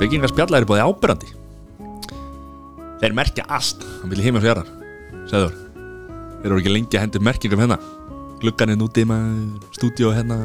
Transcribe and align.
Byggingarspjallar 0.00 0.62
er 0.62 0.68
búið 0.68 0.80
ábyrrandi 0.86 1.28
Þeir 3.02 3.16
merkja 3.16 3.44
allt 3.52 3.82
Hann 4.00 4.12
vil 4.12 4.22
heima 4.24 4.40
fjarar 4.40 4.68
Sæður 5.28 5.52
Þeir 6.40 6.48
eru 6.48 6.60
ekki 6.62 6.72
lengi 6.72 6.96
að 6.96 7.02
hendur 7.04 7.24
merkingum 7.26 7.60
hérna. 7.60 7.76
Glugganinn 8.40 8.80
úti 8.80 9.04
maður 9.04 9.74
Stúdíó 9.76 10.12
hérna. 10.16 10.38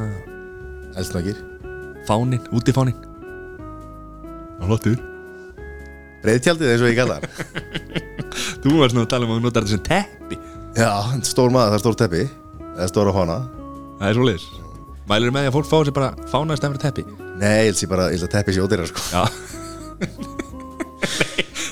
Eldsnakir 0.99 1.39
Fánin, 2.07 2.43
útifánin 2.51 2.99
Það 4.59 4.67
flottur 4.67 4.99
Breiðtjaldið 6.25 6.73
eins 6.73 6.83
og 6.83 6.91
ég 6.91 6.99
kalla 6.99 7.19
það 7.21 7.29
Þú 8.65 8.79
varst 8.81 8.97
nú 8.97 9.05
að 9.05 9.11
tala 9.13 9.27
um 9.27 9.35
að 9.35 9.37
þú 9.39 9.45
notar 9.45 9.65
þetta 9.67 9.75
sem 9.75 9.83
teppi. 9.85 10.37
Já, 10.75 10.89
stór 11.27 11.53
maður, 11.53 11.69
það 11.69 11.77
er 11.77 11.83
stór 11.83 11.97
teppi. 12.01 12.23
Það 12.65 12.81
er 12.83 12.89
stór 12.91 13.11
á 13.13 13.17
hana 13.21 13.37
Það 14.01 14.07
er 14.09 14.17
svo 14.17 14.25
leiðis 14.31 14.47
Mælur 15.05 15.35
með 15.35 15.45
því 15.45 15.51
að 15.51 15.55
fólk 15.59 15.69
fá 15.69 15.77
sér 15.85 15.95
bara 15.95 16.27
fánaðist 16.33 16.67
eftir 16.67 16.83
teppi 16.87 17.24
Nei, 17.41 17.65
ég 17.65 17.69
held 17.69 17.79
sér 17.81 17.91
bara, 17.91 18.09
ég 18.13 18.19
held 18.19 18.27
að 18.29 18.33
teppi 18.37 18.55
sér 18.55 18.65
ódýrar 18.65 18.89
sko. 18.91 19.01
Já. 19.11 19.23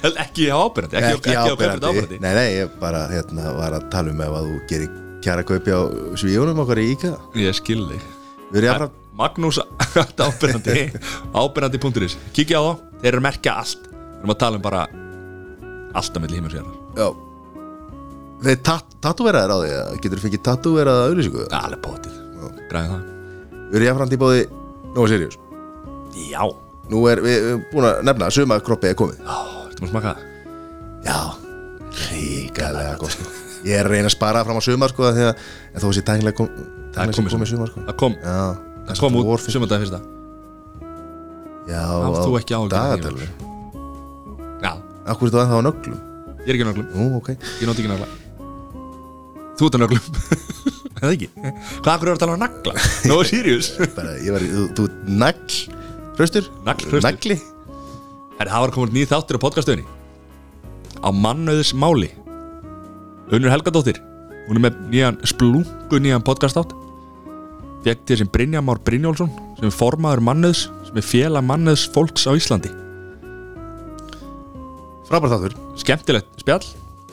Nei, 0.04 0.12
Ekki 0.20 0.50
á 0.52 0.60
ábyrrandi 0.60 1.00
Ekki, 1.00 1.16
ekki, 1.16 1.36
á 1.36 1.44
ábyrrandi 1.48 1.88
ábyrrandi 1.88 2.18
Nei, 2.20 2.34
nei, 2.36 2.48
ég 2.58 2.74
bara 2.82 3.06
hérna, 3.08 3.54
var 3.56 3.78
að 3.78 3.86
tala 3.94 4.12
um 4.12 4.20
ef 4.24 4.34
að 4.36 4.50
þú 4.50 4.58
gerir 4.68 4.90
kjara 5.24 5.46
kaupi 5.48 5.72
á 5.72 5.80
svíunum 6.20 6.60
okkar 6.64 6.82
í 6.84 6.90
IKEA 6.92 7.14
Ég 7.40 7.56
skil 7.56 7.86
þig. 7.88 8.04
Við 8.52 8.60
erum 8.60 8.68
jáfnfram 8.68 8.98
Magnús 9.14 9.60
ábyrrandi 10.28 10.84
ábyrrandi.is 11.32 12.18
Kikið 12.36 12.60
á 12.60 12.64
þá, 12.68 12.74
þeir 13.00 13.10
eru 13.14 13.22
að 13.22 13.26
merkja 13.30 13.56
allt. 13.62 13.88
Við 13.88 14.20
erum 14.20 14.34
að 14.34 14.42
tala 14.44 14.60
um 14.60 14.66
bara 14.66 14.82
allt 15.94 16.18
að 16.18 16.26
milli 16.26 16.40
himins 16.40 16.56
og 16.56 16.60
jarðar. 16.60 16.78
Já. 16.98 17.08
Þeir 18.44 18.60
tat 18.68 18.98
tatúveraðir 19.06 19.54
á 19.54 19.58
því 19.62 19.72
eða 19.78 20.02
Getur 20.04 20.24
fengið 20.26 20.44
tatúveraða 20.50 21.06
auðlýsingu 21.08 21.46
Alveg 21.54 21.84
bótið, 21.86 22.18
græði 22.74 22.92
það. 22.92 23.08
Við 23.54 23.80
erum 23.80 23.88
jáfnfram 23.88 24.18
í 24.18 24.22
bóði 24.26 24.44
Nóa 24.98 25.08
Sirius 25.14 25.40
Já, 26.14 26.44
Nú 26.92 27.00
er 27.08 27.22
við, 27.24 27.38
erum 27.48 27.62
búin 27.72 27.86
að 27.88 28.02
nefna 28.04 28.28
að 28.28 28.34
suma 28.36 28.58
kroppi 28.60 28.90
er 28.92 28.96
komið. 29.00 29.22
Ó, 29.24 29.38
ertu 29.70 29.86
maður 29.86 29.88
að 29.88 29.94
smaka? 29.94 30.12
Það? 30.14 30.26
Já. 31.08 31.20
Ríkalega 32.12 32.98
gott. 33.00 33.14
Sko 33.16 33.30
Ég 33.64 33.78
er 33.80 33.88
að 33.88 33.94
reyna 33.94 34.10
að 34.10 34.16
spara 34.18 34.42
fram 34.44 34.58
á 34.60 34.64
sumar 34.66 34.92
sko 34.92 35.06
að 35.08 35.20
en 35.24 35.80
þó 35.80 35.86
sé 35.96 36.02
tæknilega 36.04 36.36
kom, 36.36 36.50
Það 36.52 36.98
tæknilega 36.98 37.16
komið 37.22 37.36
komið 37.38 37.52
sumar. 37.54 37.70
sko. 37.72 37.84
Það 37.88 37.98
kom, 38.02 38.18
Já. 38.20 38.36
Það 38.90 39.00
kom 39.00 39.16
út 39.22 39.26
vor 39.30 39.40
fyrst- 39.40 39.56
sumardagi 39.56 39.86
fyrsta. 39.86 40.00
Já 41.72 41.80
Átt 41.88 42.20
þú 42.28 42.34
ekki 42.42 42.56
áhyggjur 42.58 42.76
af 42.76 42.84
því, 42.84 43.00
Dagatalur 43.00 43.30
Já, 44.64 44.72
Akkur 45.08 45.28
er 45.28 45.32
það 45.32 45.44
ennþá 45.46 45.56
á 45.56 45.68
nöglum? 45.70 46.02
Ég 46.44 46.50
er 46.50 46.58
ekki 46.58 46.64
á 46.64 46.70
nöglum. 46.70 46.88
Nú, 46.92 47.06
ok. 47.22 47.30
Ég 47.62 47.68
nóti 47.70 47.84
ekki 47.84 47.92
nagla. 47.94 48.08
Þú 49.56 49.70
ert 49.70 49.76
á 49.76 49.80
nöglum. 49.80 50.04
Það 51.04 51.14
ekki? 51.16 51.28
Hvað 51.84 51.94
akkur 51.94 52.08
eru 52.12 52.16
að 52.18 52.22
tala 52.24 52.36
um 52.36 52.44
nagla? 52.44 52.74
No 53.10 53.18
serious 53.28 53.72
Bara, 53.96 54.14
ég 54.24 54.32
var, 54.36 54.44
þú, 54.44 54.68
þú 54.76 54.86
nagl 55.08 55.56
Hraustur? 56.18 56.48
Nagli? 56.66 57.38
Herri, 58.38 58.50
það 58.50 58.64
var 58.66 58.74
komið 58.76 58.96
nýð 58.98 59.12
þáttur 59.14 59.40
á 59.40 59.44
podcastöðinni 59.46 59.86
Á 61.02 61.10
mannauðis 61.14 61.74
máli 61.78 62.10
Unnur 63.34 63.54
Helgadóttir 63.54 64.00
Hún 64.48 64.60
er 64.60 64.66
með 64.68 64.80
nýjan 64.92 65.20
splungu 65.30 66.00
nýjan 66.04 66.26
podcast 66.26 66.60
átt 66.62 66.74
Fekk 67.84 68.06
til 68.08 68.20
sem 68.22 68.30
Brynja 68.32 68.62
Már 68.64 68.80
Brynjólfsson 68.86 69.32
sem 69.60 69.68
er 69.68 69.76
formaður 69.76 70.22
mannauðs 70.24 70.66
sem 70.88 71.00
er 71.00 71.06
félag 71.08 71.44
mannauðs 71.44 71.84
fólks 71.92 72.24
á 72.28 72.32
Íslandi. 72.36 72.70
Frábært 75.08 75.34
þáttur. 75.34 75.56
Skemmtilegt 75.82 76.30
spjall 76.40 76.64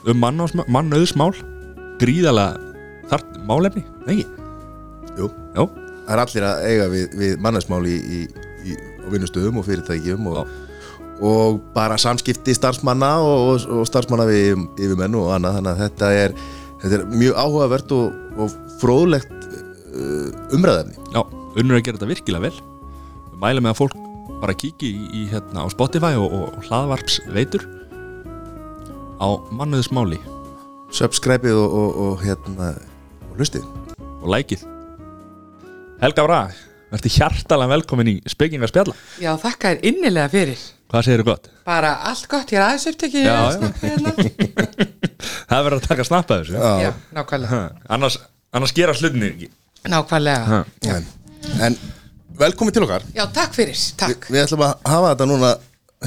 um 0.06 0.20
mannauðs- 0.22 0.54
mannauðsmál. 0.70 1.32
Gríðalega 2.00 2.58
þart 3.10 3.34
málefni, 3.48 3.82
ekki? 4.06 4.26
Jú. 5.18 5.26
Já, 5.56 5.64
Það 6.06 6.14
er 6.14 6.22
allir 6.24 6.46
að 6.48 6.62
eiga 6.70 6.86
við, 6.94 7.18
við 7.20 7.34
mannæsmál 7.44 7.82
í, 7.86 7.96
í, 7.98 8.20
í, 8.66 8.78
á 9.04 9.06
vinnustöðum 9.12 9.60
og 9.60 9.66
fyrirtækjum 9.66 10.28
og, 10.30 10.50
og 11.24 11.60
bara 11.74 11.98
samskipti 12.00 12.54
starfsmanna 12.56 13.12
og, 13.24 13.44
og, 13.50 13.66
og 13.80 13.88
starfsmanna 13.88 14.26
við 14.28 14.64
yfirmenn 14.80 15.18
og 15.20 15.32
annað. 15.36 15.58
Þannig 15.58 15.72
að 15.72 15.82
þetta 15.84 16.12
er, 16.24 16.36
þetta 16.82 16.98
er 16.98 17.06
mjög 17.12 17.40
áhugavert 17.44 17.94
og, 17.96 18.20
og 18.40 18.56
fróðlegt 18.80 19.48
uh, 19.50 20.56
umræðefni 20.56 20.96
já, 21.14 21.20
unnur 21.60 21.80
að 21.80 21.84
gera 21.86 22.00
þetta 22.00 22.12
virkilega 22.14 22.48
vel. 22.48 22.64
Mælum 23.40 23.66
með 23.66 23.74
að 23.74 23.80
fólk 23.80 24.00
bara 24.40 24.56
kíki 24.56 24.88
í, 24.88 25.06
í 25.22 25.26
hérna 25.32 25.64
á 25.64 25.68
Spotify 25.72 26.16
og, 26.20 26.32
og 26.32 26.66
hlaðvarps 26.68 27.20
veitur 27.32 27.64
á 29.20 29.28
mannauðsmáli. 29.52 30.20
Subscribeið 30.96 31.60
og, 31.60 31.78
og, 31.80 32.02
og 32.04 32.24
hérna 32.24 32.74
og 33.28 33.38
hlustið. 33.38 33.64
Og 34.20 34.28
lækið 34.34 34.66
Helga 36.00 36.24
Braga, 36.24 36.54
verður 36.90 37.14
hjartalega 37.16 37.70
velkomin 37.74 38.10
í 38.12 38.16
spekinga 38.30 38.68
spjalla. 38.70 38.94
Já, 39.22 39.30
þakka 39.40 39.72
þér 39.74 39.86
innilega 39.90 40.30
fyrir. 40.32 40.64
Hvað 40.90 41.06
segir 41.06 41.22
þú 41.22 41.26
gott? 41.30 41.48
Bara 41.68 41.92
allt 42.10 42.26
gott, 42.32 42.50
ég 42.50 42.58
er 42.58 42.64
aðeins 42.66 42.88
upptekið 42.90 43.26
Já, 43.28 43.34
já. 43.36 43.50
snappa 43.60 43.86
hérna. 43.86 44.12
Það 45.50 45.64
verður 45.66 45.78
að 45.78 45.86
taka 45.86 46.06
snappa 46.08 46.38
þessu. 46.40 46.58
Já, 46.82 46.90
nákvæmlega. 47.14 47.50
Ha, 47.54 47.88
annars, 47.96 48.16
annars 48.56 48.74
gera 48.74 48.94
slutinni 48.98 49.28
ekki. 49.30 49.50
Nákvæmlega. 49.90 50.60
En, 50.90 51.06
en 51.68 51.78
velkomin 52.40 52.74
til 52.74 52.84
okkar. 52.86 53.06
Já, 53.14 53.24
takk 53.34 53.54
fyrir, 53.54 53.78
takk. 54.00 54.26
Vi, 54.30 54.34
Við 54.38 54.44
ætlum 54.48 54.64
að 54.66 54.74
hafa 54.90 55.12
þetta 55.14 55.28
núna 55.30 55.52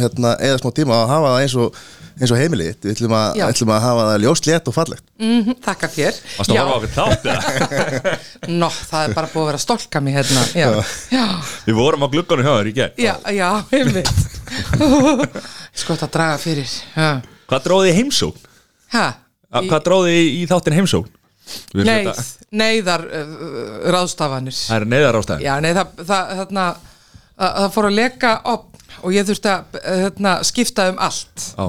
hérna, 0.04 0.34
eða 0.50 0.60
smá 0.64 0.72
tíma 0.82 1.00
að 1.04 1.12
hafa 1.14 1.32
það 1.36 1.46
eins 1.46 1.56
og 1.64 1.80
eins 2.19 2.34
og 2.34 2.40
heimilið. 2.40 2.75
Við 2.84 2.94
ætlum 2.96 3.16
að, 3.18 3.40
ætlum 3.47 3.72
að 3.74 3.81
hafa 3.85 4.03
það 4.09 4.24
ljóst, 4.24 4.47
létt 4.50 4.69
og 4.69 4.75
fallegt. 4.75 5.06
Mm 5.24 5.56
Þakka 5.63 5.90
þér. 5.96 6.19
Varstu 6.38 6.53
að 6.53 6.59
horfa 6.62 6.74
á 6.74 6.78
okkur 6.78 6.94
þátt 6.97 7.28
eða? 7.34 8.16
Nó, 8.62 8.69
það 8.69 9.07
er 9.07 9.16
bara 9.18 9.31
búið 9.34 9.44
að 9.44 9.50
vera 9.51 9.62
stolka 9.63 10.03
mig 10.03 10.18
hérna. 10.18 10.46
Já, 10.57 10.69
já, 11.13 11.25
Við 11.68 11.79
vorum 11.79 12.06
á 12.06 12.07
glugganum 12.13 12.47
hjá 12.47 12.53
þér 12.59 12.69
í 12.72 12.75
gerð 12.78 13.03
já, 13.03 13.13
já, 13.34 13.50
einmitt. 13.79 14.13
Sko 15.79 15.96
þetta 15.96 16.07
að 16.09 16.13
draga 16.18 16.40
fyrir 16.41 16.69
Já, 16.69 17.09
Hvað 17.50 17.68
dróði 17.68 17.91
í 17.91 17.97
heimsókn? 17.97 18.47
ha, 18.94 19.06
Í... 19.53 19.68
Hvað 19.69 19.84
dróði 19.88 20.16
í, 20.18 20.25
í 20.41 20.47
þáttin 20.50 20.78
heimsókn? 20.78 21.12
Þetta- 21.73 22.16
neyðar 22.53 23.03
uh, 23.09 23.31
ráðstafanir. 23.94 24.56
Það 24.56 24.78
er 24.78 24.85
neyðar 24.94 25.18
ástæðin 25.19 25.44
Já, 25.46 25.53
nei, 25.63 25.72
það, 25.75 25.96
það, 26.07 26.29
þarna, 26.40 26.66
að, 27.34 27.50
það 27.57 27.72
fór 27.75 27.88
að 27.90 27.97
leka 27.97 28.34
og 28.53 29.09
ég 29.16 29.28
þurfti 29.28 29.52
að 29.52 29.79
þarna, 30.06 30.34
skipta 30.47 30.85
um 30.94 31.02
allt. 31.03 31.47
Já, 31.57 31.66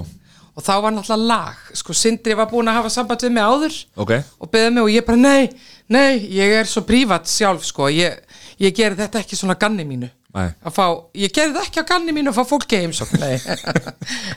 og 0.54 0.62
þá 0.62 0.75
var 0.84 0.94
náttúrulega 0.94 1.28
lag. 1.28 1.62
Sko, 1.75 1.94
Sindri 1.97 2.37
var 2.38 2.50
búin 2.50 2.70
að 2.70 2.78
hafa 2.78 2.92
samband 2.94 3.25
við 3.26 3.32
mig 3.34 3.47
áður 3.47 3.78
ok. 4.04 4.12
og 4.38 4.50
beðið 4.53 4.75
mig 4.76 4.84
og 4.84 4.92
ég 4.94 5.06
bara, 5.06 5.20
nei, 5.20 5.48
nei 5.91 6.10
ég 6.37 6.54
er 6.60 6.69
svo 6.70 6.84
prívat 6.87 7.31
sjálf, 7.31 7.65
sko. 7.66 7.88
Ég, 7.91 8.20
ég 8.62 8.76
geri 8.76 8.98
þetta 8.98 9.22
ekki 9.25 9.38
svona 9.38 9.59
ganni 9.59 9.87
mínu. 9.88 10.10
Fá, 10.34 10.87
ég 11.19 11.34
geri 11.34 11.53
þetta 11.54 11.66
ekki 11.66 11.82
á 11.82 11.91
ganni 11.91 12.15
mínu 12.15 12.31
að 12.32 12.38
fá 12.38 12.50
fólki 12.54 12.81
heimsókn, 12.82 13.20
nei. 13.25 13.38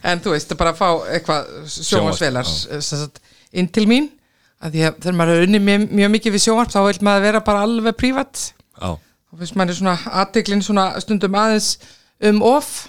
En 0.06 0.22
þú 0.24 0.34
veist, 0.34 0.54
bara 0.58 0.74
að 0.74 0.82
fá 0.82 0.90
eitthvað 1.14 1.52
sjónvarsvelar 1.78 2.54
inn 3.58 3.70
til 3.74 3.88
mín. 3.90 4.12
Að 4.58 4.74
því 4.74 4.86
að 4.88 5.02
þegar 5.04 5.18
maður 5.20 5.38
er 5.38 5.44
unni 5.46 5.60
mjög, 5.62 5.84
mjög 6.00 6.14
mikið 6.16 6.34
við 6.34 6.44
sjónvarp 6.48 6.72
þá 6.74 6.80
vil 6.88 7.00
maður 7.06 7.26
vera 7.28 7.42
bara 7.46 7.66
alveg 7.68 7.98
prívat. 8.00 8.48
Og 8.82 9.38
finnst 9.38 9.58
maður 9.60 9.78
svona 9.78 9.98
aðteglin 10.24 10.64
svona 10.66 10.86
stundum 11.04 11.38
aðeins 11.38 11.76
um 12.26 12.42
of 12.42 12.88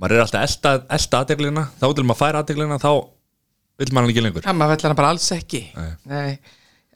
Maður 0.00 0.16
er 0.16 0.24
alltaf 0.24 0.44
elda, 0.48 0.72
elda 0.96 1.20
aðdeglina 1.22 1.66
Þá 1.78 1.86
til 1.86 2.04
maður 2.04 2.20
færa 2.20 2.40
aðdeglina 2.42 2.78
Þá 2.82 2.90
vil 3.80 3.90
maður 3.90 4.06
hann 4.06 4.12
ekki 4.14 4.24
lengur 4.24 4.46
Já, 4.46 4.54
maður 4.54 4.76
vill 4.76 4.86
hana 4.88 4.98
bara 4.98 5.10
alls 5.14 5.26
ekki 5.34 5.60
Nei. 6.10 6.38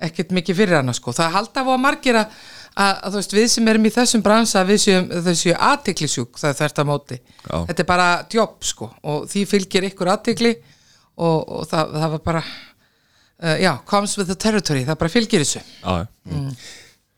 ekkert 0.09 0.33
mikið 0.37 0.61
fyrir 0.61 0.79
hana 0.79 0.95
sko 0.95 1.15
það 1.17 1.35
halda 1.35 1.65
á 1.67 1.67
að 1.67 1.81
margir 1.83 2.19
að, 2.21 2.37
að, 2.79 3.17
veist, 3.19 3.35
við 3.35 3.47
sem 3.51 3.71
erum 3.73 3.89
í 3.89 3.93
þessum 3.95 4.23
bransa 4.23 4.63
við 4.69 4.83
séum, 4.85 5.09
þau 5.27 5.35
séu 5.41 5.57
aðtiklisjúk 5.69 6.39
það 6.39 6.53
er 6.53 6.59
þvert 6.61 6.83
að 6.83 6.89
móti 6.93 7.19
Já. 7.19 7.57
þetta 7.71 7.83
er 7.83 7.89
bara 7.89 8.09
jobb 8.35 8.69
sko 8.71 8.91
og 9.11 9.27
því 9.33 9.45
fylgir 9.51 9.89
ykkur 9.91 10.13
aðtikli 10.15 10.55
og, 10.55 11.39
og 11.43 11.67
það, 11.71 11.97
það 11.99 12.15
var 12.15 12.25
bara 12.31 12.45
uh, 12.45 13.57
já, 13.59 13.73
comes 13.91 14.15
with 14.21 14.31
the 14.31 14.39
territory, 14.39 14.87
það 14.87 15.01
bara 15.03 15.15
fylgir 15.17 15.43
þessu 15.43 15.65
Já, 15.65 16.07
já. 16.07 16.43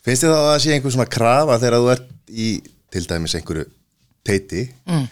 Finnst 0.01 0.25
þið 0.25 0.33
þá 0.33 0.39
að 0.39 0.47
það 0.49 0.61
sé 0.65 0.75
einhver 0.75 0.97
svona 0.97 1.11
krafa 1.13 1.61
þegar 1.61 1.83
þú 1.83 1.91
ert 1.93 2.13
í 2.33 2.51
til 2.91 3.05
dæmis 3.11 3.37
einhverju 3.37 3.67
teiti 4.25 4.63
mm. 4.89 5.09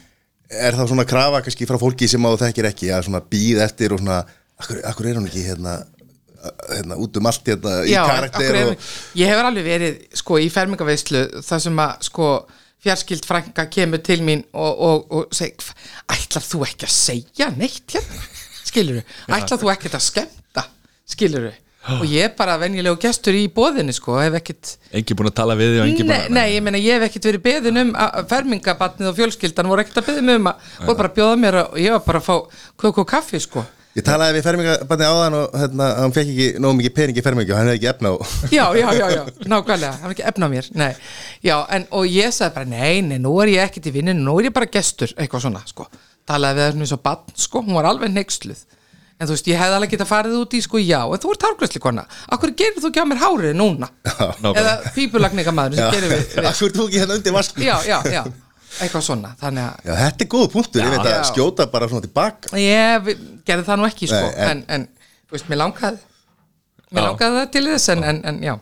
Er 0.51 0.77
það 0.79 0.91
svona 0.93 1.05
krafa 1.09 1.43
kannski 1.45 1.67
frá 1.69 1.79
fólki 1.81 2.09
sem 2.09 2.25
þú 2.25 2.39
þekkir 2.41 2.69
ekki 2.71 2.91
að 2.95 3.07
svona 3.09 3.21
býð 3.33 3.63
eftir 3.67 3.95
og 3.95 4.01
svona 4.03 4.21
akkur, 4.59 4.81
akkur 4.91 5.09
er 5.11 5.19
hún 5.21 5.29
ekki 5.29 5.45
hérna, 5.49 5.75
hérna 6.71 6.97
út 7.03 7.19
um 7.21 7.29
allt 7.31 7.51
hérna 7.53 7.75
í 7.85 7.93
Já, 7.93 8.01
karakter 8.09 8.49
akkur 8.49 8.61
er- 8.63 8.73
og, 8.73 8.89
ég 9.21 9.33
hefur 9.33 9.51
alveg 9.51 9.69
verið 9.69 10.01
sko 10.23 10.41
í 10.41 10.49
fermingaveislu 10.55 11.25
þar 11.45 11.63
sem 11.67 11.83
að 11.85 12.09
sko 12.09 12.31
fjarskild 12.85 13.27
frænka 13.27 13.67
kemur 13.75 14.01
til 14.07 14.21
mín 14.23 14.45
og, 14.55 14.83
og, 14.89 15.07
og 15.13 15.33
seg, 15.35 15.59
ætlar 16.15 16.45
þú 16.47 16.63
ekki 16.69 16.87
að 16.87 16.95
segja 16.95 17.51
neitt 17.57 17.97
hérna? 17.97 18.21
Skilur 18.69 19.01
ætlar 19.29 19.59
þú 19.61 19.73
ekki 19.73 19.91
að 19.91 20.05
skemmta? 20.07 20.65
Skilur 21.09 21.49
og 21.97 22.05
ég 22.09 22.29
er 22.29 22.35
bara 22.37 22.59
venjulegu 22.61 22.99
gestur 23.03 23.37
í 23.39 23.47
bóðinu 23.55 23.95
sko, 23.97 24.19
hef 24.21 24.37
ekkit 24.41 24.75
Engi 24.99 25.17
búin 25.17 25.31
að 25.31 25.39
tala 25.41 25.57
við 25.59 25.73
þig 25.75 25.81
og 25.81 25.89
engi 25.89 26.05
búin 26.05 26.13
nei, 26.13 26.29
nei, 26.37 26.47
ég 26.57 26.67
meina 26.67 26.83
ég 26.83 26.99
hef 26.99 27.09
ekkit 27.09 27.31
verið 27.31 27.45
beðin 27.47 27.83
um 27.85 27.95
fermingabatnið 28.31 29.11
og 29.13 29.19
fjölskyldan 29.19 29.71
voru 29.71 29.85
ekkit 29.85 30.03
að 30.03 30.13
beða 30.13 30.29
mig 30.29 30.39
um 30.41 30.53
að 30.53 30.71
voru 30.85 31.01
bara 31.01 31.11
að 31.13 31.19
bjóða 31.19 31.41
mér 31.45 31.59
og 31.65 31.83
ég 31.83 31.97
var 31.97 32.07
bara 32.07 32.23
að 32.23 32.29
fá 32.29 32.63
köku 32.85 33.05
og 33.05 33.11
kaffi 33.11 33.41
sko. 33.43 33.65
Ég 33.97 34.05
talaði 34.07 34.37
við 34.37 34.45
fermingabarni 34.47 35.07
áðan 35.09 35.37
og 35.41 35.55
hérna, 35.59 35.87
hann 35.99 36.13
fekk 36.15 36.29
ekki 36.31 36.63
nóg 36.63 36.77
mikið 36.79 36.93
pening 36.95 37.19
í 37.19 37.25
fermingu 37.25 37.55
og 37.55 37.59
hann 37.59 37.71
hefði 37.71 37.79
ekki 37.81 37.89
efna 37.91 38.13
á 38.13 38.17
já, 38.59 38.65
já, 38.79 38.89
já, 38.95 39.07
já, 39.17 39.23
nákvæmlega, 39.49 39.95
það 39.97 40.05
var 40.05 40.15
ekki 40.15 40.27
efna 40.31 40.47
á 40.47 40.53
mér 40.53 40.69
nei, 40.79 40.91
já, 41.43 41.55
en, 41.75 41.87
og 41.99 42.07
ég 42.07 42.37
sagði 42.37 42.55
bara 42.61 42.71
nei, 42.71 43.01
nei, 43.09 43.17
nú 43.25 43.33
er 43.43 43.51
ég 43.57 43.65
ekkert 43.65 43.89
í 43.91 43.95
vinninu, 43.97 44.23
nú 44.23 44.37
er 44.39 44.51
ég 44.51 44.55
bara 44.55 44.71
gestur 44.71 45.17
eitthvað 45.17 45.49
svona, 45.49 45.65
sko, 45.67 45.89
talaði 46.29 46.61
við 46.61 46.69
þessum 46.69 46.85
eins 46.85 46.95
og 46.95 47.03
bann, 47.09 47.35
sko, 47.49 47.65
hún 47.65 47.81
var 47.81 47.89
alveg 47.91 48.13
neyksluð 48.15 48.63
en 49.19 49.27
þú 49.27 49.35
veist, 49.35 49.49
ég 49.51 49.59
hefði 49.59 49.77
alveg 49.79 49.91
getað 49.95 50.09
farið 50.13 50.35
út 50.39 50.53
í, 50.55 50.61
sko, 50.63 50.79
já 50.79 51.01
en 51.03 51.23
þú 51.23 51.33
ert 51.35 51.47
hárgræsli 51.49 51.81
kona, 51.83 52.05
akkur 52.35 52.53
gerir 52.59 52.79
þú 52.83 52.91
ekki 52.93 53.03
á 53.03 53.07
mér 53.11 53.23
hárið 53.23 53.57
núna, 53.59 53.89
nákvæmlega. 54.05 54.61
eða 54.63 54.93
pípulagningamæður 54.95 55.81
sem 55.81 55.97
gerir 55.97 56.13
við, 56.13 56.23
við 56.37 56.51
Akkur 56.53 56.77
þú 56.77 56.87
ekki 56.89 57.01
hérna 57.03 57.17
undir 57.19 57.35
vask 57.35 57.59
já, 57.65 57.75
já, 57.89 57.99
já, 58.15 58.23
eitthvað 58.79 59.03
svona 59.09 59.33
þannig 59.41 59.65
að 59.65 59.89
Já, 59.89 59.95
þetta 60.05 60.25
er 60.27 60.31
góð 60.37 60.47
punktur, 60.55 60.85
ég 60.85 60.93
veit 60.95 61.01
að 61.09 61.17
Já. 61.17 61.25
skjóta 61.33 61.67
bara 61.73 61.89
svona 61.91 62.05
tilbaka. 62.05 62.53
Ég 62.63 63.11
gerði 63.49 63.67
það 63.67 63.81
nú 63.81 63.87
ekki 63.89 64.07
sko, 64.13 64.23
Nei, 64.29 64.39
en- 64.45 64.51
en, 64.53 64.65
en, 64.77 64.87
þú 65.27 65.35
veist, 65.39 65.49
mér 65.51 65.61
langaði. 65.65 65.99
Mér 66.93 67.03
Já. 67.03 67.07
langaði 67.09 67.39
það 67.41 67.51
til 67.57 67.65
þess 67.73 67.89
en, 67.97 68.05
en, 68.13 68.21
en 68.31 68.39
já. 68.45 68.55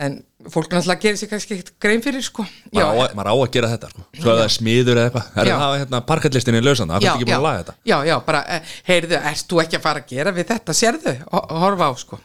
En 0.00 0.16
fólk 0.48 0.70
náttúrulega 0.72 1.00
gerir 1.04 1.18
sér 1.20 1.28
kannski 1.30 1.54
ekkert 1.58 1.72
grein 1.82 2.00
fyrir 2.02 2.22
sko. 2.24 2.44
Já, 2.72 2.80
maður 2.80 2.96
á, 2.96 3.02
að- 3.04 3.14
maður 3.18 3.30
á 3.30 3.34
að 3.36 3.50
gera 3.52 3.68
þetta 3.74 3.90
sko. 3.90 4.04
svo 4.16 4.30
að 4.32 4.38
það 4.38 4.44
er 4.46 4.54
smiður 4.54 4.96
eða 5.00 5.10
eitthvað 5.10 5.26
það 5.34 5.42
er 5.42 5.50
Já. 5.50 5.54
að 5.54 5.60
hafa 5.64 5.78
hérna 5.82 6.00
parkallistinni 6.06 6.62
lausan 6.64 6.88
það 6.88 6.96
er 7.04 7.10
ekki 7.12 7.26
búin 7.28 7.36
að 7.36 7.44
laga 7.46 7.58
þetta. 7.62 7.74
Já, 7.90 7.96
já, 8.10 8.16
bara, 8.26 8.40
eh, 8.48 8.60
heyrðu, 8.88 9.20
ert 9.32 9.46
þú 9.52 9.60
ekki 9.64 9.76
að 9.76 9.84
fara 9.84 10.00
að 10.00 10.06
gera 10.14 10.32
við 10.32 10.46
þetta, 10.54 10.76
sérðu, 10.80 11.14
Ho- 11.32 11.46
horfa 11.60 11.90
á 11.90 11.92
sko. 11.98 12.20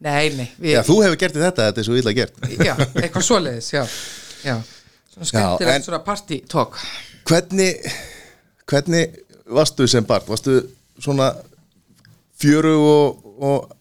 Nei, 0.00 0.28
nei, 0.30 0.48
við, 0.60 0.72
Já, 0.78 0.82
þú 0.86 0.96
hefur 1.02 1.16
gert 1.18 1.34
þetta, 1.34 1.68
þetta 1.68 1.78
er 1.78 1.84
svo 1.84 1.96
illa 1.98 2.12
gert. 2.14 2.34
Já, 2.68 2.74
eitthvað 3.02 3.24
svoleiðis, 3.26 3.70
já, 3.74 3.82
já. 4.44 4.56
Svona 5.12 5.26
skemmtilegt 5.26 5.74
en- 5.74 5.82
svona 5.82 5.98
party-talk. 6.06 6.78
Hvernig, 7.26 7.92
hvernig 8.70 9.16
varstu 9.50 9.88
sem 9.88 10.04
barn? 10.06 10.22
Varstu 10.28 10.60
svona 11.02 11.32
fjöru 12.40 12.74
og, 12.78 13.24
og 13.42 13.72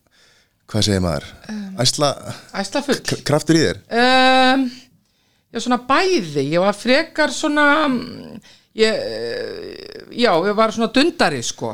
hvað 0.68 0.86
segir 0.88 1.04
maður? 1.04 1.28
Æsla 1.80 2.10
æsla 2.62 2.82
full 2.86 3.22
kraftur 3.28 3.56
í 3.60 3.64
þér? 3.66 3.80
um, 4.02 4.68
Já, 5.54 5.62
svona 5.64 5.78
bæði. 5.88 6.44
Ég 6.52 6.60
var 6.60 6.76
frekar 6.76 7.32
svona 7.32 7.68
ég, 8.76 8.98
Já, 10.18 10.32
ég 10.44 10.56
var 10.58 10.74
svona 10.76 10.90
dundari 10.94 11.40
sko. 11.46 11.72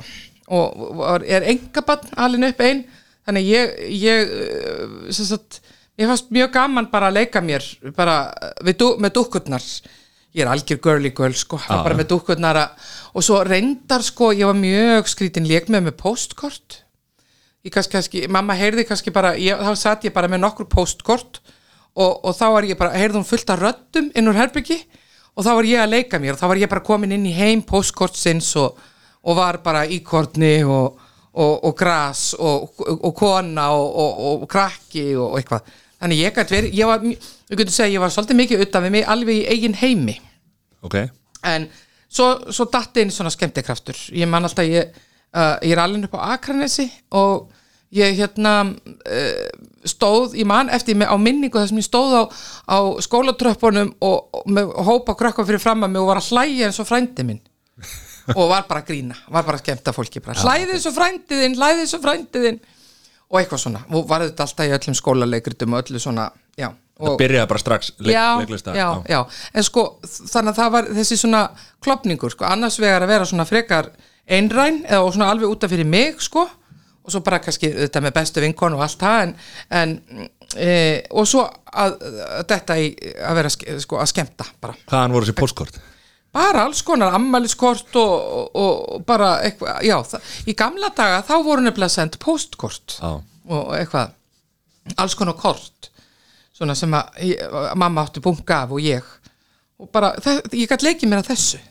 Og 0.53 0.83
var, 0.99 1.23
er 1.25 1.45
engabann 1.53 2.11
alin 2.21 2.45
upp 2.49 2.61
ein. 2.61 2.83
Þannig 3.25 3.47
ég, 3.47 3.73
ég 4.03 4.31
sem 5.15 5.25
sagt, 5.29 5.61
ég 5.97 6.09
fannst 6.09 6.29
mjög 6.35 6.51
gaman 6.53 6.89
bara 6.91 7.07
að 7.09 7.21
leika 7.21 7.41
mér 7.41 7.63
bara 7.95 8.17
við, 8.61 8.77
dú- 8.81 8.97
með 9.01 9.15
dúkkurnar. 9.17 9.63
Ég 10.33 10.43
er 10.43 10.51
algjör 10.51 10.81
girly 10.83 11.13
girl 11.15 11.33
sko. 11.37 11.57
Já, 11.63 11.79
bara 11.85 11.95
með 11.97 12.11
dúkkurnar 12.11 12.59
að- 12.59 12.91
og 13.15 13.23
svo 13.25 13.41
reyndar 13.47 14.03
sko, 14.03 14.31
ég 14.35 14.45
var 14.49 14.57
mjög 14.59 15.07
skrítin 15.07 15.47
leik 15.47 15.69
með 15.71 15.87
með 15.89 15.97
postkort 16.03 16.82
kannski, 17.71 17.95
kannski, 17.95 18.25
mamma 18.27 18.55
heyrði 18.59 18.83
kannski 18.87 19.13
bara 19.15 19.35
ég, 19.39 19.55
þá 19.55 19.77
satt 19.79 20.03
ég 20.07 20.15
bara 20.15 20.27
með 20.31 20.43
nokkur 20.43 20.67
postkort 20.71 21.39
og, 21.95 22.25
og 22.25 22.33
þá 22.35 22.45
var 22.57 22.67
ég 22.67 22.79
bara, 22.79 22.97
heyrði 22.97 23.21
hún 23.21 23.29
fullt 23.29 23.53
af 23.53 23.61
röddum 23.61 24.09
inn 24.11 24.27
úr 24.27 24.39
herbyggi 24.39 24.81
og 25.33 25.45
þá 25.45 25.51
var 25.57 25.69
ég 25.69 25.83
að 25.83 25.93
leika 25.93 26.19
mér. 26.21 26.35
Og 26.35 26.41
þá 26.41 26.49
var 26.51 26.61
ég 26.61 26.71
bara 26.71 26.85
komin 26.85 27.15
inn 27.15 27.29
í 27.29 27.35
heim 27.37 27.63
postkortsins 27.67 28.51
og, 28.61 28.81
og 29.23 29.37
var 29.37 29.61
bara 29.65 29.85
íkorni 29.89 30.57
og, 30.67 30.99
og, 31.33 31.53
og 31.69 31.77
gras 31.77 32.33
og, 32.37 32.83
kona 33.17 33.69
og, 33.77 33.87
og, 34.03 34.43
og 34.43 34.45
krakki 34.51 35.13
og, 35.15 35.39
eitthvað. 35.39 35.71
Þannig 36.03 36.19
ég 36.19 36.35
gæti 36.35 36.57
verið, 36.57 36.75
ég 36.75 36.89
var, 36.89 37.07
ég 37.07 37.59
gæti 37.61 37.71
segja 37.73 37.95
ég 37.95 38.03
var 38.03 38.11
svolítið 38.11 38.39
mikið 38.41 38.65
utan 38.65 38.83
við 38.83 38.95
mig 38.97 39.07
alveg 39.07 39.39
í 39.39 39.47
eigin 39.53 39.77
heimi. 39.79 40.17
Ok, 40.83 40.97
en 41.47 41.69
svo, 42.11 42.27
svo 42.51 42.67
datt 42.71 42.99
inn 42.99 43.13
svona 43.13 43.31
skemmtikraftur. 43.31 44.01
Ég 44.11 44.27
man 44.27 44.43
alltaf 44.43 44.67
ég, 44.67 44.97
uh, 45.33 45.57
ég 45.61 45.75
er 45.75 45.81
alveg 45.83 46.07
upp 46.07 46.17
á 46.17 46.33
Akranesi 46.35 46.87
og 47.17 47.51
ég 47.93 48.17
hérna 48.17 48.55
uh, 48.69 49.47
stóð, 49.85 50.37
ég 50.39 50.47
man 50.49 50.71
eftir 50.73 50.97
mig 50.97 51.09
á 51.09 51.17
minningu 51.19 51.59
þar 51.59 51.69
sem 51.71 51.81
ég 51.81 51.87
stóð 51.87 52.15
á, 52.17 52.23
á 52.69 52.77
skólatröppunum 53.03 53.93
og, 54.01 54.29
og 54.33 54.45
með 54.49 54.71
hópa 54.87 55.17
krökkum 55.19 55.47
fyrir 55.49 55.61
fram 55.61 55.85
að 55.85 55.95
mig 55.95 56.03
og 56.03 56.11
var 56.13 56.21
að 56.21 56.31
hlæja 56.31 56.69
eins 56.69 56.81
og 56.81 56.89
frændi 56.89 57.27
minn. 57.27 57.43
Og 58.39 58.47
var 58.47 58.61
bara 58.69 58.79
að 58.79 58.93
grína, 58.93 59.17
var 59.27 59.43
bara 59.43 59.57
að 59.59 59.65
skemmta 59.65 59.91
fólki 59.91 60.21
bara, 60.23 60.37
hlæði 60.39 60.77
eins 60.77 60.85
og 60.87 60.93
frændiðinn, 60.95 61.57
hlæði 61.59 61.81
eins 61.83 61.91
og 61.97 62.03
frændiðinn 62.05 62.59
og 63.27 63.35
eitthvað 63.35 63.59
svona, 63.65 63.81
og 63.91 64.05
var 64.07 64.23
þetta 64.23 64.45
alltaf 64.45 64.69
í 64.69 64.71
öllum 64.77 64.95
skólaleikritum 64.95 65.75
og 65.75 65.81
öllu 65.81 65.99
svona, 65.99 66.29
já 66.55 66.69
það 66.93 67.17
byrjaði 67.19 67.49
bara 67.49 67.61
strax 67.61 67.91
leik, 67.97 68.13
já, 68.13 68.25
leiklista 68.39 68.75
já, 68.77 68.87
já, 69.09 69.19
en 69.53 69.65
sko 69.65 69.83
þannig 70.05 70.51
að 70.51 70.59
það 70.59 70.73
var 70.75 70.89
þessi 70.99 71.17
svona 71.19 71.41
klopningur 71.83 72.33
sko, 72.33 72.47
annars 72.47 72.77
vegar 72.81 73.05
að 73.05 73.13
vera 73.15 73.29
svona 73.29 73.47
frekar 73.49 73.89
einræn 74.29 74.83
eða 74.87 75.11
svona 75.11 75.31
alveg 75.33 75.51
út 75.51 75.65
af 75.65 75.73
fyrir 75.73 75.87
mig 75.87 76.21
sko, 76.23 76.45
og 77.03 77.11
svo 77.11 77.23
bara 77.25 77.41
kannski 77.43 77.71
þetta 77.75 78.03
með 78.03 78.15
bestu 78.19 78.43
vinkon 78.43 78.77
og 78.77 78.83
allt 78.85 79.01
það 79.01 79.23
en, 79.23 79.33
en 79.79 79.95
e, 80.55 80.69
og 81.11 81.27
svo 81.27 81.43
að, 81.43 81.97
að 82.39 82.45
þetta 82.53 82.77
í 82.79 82.91
að 83.19 83.41
vera 83.41 83.51
sko, 83.55 83.99
að 83.99 84.13
skemmta 84.13 84.47
bara. 84.63 84.77
Hvaðan 84.87 85.17
voru 85.17 85.27
þessi 85.27 85.39
postkort 85.41 85.81
bara 86.33 86.65
alls 86.65 86.81
konar 86.85 87.13
ammæliskort 87.13 87.95
og, 87.95 88.13
og, 88.57 88.77
og 88.95 89.03
bara 89.05 89.35
eitthvað, 89.45 89.83
já, 89.85 89.97
það, 90.09 90.31
í 90.49 90.55
gamla 90.57 90.89
daga 90.97 91.21
þá 91.27 91.33
voru 91.45 91.61
nefnilega 91.61 91.93
sendt 91.93 92.17
postkort 92.21 92.95
Já. 92.97 93.11
og 93.53 93.73
eitthvað 93.77 94.15
alls 94.97 95.15
konar 95.17 95.37
kort 95.37 95.91
svona 96.53 96.73
sem 96.77 96.93
að 96.97 97.19
ég, 97.27 97.53
mamma 97.77 98.05
átti 98.05 98.21
bunga 98.23 98.63
af 98.63 98.73
og 98.73 98.81
ég. 98.81 99.05
Og 99.81 99.89
bara, 99.93 100.13
það, 100.21 100.41
ég 100.57 100.69
gæti 100.69 100.87
leikið 100.87 101.11
mér 101.11 101.23
að 101.23 101.31
þessu 101.33 101.61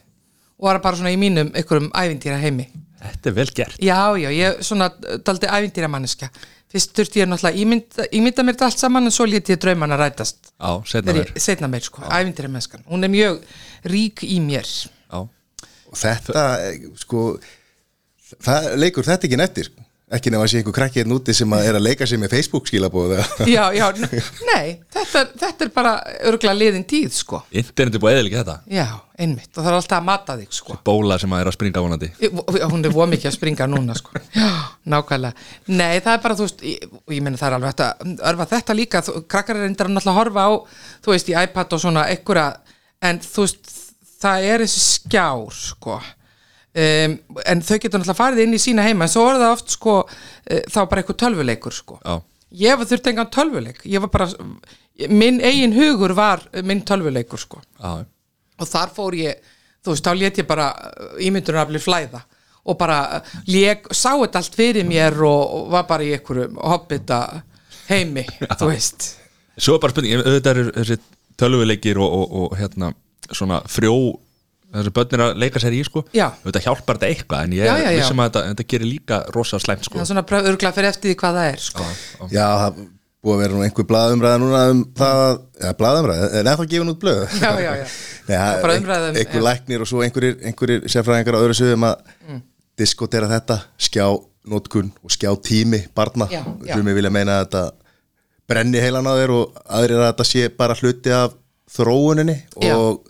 og 0.59 0.69
var 0.69 0.81
bara 0.83 0.99
svona 0.99 1.13
í 1.13 1.19
mínum 1.19 1.51
einhverjum 1.53 1.91
ævintýra 1.91 2.39
heimi. 2.41 2.67
Þetta 3.03 3.29
er 3.29 3.37
vel 3.37 3.49
gert. 3.51 3.79
Já, 3.83 3.99
já, 4.19 4.29
ég 4.31 4.61
svona 4.63 4.89
daldi 5.25 5.49
ævintýra 5.51 5.89
manneska 5.91 6.29
fyrst 6.73 6.95
þurfti 6.97 7.21
ég 7.21 7.27
náttúrulega 7.29 7.59
ímynda, 7.61 8.05
ímynda 8.17 8.43
mér 8.45 8.55
þetta 8.55 8.67
allt 8.71 8.81
saman 8.81 9.05
en 9.05 9.13
svo 9.13 9.27
léti 9.29 9.53
ég 9.53 9.59
drauman 9.61 9.93
að 9.93 9.99
rætast. 10.07 10.53
Já, 10.57 10.71
setna 10.89 11.13
mér 11.19 11.33
seinna 11.37 11.69
meir, 11.69 11.85
sko, 11.85 12.01
ævintýra 12.07 12.49
mennskan 12.49 12.85
hún 12.89 13.05
er 13.05 13.11
mjög 13.13 13.43
rík 13.93 14.23
í 14.25 14.39
mér. 14.41 14.65
Já, 14.65 15.19
Og 15.93 15.99
þetta, 15.99 16.45
sko 16.97 17.25
það 18.41 18.69
leikur 18.81 19.05
þetta 19.05 19.29
ekki 19.29 19.37
nettir 19.37 19.69
ekki 20.17 20.31
nefn 20.33 20.43
að 20.45 20.49
sé 20.51 20.59
einhver 20.61 20.75
krakki 20.77 20.99
hérna 21.01 21.15
úti 21.17 21.33
sem 21.35 21.53
að 21.55 21.65
er 21.69 21.77
að 21.79 21.83
leika 21.87 22.07
sig 22.09 22.19
með 22.21 22.31
Facebook 22.35 22.67
skilabóð 22.69 23.13
já, 23.49 23.63
já, 23.75 23.85
nei, 24.49 24.79
þetta, 24.93 25.21
er- 25.23 25.31
þetta 25.43 25.65
er 25.65 25.71
bara 25.75 25.93
örgulega 26.29 26.53
liðin 26.57 26.85
tíð, 26.89 27.09
sko. 27.17 27.41
Internet 27.51 27.97
er 27.97 28.03
búið 28.03 28.17
eða 28.19 28.23
ekki 28.29 28.39
þetta. 28.39 28.55
Já, 28.77 28.85
einmitt, 29.25 29.49
og 29.53 29.59
það 29.61 29.69
er 29.71 29.77
alltaf 29.79 29.97
að 29.99 30.07
mata 30.09 30.35
þig, 30.39 30.51
sko. 30.59 30.77
Bóla 30.85 31.17
sem 31.21 31.33
að 31.35 31.43
er 31.43 31.51
að 31.51 31.57
springa 31.57 31.83
vonandi. 31.85 32.09
Ég- 32.23 32.65
hún 32.71 32.85
er 32.85 32.95
voð 32.95 33.11
mikið 33.13 33.29
að 33.31 33.37
springa 33.37 33.67
núna 33.73 33.97
sko. 33.99 34.21
já, 34.37 34.49
nákvæmlega. 34.93 35.33
Nei, 35.73 35.99
það 35.99 36.13
er 36.17 36.23
bara, 36.27 36.39
þú 36.39 36.47
veist, 36.47 36.65
ég, 36.69 36.89
og 37.03 37.13
ég 37.17 37.21
meina 37.25 37.37
það 37.41 37.49
er 37.51 37.57
alveg 37.59 37.85
að 37.87 38.17
örfa 38.33 38.49
þetta 38.55 38.77
líka, 38.77 39.03
þú, 39.07 39.15
krakkar 39.27 39.59
er 39.59 39.65
reyndar 39.67 39.89
að 39.91 39.95
náttúrulega 39.97 40.19
horfa 40.21 40.45
á, 40.45 40.51
þú 41.05 41.15
veist, 41.17 41.31
í 41.33 41.37
iPad 41.43 41.73
og 41.77 41.83
svona 41.87 42.05
einhverja, 42.13 42.47
en 43.03 43.19
þú 43.25 43.47
veist 43.47 43.73
það 44.23 44.45
er 44.53 44.61
þessi 44.63 44.83
skjár 44.87 45.49
sko 45.57 45.97
um, 46.75 47.15
en 47.45 47.61
þau 47.61 47.77
getur 47.79 47.99
náttúrulega 48.01 48.17
farið 48.19 48.43
inn 48.45 48.57
í 48.57 48.61
sína 48.61 48.85
heima, 48.87 49.05
en 49.07 49.13
svo 49.13 49.25
er 49.31 49.39
það 49.41 49.53
oft 49.55 49.73
sko, 49.75 49.95
uh, 50.07 50.61
þá 50.73 50.79
bara 50.89 51.01
eitthvað 51.03 51.19
tölvuleikur 51.23 51.75
sko. 51.77 51.99
Já, 52.03 52.15
ég 52.65 52.77
var 52.81 52.89
þurft 52.91 53.09
engan 53.13 53.31
tölvuleik. 53.33 53.81
Ég 53.89 54.03
var 54.03 54.11
bara, 54.13 54.29
minn 55.09 55.41
eigin 55.41 55.73
hugur 55.77 56.13
var 56.17 56.43
minn 56.63 56.83
tölvuleikur 56.85 57.41
sko. 57.41 57.61
Já, 57.81 58.03
og 58.61 58.69
þar 58.69 58.91
fór 58.95 59.15
ég 59.17 59.41
þú 59.83 59.91
veist, 59.95 60.05
þá 60.05 60.13
let 60.15 60.37
ég 60.39 60.47
bara 60.47 60.67
ímyndunarafli 61.19 61.79
flæða 61.83 62.21
og 62.63 62.77
bara 62.79 62.99
lék, 63.51 63.89
sá 63.91 64.13
þetta 64.15 64.39
allt 64.39 64.53
fyrir 64.55 64.85
mér 64.87 65.17
og, 65.27 65.41
og 65.57 65.65
var 65.73 65.83
bara 65.89 66.05
í 66.07 66.13
einhverju 66.15 66.45
hobbita 66.63 67.17
heimi, 67.89 68.23
þú 68.55 68.69
veist. 68.69 69.09
Svo 69.59 69.75
bara 69.83 69.91
spurning 69.91 70.13
ég- 70.15 70.23
auðvitað 70.23 70.61
eru 70.61 70.71
þessi 70.77 70.97
tölvuleikir 71.41 71.99
og, 71.99 72.13
og, 72.21 72.37
og 72.45 72.55
hérna 72.61 72.93
svona 73.35 73.59
frjó 73.67 73.91
þessi 74.79 74.93
börn 74.97 75.15
er 75.17 75.23
að 75.27 75.37
leika 75.43 75.61
sér 75.63 75.75
í 75.77 75.83
sko 75.85 76.03
Já. 76.15 76.27
auðvitað 76.41 76.65
hjálpar 76.67 76.97
þetta 76.99 77.09
eitthvað 77.13 77.43
en 77.47 77.55
ég 77.57 77.67
Já, 77.67 77.75
já, 77.83 77.91
vissum 77.99 78.21
að 78.23 78.29
þetta, 78.31 78.43
þetta 78.51 78.65
gerir 78.73 78.89
líka 78.89 79.19
rosa 79.35 79.59
slæmt 79.61 79.85
sko 79.87 79.99
það 79.99 80.03
er 80.05 80.09
svona 80.11 80.25
örgulega 80.49 80.73
fyrir 80.77 80.89
eftir 80.89 81.11
því 81.13 81.17
hvað 81.23 81.37
það 81.39 81.49
er 81.53 81.63
sko. 81.67 81.87
Já, 82.33 82.47
það 82.63 82.81
búið 83.23 83.35
að 83.37 83.41
vera 83.43 83.55
nú 83.55 83.61
einhver 83.63 83.85
blaðumræða 83.87 84.39
núna 84.43 84.61
um 84.73 84.79
það, 84.99 85.35
eða 85.63 85.75
blaðumræða, 85.79 86.25
en 86.39 86.49
blöð 86.99 87.21
já. 87.63 87.85
Nei, 88.27 88.35
það 88.35 88.57
bara 88.65 88.73
er 88.73 88.81
umræða 88.81 89.11
um- 89.13 89.19
einhver 89.21 89.39
já. 89.39 89.45
læknir 89.47 89.85
og 89.85 89.87
svo 89.93 90.01
einhverjir, 90.03 90.35
einhverjir 90.49 90.89
sérfræðingar 90.91 91.37
á 91.39 91.43
öðru 91.45 91.55
sögum 91.61 91.85
að 91.87 91.95
Mm. 92.23 92.41
diskotera 92.79 93.27
þetta, 93.29 93.59
skjá 93.79 94.05
nótkun 94.49 94.89
og 95.03 95.11
skjá 95.13 95.29
tími 95.45 95.79
barna 95.95 96.25
við 96.89 96.97
vilja 96.99 97.11
meina 97.13 97.37
að 97.39 97.45
þetta 97.45 97.63
brenni 98.49 98.79
heilan 98.83 99.07
á 99.07 99.13
þér 99.15 99.33
og 99.37 99.57
aðrir 99.71 100.01
að 100.01 100.07
þetta 100.09 100.25
sé 100.27 100.45
bara 100.57 100.75
hluti 100.75 101.11
af 101.15 101.35
þróuninni 101.77 102.35
Já. 102.59 102.75
og 102.75 103.07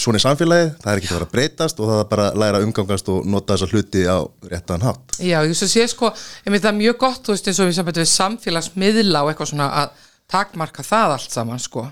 svona 0.00 0.18
er 0.20 0.24
samfélagið, 0.24 0.70
það 0.82 0.92
er 0.94 1.00
ekki 1.02 1.10
að 1.10 1.16
vera 1.18 1.28
að 1.28 1.34
breytast 1.36 1.80
og 1.84 1.90
það 1.92 2.02
er 2.02 2.08
bara 2.14 2.26
að 2.30 2.40
læra 2.42 2.60
að 2.60 2.66
umgangast 2.68 3.10
og 3.12 3.28
nota 3.28 3.54
þessa 3.56 3.70
hluti 3.74 4.04
á 4.08 4.18
réttan 4.50 4.84
hátt. 4.86 5.16
Já, 5.20 5.38
ég 5.44 5.56
svo 5.60 5.68
sé 5.70 5.86
sko 5.92 6.10
einmitt 6.46 6.64
það 6.64 6.72
er 6.72 6.80
mjög 6.80 7.00
gott, 7.04 7.22
þú 7.26 7.36
veist, 7.36 7.48
eins 7.52 7.60
og 7.60 7.70
við 7.70 7.94
við 8.00 8.12
samfélagsmiðla 8.16 9.24
og 9.26 9.32
eitthvað 9.34 9.52
svona 9.54 9.70
að 9.84 10.04
takmarka 10.30 10.84
það 10.86 11.16
allt 11.18 11.34
saman 11.34 11.60
sko. 11.62 11.88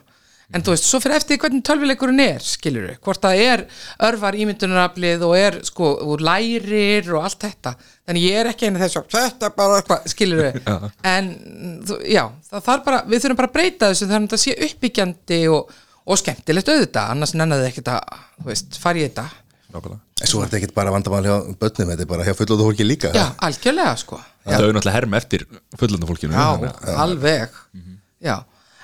En 0.49 0.63
þú 0.65 0.73
veist, 0.73 0.87
svo 0.89 0.97
fyrir 1.05 1.19
eftir 1.19 1.37
hvernig 1.43 1.61
tölvuleikurinn 1.69 2.23
er 2.25 2.39
skilur 2.41 2.95
hvort 3.05 3.21
það 3.21 3.41
er 3.45 3.63
örvar 4.09 4.33
ímyndunaraflið 4.41 5.25
og 5.27 5.35
er 5.37 5.59
sko, 5.69 5.91
og 6.09 6.23
lærir 6.25 7.11
og 7.13 7.27
allt 7.29 7.45
þetta. 7.45 7.75
Þannig 8.09 8.25
ég 8.25 8.39
er 8.41 8.49
ekki 8.55 8.71
einu 8.71 8.81
þess 8.81 8.97
að 9.03 9.11
þetta 9.13 9.51
bara 9.59 9.83
eitthvað, 9.83 10.07
skilur 10.15 10.49
en 11.13 11.29
þú- 11.85 12.01
já, 12.09 12.23
það 12.49 12.65
þarf 12.71 12.87
bara 12.89 13.03
við 13.13 13.27
þurfum 13.27 13.41
bara 13.43 13.51
að 13.53 13.57
breyta 13.59 13.91
þessu 13.93 14.09
þannig 14.09 14.17
að 14.17 14.33
þetta 14.33 14.41
sé 14.47 14.57
uppbyggjandi 14.71 15.41
og, 15.53 15.77
og 16.09 16.19
skemmtilegt 16.21 16.71
auðvitað 16.73 17.13
annars 17.15 17.35
nennaði 17.37 17.69
ekkert 17.71 17.91
að, 17.93 18.19
þú 18.41 18.49
veist, 18.51 18.79
fara 18.81 19.01
í 19.01 19.05
þetta. 19.07 19.25
Nákvæmlega. 19.69 20.01
En 20.19 20.31
svo 20.31 20.41
er 20.41 20.49
þetta 20.49 20.59
ekkert 20.63 20.77
bara 20.79 20.93
vandamál 20.95 21.25
hjá 21.27 21.35
börnum 21.61 21.91
Þetta 21.93 22.05
er 22.05 22.09
bara 22.11 22.25
hjá 22.27 22.35
fullóðu 22.39 22.65
fólki 22.71 22.87
líka 22.89 23.11
já, 23.15 23.27
algjörlega 23.45 23.97
sko. 24.01 24.17
Þau 24.49 24.55
eru 24.65 24.73
náttúrulega 24.73 24.95
herm 24.97 25.17
eftir 25.19 25.45
fullönda 25.79 26.09
fólkinu 26.09 26.33
Já, 26.33 26.47
þannig 26.47 26.79
að- 26.89 27.03
alveg. 27.05 27.59
Já, 28.25 28.37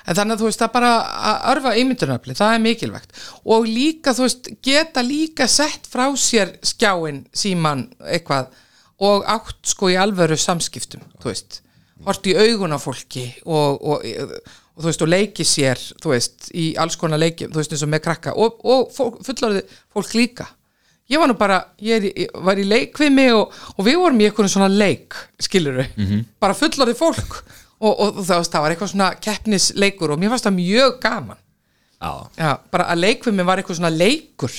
en 0.05 0.15
þannig 0.19 0.35
að 0.37 0.43
þú 0.43 0.49
veist 0.51 0.61
það 0.61 0.71
bara 0.77 0.91
að 1.31 1.47
örfa 1.55 1.73
ímyndunarafli, 1.81 2.35
það 2.37 2.53
er 2.53 2.61
mikilvægt. 2.67 3.17
Og 3.55 3.65
líka, 3.65 4.13
þú 4.13 4.27
veist, 4.27 4.51
geta 4.69 5.01
líka 5.03 5.47
sett 5.49 5.89
frá 5.89 6.05
sér 6.15 6.53
skjáin 6.61 7.23
síman 7.33 7.87
eitthvað 8.05 8.53
og 9.01 9.25
átt 9.27 9.57
sko 9.73 9.89
í 9.91 9.97
alvöru 9.99 10.37
samskiptum 10.39 11.01
þú 11.19 11.33
veist, 11.33 11.59
hort 12.05 12.29
í 12.29 12.35
augun 12.37 12.77
á 12.77 12.79
fólki 12.79 13.25
og, 13.43 13.81
og, 13.81 14.05
og 14.75 14.83
þú 14.83 14.89
veist, 14.89 15.01
og 15.05 15.09
leiki 15.11 15.45
sér, 15.47 15.79
þú 16.03 16.11
veist, 16.11 16.49
í 16.53 16.65
alls 16.81 16.97
konar 16.99 17.21
leikjum, 17.21 17.51
þú 17.53 17.61
veist, 17.61 17.71
eins 17.75 17.83
og 17.87 17.91
með 17.93 18.03
krakka 18.09 18.33
og, 18.35 18.59
og 18.67 18.89
fólk, 18.95 19.21
fullorðið 19.23 19.75
fólk 19.95 20.13
líka. 20.19 20.47
Ég 21.09 21.21
var 21.21 21.29
nú 21.29 21.35
bara, 21.37 21.59
ég, 21.85 22.01
er, 22.01 22.05
í- 22.25 22.29
var 22.43 22.57
í 22.59 22.63
leikvimi 22.65 23.27
og, 23.37 23.53
og 23.77 23.85
við 23.85 23.99
vorum 24.01 24.19
í 24.23 24.25
eitthvað 24.27 24.49
svona 24.55 24.67
leik 24.73 25.13
skilur 25.45 25.77
við, 25.83 25.91
bara 26.41 26.57
fullorðið 26.57 26.97
fólk. 26.99 27.39
Og, 27.75 27.91
og, 27.91 28.17
og 28.17 28.23
það, 28.25 28.45
það 28.49 28.61
var 28.63 28.73
eitthvað 28.73 28.89
svona 28.93 29.09
keppnisleikur 29.21 30.13
og 30.15 30.19
mér 30.21 30.31
fannst 30.31 30.45
það 30.47 30.55
mjög 30.57 30.93
gaman. 31.03 31.37
Já, 32.01 32.11
já, 32.39 32.51
bara 32.71 32.85
að 32.93 33.01
leikvimi 33.03 33.43
var 33.47 33.59
eitthvað 33.61 33.77
svona 33.81 33.91
leikur 33.93 34.55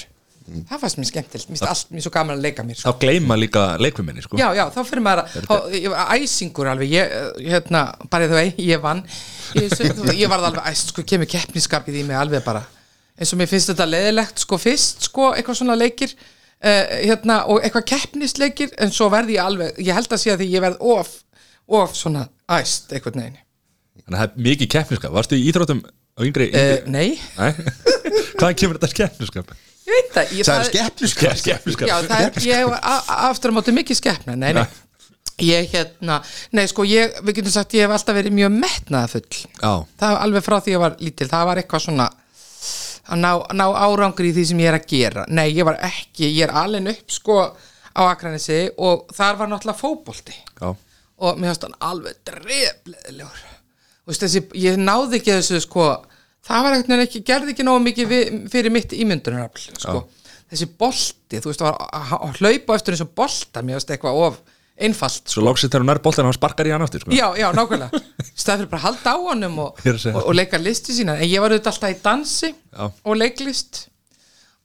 það 0.46 0.82
fannst 0.82 0.98
mér 1.00 1.08
skemmtilegt, 1.08 1.48
mér 1.50 1.56
finnst 1.56 1.66
allt 1.66 1.90
mér 1.94 2.04
svo 2.04 2.12
gaman 2.14 2.36
að 2.36 2.44
leika 2.46 2.64
mér 2.66 2.78
sko. 2.78 2.92
þá 2.92 3.00
gleyma 3.02 3.36
líka 3.38 3.64
leikviminni 3.82 4.22
sko. 4.22 4.38
já, 4.38 4.46
já, 4.54 4.62
þá 4.74 4.78
fyrir 4.86 5.02
maður 5.02 5.22
að 5.24 5.74
var 5.90 6.12
æsingur 6.14 6.70
alveg, 6.70 6.92
ég, 6.94 7.16
hérna 7.48 7.82
bara 8.12 8.28
þú 8.30 8.38
vei, 8.38 8.46
ég 8.62 8.82
vann 8.82 9.02
ég, 9.58 9.74
ég 10.14 10.30
varð 10.30 10.48
alveg 10.50 10.70
æst, 10.70 10.92
sko, 10.94 11.04
kemur 11.08 11.30
keppniskapið 11.30 12.00
í 12.02 12.06
mig 12.06 12.18
alveg 12.20 12.46
bara, 12.46 12.62
eins 13.18 13.34
og 13.34 13.40
mér 13.40 13.50
finnst 13.50 13.72
þetta 13.72 13.88
leðilegt, 13.90 14.44
sko, 14.46 14.60
fyrst, 14.62 15.08
sko, 15.10 15.32
eitthvað 15.34 15.60
svona 15.60 15.78
leikir 15.78 16.14
uh, 16.14 16.94
hérna, 17.02 17.42
og 17.50 17.66
eitthvað 17.66 17.88
keppnisleikir, 17.96 18.72
en 18.78 18.94
svo 18.94 19.10
verði 19.12 19.40
ég 19.40 19.50
alveg 19.50 19.82
ég 19.82 19.98
held 19.98 20.14
að 20.14 20.22
sé 20.22 20.34
að 20.36 20.44
því 20.44 20.50
ég 20.54 20.66
verð 20.68 20.90
of 20.94 21.14
of 21.66 21.98
svona 21.98 22.28
æst, 22.60 22.92
eitthvað 22.94 23.18
neginn 23.22 23.42
Þannig 24.06 24.20
að 24.20 24.20
það 24.20 24.26
er 24.28 24.44
mikið 24.46 24.68
keppniskap 24.70 25.14
Varstu 25.16 25.34
í 25.34 25.46
íþróttum 25.48 25.80
á 25.82 26.20
yngri, 26.22 26.46
yngri? 26.52 26.76
uh, 26.76 26.90
nei, 26.92 27.16
Hvaðan 28.38 28.58
kemur 28.60 28.78
þetta 28.78 28.98
keppniskap? 29.00 29.56
Ég 29.86 29.94
veit 29.94 30.10
það 30.16 30.34
ég, 30.36 30.48
Það 30.48 30.58
er 30.62 30.68
skeppniskap 30.70 31.40
Keppniskap 31.46 31.88
Já, 31.90 31.96
það 32.08 32.26
er, 32.26 32.42
ég 32.46 32.74
a- 32.80 33.20
aftur 33.30 33.54
á 33.54 33.56
móti 33.56 33.74
mikið 33.76 34.00
skeppna, 34.00 34.36
nei, 34.36 34.52
nei. 34.56 34.66
Ég 35.44 35.68
hérna, 35.74 36.22
nei 36.56 36.64
sko, 36.70 36.86
ég, 36.88 37.18
við 37.26 37.40
getum 37.40 37.52
sagt, 37.52 37.74
ég 37.76 37.84
hef 37.84 37.92
alltaf 37.92 38.16
verið 38.16 38.32
mjög 38.38 38.54
metnaðafull. 38.56 39.40
Já, 39.60 39.72
Það 40.00 40.14
var 40.14 40.22
alveg 40.24 40.46
frá 40.46 40.56
því 40.64 40.72
ég 40.72 40.80
var 40.80 40.96
lítil, 41.02 41.28
það 41.28 41.48
var 41.50 41.60
eitthvað 41.60 41.84
svona 41.84 42.06
að 43.06 43.20
ná, 43.20 43.30
ná 43.52 43.64
árangri 43.84 44.30
í 44.30 44.36
því 44.36 44.44
sem 44.48 44.62
ég 44.64 44.70
er 44.72 44.78
að 44.80 44.86
gera. 44.94 45.26
Nei, 45.28 45.50
ég 45.52 45.68
var 45.68 45.76
ekki, 45.84 46.30
ég 46.32 46.46
er 46.48 46.54
alveg 46.56 46.88
upp 46.94 47.12
sko 47.18 47.36
á 47.96 48.00
Akranesi 48.08 48.62
og 48.80 49.12
þar 49.16 49.38
var 49.42 49.52
náttúrulega 49.52 49.80
fótbolti. 49.82 50.34
Já. 50.56 50.72
Og 51.16 51.38
mér 51.40 51.52
finnst 51.52 51.68
hann 51.68 51.76
alveg 51.84 52.16
þú 54.06 54.12
veist 54.12 54.22
þessi, 54.22 54.40
ég 54.62 54.76
náði 54.78 55.18
ekki 55.18 55.32
þessu 55.34 55.58
sko, 55.64 55.86
það 56.46 56.66
var 56.66 56.76
eitthvað 56.76 57.04
ekki 57.06 57.22
gerði 57.26 57.54
ekki 57.54 57.66
nógu 57.66 57.84
mikið 57.86 58.12
við, 58.12 58.36
fyrir 58.52 58.74
mitt 58.74 58.94
ímyndunarafl 58.96 59.64
sko, 59.80 60.02
þessi 60.50 60.68
bolti 60.78 61.40
þú 61.42 61.52
veist, 61.52 61.64
að, 61.66 61.80
að, 62.00 62.36
hlaupa 62.40 62.78
eftir 62.78 62.96
þessu 62.96 63.08
bolta 63.18 63.64
mér 63.64 63.80
finnst 63.80 63.96
eitthvað 63.96 64.20
of 64.26 64.38
einfalt 64.76 65.24
sko. 65.24 65.38
Svo 65.38 65.44
loksist 65.46 65.72
þegar 65.72 65.84
hún 65.84 65.92
er 65.94 66.00
boltan 66.04 66.28
hann 66.28 66.36
sparkar 66.36 66.68
í 66.68 66.72
hann 66.74 66.84
aftur 66.84 67.04
sko. 67.04 67.12
já, 67.16 67.26
já, 67.38 67.48
nákvæmlega. 67.56 68.00
Stað 68.36 68.62
fyrir 68.62 68.70
bara 68.72 68.84
halda 68.84 69.14
á 69.16 69.18
honum 69.24 69.60
og, 69.64 69.84
og, 69.86 70.22
og 70.22 70.32
leika 70.36 70.60
listi 70.60 70.96
sína. 70.96 71.16
En 71.16 71.28
ég 71.28 71.42
var 71.42 71.54
auðvitað 71.54 71.72
alltaf 71.72 71.94
í 71.94 72.00
dansi 72.04 72.50
Já. 72.52 72.88
og 72.90 73.16
leiklist. 73.16 73.86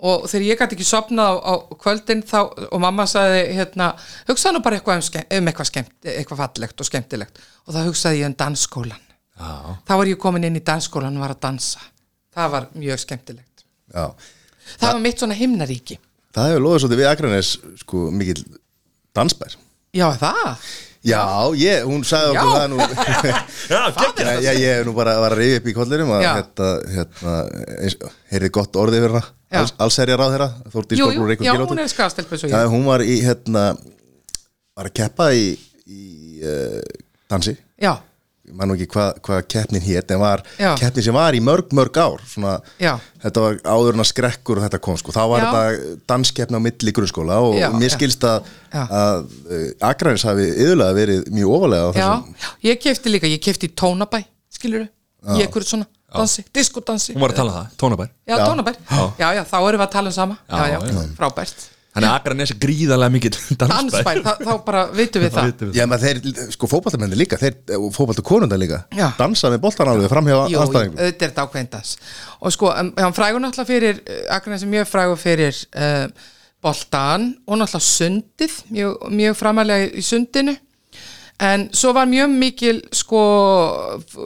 Og 0.01 0.25
þegar 0.27 0.45
ég 0.47 0.59
gæti 0.59 0.75
ekki 0.75 0.87
sopnað 0.89 1.37
á, 1.37 1.41
á 1.45 1.53
kvöldin 1.77 2.23
þá, 2.25 2.39
og 2.73 2.79
mamma 2.81 3.05
sagði 3.07 3.43
hérna, 3.59 3.91
hugsaði 4.27 4.57
nú 4.57 4.63
bara 4.65 4.79
eitthvað 4.79 4.97
um, 4.97 5.21
um 5.37 5.51
eitthvað, 5.51 5.69
skemmt, 5.69 5.93
eitthvað 6.09 6.41
fallegt 6.41 6.81
og 6.81 6.89
skemmtilegt. 6.89 7.41
Og 7.67 7.75
þá 7.75 7.83
hugsaði 7.85 8.23
ég 8.23 8.31
um 8.31 8.37
dansskólan 8.39 9.10
Já, 9.41 9.73
þá 9.87 9.93
var 9.97 10.11
ég 10.11 10.21
komin 10.21 10.45
inn 10.47 10.59
í 10.59 10.63
dansskólan 10.65 11.17
og 11.17 11.25
var 11.25 11.33
að 11.35 11.41
dansa. 11.47 11.81
Það 12.31 12.53
var 12.53 12.69
mjög 12.77 13.01
skemmtilegt. 13.01 13.65
Já. 13.91 14.05
Það 14.77 14.87
var 14.91 15.01
mitt 15.03 15.23
svona 15.23 15.37
himnaríki. 15.39 15.97
Það 16.31 16.51
hefur 16.51 16.63
loðið 16.67 16.83
svolítið 16.85 17.01
við 17.01 17.09
Akranes 17.09 17.51
sko 17.81 18.05
mikill 18.15 18.45
dansbær. 19.17 19.57
Já 19.97 20.07
það, 20.21 20.69
Já, 21.01 21.21
ég, 21.57 21.81
hún 21.89 22.03
sagði 22.05 22.35
okkur 22.35 22.49
Já. 22.51 22.57
það 22.59 22.67
nú. 22.69 22.77
Já 23.71 23.79
Já, 24.21 24.33
já, 24.45 24.51
ég 24.53 24.75
hef 24.75 24.83
nú 24.85 24.93
bara 24.93 25.15
var 25.17 25.33
að 25.33 25.39
reyði 25.41 25.55
upp 25.57 25.69
í 25.71 25.73
kollinum 25.73 26.11
að 26.13 26.21
Já. 26.21 26.29
hérna, 26.37 26.67
hérna, 26.93 28.11
heyrði 28.29 28.51
gott 28.53 28.77
orðið 28.77 29.05
fyrir 29.07 29.17
Já. 29.17 29.57
Alls, 29.59 29.73
allserja 29.81 30.15
ráð 30.21 30.35
þeirra 30.35 30.49
jú, 30.95 31.07
jú, 31.11 31.25
já, 31.43 31.55
hún 31.57 31.81
er 31.81 31.89
skastelp 31.91 32.29
eins 32.31 32.45
og 32.45 32.53
Já, 32.53 32.61
ég 32.61 32.69
hún 32.71 32.85
var 32.87 33.01
í 33.03 33.17
hérna 33.25 33.63
var 34.77 34.87
að 34.87 34.93
keppa 35.01 35.31
í, 35.35 35.49
í 35.89 36.03
uh, 36.45 36.77
dansi. 37.33 37.57
Já, 37.81 37.95
ég 38.51 38.57
man 38.59 38.67
nú 38.69 38.75
ekki 38.75 38.87
hvað 38.91 39.19
hva 39.25 39.37
keppnin 39.47 39.83
hét 39.85 40.11
en 40.11 40.19
var 40.21 40.43
Já. 40.59 40.73
keppnin 40.79 41.05
sem 41.05 41.15
var 41.15 41.37
í 41.37 41.41
mörg 41.43 41.71
mörg 41.77 41.97
ár 42.01 42.23
svona, 42.27 42.57
Já. 42.81 42.97
þetta 43.23 43.45
var 43.45 43.59
áður 43.63 43.95
en 43.97 44.03
að 44.03 44.09
skrekkur 44.11 44.59
og 44.59 44.65
þetta 44.67 44.81
kom 44.83 44.99
sko, 44.99 45.15
þá 45.15 45.21
var 45.31 45.41
Já. 45.45 45.47
þetta 45.47 45.95
danskeppni 46.11 46.59
á 46.59 46.65
milli 46.67 46.95
grunnskóla 46.97 47.39
og 47.47 47.57
Já, 47.59 47.69
mér 47.71 47.95
skilst 47.95 48.27
að, 48.27 48.51
að 48.75 49.23
uh, 49.47 49.65
Akranis 49.91 50.27
hafi 50.27 50.49
yðurlega 50.51 50.97
verið 50.99 51.31
mjög 51.31 51.55
ofalega 51.57 51.89
þessum 51.95 52.37
já, 52.45 52.53
ég 52.69 52.83
kefti 52.83 53.15
líka 53.15 53.31
ég 53.31 53.43
kefti 53.43 53.71
í 53.71 53.75
tónabæ, 53.81 54.23
skilur 54.51 54.85
í 54.85 55.41
eitthvað 55.41 55.67
svona 55.69 55.87
dansi, 56.11 56.43
diskodansi. 56.51 57.13
Hún 57.15 57.23
var 57.23 57.31
að 57.31 57.37
tala 57.39 57.51
um 57.51 57.57
það, 57.61 57.75
tónabær. 57.79 58.09
Já, 58.27 58.33
Já. 58.35 58.41
tónabær, 58.49 58.79
já, 59.21 59.27
já, 59.37 59.43
þá 59.47 59.57
erum 59.61 59.79
við 59.79 59.85
að 59.85 59.93
tala 59.93 60.11
um 60.11 60.15
sama. 60.17 60.35
Já, 60.49 60.57
Já, 60.57 60.73
já, 60.73 60.79
já. 60.91 61.03
frábært 61.15 61.69
Þannig 61.91 62.07
að 62.07 62.13
Akranes 62.15 62.51
er 62.53 62.59
gríðarlega 62.63 63.11
mikið 63.11 63.37
dansbær 63.59 63.71
dansbær, 63.73 64.19
þá, 64.23 64.43
þá 64.47 64.51
bara 64.67 64.83
vitum 64.95 65.25
við 65.25 65.33
það. 65.35 65.63
Já, 65.75 65.83
menn 65.91 65.99
þeir, 65.99 66.19
sko, 66.55 66.69
fótballtamenni 66.71 67.17
líka, 67.19 67.39
þeir, 67.41 67.57
fótballtu 67.91 68.23
konundar 68.23 68.61
líka, 68.61 68.79
Já. 68.95 69.09
dansa 69.17 69.51
með 69.51 69.63
boltan 69.65 69.91
alveg 69.91 70.11
fram 70.11 70.29
hjá 70.31 70.37
Jú, 70.53 70.61
auðvitað 70.61 71.57
er 71.59 71.67
dans. 71.73 71.91
Og 72.39 72.55
sko, 72.55 72.71
hann 72.71 73.17
frægur 73.17 73.43
náttúrulega 73.43 73.67
fyrir 73.73 73.99
Akranesi 74.31 74.71
mjög 74.71 74.87
frægur 74.87 75.19
fyrir 75.19 75.59
uh, 75.75 76.05
boltan 76.63 77.27
og 77.43 77.59
náttúrulega 77.59 77.89
sundið 77.89 78.57
mjög, 78.71 79.05
mjög 79.19 79.37
framalega 79.41 79.91
í 79.91 80.05
sundinu. 80.05 80.55
En 81.41 81.67
svo 81.75 81.91
var 81.97 82.07
mjög 82.07 82.31
mikil 82.37 82.81
sko, 82.95 83.21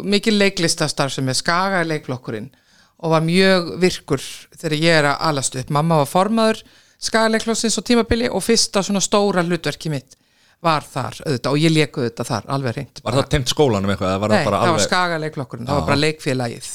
mikil 0.05 0.38
leiklistastarf 0.38 1.15
sem 1.15 1.34
er 1.34 1.38
skaga 1.41 1.81
leikflokkurinn 1.88 2.51
og 3.01 3.13
var 3.13 3.24
mjög 3.25 3.75
virkur 3.81 4.24
þegar 4.53 4.81
ég 4.81 4.98
er 5.01 5.13
að 5.15 5.29
alast 5.31 5.55
upp. 5.57 5.72
Mamma 5.74 6.03
var 6.03 6.12
formaður 6.12 6.65
skagaleiklokksins 7.05 7.79
og 7.81 7.88
tímabili 7.88 8.29
og 8.29 8.43
fyrsta 8.43 8.83
svona 8.85 9.01
stóra 9.03 9.43
hlutverki 9.45 9.91
mitt 9.93 10.17
var 10.65 10.85
þar 10.88 11.19
auðvitað 11.25 11.51
og 11.51 11.62
ég 11.62 11.74
leik 11.74 11.97
auðvitað 12.00 12.29
þar 12.31 12.45
alveg 12.55 12.77
reynd 12.79 13.01
Var 13.05 13.17
það 13.19 13.31
tengt 13.33 13.51
skólanum 13.51 13.91
eitthvað? 13.93 14.15
Var 14.24 14.31
Nei, 14.31 14.38
það 14.38 14.45
bara 14.50 14.59
það 14.59 14.65
var 14.65 14.71
alveg 14.74 14.85
skagaleikflokkurinn, 14.88 15.67
það 15.69 15.81
var 15.81 15.89
bara 15.89 16.01
leikfélagið. 16.01 16.69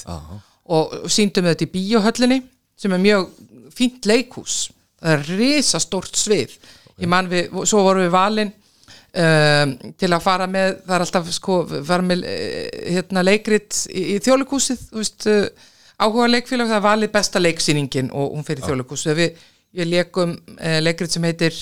Og 0.70 0.92
síndum 1.10 1.46
við 1.46 1.56
þetta 1.56 1.66
í 1.66 1.72
bíóhöllinni 1.74 2.42
sem 2.78 2.92
er 2.94 3.02
mjög 3.02 3.30
fínt 3.74 4.06
leikhús. 4.06 4.58
Það 5.00 5.16
er 5.16 5.32
risa 5.40 5.80
stórt 5.82 6.20
svið 6.20 6.54
ég 7.00 7.10
man 7.10 7.28
við, 7.30 7.50
svo 7.68 7.82
vorum 7.84 8.04
við 8.04 8.12
valin 8.14 8.50
um, 8.52 9.74
til 10.00 10.10
að 10.10 10.24
fara 10.24 10.48
með 10.50 10.80
það 10.84 10.96
er 10.96 11.04
alltaf 11.06 11.30
sko, 11.34 11.58
fara 11.88 12.06
með 12.06 12.26
eh, 12.28 12.66
hérna 12.96 13.24
leikrit 13.26 13.84
í, 13.88 14.04
í 14.14 14.18
þjóðleikúsið 14.24 14.84
þú 14.90 15.02
veist, 15.02 15.28
uh, 15.30 15.70
áhuga 16.00 16.28
leikfélag 16.30 16.70
það 16.70 16.78
er 16.78 16.86
valið 16.88 17.14
besta 17.14 17.42
leiksýningin 17.42 18.12
og 18.16 18.36
hún 18.36 18.46
fyrir 18.46 18.66
þjóðleikúsið 18.66 19.18
við, 19.20 19.46
ég 19.78 19.86
leikum 19.90 20.34
uh, 20.56 20.78
leikrit 20.82 21.12
sem 21.14 21.24
heitir 21.28 21.54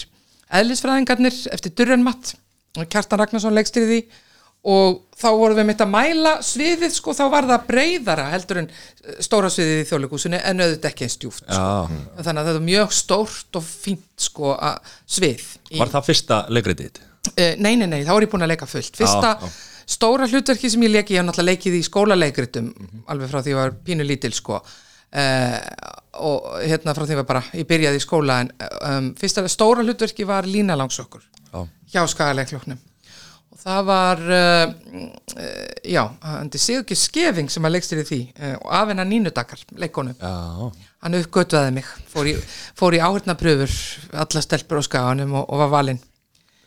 Eðlisfræðingarnir 0.48 1.34
eftir 1.52 1.74
Durrenmatt 1.76 2.32
Kjartan 2.88 3.20
Ragnarsson 3.20 3.56
leikstýrði 3.56 3.98
því 3.98 4.24
og 4.68 4.96
þá 5.16 5.28
vorum 5.38 5.56
við 5.60 5.66
mitt 5.68 5.82
að 5.84 5.90
mæla 5.92 6.32
sviðið 6.44 6.94
sko, 6.96 7.12
þá 7.14 7.22
var 7.30 7.46
það 7.46 7.66
breyðara 7.68 8.24
heldur 8.32 8.58
en 8.64 8.66
eh, 8.72 9.20
stóra 9.24 9.50
sviðið 9.54 9.82
í 9.82 9.86
þjóðleikúsinu 9.88 10.40
en 10.40 10.64
auðvitað 10.64 10.88
ekki 10.90 11.06
eins 11.06 11.16
djúft 11.22 11.44
sko. 11.44 11.54
Já, 11.54 12.00
þannig 12.26 12.42
að 12.42 12.48
þetta 12.50 12.58
er 12.60 12.66
mjög 12.66 12.96
stórt 12.98 13.60
og 13.60 13.68
fínt 13.68 14.26
sko, 14.26 14.50
að 14.56 14.90
svið 15.16 15.44
í, 15.70 15.78
var 15.78 15.92
það 15.94 16.08
fyrsta 16.10 16.40
leikritið 16.50 16.90
þitt? 16.90 17.00
uh, 17.30 17.54
nei, 17.62 17.72
nei, 17.78 17.86
nei, 17.86 18.00
þá 18.08 18.12
er 18.16 18.26
ég 18.26 18.32
búin 18.34 18.46
að 18.48 18.52
leika 18.54 18.68
fullt 18.70 18.98
fyrsta 18.98 19.32
Já, 19.38 19.46
já. 19.46 19.54
stóra 19.94 20.28
hlutverki 20.32 20.72
sem 20.74 20.84
ég 20.88 20.94
leiki 20.96 21.16
ég 21.16 21.22
hef 21.22 21.28
náttúrulega 21.30 21.54
leikið 21.54 21.78
í 21.78 21.86
skólaleikritum 21.86 22.68
alveg 23.14 23.30
frá 23.32 23.40
því 23.44 23.54
ég 23.54 23.60
var 23.62 23.74
pínu 23.88 24.08
lítil 24.10 24.34
sko 24.36 24.58
uh, 24.58 25.58
og 26.18 26.50
hérna 26.62 26.94
frá 26.96 27.06
því 27.06 27.20
var 27.20 27.28
bara 27.28 27.44
ég 27.54 27.68
byrjaði 27.68 28.00
í 28.00 28.04
skóla 28.04 28.42
en 28.42 28.52
um, 28.58 29.08
fyrsta 29.18 29.46
stóra 29.50 29.84
hlutverki 29.86 30.26
var 30.28 30.48
Lína 30.48 30.76
Langsokkur 30.78 31.24
Já, 31.48 31.64
hjá 31.94 32.02
skagaleiklokknum 32.12 32.80
og 33.48 33.62
það 33.62 33.86
var 33.88 34.20
uh, 34.26 34.74
uh, 34.98 35.46
já, 35.82 36.02
Andi 36.36 36.60
Sigurki 36.60 36.98
Skefing 36.98 37.48
sem 37.50 37.64
að 37.64 37.78
leikstir 37.78 38.02
í 38.02 38.06
því 38.08 38.20
uh, 38.34 38.54
og 38.60 38.68
af 38.82 38.92
hennar 38.92 39.08
nínudakar, 39.08 39.64
leikonu 39.80 40.14
hann 41.04 41.18
uppgötvaði 41.18 41.74
mig, 41.78 41.88
fór 42.10 42.28
í, 42.30 42.34
fór 42.78 42.96
í 42.96 43.02
áhörnapröfur 43.02 43.74
alla 44.18 44.42
stelpur 44.44 44.82
á 44.82 44.84
skaganum 44.86 45.36
og, 45.38 45.44
og 45.46 45.62
var 45.62 45.72
valinn. 45.76 46.00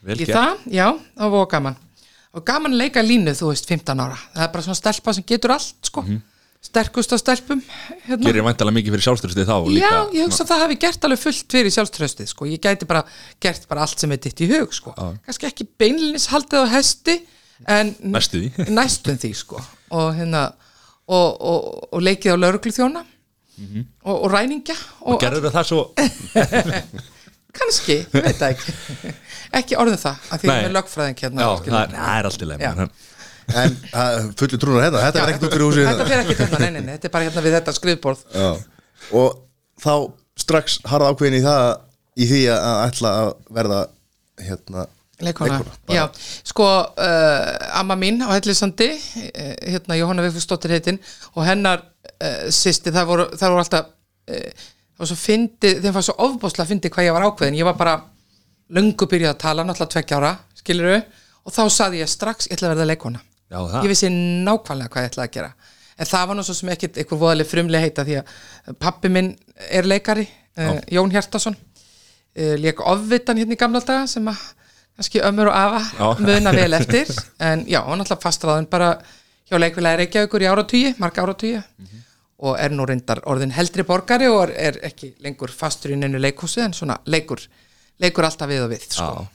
Í 0.07 0.25
það, 0.25 0.61
já, 0.71 0.87
það 1.19 1.33
var 1.35 1.49
gaman. 1.51 1.79
Og 2.31 2.45
gaman 2.47 2.73
að 2.77 2.83
leika 2.85 3.03
línu, 3.03 3.33
þú 3.35 3.51
veist, 3.51 3.67
15 3.67 3.99
ára. 4.01 4.15
Það 4.31 4.45
er 4.45 4.53
bara 4.53 4.65
svona 4.67 4.79
stelpa 4.79 5.13
sem 5.17 5.27
getur 5.27 5.53
allt, 5.57 5.75
sko 5.89 6.05
sterkust 6.61 7.13
af 7.15 7.19
stelpum 7.23 7.61
hérna. 8.05 8.21
Gerir 8.27 8.43
væntalega 8.45 8.75
mikið 8.77 8.93
fyrir 8.95 9.05
sjálfstyrstið 9.07 9.47
þá 9.49 9.55
líka, 9.65 9.87
Já, 9.89 10.01
ég 10.13 10.27
hugsa 10.27 10.43
að 10.45 10.51
það 10.51 10.59
hafi 10.63 10.75
gert 10.83 11.07
alveg 11.07 11.21
fullt 11.23 11.55
fyrir 11.57 11.73
sjálfströstið, 11.75 12.27
sko, 12.29 12.47
ég 12.51 12.61
gæti 12.61 12.87
bara 12.89 13.01
gert 13.41 13.65
bara 13.71 13.85
allt 13.87 13.99
sem 14.03 14.13
er 14.13 14.21
ditt 14.21 14.43
í 14.45 14.49
hug, 14.51 14.73
sko. 14.77 14.93
Kannski 15.25 15.49
ekki 15.49 15.65
beinlinis 15.81 16.27
haldið 16.31 16.61
á 16.61 16.73
hesti 16.75 17.15
en 17.69 17.95
Næstu 18.13 18.43
því. 18.43 18.67
næstum 18.77 19.17
því, 19.21 19.33
sko. 19.41 19.61
Og 19.97 20.13
hérna 20.19 20.43
og, 21.11 21.41
og, 21.41 21.65
og 21.97 22.05
leikið 22.05 22.37
á 22.37 22.41
lauruglu 22.43 22.71
þjóna 22.77 23.01
og, 24.05 24.15
og 24.15 24.29
ræningja 24.33 24.77
og, 25.05 25.17
Gerður 25.21 25.51
það 25.53 25.67
svo? 25.69 25.81
Kannski, 27.57 27.97
veit 28.13 28.37
það 28.39 28.53
ekki. 28.53 28.73
Ekki 29.59 29.75
orðin 29.81 29.99
það, 29.99 30.19
að 30.31 30.43
því 30.45 30.49
að 30.53 30.61
með 30.63 30.75
lögfræðing 30.77 31.17
hérna 31.25 31.43
Já, 31.43 31.49
það 31.65 31.81
er, 31.81 31.95
er 32.15 32.29
allt 32.29 32.43
í 32.45 32.47
leið 32.47 32.61
Já. 32.63 32.69
menn- 32.77 32.93
En 33.61 33.77
fullu 34.39 34.59
trúnar 34.61 34.85
hérna, 34.85 35.03
þetta 35.07 35.21
er 35.21 35.31
ekkert 35.33 35.47
út 35.47 35.55
fyrir 35.55 35.67
húsið 35.67 35.87
Þetta 35.89 36.07
fer 36.07 36.23
ekki 36.23 36.35
hérna, 36.39 36.59
nei, 36.61 36.81
nei, 36.81 36.93
þetta 36.95 37.09
er 37.09 37.13
bara 37.15 37.27
hérna 37.27 37.43
við 37.45 37.55
þetta 37.57 37.73
skrifborð. 37.75 38.25
Já. 38.35 38.49
Og 39.17 39.39
þá 39.81 39.93
strax 40.39 40.79
harða 40.87 41.11
ákveðin 41.11 41.39
í 41.39 41.43
það 41.45 41.65
í 42.21 42.27
því 42.29 42.41
að 42.53 42.81
ætla 42.87 43.13
að 43.21 43.31
verða 43.57 43.79
hérna 44.41 44.87
Leikona, 45.21 45.59
já, 45.93 46.07
sko 46.49 46.65
uh, 46.65 47.77
amma 47.77 47.93
mín 47.99 48.23
á 48.25 48.33
Hellisandi 48.33 48.87
uh, 48.89 49.51
hérna 49.69 49.97
Jóhanna 49.99 50.23
Vigfúsdóttir 50.25 50.73
heitin 50.73 50.97
og 51.35 51.45
hennar 51.45 51.83
uh, 51.83 52.47
sýsti 52.49 52.89
það 52.89 53.09
voru, 53.11 53.25
það 53.37 53.53
voru 53.53 53.61
alltaf 53.61 53.91
uh, 53.91 54.63
það 54.65 55.03
var 55.03 55.11
svo 55.11 55.19
fyndi, 55.21 55.75
þeim 55.83 55.97
var 55.99 56.07
svo 56.07 56.15
ofbúslega 56.25 56.65
að 56.65 56.73
fyndi 56.73 56.93
hvað 56.95 57.07
ég 57.07 57.17
var 57.17 57.27
ákveðin, 57.29 57.59
ég 57.61 57.69
var 57.69 57.77
bara 57.77 57.95
löngu 58.73 59.09
byrjað 59.13 59.35
að 59.35 59.41
tala, 59.45 59.67
náttúrulega 59.67 59.93
tveggja 59.93 60.21
ára 60.21 60.33
skilur 60.57 60.97
og 60.97 61.53
þá 61.53 61.63
saði 61.77 62.01
ég 62.01 62.09
strax 62.09 62.49
ég 62.49 62.57
ætla 62.57 62.71
að 62.71 62.75
verða 62.79 62.89
leikona 62.89 63.21
Já, 63.51 63.59
ég 63.83 63.89
vissi 63.91 64.07
nákvæmlega 64.11 64.91
hvað 64.93 65.03
ég 65.03 65.11
ætlaði 65.11 65.27
að 65.27 65.33
gera. 65.35 65.51
En 65.99 66.07
það 66.07 66.29
var 66.29 66.43
svo 66.47 66.55
sem 66.55 66.69
ekkit 66.71 66.99
einhver 67.01 67.19
voðaleg 67.19 67.49
frumlega 67.49 67.83
heita 67.83 68.05
því 68.07 68.17
að 68.21 68.77
pappi 68.79 69.11
minn 69.11 69.33
er 69.67 69.87
leikari 69.89 70.23
uh, 70.23 70.77
Jón 70.89 71.11
Hjartason 71.11 71.57
uh, 71.57 72.55
leik 72.61 72.79
ofvitan 72.79 73.41
hérna 73.41 73.57
í 73.57 73.59
gamla 73.59 73.81
daga 73.85 74.05
sem 74.09 74.29
að 74.31 74.45
kannski 74.95 75.23
ömmur 75.27 75.51
og 75.51 75.57
afa 75.57 76.13
muna 76.27 76.53
vel 76.55 76.77
eftir. 76.79 77.11
En 77.43 77.65
já, 77.67 77.81
hann 77.89 78.05
alltaf 78.05 78.23
fastráðin 78.23 78.69
bara 78.71 78.93
hjá 79.51 79.59
leikvilega 79.59 79.99
Reykjavíkur 79.99 80.45
í 80.45 80.49
áratugji, 80.49 80.95
marga 81.03 81.27
áratugji 81.27 81.59
og 82.41 82.55
er 82.57 82.71
nú 82.73 82.87
reyndar 82.87 83.19
orðin 83.29 83.51
heldri 83.53 83.83
borgari 83.85 84.31
og 84.31 84.49
er, 84.55 84.79
ekki 84.87 85.11
lengur 85.21 85.51
fastur 85.53 85.91
í 85.93 85.99
neinu 85.99 86.17
leikhúsi 86.23 86.63
en 86.63 86.73
svona 86.73 86.95
leikur 87.05 87.43
leikur 88.01 88.25
alltaf 88.25 88.49
við 88.49 88.63
og 88.63 88.71
við 88.71 88.87
sko. 88.87 89.27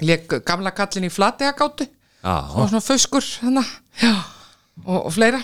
leik 0.00 0.38
gamla 0.46 0.70
kallin 0.72 1.10
í 1.10 1.12
flategagátu. 1.12 1.90
Já. 1.90 2.03
Og 2.24 2.68
svona 2.70 2.80
föskur 2.84 3.26
hana, 3.44 3.64
og, 4.84 4.98
og 5.06 5.12
fleira. 5.12 5.40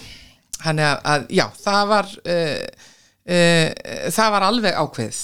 Þannig 0.61 0.85
að, 0.87 0.97
að 1.13 1.27
já, 1.37 1.45
það 1.65 1.83
var 1.89 2.09
uh, 2.21 2.65
uh, 3.33 3.69
það 4.13 4.33
var 4.35 4.47
alveg 4.51 4.81
ákveðið 4.81 5.21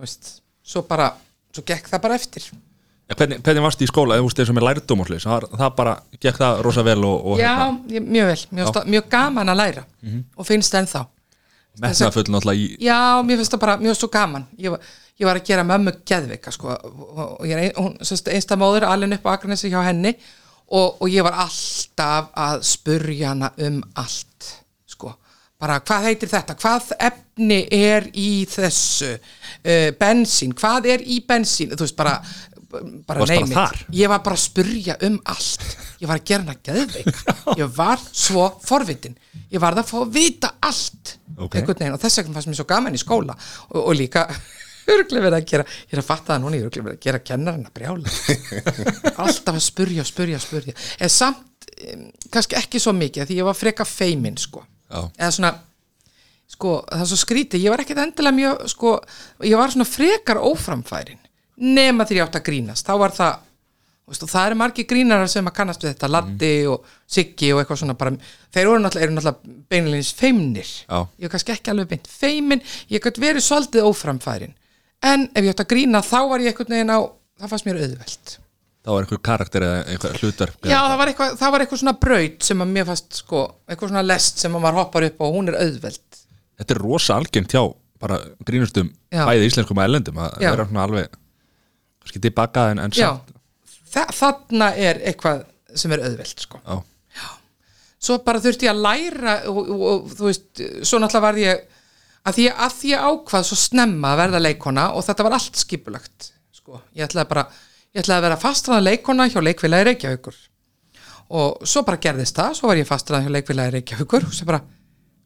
veist, 0.00 0.30
svo 0.64 0.82
bara 0.88 1.10
svo 1.54 1.64
gekk 1.68 1.90
það 1.92 2.02
bara 2.06 2.16
eftir. 2.18 2.46
Ja, 3.04 3.16
hvernig, 3.18 3.42
hvernig 3.44 3.64
varstu 3.66 3.84
í 3.84 3.88
skóla, 3.90 4.16
þú 4.16 4.28
veist 4.30 4.38
eins 4.40 4.50
og 4.52 4.56
með 4.56 4.64
lærdóm 4.70 5.02
og 5.04 5.10
hlis, 5.10 5.26
það, 5.28 5.44
það 5.60 5.74
bara 5.76 5.96
gekk 6.24 6.38
það 6.40 6.62
rosa 6.64 6.84
vel 6.86 7.00
og, 7.04 7.26
og 7.34 7.42
já, 7.42 7.52
ég, 7.92 8.06
mjög 8.06 8.30
vel, 8.30 8.38
mjög, 8.58 8.70
sta- 8.72 8.84
mjög 8.94 9.10
gaman 9.12 9.52
að 9.52 9.60
læra. 9.60 9.84
Og 10.40 10.48
finnst 10.48 10.72
það 10.72 10.84
ennþá. 10.84 11.02
Metnafull 11.84 12.30
náttúrulega 12.30 12.62
í 12.62 12.86
já, 12.86 12.96
mér 13.26 13.40
finnst 13.42 13.52
það 13.56 13.62
bara 13.66 13.74
mjög 13.82 13.98
svo 13.98 14.08
gaman. 14.14 14.46
Ég 14.62 14.72
var, 14.72 14.88
ég 15.20 15.28
var 15.28 15.40
að 15.40 15.48
gera 15.50 15.66
mömmu 15.68 15.92
geðvika 16.08 16.54
sko, 16.54 16.70
og, 16.72 17.44
ég 17.44 17.58
er 17.58 17.66
ein, 17.66 17.98
einsta 18.38 18.56
móður 18.58 18.86
alveg 18.88 19.18
upp 19.18 19.28
á 19.28 19.34
Akranesi 19.34 19.68
hjá 19.72 19.82
henni 19.84 20.14
og, 20.74 20.96
og 21.04 21.10
ég 21.12 21.24
var 21.26 21.36
alltaf 21.44 22.32
að 22.44 22.64
spurja 22.66 23.30
hana 23.32 23.52
um 23.66 23.78
allt 24.00 24.48
sko, 24.90 25.12
bara 25.60 25.78
hvað 25.86 26.08
heitir 26.10 26.32
þetta? 26.32 26.56
Hvað 26.60 26.90
efni 27.10 27.60
er 27.74 28.08
í 28.18 28.44
þessu? 28.50 29.12
Uh, 29.62 29.92
bensín, 30.00 30.54
hvað 30.58 30.90
er 30.96 31.06
í 31.06 31.20
bensín, 31.28 31.72
þú 31.74 31.86
veist 31.86 31.98
bara 31.98 32.18
bara 33.06 33.22
þar? 33.26 33.76
ég 33.94 34.10
var 34.10 34.22
bara 34.24 34.34
að 34.34 34.42
spurja 34.48 34.96
um 35.06 35.20
allt. 35.30 35.66
Ég 36.02 36.10
var 36.10 36.18
að 36.18 36.24
gera 36.26 36.42
hana 36.42 36.56
geðveik 36.66 37.20
ég 37.60 37.76
var 37.76 38.02
svo 38.10 38.48
forvitin. 38.66 39.14
Ég 39.52 39.62
var 39.62 39.76
að 39.78 39.86
fá 39.92 40.00
að 40.00 40.10
vita 40.16 40.50
allt 40.58 41.14
Ok. 41.38 41.54
einhvern 41.60 41.78
veginn. 41.78 41.94
Og 41.94 42.02
þess 42.02 42.18
vegna 42.20 42.34
fannst 42.34 42.50
mér 42.50 42.58
svo 42.58 42.66
gaman 42.70 42.98
í 42.98 43.00
skóla. 43.00 43.36
Og, 43.70 43.80
og 43.84 43.94
líka 43.98 44.26
örglega 44.92 45.24
verið 45.24 45.38
að 45.38 45.48
gera 45.50 45.66
ég 45.70 45.94
er 45.96 46.02
að 46.02 46.08
fatta 46.08 46.32
það 46.34 46.44
núna, 46.44 46.58
ég 46.58 46.64
er 46.64 46.70
örglega 46.70 46.88
verið 46.88 46.98
að 46.98 47.06
gera 47.06 47.22
kennarinn 47.30 47.68
að 47.68 47.74
brjála. 47.78 48.14
Alltaf 49.24 49.54
að 49.54 49.64
spurja, 49.64 50.06
spurja, 50.08 50.40
spurja. 50.42 50.76
En 50.98 51.12
samt 51.12 51.68
um, 51.92 52.04
kannski 52.34 52.58
ekki 52.60 52.82
svo 52.82 52.94
mikið 52.96 53.30
því 53.30 53.38
ég 53.40 53.48
var 53.48 53.58
freka 53.58 53.86
feimin 53.88 54.38
sko. 54.40 54.64
Já. 54.84 55.00
eða 55.16 55.30
svona 55.32 55.54
sko, 56.54 56.74
það 56.86 57.00
er 57.02 57.08
svo 57.10 57.18
skrítið, 57.18 57.64
ég 57.64 57.72
var 57.72 57.82
ekkert 57.82 58.02
endilega 58.04 58.36
mjög 58.36 58.68
sko, 58.70 58.92
ég 59.48 59.58
var 59.58 59.72
svona 59.72 59.88
frekar 59.88 60.40
óframfærin. 60.44 61.20
Nema 61.64 62.06
þegar 62.06 62.20
ég 62.20 62.28
átt 62.28 62.38
að 62.40 62.46
grínast 62.48 62.86
þá 62.86 62.94
var 63.00 63.14
það 63.14 63.42
þú 64.04 64.12
veist, 64.12 64.24
og 64.26 64.30
það 64.34 64.46
eru 64.48 64.58
margir 64.60 64.86
grínarar 64.90 65.30
sem 65.32 65.46
að 65.48 65.54
kannast 65.56 65.84
við 65.84 65.94
þetta 65.94 66.10
Latti 66.10 66.50
og 66.68 66.90
Siggi 67.16 67.52
og 67.54 67.62
eitthvað 67.62 67.80
svona 67.80 67.96
bara, 67.96 68.12
þeir 68.52 68.64
eru 68.66 68.82
náttúrulega, 68.82 69.06
eru 69.06 69.14
náttúrulega 69.16 69.62
beinleginis 69.72 70.10
feimnir. 70.18 70.72
Já. 70.84 70.98
ég 71.18 71.28
er 71.28 71.32
kannski 71.32 71.54
ekki 71.54 71.72
alveg 71.72 71.90
beint 71.94 72.10
feimin 72.10 72.64
ég 72.92 73.04
gæti 73.04 73.24
verið 73.24 73.46
svolítið 73.46 73.88
óframfærin 73.88 74.52
en 75.10 75.28
ef 75.32 75.44
ég 75.44 75.52
átt 75.52 75.62
að 75.64 75.70
grína 75.74 76.00
þá 76.04 76.16
var 76.30 76.44
ég 76.44 76.52
einhvern 76.52 76.74
veginn 76.76 76.94
á 76.94 76.98
það 77.40 77.52
fannst 77.52 77.68
mér 77.68 77.80
auðvelt 77.82 78.34
þá 78.84 78.90
var 78.92 79.06
einhver 79.06 79.22
karakter 79.30 79.66
eða 79.66 79.84
einhver 79.92 80.18
hlutar 80.20 80.52
Já, 80.64 80.78
það 80.80 80.98
var, 81.00 81.12
eitthvað, 81.12 81.36
það 81.40 81.54
var 81.54 81.64
eitthvað 81.64 81.82
svona 81.82 81.96
braut 82.04 82.48
sem 82.48 82.64
að 82.64 82.74
mér 82.76 82.88
fannst 82.90 83.20
sko, 83.22 83.44
eitthvað 83.68 83.94
svona 83.94 84.06
lest 84.06 84.42
sem 84.44 84.56
að 84.56 84.64
maður 84.66 84.80
hoppar 84.82 85.08
upp 85.08 85.24
og 85.24 85.38
hún 85.38 85.52
er 85.52 85.60
auðveld 85.60 86.20
þetta 86.60 86.76
er 86.76 86.82
rosa 86.84 87.18
algengt 87.18 87.56
hjá 87.56 87.62
bara 88.04 88.18
grínustum 88.44 88.90
Já. 89.08 89.24
bæði 89.24 89.48
íslenskum 89.48 89.80
og 89.80 89.86
ellendum 89.86 90.18
að 90.20 90.36
Já. 90.42 90.50
vera 90.50 90.66
svona 90.68 90.84
alveg 90.88 91.16
kannski 92.04 92.20
tilbaka 92.26 92.68
en, 92.74 92.82
en 92.84 92.92
Já, 92.94 93.14
samt 93.14 93.32
Þa, 93.94 94.04
þarna 94.10 94.68
er 94.74 95.00
eitthvað 95.06 95.44
sem 95.78 95.92
er 95.94 96.02
auðveld 96.02 96.42
sko. 96.42 96.58
Já. 96.66 97.28
Svo 98.04 98.18
bara 98.26 98.40
þurfti 98.42 98.66
ég 98.66 98.74
að 98.74 98.82
læra 98.84 99.34
og, 99.50 99.60
og, 99.62 99.84
og 99.90 100.08
þú 100.18 100.26
veist, 100.28 100.48
svo 100.84 100.98
náttúrulega 101.00 101.24
var 101.24 101.38
ég 101.40 101.62
að 102.24 102.38
því 102.38 102.46
að 102.66 102.74
því 102.80 102.92
ákvað 103.08 103.46
svo 103.50 103.56
snemma 103.60 104.12
að 104.14 104.20
verða 104.22 104.40
leikona 104.44 104.84
og 104.96 105.04
þetta 105.06 105.26
var 105.26 105.36
allt 105.38 105.56
skipulagt 105.60 106.30
sko. 106.54 106.80
ég 106.96 107.04
ætlaði 107.08 107.28
bara 107.28 107.46
ég 107.94 108.02
ætlaði 108.02 108.18
að 108.18 108.26
vera 108.28 108.38
fastræðan 108.42 108.86
leikona 108.88 109.26
hjá 109.30 109.40
leikfélagi 109.44 109.84
Reykjavíkur. 109.90 110.38
Og 111.34 111.66
svo 111.66 111.82
bara 111.86 112.00
gerðist 112.00 112.36
það 112.36 112.56
svo 112.58 112.68
var 112.70 112.80
ég 112.80 112.88
fastræðan 112.88 113.26
hjá 113.28 113.34
leikfélagi 113.36 113.74
Reykjavíkur 113.78 114.26
og 114.28 114.32
svo 114.34 114.48
bara, 114.48 114.62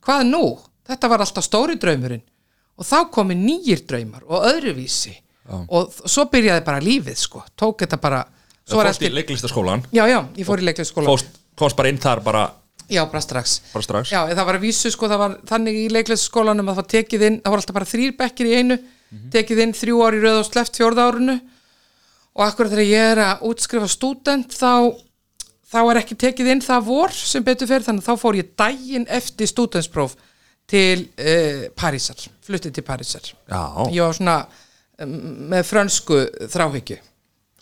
hvað 0.05 0.27
nú? 0.29 0.43
Þetta 0.89 1.09
var 1.13 1.21
alltaf 1.25 1.45
stóri 1.47 1.77
draumurinn. 1.81 2.23
Og 2.79 2.87
þá 2.87 3.09
komi 3.13 3.35
nýjir 3.39 3.83
draumar 3.89 4.23
og 4.29 4.45
öðruvísi. 4.49 5.15
Og 5.49 5.89
þ- 5.95 6.09
svo 6.13 6.27
byrjaði 6.31 6.65
bara 6.65 6.81
lífið 6.85 7.17
sko, 7.19 7.43
tók 7.57 7.81
þetta 7.83 7.97
bara 8.01 8.19
var 8.69 8.85
fórst 8.85 9.01
í 9.03 9.07
eftir, 9.09 9.15
leiklistaskólan 9.17 9.83
já 9.97 10.05
já, 10.07 10.19
ég 10.37 10.45
fór 10.45 10.61
í 10.61 10.67
leiklistaskóla 10.69 11.09
fórst, 11.09 11.31
fórst 11.57 11.77
bara 11.79 11.89
inn 11.89 11.97
þar 11.99 12.21
bara, 12.23 12.43
já, 12.91 13.03
bara 13.11 13.21
strax. 13.25 13.59
Bara 13.73 13.85
strax? 13.87 14.11
Já, 14.13 14.21
það 14.33 14.45
var 14.49 14.59
að 14.59 14.65
vísu 14.67 14.91
sko, 14.95 15.09
það 15.11 15.21
var 15.23 15.37
þannig 15.51 15.79
í 15.83 15.87
leiklæsskólanum 15.97 16.69
að 16.69 16.75
það 16.75 16.81
var 16.83 16.89
tekið 16.95 17.25
inn, 17.29 17.37
það 17.45 17.55
var 17.55 17.63
alltaf 17.63 17.77
bara 17.79 17.89
þrýr 17.93 18.15
bekkir 18.21 18.49
í 18.51 18.55
einu, 18.63 18.79
tekið 19.35 19.63
inn 19.65 19.75
þrjú 19.77 20.01
ári 20.07 20.23
röð 20.25 20.39
og 20.43 20.47
sleppt 20.49 20.81
fjórða 20.81 21.09
árinu. 21.11 21.37
Og 22.39 22.45
akkur 22.47 22.69
þegar 22.71 22.87
ég 22.87 23.13
er 23.17 23.21
að 23.25 23.45
útskrifa 23.51 23.89
stúdent 23.91 24.53
þá, 24.55 24.95
þá 25.73 25.79
er 25.91 26.01
ekki 26.03 26.17
tekið 26.23 26.51
inn 26.53 26.61
það 26.63 26.85
vor 26.87 27.15
sem 27.19 27.43
betur 27.45 27.67
fyrir 27.71 27.87
þannig 27.87 28.05
að 28.05 28.09
þá 28.13 28.23
fór 28.23 28.39
ég 28.39 28.53
daginn 28.61 29.07
eftir 29.11 29.51
stúdentspróf 29.51 30.15
til 30.69 31.09
uh, 31.17 31.67
Parísar, 31.81 32.21
fluttið 32.45 32.77
til 32.79 32.85
Parísar. 32.87 33.25
já, 33.49 33.61
Ég 33.91 34.05
var 34.05 34.15
svona 34.19 34.37
um, 35.01 35.15
með 35.51 35.65
frönsku 35.71 36.19
þráhyggju. 36.53 36.99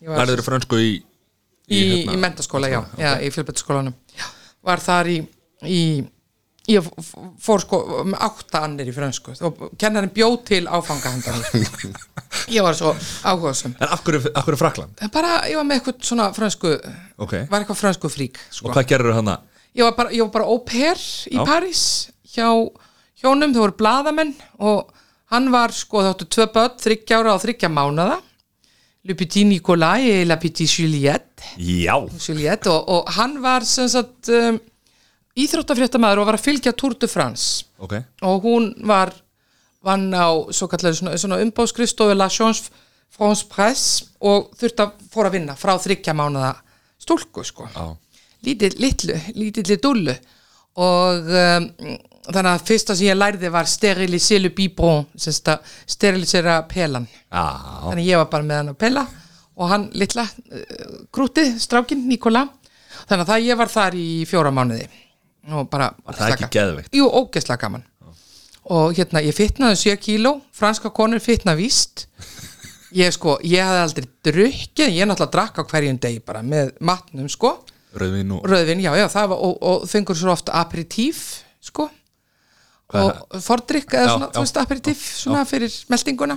Ég 0.03 0.11
var- 0.11 0.21
lærður 0.27 0.43
frönsku 0.45 0.77
í 0.83 0.91
í, 0.93 1.79
í, 1.79 1.79
hérna- 2.05 2.19
mentaskóla, 2.27 2.69
já, 2.71 2.81
já 3.01 3.15
í 3.23 3.31
fjölbættaskólanum 3.33 3.95
var 4.66 4.83
þar 4.83 5.11
í, 5.12 5.16
í 5.64 5.81
ég 6.66 6.87
fór 7.42 7.62
sko 7.62 7.81
með 8.07 8.22
átta 8.26 8.62
annir 8.66 8.88
í 8.90 8.94
frönsku 8.94 9.37
og 9.46 9.61
kennarinn 9.79 10.12
bjóð 10.14 10.37
til 10.48 10.62
áfangahendan 10.66 11.38
ég 12.57 12.64
var 12.66 12.74
svo 12.79 12.92
áhugasum 13.22 13.76
en 13.79 13.87
af 13.87 14.02
hverju, 14.07 14.33
af 14.33 14.46
hverju 14.46 14.61
Frakland? 14.61 15.05
bara, 15.14 15.38
ég 15.46 15.59
var 15.61 15.68
með 15.68 15.79
eitthvað 15.81 16.02
svona 16.09 16.29
frönsku 16.35 16.74
ok, 17.22 17.37
var 17.52 17.62
eitthvað 17.62 17.81
frönsku 17.83 18.11
frík 18.11 18.40
sko. 18.50 18.66
og 18.68 18.74
hvað 18.74 18.90
gerður 18.90 19.18
hana? 19.20 19.38
ég 19.76 19.87
var 19.87 19.96
bara, 19.98 20.14
ég 20.14 20.26
var 20.26 20.35
bara 20.40 20.50
au 20.50 20.59
pair 20.66 20.98
í 21.31 21.38
Já. 21.38 21.44
París 21.46 21.83
hjá 22.35 22.50
hjónum, 23.22 23.55
þau 23.55 23.62
voru 23.62 23.79
bladamenn 23.79 24.35
og 24.59 24.90
hann 25.33 25.50
var 25.55 25.74
sko, 25.74 26.02
þau 26.02 26.14
áttu 26.16 26.26
tvö 26.35 26.48
börn, 26.55 26.81
þryggja 26.83 27.22
ára 27.22 27.37
og 27.37 27.44
þryggja 27.46 27.70
mánada 27.72 28.18
Le 29.07 29.14
Petit 29.14 29.46
Nicolas 29.46 30.02
et 30.02 30.26
la 30.26 30.35
Petit 30.42 30.66
Juliette 30.66 31.26
Já, 31.57 31.97
Juliette 32.21 32.73
og, 32.73 32.89
og 32.89 33.13
hann 33.17 33.39
var 33.45 33.67
sem 33.69 33.89
sagt 33.91 34.31
um, 34.33 34.59
íþróttafréttamaður 35.37 36.23
og 36.23 36.31
var 36.31 36.39
að 36.39 36.47
fylgja 36.49 36.75
Tour 36.77 36.97
de 37.01 37.09
France. 37.11 37.67
Ok. 37.83 37.99
Og 38.27 38.47
hún 38.47 38.71
var 38.89 39.13
vann 39.87 40.09
á 40.17 40.33
umbóðskristofu 41.45 42.17
La 42.17 42.29
Chance 42.33 42.73
France 43.17 43.47
Press 43.49 43.85
og 44.21 44.51
þurfti 44.59 44.83
að 44.83 45.05
fóra 45.13 45.31
að 45.31 45.39
vinna 45.39 45.55
frá 45.59 45.77
þryggja 45.81 46.15
mánuða 46.17 46.55
stúlku 47.01 47.45
sko. 47.47 47.69
Já, 47.71 47.85
lítið 48.47 48.79
litlu, 48.83 49.19
lítilli 49.37 49.79
dullu 49.83 50.17
og 50.83 51.31
um, 51.31 51.69
þannig 52.27 52.51
að 52.51 52.65
fyrsta 52.69 52.97
sem 52.97 53.09
ég 53.09 53.17
lærði 53.17 53.53
var 53.55 53.69
sagt 55.23 55.53
að 55.53 55.79
sterilisera 55.87 56.59
pelan. 56.69 57.07
Já, 57.31 57.47
þannig 57.87 58.11
ég 58.11 58.21
var 58.21 58.29
bara 58.33 58.49
með 58.49 58.61
hann 58.63 58.75
að 58.75 58.81
pela 58.83 59.07
og 59.57 59.73
hann 59.73 59.88
litla 59.97 60.27
uh, 60.27 61.03
krútið, 61.14 61.57
strákin, 61.62 62.07
Nikola. 62.11 62.47
Þannig 63.07 63.23
að 63.25 63.31
það 63.33 63.47
ég 63.47 63.61
var 63.61 63.73
þar 63.73 63.99
í 63.99 64.09
fjóra 64.29 64.53
mánuði. 64.55 64.87
Og 65.55 65.69
bara 65.71 65.92
það 66.11 66.33
ekki 66.35 66.49
geðveikt? 66.57 66.97
Jú, 66.97 67.07
ógeðslega 67.07 67.61
gaman. 67.62 67.85
Og 68.77 68.97
hérna, 68.99 69.23
ég 69.23 69.37
fitnaði 69.37 69.79
7 69.85 70.01
kíló 70.03 70.33
franska 70.57 70.90
konur 70.95 71.23
fitna 71.23 71.55
víst. 71.59 72.09
Ég 72.97 73.12
sko, 73.14 73.37
ég 73.47 73.62
hafði 73.62 73.83
aldrei 73.83 74.09
drukkið, 74.27 74.95
ég 74.97 75.07
náttúrulega 75.07 75.35
drakk 75.35 75.61
á 75.62 75.62
hverjum 75.71 76.01
degi 76.03 76.23
bara 76.25 76.42
með 76.42 76.73
matnum 76.83 77.29
sko. 77.31 77.53
Rauðvin 77.97 78.33
og 78.37 78.49
rauðvin, 78.49 78.83
já, 78.83 78.90
já, 78.99 79.07
það 79.12 79.29
var 79.33 79.45
og, 79.47 79.55
og 79.71 79.87
fengur 79.90 80.19
svo 80.19 80.33
oft 80.35 80.51
aperitíf 80.55 81.23
sko. 81.64 81.88
Hvað 82.90 83.09
er 83.11 83.21
og 83.23 83.45
fordrykk 83.47 83.95
eða 83.95 84.07
Já, 84.07 84.11
svona, 84.12 84.27
já, 84.27 84.35
þú 84.35 84.42
veist, 84.45 84.59
aperitíf 84.62 85.07
svona 85.19 85.45
fyrir 85.49 85.79
meldinguna 85.90 86.37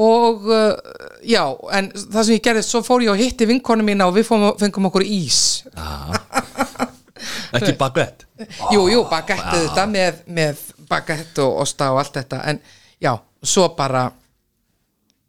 og 0.00 0.46
uh, 0.48 0.76
já, 1.26 1.42
en 1.76 1.90
það 1.92 2.22
sem 2.22 2.36
ég 2.36 2.44
gerði 2.44 2.64
svo 2.66 2.82
fór 2.86 3.04
ég 3.04 3.12
og 3.12 3.20
hitti 3.20 3.48
vinkonu 3.48 3.84
mína 3.86 4.08
og 4.08 4.16
við 4.16 4.28
fórum, 4.30 4.54
fengum 4.60 4.88
okkur 4.90 5.04
ís. 5.04 5.40
Ekki 7.56 7.74
baguett 7.78 8.24
jú, 8.74 8.86
jú, 8.88 9.02
baguette 9.10 9.66
þetta 9.66 9.84
með, 9.90 10.22
með 10.32 10.64
baguette 10.88 11.44
og 11.44 11.60
osta 11.66 11.90
og 11.92 12.00
allt 12.02 12.16
þetta. 12.22 12.40
En 12.48 12.62
já, 13.02 13.12
svo 13.44 13.68
bara 13.76 14.06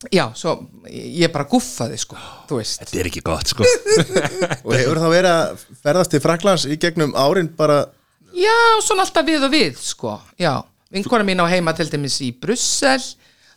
já, 0.10 0.26
svo 0.38 0.56
ég 0.90 1.32
bara 1.34 1.46
guffaði 1.52 2.00
sko, 2.02 2.18
þú 2.50 2.62
veist. 2.62 2.86
Þetta 2.86 3.02
er 3.04 3.10
ekki 3.12 3.24
gott 3.26 3.52
sko. 3.52 3.68
Og 4.66 4.74
hefur 4.74 5.02
þá 5.04 5.10
verið 5.12 5.32
að 5.32 5.66
ferðast 5.84 6.14
til 6.16 6.22
Fraklands 6.24 6.66
í 6.66 6.78
gegnum 6.82 7.14
árin 7.20 7.52
bara 7.58 7.84
Já, 8.32 8.56
svona 8.80 9.04
alltaf 9.04 9.28
við 9.28 9.44
og 9.44 9.52
við, 9.52 9.76
sko, 9.84 10.16
já. 10.40 10.54
Vinkona 10.92 11.26
mín 11.28 11.42
á 11.44 11.52
heima 11.52 11.74
til 11.76 11.90
dæmis 11.92 12.18
í 12.24 12.32
Brussel, 12.32 13.04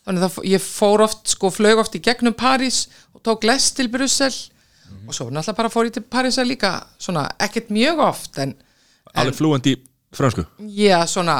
þannig 0.05 0.27
að 0.27 0.39
ég 0.49 0.63
fór 0.65 1.05
oft, 1.05 1.25
sko, 1.33 1.51
flög 1.53 1.81
oft 1.85 1.97
í 1.97 2.03
gegnum 2.05 2.37
París 2.37 2.85
og 3.15 3.23
tók 3.25 3.47
lest 3.49 3.77
til 3.79 3.89
Brussel. 3.93 4.33
Og 5.05 5.17
svo 5.17 5.27
náttúrulega 5.33 5.59
bara 5.59 5.73
fór 5.73 5.89
ég 5.89 5.97
til 5.97 6.05
Parísar 6.09 6.47
líka, 6.49 6.77
svona, 7.01 7.27
ekkert 7.43 7.73
mjög 7.75 8.05
oft, 8.05 8.39
en 8.41 8.55
Alveg 9.15 9.37
flúandi 9.39 9.75
í 9.75 9.81
fransku 10.15 10.45
já, 10.75 10.99
svona, 11.11 11.37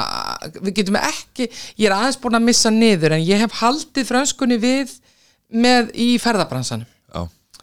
við 0.59 0.81
getum 0.81 0.97
ekki, 0.99 1.47
ég 1.79 1.87
er 1.87 1.95
aðeins 1.95 2.19
búin 2.21 2.37
að 2.37 2.47
missa 2.49 2.71
niður, 2.73 3.15
en 3.15 3.23
ég 3.25 3.41
hef 3.41 3.57
haldið 3.61 4.09
frönskunni 4.09 4.57
við 4.61 4.93
með 5.55 5.93
í 6.01 6.09
ferðabransanum. 6.21 6.89
Já, 7.13 7.21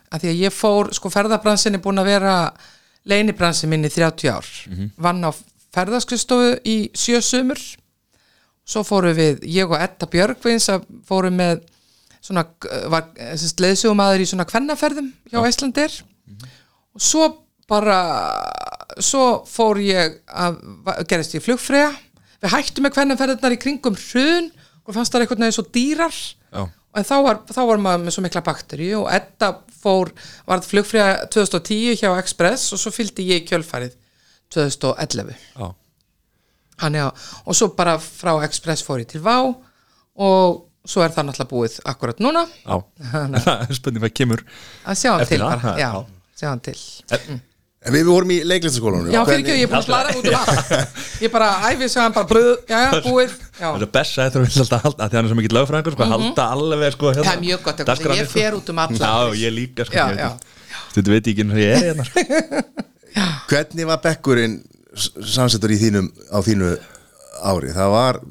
að 0.08 0.24
því 0.24 0.32
að 0.32 0.42
ég 0.46 0.56
fór, 0.56 0.92
sko 0.96 1.12
ferðabransin 1.12 1.78
er 1.78 1.84
búin 1.84 2.02
að 2.02 2.12
vera 2.14 2.36
leinibransin 3.08 3.70
minn 3.72 3.86
í 3.86 3.90
30 3.92 4.30
ár 4.30 4.48
vann 5.02 5.24
á 5.26 5.30
ferðaskristofu 5.74 6.54
í 6.68 6.76
sjö 6.94 7.20
sumur 7.24 7.60
svo 8.64 8.84
fórum 8.86 9.16
við, 9.16 9.42
ég 9.50 9.70
og 9.70 9.78
Edda 9.80 10.08
Björgvins 10.10 10.68
að 10.72 10.86
fórum 11.08 11.38
með 11.40 11.64
svona, 12.22 12.46
var 12.92 13.10
leðsugumæður 13.64 14.22
í 14.22 14.28
svona 14.30 14.46
kvennaferðum 14.48 15.10
hjá 15.32 15.40
Íslandir 15.48 15.96
og 16.92 17.02
svo 17.02 17.26
bara 17.70 17.98
svo 19.02 19.42
fór 19.48 19.80
ég 19.82 20.20
að 20.28 20.60
gerist 21.08 21.34
ég 21.36 21.44
flugfræja 21.44 21.90
við 22.42 22.54
hættum 22.56 22.86
með 22.86 22.96
kvennaferðarnar 22.98 23.56
í 23.56 23.60
kringum 23.62 23.98
hrun. 24.08 24.50
Og 24.82 24.96
fannst 24.96 25.14
það 25.14 25.24
eitthvað 25.24 25.52
svo 25.54 25.62
dýrar. 25.70 26.16
Já, 26.50 26.62
en 26.98 27.04
þá 27.06 27.14
var, 27.22 27.38
þá 27.46 27.60
var 27.68 27.82
maður 27.84 28.00
með 28.02 28.16
svo 28.16 28.24
mikla 28.24 28.42
bakteri 28.44 28.88
og 28.98 29.06
Edda 29.14 29.52
fór, 29.82 30.10
varð 30.48 30.66
flugfræða 30.72 31.28
2010 31.32 32.00
hjá 32.02 32.10
Express 32.18 32.74
og 32.74 32.82
svo 32.82 32.92
fylgdi 32.94 33.28
ég 33.30 33.46
kjölfarið 33.46 33.94
2011 34.52 35.38
já 35.54 35.70
Hann, 36.82 36.98
já, 36.98 37.06
og 37.46 37.56
svo 37.56 37.70
bara 37.78 37.96
frá 38.02 38.34
Express 38.46 38.82
fór 38.86 39.04
ég 39.04 39.10
til 39.12 39.22
Vá 39.22 39.38
og 39.42 40.64
svo 40.82 41.04
er 41.04 41.14
það 41.14 41.28
náttúrulega 41.28 41.52
búið 41.52 41.78
akkurat 41.86 42.18
núna. 42.22 42.42
Já, 42.66 42.82
spurning 43.78 44.02
hvað 44.02 44.16
kemur 44.18 44.42
að 44.82 44.98
sjá 44.98 45.14
hann 45.14 45.24
til 45.30 45.40
bara, 45.44 45.62
ha, 45.62 45.72
já, 45.78 45.88
já. 45.94 46.36
sjá 46.40 46.48
hann 46.50 46.62
til. 46.66 46.76
En 47.82 47.94
við 47.96 48.06
vorum 48.06 48.30
í 48.30 48.36
leiklistaskólanum 48.46 49.10
Já, 49.10 49.24
fyrir 49.26 49.40
ekki, 49.42 49.54
ég 49.58 49.64
er 49.66 49.70
búin 49.70 49.80
að 49.80 49.86
slara 49.88 50.12
út 50.14 50.26
um 50.30 50.36
allt. 50.38 51.00
Ég 51.22 51.32
bara 51.34 51.48
æfi, 51.66 51.88
sjá 51.90 52.02
hann 52.04 52.14
bara 52.14 52.28
bröð, 52.30 52.50
já, 52.70 52.78
já, 52.78 52.90
búið 53.08 53.32
já. 53.32 53.64
Það 53.64 53.86
er 53.86 53.92
best 53.96 54.18
að 54.18 54.36
það 54.36 54.42
er 54.42 54.60
alltaf 54.64 54.86
halda, 54.86 55.08
því 55.08 55.18
hann 55.18 55.28
er 55.28 55.32
svo 55.32 55.38
mikill 55.40 55.56
lögfræðingur 55.58 55.96
sko, 55.96 56.08
halda 56.12 56.48
alveg 56.56 56.96
sko 56.96 57.10
hérna, 57.10 57.26
Það 57.26 57.34
er 57.38 57.44
mjög 57.46 57.64
gott, 57.66 57.82
dagskráni, 57.90 58.20
ég 58.22 58.30
fer 58.30 58.58
út 58.58 58.70
um 58.74 58.82
alla 58.84 59.10
Já, 59.12 59.40
ég 59.42 59.54
líka 59.56 59.86
sko 59.88 59.98
Já, 59.98 60.30
ég 60.98 61.10
veit 61.10 61.32
ég 61.32 61.42
ekki 61.42 61.62
ég 61.62 61.74
er 61.74 61.86
hérna 61.88 62.06
sko. 62.10 62.26
Hvernig 63.50 63.88
var 63.90 63.98
bekkurinn 64.02 64.60
samsettur 64.94 65.72
í 65.74 65.80
þínum 65.80 66.12
á 66.32 66.38
þínu 66.44 66.70
ári? 67.42 67.74
Það 67.74 67.92
var 67.96 68.22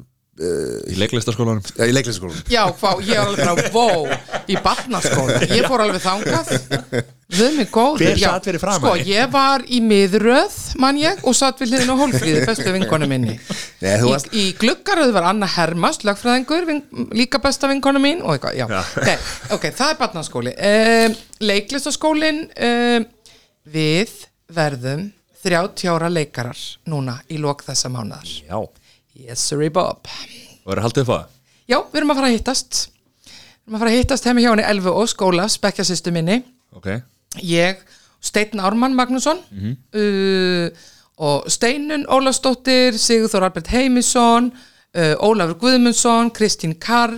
Í 0.42 0.94
leiklistaskólanum 0.96 1.60
ja, 1.76 1.86
í 1.86 1.92
leiklistaskólanum 1.92 2.48
Já, 2.50 2.62
hvað, 2.80 3.02
ég 3.04 3.18
er 3.20 3.42
alveg 3.44 3.68
frá 3.68 3.74
vó 3.74 4.48
í 4.50 4.56
barnaskóla, 4.64 5.42
ég 5.58 5.66
fór 5.68 5.84
alveg 5.84 6.00
þangað. 6.02 6.48
Við 7.32 7.58
mig 7.58 7.68
góður. 7.72 8.00
Hver 8.00 8.18
já. 8.18 8.30
sat 8.32 8.48
fyrir 8.48 8.62
framan 8.62 8.80
Sko, 8.80 8.94
ég 9.06 9.28
var 9.32 9.64
í 9.68 9.82
miðröð, 9.84 10.56
mann 10.82 10.98
ég 10.98 11.20
og 11.28 11.36
satt 11.36 11.60
við 11.62 11.74
hliðin 11.74 11.92
á 11.94 11.96
hólfríði, 12.00 12.42
bestu 12.48 12.74
vinkonu 12.74 13.08
minni. 13.12 13.36
Nei, 13.84 13.92
þú 14.00 14.08
í, 14.08 14.14
varst- 14.16 14.34
í 14.34 14.44
gluggaröð 14.58 15.14
var 15.14 15.28
Anna 15.30 15.48
Hermas, 15.52 16.00
lögfræðingur 16.08 16.68
vin, 16.72 16.82
líka 17.12 17.40
besta 17.44 17.70
vinkonu 17.70 18.02
mín 18.02 18.24
og 18.24 18.34
eitthvað, 18.34 18.58
já, 18.58 18.66
Nei, 19.04 19.16
ok, 19.54 19.68
það 19.68 19.94
er 19.94 20.00
barnaskóli. 20.00 20.56
Um, 20.72 21.18
leiklistaskólin 21.52 22.46
um, 22.56 23.08
við 23.76 24.16
verðum 24.52 25.10
30 25.42 25.88
ára 25.90 26.08
leikarar 26.12 26.58
núna 26.90 27.18
í 27.30 27.38
lok 27.42 27.64
þessa 27.66 27.90
mánuðar 27.92 28.28
Já, 28.46 28.58
Yes, 29.18 29.42
sirree 29.44 29.70
Bob. 29.70 30.06
Og 30.64 30.70
verður 30.72 30.86
haldið 30.86 31.02
upp 31.04 31.10
á 31.12 31.16
það? 31.16 31.26
Já, 31.68 31.76
við 31.92 31.98
erum 32.00 32.12
að 32.12 32.18
fara 32.20 32.28
að 32.30 32.36
hittast. 32.36 32.78
Við 33.26 33.66
erum 33.68 33.76
að 33.76 33.82
fara 33.82 33.90
að 33.92 33.98
hittast 33.98 34.28
hefði 34.28 34.44
hjá 34.44 34.50
henni 34.52 34.64
Elfu 34.72 34.94
og 35.02 35.10
skóla, 35.12 35.48
spekkjasistu 35.52 36.14
minni. 36.14 36.38
Ok, 36.72 36.88
Ég, 37.46 37.82
Steinn 38.22 38.60
Ármann 38.62 38.96
Magnússon 38.96 39.38
uh, 39.42 40.66
og 41.22 41.46
Steinun 41.50 42.04
Ólafsdóttir, 42.12 42.96
Sigurþór 43.00 43.46
Albert 43.48 43.70
Heimisson 43.72 44.50
uh, 44.52 45.14
Ólafur 45.24 45.58
Guðmundsson 45.62 46.30
Kristín 46.36 46.76
Karr 46.80 47.14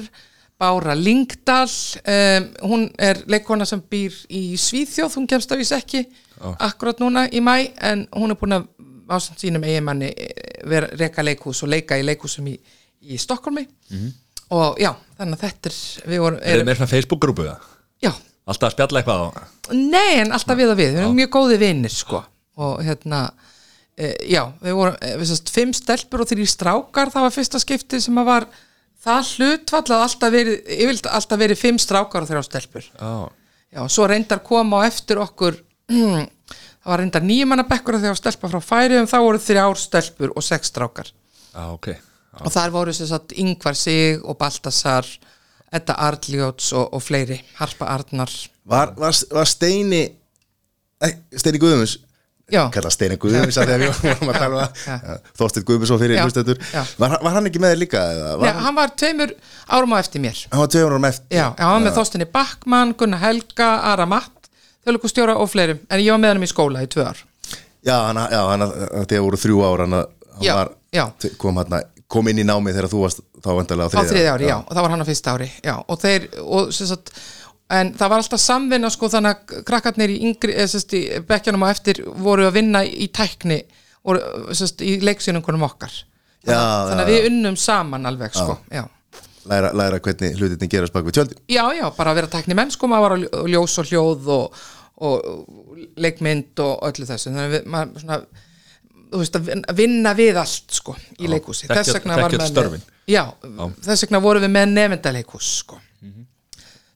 Bára 0.59 0.95
Lingdal 0.95 1.67
um, 1.69 2.49
hún 2.71 2.87
er 2.99 3.23
leikona 3.27 3.67
sem 3.67 3.83
býr 3.91 4.15
í 4.31 4.55
Svíþjóð, 4.61 5.19
hún 5.19 5.29
kemst 5.31 5.53
af 5.53 5.61
því 5.61 5.79
ekki 5.79 6.05
akkurat 6.42 7.01
núna 7.03 7.27
í 7.33 7.40
mæ 7.44 7.57
en 7.81 8.07
hún 8.16 8.35
er 8.35 8.40
búin 8.40 8.59
að 8.59 8.68
ásamt 9.09 9.40
sínum 9.42 9.64
eiginmanni 9.64 10.11
eh, 10.11 10.61
vera 10.68 10.88
reka 10.99 11.23
leikhús 11.23 11.62
og 11.62 11.73
leika 11.75 11.99
í 12.01 12.05
leikhúsum 12.07 12.47
í, 12.49 12.59
í 13.05 13.18
Stokkólmi 13.20 13.66
og 14.55 14.79
já, 14.81 14.92
þannig 15.18 15.38
að 15.38 15.44
þetta 15.44 15.70
er 15.70 15.81
við 16.12 16.23
vorum, 16.25 16.38
er 16.42 16.61
þið 16.61 16.68
með 16.68 16.79
svona 16.81 16.92
Facebook-grúpu 16.94 17.49
það? 17.49 17.66
já, 18.05 18.12
Alltaf 18.44 18.68
að 18.68 18.75
spjalla 18.77 19.01
eitthvað 19.01 19.23
á 19.25 19.29
Nei, 19.73 20.20
en 20.20 20.35
alltaf 20.37 20.59
við 20.59 20.70
og 20.75 20.79
við, 20.79 20.90
við 20.92 21.01
erum 21.01 21.16
mjög 21.16 21.31
góði 21.33 21.57
vinnir 21.62 21.92
sko. 21.92 22.20
Og 22.61 22.83
hérna 22.85 23.20
e, 23.97 24.11
já, 24.29 24.42
við 24.61 24.77
vorum, 24.77 24.99
e, 25.01 25.14
við 25.20 25.31
sérst 25.31 25.53
fimm 25.55 25.73
stelpur 25.77 26.25
og 26.25 26.29
þrý 26.29 26.44
strákar, 26.53 27.12
það 27.14 27.25
var 27.25 27.33
fyrsta 27.33 27.61
skiptið 27.62 28.03
sem 28.05 28.20
að 28.20 28.29
var 28.29 28.47
það 29.05 29.31
hlutfall 29.38 29.87
að 29.87 30.05
alltaf 30.05 30.35
verið, 30.35 30.59
yfirleitt 30.77 31.09
alltaf 31.09 31.40
verið 31.40 31.61
fimm 31.62 31.81
strákar 31.81 32.27
og 32.27 32.31
þrjá 32.31 32.44
stelpur. 32.44 32.90
Já, 32.92 33.14
já, 33.79 33.81
svo 33.97 34.09
reyndar 34.12 34.44
koma 34.44 34.85
á 34.85 34.88
eftir 34.90 35.23
okkur 35.25 35.57
það 35.90 36.90
var 36.90 37.03
reyndar 37.03 37.25
nýjumannabekkur 37.25 38.01
þegar 38.01 38.18
stelpa 38.18 38.51
frá 38.53 38.61
færiðum, 38.64 39.09
þá 39.11 39.18
voru 39.25 39.42
þrjár 39.42 39.81
stelpur 39.81 40.35
og 40.35 40.44
sex 40.47 40.73
strákar. 40.73 41.12
Já 41.55 41.64
ok. 41.70 41.94
Já. 42.35 42.42
og 42.42 42.51
þar 42.51 42.73
voru 42.75 42.92
sem 42.97 43.07
sagt 43.07 43.35
Ingvar 43.38 43.77
Sig 43.79 44.18
og 44.25 44.35
Baltasar 44.40 45.07
Edda 45.75 45.94
Arljóts 46.09 46.73
og, 46.75 46.88
og 46.94 47.03
fleiri 47.03 47.38
Harpa 47.61 47.87
Arnar. 47.94 48.33
Var, 48.64 48.94
var, 48.99 49.14
var 49.31 49.47
Steini 49.47 50.03
eh, 51.03 51.14
Steini 51.37 51.61
Guðmunds? 51.62 51.99
Já, 52.53 52.66
kalla 52.75 52.90
Steini 52.92 53.16
Guðmunds 53.20 53.57
að 53.57 53.70
þegar 53.70 53.83
við 53.85 54.01
vorum 54.03 54.31
að 54.33 54.38
tala 54.42 54.64
um 54.66 54.81
Já. 54.85 54.97
það 55.01 55.31
Þorsteinn 55.40 55.66
Guðmundsson 55.70 56.01
fyrir 56.03 56.59
var, 57.01 57.14
var 57.25 57.37
hann 57.38 57.49
ekki 57.49 57.62
með 57.62 57.73
þér 57.73 57.81
líka? 57.81 58.03
Nei, 58.42 58.51
hann, 58.66 58.77
var 58.77 58.92
tveimur 59.01 59.33
árum 59.64 59.94
á 59.94 59.99
eftir 60.03 60.25
mér. 60.27 60.42
Hann 60.53 60.61
var 60.61 60.73
200 60.75 60.90
árum 60.90 61.09
eftir 61.09 61.38
Já, 61.38 61.47
já. 61.47 61.62
hann 61.62 61.73
var 61.79 61.87
með 61.87 61.97
Þorstinni 62.01 62.29
Backmann, 62.35 62.92
Gunnar 63.01 63.23
Helga, 63.25 63.70
Ara 63.94 64.07
Matt 64.11 64.34
þjóðlíkustjóra 64.85 65.37
og 65.40 65.51
fleirum 65.53 65.81
en 65.88 66.05
ég 66.05 66.12
var 66.14 66.23
með 66.23 66.35
hann 66.35 66.47
í 66.47 66.51
skóla 66.51 66.85
í 66.85 66.90
tvö 66.92 67.07
ár. 67.09 67.23
Já, 67.85 67.97
hann, 68.09 68.20
já, 68.33 68.40
hann 68.49 68.66
þegar 69.05 69.25
voru 69.27 69.40
þrjú 69.40 69.64
ára 69.64 69.88
hann, 69.88 69.99
hann 70.35 70.44
Já, 70.44 70.55
var. 70.57 70.75
Kom, 71.40 71.59
hann, 71.61 71.79
kom 72.09 72.29
inn 72.31 72.40
í 72.40 72.47
námið 72.49 72.79
þegar 72.79 72.92
þú 72.92 73.01
varst 73.05 73.25
þá 73.44 73.49
vantarlega 73.59 73.88
á 73.88 73.90
á 73.90 73.92
þriðja 73.94 74.12
þriðja 74.12 74.35
ári, 74.35 74.47
já, 74.49 74.57
og 74.61 74.70
það 74.73 74.87
var 74.87 74.94
hann 74.94 75.05
á 75.05 75.09
fyrsta 75.09 75.35
ári 75.35 75.49
já, 75.64 75.75
og 75.81 76.01
þeir, 76.01 76.29
og 76.44 76.70
sem 76.75 76.88
sagt 76.90 77.12
en 77.75 77.92
það 77.97 78.12
var 78.12 78.23
alltaf 78.23 78.42
samvinna 78.42 78.90
sko 78.92 79.09
þannig 79.12 79.35
að 79.35 79.62
krakkarnir 79.68 80.12
í 80.12 80.18
yngri 80.29 80.55
eða 80.55 80.73
sérst 80.75 80.97
í 80.97 81.03
bekkjanum 81.29 81.64
á 81.64 81.68
eftir 81.73 82.03
voru 82.25 82.47
að 82.49 82.59
vinna 82.59 82.85
í 82.85 83.09
tækni 83.14 83.61
voru 84.05 84.53
sérst 84.57 84.85
í 84.85 84.99
leiksýningunum 85.05 85.64
okkar. 85.64 85.94
Já, 86.44 86.59
þannig 86.59 87.01
já, 87.01 87.05
að 87.05 87.12
við 87.12 87.29
unnum 87.31 87.57
saman 87.57 88.11
alveg 88.11 88.37
sko 88.37 88.59
já. 88.68 88.85
Læra, 89.51 89.73
læra 89.77 89.99
hvernig 90.01 90.37
hlutinni 90.39 90.69
gerast 90.73 90.93
bak 90.95 91.05
við 91.05 91.19
tjöldin. 91.19 91.39
Já, 91.49 91.65
já, 91.77 91.85
bara 91.97 92.11
að 92.15 92.19
vera 92.21 92.33
tækni 92.33 92.57
menn 92.59 92.71
sko 92.75 92.89
maður 92.91 93.05
var 93.09 93.17
að 93.17 93.25
ljó- 93.25 93.45
ljós 93.55 93.79
og 93.83 93.91
hljóð 93.91 94.29
og, 94.39 94.59
og 95.05 95.79
leikmynd 95.97 96.65
og 96.65 96.85
öllu 96.91 97.07
þessu. 97.09 97.31
Þannig 97.31 97.47
að 97.49 97.55
við, 97.59 97.65
maður 97.75 98.05
svona 98.05 98.21
þú 99.15 99.21
veist, 99.23 99.37
að 99.39 99.49
vin- 99.51 99.65
að 99.71 99.77
vinna 99.79 100.15
við 100.19 100.39
allt 100.43 100.79
sko 100.81 100.97
í 101.21 101.29
leikhúsi. 101.31 101.67
þekkja- 101.69 101.83
þess 101.85 101.99
vegna 102.01 102.17
var 102.23 102.31
með 102.39 102.49
störfin. 102.51 102.87
já, 103.07 103.25
þess 103.85 104.07
vegna 104.07 104.21
vorum 104.25 104.43
við 104.47 104.55
með 104.57 104.73
nefndaleikhús 104.79 105.51
sko. 105.65 105.81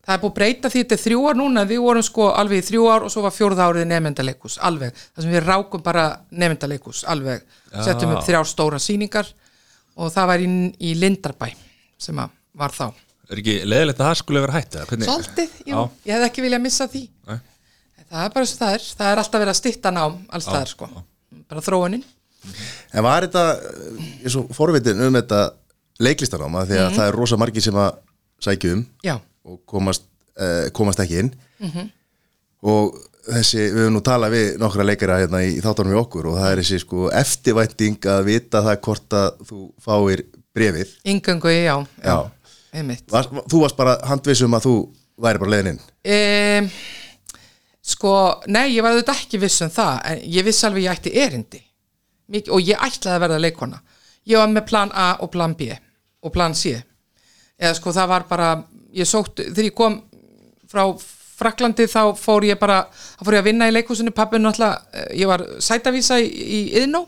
Það 0.08 0.14
er 0.16 0.20
búið 0.22 0.30
að 0.32 0.36
breyta 0.38 0.68
því 0.72 0.80
þetta 0.80 0.94
er 0.96 1.00
þrjú 1.04 1.18
ár 1.28 1.36
núna. 1.36 1.62
Við 1.68 1.80
vorum 1.84 2.02
sko 2.06 2.30
alveg 2.32 2.62
í 2.62 2.66
þrjú 2.70 2.84
ár 2.88 3.02
og 3.04 3.10
svo 3.12 3.22
var 3.26 3.34
fjórða 3.36 3.66
árið 3.68 3.84
nefndaleikhús 3.90 4.54
alveg, 4.64 4.94
þar 5.12 5.22
sem 5.26 5.32
við 5.34 5.44
rákum 5.44 5.82
bara 5.84 6.04
nefndaleikhús 6.32 7.02
alveg, 7.12 7.42
settum 7.84 8.14
upp 8.16 8.24
þrjár 8.24 8.48
stóra 8.48 8.80
sýningar 8.80 9.28
og 10.00 10.08
það 10.14 10.26
var 10.30 10.38
í, 10.40 10.48
í 10.80 10.94
Lindarbæ 10.96 11.50
sem 12.00 12.16
að 12.24 12.30
var 12.58 12.74
þá. 12.74 12.86
Er 13.28 13.40
ekki 13.42 13.56
leðilegt 13.68 14.00
að 14.00 14.08
það 14.08 14.18
skulle 14.22 14.42
vera 14.44 14.56
hætt? 14.56 14.76
Svolítið, 14.88 15.56
jú, 15.68 15.74
Já. 15.74 15.80
ég 16.08 16.14
hefði 16.16 16.28
ekki 16.30 16.44
viljað 16.44 16.62
missa 16.64 16.88
því. 16.88 17.02
Nei. 17.28 17.38
Það 18.08 18.22
er 18.24 18.32
bara 18.34 18.46
eins 18.46 18.54
og 18.54 18.60
það 18.62 18.76
er. 18.76 18.86
Það 18.98 19.10
er 19.12 19.22
alltaf 19.22 19.42
verið 19.42 19.52
að 19.52 19.58
stytta 19.58 19.92
nám 19.92 20.14
alls 20.32 20.46
staðar 20.48 20.70
sko. 20.72 20.88
Bara 21.48 21.64
þróunin. 21.64 22.04
En 22.96 23.04
var 23.04 23.26
þetta, 23.26 23.42
eh, 23.58 24.06
ég 24.22 24.30
er 24.30 24.32
svo 24.32 24.46
forvitin 24.56 25.02
um 25.04 25.18
þetta 25.18 25.42
leiklistanáma 26.00 26.64
því 26.68 26.78
að 26.80 26.96
það 26.96 27.10
er 27.10 27.18
rosa 27.18 27.36
margir 27.40 27.64
sem 27.66 27.76
að 27.76 27.98
sækja 28.40 28.72
um 28.76 28.86
Já, 29.04 29.16
og 29.44 29.60
komast, 29.68 30.06
uh, 30.38 30.70
komast 30.72 31.02
ekki 31.02 31.20
inn. 31.24 31.32
Og 32.62 32.96
þessi, 33.28 33.60
við 33.68 33.82
höfum 33.82 33.96
nú 33.98 34.02
talað 34.06 34.34
við 34.34 34.48
nokkra 34.62 34.86
leikara 34.86 35.20
hérna 35.20 35.42
í 35.44 35.58
þáttunum 35.62 35.92
við 35.94 36.00
okkur 36.00 36.30
og 36.30 36.38
það 36.40 36.50
er 36.52 36.62
þessi 36.62 36.80
sko 36.84 37.08
eftirvænting 37.20 38.08
að 38.14 38.24
vita 38.30 38.62
það 38.64 38.80
hvort 38.86 39.16
að 39.18 39.42
þú 39.50 39.60
fáir 39.84 40.24
brefið 40.56 40.94
yngöngu, 41.12 41.52
já, 41.52 41.74
já, 42.02 42.16
Var, 43.10 43.28
Þú 43.48 43.60
varst 43.64 43.78
bara 43.78 43.96
handvissum 44.08 44.56
að 44.56 44.66
þú 44.68 44.74
væri 45.24 45.42
bara 45.42 45.54
leiðin 45.54 45.70
inn? 45.74 45.82
Um, 46.14 46.70
Sko, 47.88 48.12
nei, 48.52 48.74
ég 48.74 48.84
var 48.84 48.92
auðvitað 48.92 49.22
ekki 49.22 49.38
viss 49.40 49.62
um 49.64 49.70
það 49.72 49.94
en 50.10 50.18
ég 50.28 50.44
vissi 50.44 50.66
alveg 50.68 50.84
ég 50.84 50.98
ætti 50.98 51.12
erindi. 51.22 51.60
Mik 52.28 52.50
og 52.52 52.60
ég 52.60 52.76
ætlaði 52.84 53.14
að 53.16 53.22
verða 53.24 53.38
leikona 53.40 53.78
Ég 54.28 54.36
var 54.36 54.50
með 54.52 54.66
plan 54.68 54.90
A 54.92 55.14
og 55.24 55.30
plan 55.32 55.54
B 55.56 55.70
og 56.20 56.32
plan 56.34 56.52
C. 56.54 56.74
Eða 57.56 57.76
sko 57.78 57.94
það 57.96 58.10
var 58.10 58.26
bara 58.28 58.48
ég 58.92 59.08
sótt, 59.08 59.40
þegar 59.40 59.70
ég 59.70 59.76
kom 59.76 60.02
frá 60.68 60.84
Fraklandi 61.38 61.86
þá 61.88 62.02
fór 62.18 62.44
ég 62.48 62.58
bara 62.58 62.82
þá 62.90 63.22
fór 63.22 63.36
ég 63.38 63.44
að 63.44 63.48
vinna 63.48 63.68
í 63.70 63.74
leikhúsinu, 63.76 64.12
pappin 64.12 64.42
náttúrulega 64.42 64.82
eh, 64.92 65.12
ég 65.22 65.30
var 65.30 65.44
sætavísa 65.62 66.18
í, 66.20 66.26
í 66.28 66.60
Iðnó 66.82 67.04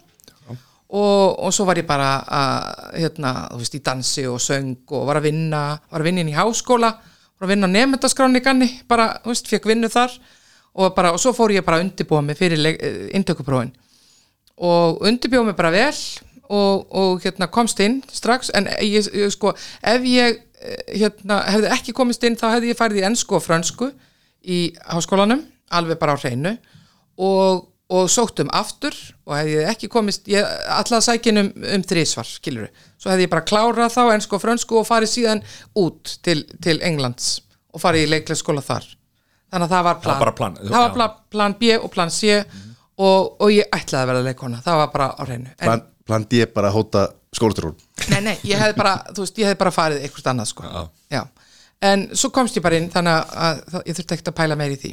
og, 0.90 1.38
og 1.38 1.54
svo 1.54 1.66
var 1.68 1.78
ég 1.78 1.86
bara 1.86 2.10
að, 2.26 2.82
hérna, 2.98 3.34
þú 3.52 3.60
veist, 3.62 3.78
í 3.78 3.84
dansi 3.86 4.26
og 4.30 4.40
söng 4.42 4.90
og 4.90 5.06
var 5.06 5.20
að 5.20 5.30
vinna, 5.30 5.62
var 5.90 6.02
að 6.02 6.10
vinna 6.10 6.24
inn 6.24 6.32
í 6.32 6.36
háskóla 6.38 6.90
var 7.40 7.48
að 7.48 7.54
vinna 7.54 7.70
á 7.70 7.74
nefndaskráni 7.74 8.42
ganni 8.44 8.68
bara, 8.88 9.14
þú 9.24 9.32
veist, 9.32 9.48
fekk 9.48 9.68
vinnu 9.70 9.88
þar. 9.92 10.12
Og, 10.70 10.92
bara, 10.94 11.10
og 11.10 11.18
svo 11.18 11.32
fór 11.34 11.50
ég 11.50 11.64
bara 11.66 11.80
að 11.80 11.88
undirbúa 11.88 12.20
mig 12.22 12.38
fyrir 12.38 12.60
intökuprófin 13.16 13.72
og 14.60 15.00
undirbjóð 15.08 15.48
mig 15.48 15.56
bara 15.58 15.72
vel 15.72 15.96
og, 16.52 16.84
og 16.94 17.24
hérna 17.24 17.48
komst 17.50 17.80
inn 17.82 17.98
strax. 18.12 18.52
En 18.54 18.68
ég, 18.84 19.08
ég 19.16 19.32
sko, 19.34 19.54
ef 19.82 20.06
ég 20.06 20.36
eh, 20.36 21.00
hérna, 21.00 21.40
hefði 21.48 21.72
ekki 21.74 21.94
komist 21.96 22.22
inn 22.28 22.38
þá 22.38 22.52
hefði 22.52 22.70
ég 22.70 22.78
farið 22.78 23.00
í 23.00 23.06
ennsku 23.08 23.38
og 23.38 23.42
frönsku 23.42 23.90
í 24.46 24.60
háskólanum, 24.92 25.42
alveg 25.74 25.98
bara 25.98 26.14
á 26.14 26.22
hreinu. 26.22 26.54
Og, 27.18 27.64
og 27.90 28.06
sótt 28.12 28.40
um 28.44 28.50
aftur 28.54 28.94
og 29.26 29.34
hefði 29.34 29.56
ég 29.58 29.70
ekki 29.72 29.90
komist 29.90 30.28
ég 30.30 30.46
alltaf 30.70 31.02
sækin 31.04 31.42
um, 31.42 31.50
um 31.74 31.84
þrísvar 31.86 32.28
skilur 32.28 32.70
svo 33.00 33.10
hefði 33.10 33.26
ég 33.26 33.32
bara 33.32 33.46
klárað 33.46 33.94
þá 33.96 34.02
ennsku 34.14 34.38
og 34.38 34.42
frönsku 34.44 34.80
og 34.80 34.88
farið 34.88 35.12
síðan 35.14 35.44
út 35.80 36.16
til, 36.24 36.42
til 36.62 36.78
Englands 36.86 37.40
og 37.74 37.82
farið 37.82 38.06
í 38.06 38.10
leikleikskóla 38.14 38.62
þar. 38.64 38.86
Þannig 39.50 39.66
að 39.66 39.74
það 39.74 39.86
var 39.86 40.00
plan, 40.02 40.12
var 40.12 40.22
bara 40.22 40.36
plan, 40.38 40.58
það 40.60 40.76
var 40.76 40.90
já. 40.90 40.94
plan, 40.94 41.14
plan 41.34 41.56
B 41.58 41.72
og 41.76 41.88
plan 41.90 42.12
C 42.14 42.36
og, 42.38 43.40
og 43.42 43.48
ég 43.50 43.66
ætlaði 43.74 44.02
að 44.02 44.10
verða 44.12 44.26
leikona 44.28 44.60
það 44.62 44.80
var 44.82 44.92
bara 44.92 45.08
á 45.10 45.22
hreinu. 45.24 45.50
En, 45.56 45.64
plan, 45.64 45.84
plan 46.06 46.26
D 46.30 46.44
bara 46.54 46.70
hóta 46.74 47.06
skólaturún 47.34 47.74
nei, 48.12 48.20
nei, 48.28 48.36
ég 48.46 48.60
hefði 48.60 48.76
bara, 48.78 48.94
þú 49.10 49.24
veist, 49.24 49.40
ég 49.40 49.50
hefði 49.50 49.60
bara 49.64 49.74
farið 49.74 50.04
eitthvað 50.06 50.32
annað 50.32 50.50
sko. 50.52 50.86
Já. 51.10 51.22
en 51.90 52.06
svo 52.14 52.30
komst 52.34 52.58
ég 52.58 52.64
bara 52.64 52.78
inn 52.78 52.90
þannig 52.92 53.16
að, 53.16 53.34
að, 53.48 53.62
að 53.72 53.90
ég 53.90 53.98
þurfti 53.98 54.16
ekkert 54.16 54.32
að 54.32 54.38
pæla 54.42 54.58
meir 54.60 54.76
í 54.76 54.80
því 54.84 54.92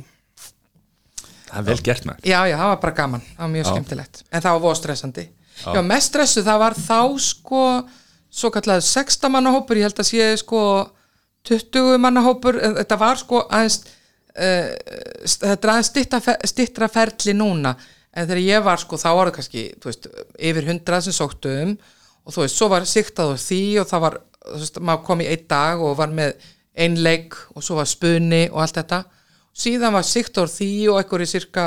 Það 1.47 1.59
er 1.61 1.67
vel 1.69 1.79
gert 1.85 2.07
með 2.07 2.27
já, 2.27 2.37
já, 2.49 2.55
það 2.59 2.69
var 2.71 2.79
bara 2.83 2.95
gaman, 2.97 3.23
það 3.33 3.43
var 3.43 3.51
mjög 3.53 3.69
skemmtilegt. 3.71 4.21
En 4.31 4.43
það 4.43 4.55
var 4.57 4.63
voða 4.65 4.79
stressandi. 4.81 5.25
Já, 5.57 5.81
mest 5.85 6.11
stressu, 6.11 6.43
það 6.45 6.61
var 6.61 6.77
þá 6.77 6.99
sko 7.23 7.63
svo 8.37 8.51
kallar 8.53 8.83
16 8.83 9.31
manna 9.33 9.53
hópur 9.55 9.79
ég 9.79 9.87
held 9.87 10.01
að 10.03 10.09
sé 10.09 10.27
sko 10.41 10.61
20 11.47 12.01
manna 12.03 12.23
hópur, 12.25 12.59
en 12.61 12.75
þetta 12.81 12.99
var 12.99 13.21
sko 13.21 13.41
aðeins 13.47 13.79
uh, 14.35 14.73
þetta 15.23 15.55
er 15.55 15.73
aðeins 15.73 16.51
stittra, 16.51 16.91
ferli 16.91 17.35
núna. 17.37 17.77
En 18.11 18.27
þegar 18.27 18.43
ég 18.43 18.65
var 18.65 18.81
sko 18.81 18.99
þá 18.99 19.09
var 19.13 19.29
það 19.29 19.37
kannski 19.39 19.65
þú 19.79 19.91
veist, 19.91 20.07
yfir 20.51 20.71
100 20.75 21.05
sem 21.07 21.15
sóttu 21.15 21.53
um 21.63 21.75
og 22.27 22.35
þú 22.35 22.43
veist, 22.43 22.59
svo 22.59 22.67
var 22.71 22.87
siktað 22.89 23.33
úr 23.35 23.39
því 23.39 23.61
og 23.81 23.87
það 23.87 24.03
var, 24.03 24.15
þú 24.43 24.61
veist, 24.61 24.79
maður 24.83 25.03
kom 25.07 25.21
í 25.23 25.27
einn 25.31 25.45
dag 25.47 25.83
og 25.83 25.93
var 25.99 26.11
með 26.11 26.49
ein 26.77 26.97
leik 27.01 27.37
og 27.55 27.63
svo 27.65 27.77
var 27.79 27.87
spunni 27.89 28.47
og 28.51 28.59
allt 28.65 28.81
þetta 28.81 29.05
síðan 29.57 29.95
var 29.97 30.05
siktað 30.07 30.45
úr 30.45 30.53
því 30.53 30.71
og 30.91 30.99
eitthvað 31.01 31.25
í 31.25 31.29
cirka 31.31 31.65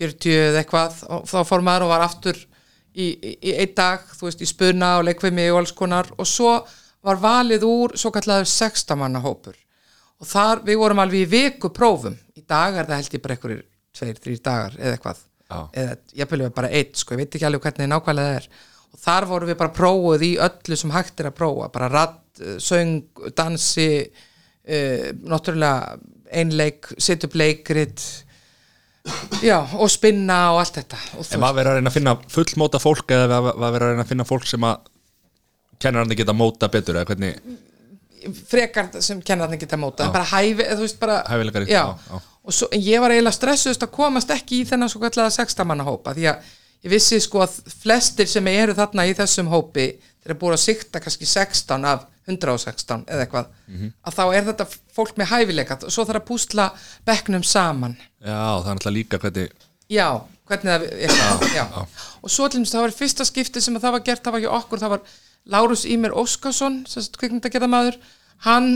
40 0.00 0.38
eða 0.48 0.62
eitthvað 0.62 1.02
og 1.08 1.26
þá 1.30 1.38
fór 1.48 1.64
maður 1.64 1.86
og 1.86 1.92
var 1.94 2.06
aftur 2.06 2.38
í, 2.38 3.08
í, 3.08 3.32
í 3.40 3.56
einn 3.56 3.74
dag, 3.76 4.04
þú 4.18 4.28
veist, 4.28 4.44
í 4.44 4.48
spuna 4.48 4.96
og 5.00 5.06
leikvimi 5.08 5.48
og 5.52 5.62
alls 5.62 5.74
konar. 5.76 6.10
Og 6.18 6.28
svo 6.28 6.54
var 7.02 7.20
valið 7.22 7.66
úr 7.66 7.96
svo 7.98 8.12
kallar 8.14 8.46
16 8.46 8.98
manna 8.98 9.22
hópur 9.22 9.56
og 10.22 10.28
þar, 10.30 10.62
við 10.66 10.78
vorum 10.78 11.02
alveg 11.02 11.24
í 11.24 11.30
viku 11.30 11.72
prófum 11.74 12.14
í 12.38 12.44
dag 12.46 12.76
er 12.78 12.86
það 12.86 13.00
held 13.00 13.16
ég 13.16 13.22
bara 13.24 13.36
einhverjir 13.36 13.62
tveir, 13.92 14.18
þrýr 14.22 14.42
dagar 14.42 14.76
eða 14.78 14.96
eitthvað. 14.96 15.22
Já. 15.52 15.58
eða 15.76 15.96
ég 16.16 16.28
byrjuði 16.30 16.54
bara 16.56 16.70
eitt, 16.72 16.94
sko, 16.96 17.12
ég 17.12 17.20
veit 17.20 17.34
ekki 17.36 17.44
alveg 17.48 17.66
hvernig 17.66 17.90
nákvæmlega 17.90 18.28
það 18.28 18.38
er. 18.38 18.46
Og 18.92 19.00
þar 19.02 19.26
vorum 19.28 19.50
við 19.50 19.58
bara 19.60 19.74
prófuð 19.76 20.24
í 20.24 20.30
öllu 20.46 20.78
sem 20.78 20.94
hægt 20.94 21.20
er 21.20 21.28
að 21.28 21.36
prófa, 21.36 21.68
bara 21.74 22.04
eh, 22.06 22.54
söng, 22.62 23.02
dansi 23.36 23.88
uh, 24.06 25.10
náttúrulega 25.28 25.98
einleik, 26.32 26.92
set 26.98 27.24
upp 27.28 27.34
leikrit. 27.38 28.02
Já, 29.42 29.58
og 29.58 29.90
spinna 29.90 30.52
og 30.54 30.60
allt 30.62 30.78
þetta. 30.78 30.98
En 31.24 31.42
var 31.42 31.56
verið 31.56 31.72
að 31.72 31.78
reyna 31.80 31.90
að 31.90 31.96
finna 31.98 32.16
fullmóta 32.30 32.80
fólk 32.82 33.14
eða 33.16 33.40
var 33.42 33.58
verið 33.58 33.82
að 33.82 33.92
reyna 33.94 34.06
að 34.06 34.12
finna 34.12 34.26
fólk 34.28 34.46
sem 34.50 34.66
að 34.68 34.88
kennararnir 35.82 36.20
geta 36.20 36.34
móta 36.36 36.70
betur 36.70 37.00
eða 37.00 37.10
hvernig 37.10 37.58
frekar 38.46 38.90
sem 39.02 39.20
kennararnir 39.22 39.60
geta 39.62 39.78
móta 39.80 40.06
bara 40.14 40.26
hæfi, 40.30 40.62
þú 40.62 40.84
veist 40.84 41.00
bara 41.00 41.22
Hæfileikar, 41.26 41.66
já, 41.66 41.80
já, 41.82 41.96
já. 42.12 42.20
og 42.44 42.54
svo, 42.54 42.68
ég 42.76 43.02
var 43.02 43.14
eiginlega 43.14 43.34
stressuðust 43.34 43.86
að 43.86 43.94
komast 43.96 44.30
ekki 44.30 44.60
í 44.62 44.68
þennan 44.68 44.92
svo 44.92 45.02
kallega 45.02 45.32
sextamanna 45.34 45.86
hópa 45.86 46.14
því 46.14 46.28
að 46.30 46.52
ég 46.86 46.94
vissi 46.94 47.18
sko 47.22 47.42
að 47.42 47.58
flestir 47.82 48.30
sem 48.30 48.46
eru 48.52 48.76
þarna 48.78 49.08
í 49.10 49.16
þessum 49.18 49.50
hópi 49.50 49.88
þeir 49.98 50.30
eru 50.30 50.38
búin 50.38 50.56
að 50.56 50.64
sikta 50.68 51.02
kannski 51.02 51.26
16 51.26 51.88
af 51.90 52.06
116 52.28 53.04
eða 53.08 53.24
eitthvað 53.26 53.46
Mhm. 53.68 53.92
að 54.06 54.14
þá 54.18 54.22
er 54.36 54.44
þetta 54.50 54.66
fólk 54.94 55.16
með 55.18 55.26
hæfileika 55.32 55.78
og 55.84 55.90
svo 55.92 56.04
þarf 56.04 56.20
að 56.22 56.28
púsla 56.28 56.70
bekknum 57.06 57.42
saman 57.44 57.96
Já, 58.20 58.62
það 58.62 58.70
er 58.70 58.74
náttúrulega 58.76 58.96
líka 58.98 59.18
hvernig 59.18 59.50
Já, 59.90 60.08
hvernig 60.48 60.70
það 60.70 60.86
er, 60.86 61.08
já, 61.08 61.56
já. 61.56 61.64
og 62.22 62.30
svo 62.30 62.48
til 62.48 62.60
þess 62.62 62.74
það 62.74 62.80
var 62.86 62.94
fyrsta 62.96 63.24
skipti 63.28 63.60
sem 63.60 63.76
að 63.76 63.82
það 63.86 63.92
var 63.92 64.00
gert, 64.06 64.22
það 64.22 64.32
var 64.32 64.40
ekki 64.40 64.56
okkur, 64.58 64.78
það 64.78 64.90
var 64.94 65.00
Lárus 65.52 65.84
Ímer 65.90 66.12
Óskarsson, 66.14 66.84
kvikmyndagerðamaður 67.18 67.96
hann, 68.46 68.68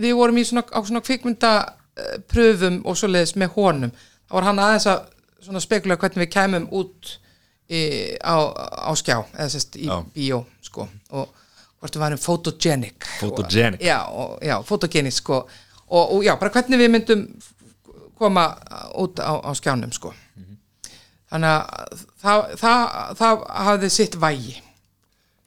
við 0.00 0.14
vorum 0.16 0.38
í 0.40 0.44
svona, 0.48 0.64
á 0.72 0.80
svona 0.80 1.02
kvikmyndapröfum 1.04 2.80
og 2.88 2.96
svo 2.98 3.08
leiðis 3.10 3.34
með 3.38 3.52
honum, 3.58 3.92
þá 4.28 4.32
var 4.38 4.46
hann 4.48 4.62
aðeins 4.64 4.86
að 4.90 5.04
svona 5.44 5.60
spekulega 5.62 6.00
hvernig 6.00 6.24
við 6.24 6.32
kæmum 6.34 6.66
út 6.72 7.12
í, 7.68 7.80
á, 8.24 8.36
á 8.88 8.92
skjá 8.96 9.18
eða 9.36 9.50
sérst 9.52 9.76
í 9.80 9.86
Já. 9.88 9.98
bíó 10.14 10.42
sko, 10.64 10.88
og 11.12 11.28
hvort 11.84 11.98
við 11.98 12.04
varum 12.06 12.20
photogenic? 12.20 13.08
Photogenic. 13.20 13.80
og, 13.80 13.86
já, 13.86 13.98
og, 14.08 14.34
já, 14.42 14.56
photogenic 14.64 15.16
sko, 15.18 15.42
og, 15.84 16.04
og 16.16 16.24
já, 16.24 16.32
bara 16.40 16.52
hvernig 16.54 16.80
við 16.80 16.92
myndum 16.94 17.24
koma 18.18 18.48
út 18.96 19.20
á, 19.20 19.36
á 19.44 19.50
skjánum 19.58 19.92
sko. 19.92 20.14
Þannig 21.34 21.50
að 21.50 22.02
það, 22.22 22.42
það, 22.60 22.98
það 23.20 23.44
hafði 23.68 23.90
sitt 23.90 24.18
vægi. 24.22 24.58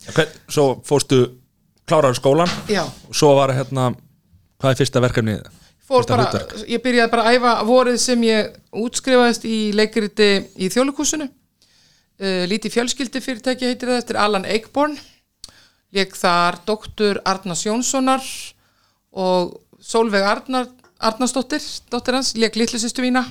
Hvern, 0.07 0.35
Svo 0.51 0.65
fórstu 0.87 1.21
kláraður 1.87 2.19
skólan 2.19 2.51
já, 2.69 2.83
og 2.83 3.15
svo 3.15 3.33
var 3.37 3.55
hérna 3.55 3.89
hvað 4.59 4.73
er 4.73 4.79
fyrsta 4.81 5.01
verkefnið? 5.03 5.47
fór 5.87 6.03
Fyrsta 6.03 6.17
bara, 6.19 6.63
ég 6.67 6.83
byrjaði 6.83 7.11
bara 7.13 7.25
að 7.27 7.37
æfa 7.37 7.53
vorið 7.67 7.99
sem 8.03 8.23
ég 8.27 8.55
útskrifaðist 8.75 9.47
í 9.47 9.57
leikriti 9.75 10.29
í 10.59 10.69
þjóðlíkúsinu 10.73 11.27
uh, 11.27 12.43
lítið 12.51 12.75
fjölskyldi 12.75 13.23
fyrirtæki 13.23 13.69
heitir 13.71 13.93
það 13.93 14.01
eftir 14.01 14.19
Alan 14.19 14.47
Eikborn 14.47 14.97
leik 15.95 16.15
þar 16.17 16.59
doktor 16.67 17.21
Arnars 17.25 17.65
Jónssonar 17.65 18.23
og 19.17 19.57
Solveig 19.79 20.25
Arnar 20.25 20.67
Arnarsdóttir, 20.97 21.61
dóttir 21.93 22.17
hans, 22.17 22.31
leik 22.33 22.55
litlu 22.57 22.79
sýstu 22.81 23.03
mína. 23.05 23.21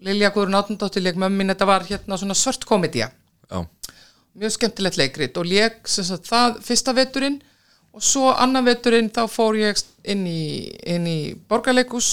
Lilja 0.00 0.30
Guðrún 0.32 0.56
Átnandóttir 0.56 1.04
leik 1.04 1.16
mömmu 1.16 1.40
mín, 1.40 1.52
þetta 1.52 1.68
var 1.68 1.84
hérna 1.88 2.18
svona 2.20 2.36
svört 2.36 2.66
komedía 2.68 3.08
Já, 3.48 3.62
mjög 4.36 4.52
skemmtilegt 4.52 4.98
leikrit 5.00 5.38
og 5.40 5.48
leik 5.48 5.88
sagt, 5.88 6.28
það 6.28 6.58
fyrsta 6.66 6.92
veturinn 6.96 7.38
og 7.96 8.04
svo 8.04 8.32
annan 8.34 8.66
veturinn 8.66 9.08
þá 9.08 9.22
fór 9.32 9.56
ég 9.56 9.80
inn 10.04 10.26
í, 10.28 10.68
inn 10.84 11.06
í 11.08 11.20
borgarleikus 11.48 12.10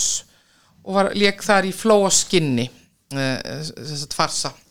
og 0.83 0.95
var 0.95 1.11
leik 1.17 1.43
þar 1.43 1.67
í 1.67 1.73
fló 1.75 1.97
og 2.05 2.13
skinni 2.15 2.69
uh, 2.69 3.59
sem 3.65 3.97
sagt 3.97 4.15
farsa. 4.15 4.53
að 4.53 4.62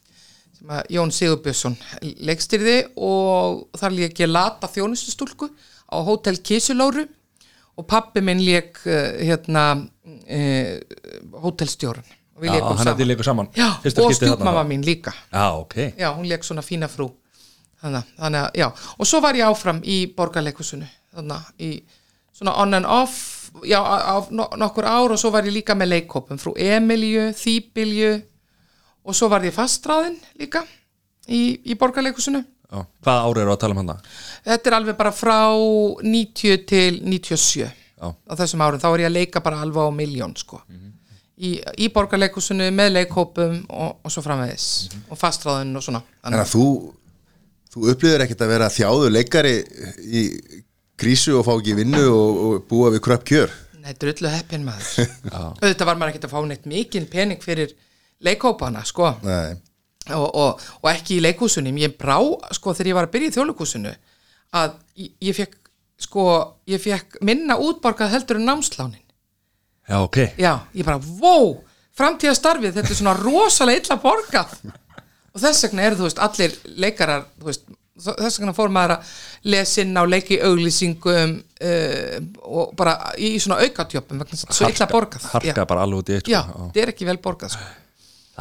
Jón 0.93 1.11
Sigurbjörnsson 1.15 1.75
leikstyrði 2.23 2.77
og 3.03 3.65
þar 3.79 3.97
leik 3.97 4.21
ég 4.23 4.31
lata 4.31 4.69
þjónustustúlku 4.71 5.49
á 5.91 5.97
Hótel 6.07 6.39
Kísulóru 6.45 7.07
og 7.77 7.87
pappi 7.89 8.23
minn 8.25 8.43
leik 8.45 8.79
uh, 8.87 9.19
hérna 9.19 9.65
uh, 9.81 10.77
hótelstjórun 11.43 12.07
og 12.37 12.45
við 12.45 12.55
leikum 12.55 12.79
leikur 13.11 13.27
saman. 13.27 13.49
Já, 13.57 13.69
og 13.77 13.83
þá. 14.65 14.71
mín 14.71 14.85
líka. 14.87 15.13
Já, 15.33 15.45
ok. 15.59 15.77
Já, 16.01 16.09
hún 16.17 16.29
leik 16.31 16.47
svona 16.47 16.65
fína 16.65 16.89
frú. 16.91 17.11
Þannig, 17.83 18.09
þannig 18.19 18.59
og 18.97 19.09
svo 19.11 19.21
var 19.23 19.35
ég 19.37 19.47
áfram 19.51 19.81
í 19.83 19.97
borgarleikusinu, 20.17 20.87
svona 22.33 22.55
on 22.63 22.75
and 22.79 22.87
off 22.87 23.51
á, 23.75 23.83
á 23.83 24.15
no- 24.31 24.51
nokkur 24.57 24.87
ár 24.87 25.13
og 25.13 25.19
svo 25.19 25.33
var 25.35 25.45
ég 25.45 25.53
líka 25.59 25.75
með 25.75 25.91
leikhópum, 25.97 26.39
frú 26.39 26.55
Emilju, 26.57 27.33
Þýbilju 27.37 28.13
og 29.03 29.17
svo 29.19 29.29
var 29.33 29.45
ég 29.47 29.55
fastráðin 29.55 30.17
líka 30.41 30.65
í, 31.29 31.59
í 31.65 31.77
borgarleikusinu 31.79 32.43
Já. 32.73 32.81
Hvaða 33.05 33.29
ári 33.29 33.43
eru 33.43 33.53
að 33.53 33.61
tala 33.61 33.75
um 33.75 33.81
hann 33.83 33.91
það? 33.91 34.13
þetta 34.47 34.71
er 34.71 34.77
alveg 34.79 34.97
bara 34.97 35.13
frá 35.13 35.39
90 36.01 36.63
til 36.71 37.01
97 37.05 37.67
Já. 37.67 38.09
á 38.09 38.33
þessum 38.41 38.65
árum, 38.65 38.81
þá 38.81 38.89
er 38.95 39.05
ég 39.05 39.11
að 39.11 39.17
leika 39.19 39.43
bara 39.45 39.61
alveg 39.63 39.85
á 39.87 39.91
miljón 39.95 40.33
sko. 40.41 40.63
Í, 41.43 41.53
í 41.85 41.89
borgarleikusinu 41.93 42.71
með 42.75 42.95
leikhópum 42.97 43.61
og, 43.69 44.01
og 44.03 44.13
svo 44.15 44.23
framvegis. 44.25 44.67
Og 45.11 45.19
fastráðin 45.19 45.77
og 45.79 45.85
svona. 45.85 46.01
Þannig 46.23 46.43
að 46.43 46.51
þú, 46.53 46.65
þú 47.75 47.87
upplýður 47.93 48.25
ekkert 48.25 48.45
að 48.47 48.53
vera 48.55 48.71
þjáðu 48.73 49.13
leikari 49.13 49.55
í 50.03 50.25
krísu 51.03 51.37
og 51.39 51.47
fá 51.47 51.53
ekki 51.57 51.77
vinnu 51.79 52.03
og, 52.09 52.43
og 52.47 52.67
búa 52.71 52.91
við 52.95 53.05
kröpp 53.07 53.25
kjör? 53.29 53.55
Nei, 53.83 53.93
drullu 53.99 54.31
heppin 54.31 54.67
maður. 54.67 55.09
Auðvitað 55.63 55.89
var 55.89 55.99
maður 56.01 56.15
ekkert 56.15 56.29
að 56.29 56.35
fá 56.35 56.43
neitt 56.49 56.69
mikinn 56.71 57.09
pening 57.11 57.43
fyrir 57.43 57.75
leikhópana 58.27 58.85
sko. 58.89 59.15
Nei, 59.27 59.57
og, 60.11 60.29
og, 60.29 60.63
og 60.83 60.89
ekki 60.91 61.19
í 61.19 61.25
leikhúsunum. 61.25 61.79
Ég 61.83 61.97
brá, 61.99 62.17
sko, 62.55 62.75
þegar 62.75 62.93
ég 62.93 62.99
var 62.99 63.09
að 63.09 63.15
byrja 63.17 63.33
í 63.33 63.35
þjóðleikhúsinu 63.37 63.93
að 64.59 64.79
ég, 65.01 65.13
ég 65.29 65.37
fekk 65.37 65.59
sko, 66.03 66.25
ég 66.71 66.83
fekk 66.83 67.21
minna 67.25 67.59
útborgað 67.63 68.17
heldur 68.17 68.41
en 68.41 68.49
námslánin. 68.51 69.03
Já, 69.89 69.99
ok. 70.01 70.19
Já, 70.39 70.55
ég 70.75 70.87
bara, 70.87 71.01
wow, 71.21 71.57
framtíðastarfið 71.99 72.79
þetta 72.79 72.95
er 72.95 72.99
svona 72.99 73.19
rosalega 73.19 73.83
illa 73.83 73.99
borgað. 74.03 74.57
Og 75.33 75.41
þess 75.41 75.67
vegna 75.67 75.87
eru, 75.87 75.99
þú 76.01 76.09
veist, 76.09 76.21
allir 76.23 76.57
leikarar, 76.83 77.25
þú 77.41 77.49
veist, 77.49 77.71
þess 78.03 78.41
vegna 78.41 78.55
fór 78.57 78.73
maður 78.73 78.97
að 78.97 79.13
lesa 79.53 79.83
inn 79.83 79.97
á 79.97 80.05
leiki 80.09 80.39
auglýsingum 80.45 81.37
uh, 81.41 82.17
og 82.49 82.73
bara 82.79 82.97
í 83.21 83.35
svona 83.43 83.61
aukatjöpum 83.67 84.23
vegna 84.23 84.37
þess 84.39 84.49
að 84.49 84.59
svo 84.59 84.73
illa 84.73 84.89
borgað. 84.91 85.29
Harka 85.35 85.55
já, 85.55 85.69
bara 85.69 85.87
alveg 85.87 86.03
út 86.03 86.13
í 86.13 86.19
eitt 86.19 86.33
já, 86.33 86.41
sko. 86.47 86.69
þetta 86.69 86.85
er 86.85 86.93
ekki 86.95 87.09
vel 87.09 87.19
borgað 87.23 87.55
sko. 87.57 87.71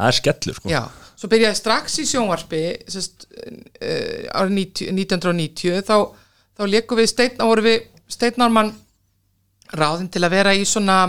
Það 0.02 0.10
er 0.10 0.18
skellur 0.18 0.58
sko. 0.58 0.70
Já, 0.72 0.82
svo 1.14 1.30
byrjaði 1.30 1.58
strax 1.60 1.98
í 2.02 2.08
sjónvarpi 2.10 2.62
sest, 2.90 3.28
uh, 3.38 4.24
árið 4.34 4.56
90, 4.58 4.94
1990 4.98 5.84
þá, 5.86 5.98
þá 6.58 6.64
leikum 6.72 6.98
við 6.98 7.12
steinnarmann 8.10 8.74
ráðin 9.78 10.10
til 10.12 10.24
að 10.26 10.34
vera 10.34 10.56
í 10.58 10.66
svona 10.66 11.04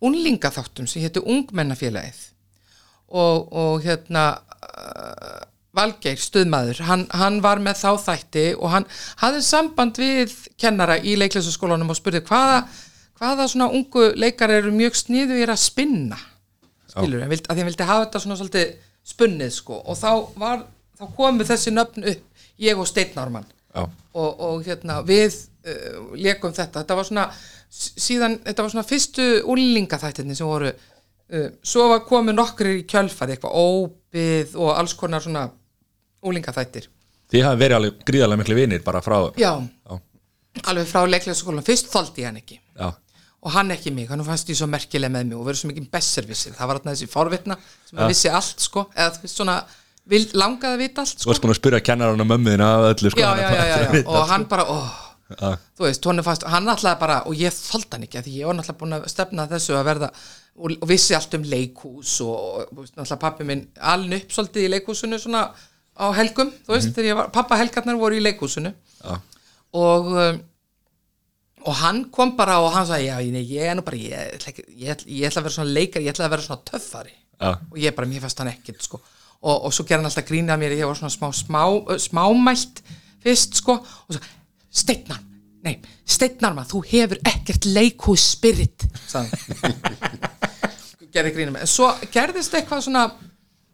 unlingaþáttum 0.00 0.86
sem 0.88 1.02
hétu 1.02 1.24
Ungmennafélagið. 1.26 2.22
Og, 3.10 3.50
og 3.50 3.82
hérna 3.82 4.28
uh, 4.38 5.42
Valgeir 5.74 6.18
stuðmaður, 6.22 6.84
hann, 6.86 7.04
hann 7.10 7.42
var 7.42 7.58
með 7.62 7.82
þá 7.82 7.90
þætti 8.06 8.46
og 8.54 8.70
hann 8.70 8.86
hafði 9.24 9.42
samband 9.46 9.98
við 9.98 10.32
kennara 10.58 11.00
í 11.02 11.16
leiklæsaskólanum 11.18 11.90
og 11.90 11.98
spurði 11.98 12.22
hvaða, 12.30 12.62
hvaða 13.18 13.50
svona 13.50 13.72
ungu 13.74 14.12
leikar 14.18 14.54
eru 14.54 14.70
mjög 14.74 14.98
sniðu 15.02 15.42
að 15.42 15.62
spinna 15.62 16.18
skilur, 16.90 17.24
að 17.24 17.38
því 17.38 17.62
hann 17.62 17.70
vildi 17.70 17.88
hafa 17.88 18.04
þetta 18.06 18.22
svona 18.24 18.38
svolítið 18.40 18.74
spunnið 19.10 19.54
sko. 19.54 19.78
Og 19.86 19.98
þá 19.98 20.10
var, 20.42 20.66
þá 20.98 21.04
komu 21.16 21.46
þessi 21.48 21.74
nöfn 21.74 22.06
upp 22.12 22.44
ég 22.60 22.80
og 22.80 22.88
Já. 23.70 23.84
og, 24.18 24.40
og 24.42 24.64
hérna 24.66 24.98
við 25.06 25.36
uh, 25.62 26.14
leikum 26.18 26.50
þetta, 26.50 26.82
þetta 26.82 26.96
var 26.98 27.06
svona 27.06 27.26
síðan, 27.70 28.40
þetta 28.42 28.64
var 28.64 28.72
svona 28.72 28.86
fyrstu 28.88 29.26
úlingaþættinni 29.46 30.34
sem 30.34 30.48
voru 30.48 30.72
uh, 30.72 31.44
svo 31.62 31.86
var 31.92 32.02
komið 32.08 32.34
nokkrir 32.34 32.80
í 32.80 32.86
kjölfari 32.90 33.36
eitthvað 33.36 33.60
óbyð 33.62 34.56
og 34.58 34.72
alls 34.74 34.96
konar 34.98 35.22
svona 35.22 35.46
úlingaþættir 36.26 36.90
Þið 37.30 37.46
hafi 37.46 37.60
verið 37.60 37.76
alveg 37.76 38.00
gríðarlega 38.08 38.42
miklu 38.42 38.58
vinir 38.58 38.82
bara 38.82 39.02
frá 39.04 39.16
já, 39.38 39.52
Já, 39.62 40.00
alveg 40.72 40.88
frá 40.90 41.04
leiklæsaskólan 41.06 41.66
fyrst 41.66 41.92
þoldi 41.92 42.24
ég 42.24 42.26
hann 42.26 42.40
ekki. 42.40 42.58
Já, 42.74 42.90
og 43.40 43.52
hann 43.54 43.72
ekki 43.72 43.92
mig, 43.96 44.08
hann 44.10 44.22
fannst 44.24 44.50
ég 44.52 44.58
svo 44.58 44.68
merkileg 44.68 45.12
með 45.12 45.28
mig 45.30 45.38
og 45.38 45.46
verið 45.48 45.62
svo 45.62 45.70
mikið 45.70 45.90
besservissir, 45.92 46.56
það 46.56 46.70
var 46.70 46.80
þarna 46.80 46.94
þessi 46.96 47.10
forvitna 47.10 47.56
sem 47.88 48.00
að 48.00 48.10
vissi 48.12 48.32
allt 48.40 48.64
sko. 48.66 48.86
Eða 48.92 49.14
þú 49.14 49.22
veist 49.24 49.40
svona, 49.40 49.54
vil, 50.12 50.24
langaði 50.36 50.76
að 50.76 50.82
vita 50.84 51.04
allt 51.04 51.14
Þú 51.14 51.22
sko. 51.24 51.30
varst 51.30 51.44
búin 51.46 51.54
að 51.54 51.60
spyrja 51.60 51.84
kennarinn 51.86 52.24
og 52.24 52.28
mömmuðina 52.28 52.68
af 52.74 52.88
öllu 52.90 53.14
sko. 53.14 53.22
Já, 53.22 53.30
já, 53.40 53.48
já, 53.56 53.62
já, 53.70 53.78
já. 53.86 54.02
og 54.04 54.28
hann 54.34 54.44
bara, 54.50 54.66
ó 54.68 54.76
Já. 55.30 55.54
þú 55.78 55.86
veist, 55.86 56.06
fannst, 56.26 56.44
hann 56.50 56.68
ætlaði 56.72 56.98
bara 56.98 57.16
og 57.30 57.38
ég 57.38 57.54
þoldi 57.54 57.94
hann 57.94 58.06
ekki, 58.08 58.22
því 58.26 58.32
ég 58.40 58.48
var 58.50 58.56
náttúrulega 58.58 58.80
búin 58.80 58.96
að 58.96 59.04
stefna 59.12 59.44
þessu 59.52 59.76
að 59.78 59.84
verða, 59.86 60.08
og, 60.58 60.72
og 60.74 60.88
vissi 60.90 61.14
allt 61.14 61.36
um 61.38 61.44
leikhús 61.46 62.16
og, 62.24 62.32
og 62.34 62.64
þú 62.72 62.86
náttúrulega 62.88 63.18
pappi 63.22 63.46
minn 63.46 63.62
aln 63.92 64.16
upp 64.16 64.34
svolítið 64.34 64.66
í 64.66 64.72
leikhúsinu 64.74 65.20
svona 65.22 65.44
á 66.00 66.06
helgum, 66.18 66.50
þú 66.66 66.74
veist, 66.74 66.90
þegar 66.96 67.10
ég 67.12 67.20
var 67.20 67.30
pappa 67.34 67.60
helgarnar 67.60 68.00
voru 68.00 68.18
í 68.18 68.24
leikhúsinu 68.24 68.72
Já. 68.74 69.20
Og 71.66 71.76
hann 71.82 72.04
kom 72.14 72.34
bara 72.38 72.58
og 72.62 72.72
hann 72.74 72.86
sagði, 72.88 73.08
já, 73.10 73.16
nei, 73.34 73.42
ég 73.52 73.70
er 73.70 73.76
nú 73.76 73.84
bara 73.86 74.00
ég, 74.00 74.44
ég, 74.80 75.04
ég 75.06 75.28
ætla 75.28 75.42
að 75.42 75.46
vera 75.46 75.56
svona 75.56 75.76
leikar, 75.76 76.04
ég 76.04 76.14
ætla 76.14 76.28
að 76.28 76.34
vera 76.34 76.46
svona 76.46 76.66
töffari 76.70 77.16
Já. 77.40 77.54
og 77.56 77.78
ég 77.80 77.96
bara, 77.96 78.08
mér 78.08 78.24
fannst 78.24 78.42
hann 78.42 78.52
ekkert 78.52 78.84
sko. 78.84 79.00
og, 79.40 79.56
og 79.68 79.72
svo 79.72 79.86
gerði 79.88 80.02
hann 80.02 80.10
alltaf 80.10 80.28
grínað 80.28 80.60
mér 80.60 80.76
ég 80.78 80.88
var 80.88 80.98
svona 80.98 81.14
smá, 81.14 81.30
smá, 81.36 81.62
smámælt 82.04 82.82
fyrst 83.24 83.60
sko 83.60 83.80
og 83.80 84.16
svo, 84.16 84.22
Steitnar, 84.70 85.18
nei, 85.66 85.80
Steitnar 86.06 86.54
maður, 86.54 86.76
þú 86.76 86.80
hefur 86.92 87.22
ekkert 87.26 87.66
leikhús 87.66 88.28
spirit 88.36 88.86
gerði 91.14 91.34
grínað 91.34 91.56
mér, 91.56 91.66
en 91.66 91.72
svo 91.72 91.90
gerðist 92.14 92.54
eitthvað 92.54 92.86
svona 92.86 93.08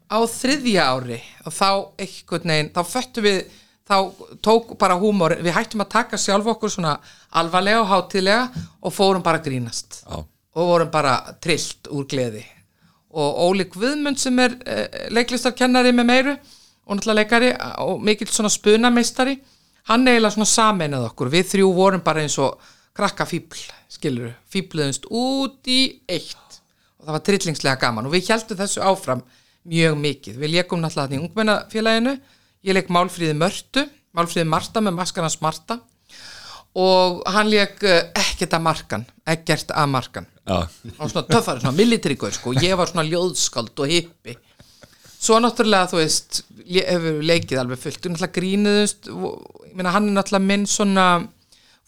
á 0.07 0.19
þriðja 0.31 0.89
ári 0.95 1.21
og 1.45 1.55
þá 1.55 1.69
einhvern 2.01 2.53
veginn, 2.55 2.73
þá 2.75 2.83
föttum 2.87 3.27
við 3.27 3.41
þá 3.87 3.97
tók 4.43 4.75
bara 4.81 4.99
húmor. 4.99 5.37
Við 5.41 5.55
hættum 5.55 5.85
að 5.85 5.93
taka 5.95 6.19
sjálf 6.21 6.49
okkur 6.57 6.73
svona 6.73 6.97
alvarlega 7.31 7.83
og 7.85 7.91
hátíðlega 7.93 8.65
og 8.83 8.95
fórum 8.95 9.23
bara 9.23 9.43
grínast. 9.45 10.03
Já. 10.07 10.25
og 10.57 10.71
vorum 10.71 10.91
bara 10.91 11.17
trillt 11.43 11.89
úr 11.93 12.07
gleði. 12.09 12.43
Og 13.17 13.41
Óli 13.47 13.67
Guðmund 13.73 14.21
sem 14.21 14.39
er 14.41 14.57
uh, 14.57 14.87
leiklistarkennari 15.13 15.93
með 15.97 16.09
meiru 16.09 16.33
og 16.87 16.97
náttúrulega 16.97 17.21
leikari 17.21 17.51
og 17.85 18.01
mikill 18.05 18.31
svona 18.33 18.53
spunameistari 18.53 19.37
hann 19.91 20.09
eiginlega 20.09 20.35
svona 20.35 20.49
sameinað 20.51 21.11
okkur. 21.11 21.33
Við 21.33 21.51
þrjú 21.53 21.73
vorum 21.77 22.05
bara 22.05 22.25
eins 22.25 22.39
og 22.43 22.57
krakka 22.97 23.27
fíbl 23.29 23.61
skilur, 23.93 24.33
fíbluðumst 24.51 25.09
út 25.13 25.69
í 25.71 25.81
eitt. 26.09 26.61
Og 26.97 27.05
það 27.05 27.19
var 27.19 27.27
trillingslega 27.29 27.81
gaman. 27.85 28.09
Og 28.09 28.17
við 28.17 28.33
heldum 28.33 28.61
þessu 28.63 28.85
áfram 28.85 29.23
mjög 29.67 30.01
mikið. 30.01 30.41
Við 30.41 30.55
leikum 30.57 30.81
náttúrulega 30.81 31.19
í 31.19 31.23
ungmennafélaginu 31.23 32.17
ég 32.67 32.75
leik 32.77 32.89
Málfríði 32.93 33.37
Mörtu 33.39 33.87
Málfríði 34.17 34.49
Marta 34.49 34.81
með 34.85 34.97
maskarnas 34.97 35.39
Marta 35.45 35.79
og 36.77 37.23
hann 37.33 37.49
leik 37.49 37.79
uh, 37.89 38.03
ekkert 38.21 38.53
að 38.53 38.65
markan, 38.67 39.05
ekkert 39.33 39.71
að 39.73 39.87
markan. 39.89 40.27
Hann 40.45 40.99
var 40.99 41.09
svona 41.09 41.23
töffari, 41.31 41.63
svona 41.63 41.77
militarikur 41.79 42.35
sko, 42.37 42.53
ég 42.61 42.77
var 42.77 42.91
svona 42.91 43.07
ljóðskald 43.09 43.81
og 43.81 43.89
hippi. 43.89 44.35
Svo 45.17 45.39
náttúrulega 45.41 45.89
þú 45.89 46.01
veist 46.03 46.43
hefur 46.69 47.23
leikið 47.25 47.63
alveg 47.63 47.81
fullt. 47.81 48.03
Og 48.05 48.13
náttúrulega 48.13 48.37
grínuðust 48.37 49.09
og- 49.09 49.73
meina 49.73 49.95
hann 49.97 50.11
er 50.11 50.19
náttúrulega 50.19 50.49
minn 50.51 50.67
svona 50.69 51.07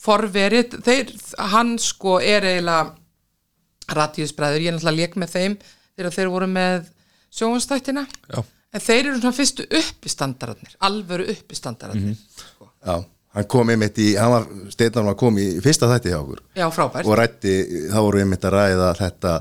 forverið, 0.01 0.79
þeir, 0.87 1.13
hann 1.53 1.77
sko 1.83 2.17
er 2.25 2.49
eiginlega 2.49 2.95
radíusbræður, 3.93 4.65
ég 4.65 4.73
er 4.73 4.77
náttúrulega 4.79 5.01
leik 5.03 5.17
með 5.21 5.35
þeim 5.37 5.59
þegar 5.99 6.17
þeir 6.17 6.33
voru 6.33 6.49
með 6.53 6.89
sjónvastættina 7.35 8.07
Já. 8.33 8.41
En 8.75 8.85
þeir 8.85 9.05
eru 9.07 9.21
svona 9.21 9.37
fyrstu 9.37 9.69
uppistandararnir 9.81 10.75
alvöru 10.89 11.29
uppistandararnir 11.33 12.17
sko. 12.19 12.69
já, 12.85 12.97
hann 13.39 13.49
kom 13.55 13.73
einmitt 13.73 14.01
í 14.03 14.11
hann 14.19 14.35
var, 14.35 14.49
Steinar 14.75 15.07
var 15.11 15.19
kom 15.21 15.39
í 15.41 15.49
fyrsta 15.65 15.91
þætti 15.91 16.13
hjá 16.13 16.21
okkur 16.21 16.43
já, 16.59 16.67
frábært 16.75 17.09
og 17.09 17.19
rætti, 17.21 17.55
þá 17.93 17.99
voru 18.01 18.25
einmitt 18.25 18.49
að 18.49 18.59
ræða 18.59 18.91
þetta 18.99 19.37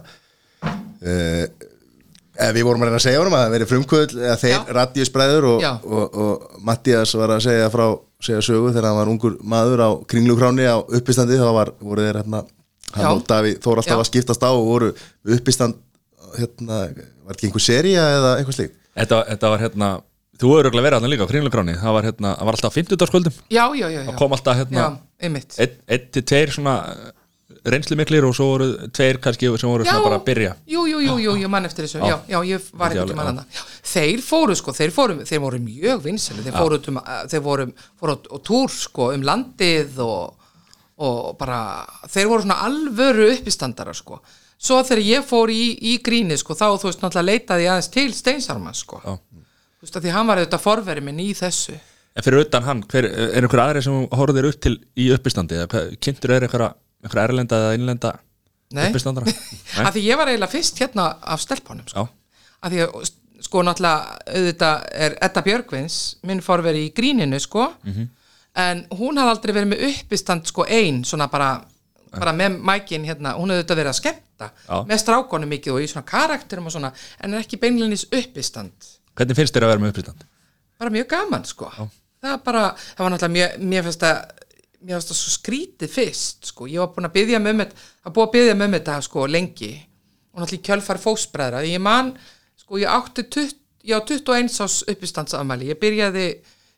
uh, 0.63 1.45
við 2.37 2.67
vorum 2.67 2.83
að 2.83 2.89
reyna 2.91 2.99
að 2.99 3.05
segja 3.07 3.21
honum 3.21 3.35
að 3.35 3.43
það 3.43 3.53
veri 3.55 3.67
frumkvöld 3.71 4.11
eða 4.17 4.35
þeir 4.41 4.53
Já. 4.53 4.59
radíusbræður 4.77 5.47
og, 5.51 5.63
Já. 5.63 5.71
og, 5.83 6.17
og 6.23 6.61
Mattias 6.69 7.13
var 7.17 7.33
að 7.33 7.43
segja 7.47 7.71
frá 7.73 7.85
segja 8.27 8.43
sögu 8.45 8.71
þegar 8.71 8.89
hann 8.91 8.99
var 8.99 9.11
ungur 9.11 9.37
maður 9.41 9.83
á 9.83 9.89
kringlukráni 10.09 10.67
á 10.69 10.77
uppistandi 10.77 11.39
þá 11.39 11.49
var, 11.55 11.73
voru 11.81 12.05
þeir 12.05 12.21
hérna 12.21 12.43
hann 12.93 13.09
og 13.11 13.23
Davíð 13.27 13.59
Þór 13.65 13.81
alltaf 13.81 13.95
Já. 13.95 14.01
að 14.03 14.09
skiptast 14.11 14.45
á 14.45 14.51
og 14.53 14.65
voru 14.69 14.91
uppistand 15.37 15.79
hérna, 16.37 16.81
var 17.25 17.37
ekki 17.37 17.49
einhver 17.49 17.63
sería 17.63 18.05
eða 18.19 18.35
eitthvað 18.37 18.59
slíkt 18.59 18.77
Þetta, 18.97 19.23
þetta 19.33 19.51
var 19.53 19.65
hérna 19.65 19.91
Þú 20.37 20.49
hefur 20.51 20.67
örugglega 20.67 20.85
verið 20.85 20.99
allan 20.99 21.13
líka 21.13 21.25
á 21.25 21.31
kringlugráni 21.31 21.77
Það 21.81 21.95
var 21.97 22.07
hérna, 22.11 22.33
það 22.37 22.49
var 22.49 22.57
alltaf 22.57 22.73
á 22.73 22.77
50 22.77 23.09
skvöldum 23.09 23.37
já, 23.49 23.63
já, 23.73 23.85
já, 23.87 23.99
já. 24.01 24.01
Það 24.09 24.19
kom 24.21 24.35
alltaf 24.37 24.59
hérna 24.61 24.83
já, 24.83 24.89
einn 25.25 25.39
ein 25.41 26.09
til 26.13 26.25
tveir 26.29 26.53
svona 26.53 26.75
reynslu 27.67 27.97
miklir 27.99 28.25
og 28.27 28.35
svo 28.35 28.47
voru 28.53 28.67
tveir 28.95 29.19
kannski 29.23 29.49
sem 29.59 29.69
voru 29.69 29.85
svona 29.87 30.03
bara 30.05 30.19
að 30.19 30.25
byrja. 30.27 30.53
jú, 30.71 30.85
jú, 30.87 31.01
jú, 31.03 31.15
jú, 31.23 31.35
ég 31.41 31.51
mann 31.51 31.67
eftir 31.67 31.87
þessu. 31.87 31.99
Já, 32.05 32.17
já, 32.29 32.37
ég 32.47 32.69
var 32.73 32.93
Ekki 32.93 33.03
ekki 33.03 33.17
mann 33.17 33.29
hana 33.31 33.45
þeir 33.87 34.23
fóru 34.25 34.55
sko, 34.57 34.73
þeir 34.77 34.93
fóru, 34.95 35.19
þeir 35.27 35.43
voru 35.43 35.59
mjög 35.63 36.03
vinsæli 36.05 36.45
þeir 36.45 36.57
fóru, 36.57 36.79
um, 36.91 36.99
þeir 37.31 37.43
voru, 37.45 37.67
fóru 37.99 38.17
á 38.17 38.37
túr 38.49 38.73
sko, 38.73 39.11
um 39.15 39.25
landið 39.27 40.01
og, 40.05 40.49
og 41.03 41.21
bara, 41.39 41.61
þeir 42.11 42.31
voru 42.31 42.45
svona 42.45 42.61
alvöru 42.67 43.31
uppistandara 43.35 43.95
sko 43.97 44.21
svo 44.57 44.79
þegar 44.85 45.03
ég 45.05 45.27
fór 45.27 45.51
í, 45.53 45.63
í 45.91 45.97
gríni 46.03 46.37
sko, 46.39 46.55
þá 46.57 46.67
þú 46.81 46.89
veist 46.89 47.03
náttúrulega 47.03 47.27
leitaði 47.29 47.67
ég 47.67 47.73
aðeins 47.73 47.91
til 47.93 48.07
Steinsarma 48.15 48.73
sko, 48.77 49.01
þú 49.03 49.85
veist 49.85 49.99
að 49.99 50.07
því 50.07 50.15
hann 50.15 50.31
var 50.31 50.41
auðvitað 50.41 50.63
forveri 50.63 51.05
minn 51.05 51.21
í 51.21 51.29
þessu. 51.37 51.77
En 52.17 52.25
fyrir 52.25 52.47
utan 52.47 52.65
hann, 52.65 52.81
hver, 52.89 53.05
er 53.05 53.45
einhver 53.45 53.61
aðri 53.61 53.83
sem 53.85 54.07
horfðir 54.17 54.49
upp 54.49 54.61
til 54.65 54.73
í 54.97 55.11
uppistandi? 55.13 55.59
Eða 55.61 55.83
kynntur 56.01 56.33
er 56.33 56.47
einhverja 56.47 56.71
einhver 57.05 57.21
erlenda 57.21 57.59
eða 57.61 57.75
innlenda 57.77 58.13
Nei. 58.73 58.87
uppistandara? 58.89 59.33
að 59.85 59.91
því 59.99 60.05
ég 60.07 60.17
var 60.17 60.31
eiginlega 60.31 60.53
fyrst 60.55 60.81
hérna 60.81 61.11
af 61.21 61.43
stelpunum 61.45 61.85
sko. 61.91 62.07
Að 62.65 62.73
því 62.73 62.83
að 62.87 63.11
sko 63.45 63.61
náttúrulega 63.61 64.17
auðvitað 64.33 64.85
er 65.05 65.17
Edda 65.27 65.43
Björgvins 65.45 65.97
minn 66.25 66.41
forveri 66.41 66.87
í 66.87 66.93
gríninu 66.97 67.37
sko. 67.43 67.69
En 68.57 68.85
hún 68.97 69.19
hafði 69.21 69.35
aldrei 69.35 69.53
verið 69.53 69.69
með 69.75 69.83
uppistand 69.91 70.49
sko 70.49 70.65
ein 70.65 71.03
svona 71.05 71.27
bara, 71.29 71.51
bara 72.17 72.33
með 72.33 72.57
mækin 72.65 73.05
hérna, 73.05 73.35
hún 73.37 73.53
hefði 73.53 73.61
auðvitað 73.61 73.81
verið 73.83 73.93
að 73.93 73.99
skemmta 74.37 74.51
Já. 74.67 74.85
með 74.87 75.01
strákonum 75.01 75.49
mikið 75.49 75.73
og 75.73 75.83
í 75.83 75.89
svona 75.89 76.05
karakterum 76.07 76.67
og 76.69 76.73
svona 76.73 76.93
en 77.19 77.33
er 77.33 77.43
ekki 77.43 77.59
beinlinis 77.59 78.05
uppistand. 78.11 78.93
Hvernig 79.17 79.35
finnst 79.37 79.55
þér 79.55 79.65
að 79.65 79.73
vera 79.73 79.81
með 79.81 79.93
uppistand? 79.95 80.25
bara 80.77 80.93
mjög 80.93 81.07
gaman 81.09 81.45
sko. 81.45 81.71
Það 82.21 82.29
var 82.29 82.41
bara, 82.45 82.63
það 82.77 83.03
var 83.03 83.11
náttúrulega 83.11 83.33
mjög, 83.33 83.67
mér 83.69 83.85
finnst 83.87 84.03
að 84.05 84.17
mér 84.77 84.93
finnst 84.93 85.11
það 85.11 85.17
svo 85.17 85.31
skrítið 85.33 85.89
fyrst 85.89 86.49
sko, 86.51 86.67
ég 86.69 86.83
var 86.83 86.91
búin 86.93 87.09
að 87.09 87.15
byggja 87.15 87.39
með 87.41 87.63
það 87.63 88.03
var 88.05 88.13
búið 88.13 88.27
að 88.27 88.35
byggja 88.35 88.57
með 88.59 88.75
þetta 88.75 88.97
sko 89.07 89.25
lengi. 89.25 89.71
Og 90.33 90.43
náttúrulega 90.43 90.67
kjölfar 90.69 91.01
fósbræðra 91.01 91.63
ég 91.65 91.81
man, 91.81 92.13
sko 92.61 92.77
ég 92.77 92.93
átti 92.93 93.25
20, 93.25 93.57
ég 93.89 93.97
á 93.97 94.01
21 94.05 94.61
ás 94.61 94.77
uppistandsamæli 94.85 95.71
ég 95.71 95.81
byrjaði 95.81 96.27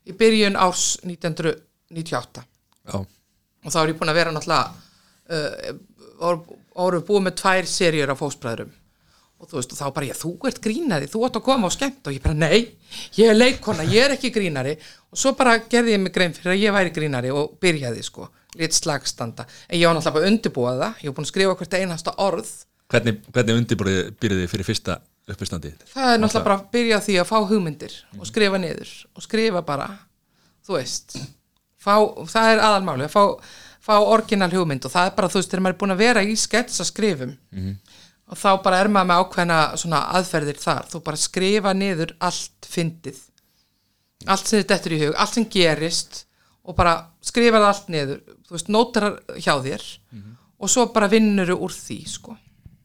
í 0.08 0.16
byrjun 0.16 0.56
árs 0.56 0.94
1998 1.04 2.46
Já, 2.88 2.96
og 2.96 3.74
þá 3.74 3.80
er 3.82 3.92
ég 3.92 4.00
búin 4.00 4.14
að 4.14 4.20
vera 4.22 4.32
náttúrulega 4.32 4.72
uh, 5.36 6.56
voru- 6.80 7.00
voru 7.00 7.02
búið 7.10 7.26
með 7.28 7.36
tvær 7.44 7.68
seríur 7.70 8.14
af 8.14 8.22
fósbræðrum 8.24 8.72
og 9.40 9.48
þú 9.48 9.56
veist, 9.56 9.72
og 9.72 9.78
þá 9.80 9.94
bara 9.96 10.08
ég, 10.10 10.18
þú 10.20 10.32
ert 10.50 10.58
grínari 10.64 11.08
þú 11.08 11.22
ert 11.26 11.38
að 11.40 11.44
koma 11.46 11.68
á 11.68 11.72
skemmt. 11.72 12.02
Og 12.08 12.12
ég 12.12 12.24
bara, 12.24 12.36
nei 12.36 12.76
ég 13.16 13.30
er 13.32 13.38
leikona, 13.38 13.86
ég 13.88 14.04
er 14.10 14.16
ekki 14.18 14.34
grínari. 14.36 14.74
Og 15.14 15.18
svo 15.22 15.32
bara 15.40 15.54
gerði 15.64 15.94
ég 15.96 16.02
mig 16.04 16.12
grein 16.12 16.34
fyrir 16.36 16.52
að 16.58 16.60
ég 16.66 16.74
væri 16.76 16.92
grínari 16.92 17.32
og 17.32 17.54
byrjaði, 17.64 18.04
sko, 18.04 18.28
lit 18.60 18.76
slagstanda 18.76 19.46
en 19.70 19.80
ég 19.80 19.88
var 19.88 19.96
náttúrulega 19.96 20.18
bara 20.18 20.26
að 20.26 20.34
undirbúa 20.34 20.74
það. 20.82 21.00
Ég 21.00 21.08
var 21.08 21.16
búin 21.22 21.28
að 21.30 21.32
skrifa 21.32 21.56
hvert 21.62 21.78
einasta 21.80 22.16
orð. 22.20 22.52
Hvernig, 22.92 23.22
hvernig 23.32 23.62
undirbúrið 23.62 24.12
byrjuði 24.20 24.50
fyrir 24.52 24.68
fyrsta 24.68 25.00
uppistandi? 25.30 25.72
það 25.94 26.12
er 26.16 26.20
náttúrulega 26.20 26.44
bara 26.50 26.58
að 26.60 26.68
byrja 26.74 27.00
því 27.06 27.18
að 27.22 27.28
fá 27.30 27.38
hugmyndir 27.48 27.96
og 28.20 28.28
skrifa 28.28 28.60
niður 28.60 28.94
og 29.16 29.24
skrifa 29.24 29.62
bara 29.62 29.88
þú 30.66 30.76
veist 30.76 31.16
fá, 31.80 31.94
það 32.28 32.48
er 32.56 32.64
aðalmáli 32.66 33.06
að 33.06 33.14
fá, 33.14 33.24
fá 33.84 33.96
orginal 34.00 34.52
hugmynd 34.52 34.86
og 34.86 34.92
það 34.94 35.10
er 35.10 35.16
bara 35.18 35.30
þú 35.32 35.40
veist 35.40 35.52
þegar 35.52 35.64
maður 35.66 35.76
er 35.76 35.80
búin 35.84 35.96
að 35.96 36.04
vera 36.04 36.24
í 36.24 36.36
sketsa 36.40 36.86
skrifum 36.88 37.34
og 38.30 38.38
þá 38.38 38.50
bara 38.64 38.80
er 38.84 38.90
maður 38.94 39.08
með 39.10 39.22
ákveðna 39.24 39.60
svona 39.82 40.00
aðferðir 40.20 40.60
þar. 40.62 40.86
Þú 40.92 41.00
bara 41.06 41.18
skrifa 41.18 41.74
niður 41.74 42.12
allt 42.20 42.68
fyndið. 42.70 43.22
Allt 44.28 44.48
sem 44.48 44.60
þetta 44.60 44.76
eftir 44.76 44.94
í 44.94 45.00
hug, 45.06 45.16
allt 45.16 45.34
sem 45.34 45.48
gerist 45.50 46.26
og 46.64 46.76
bara 46.76 46.94
skrifa 47.26 47.58
það 47.58 47.70
allt 47.72 47.90
niður. 47.90 48.22
Þú 48.46 48.58
veist, 48.58 48.70
nótar 48.70 49.08
hjá 49.40 49.56
þér 49.64 49.88
og 50.60 50.70
svo 50.70 50.86
bara 50.94 51.08
vinnur 51.10 51.56
úr 51.56 51.72
því 51.74 52.00
sko. 52.06 52.36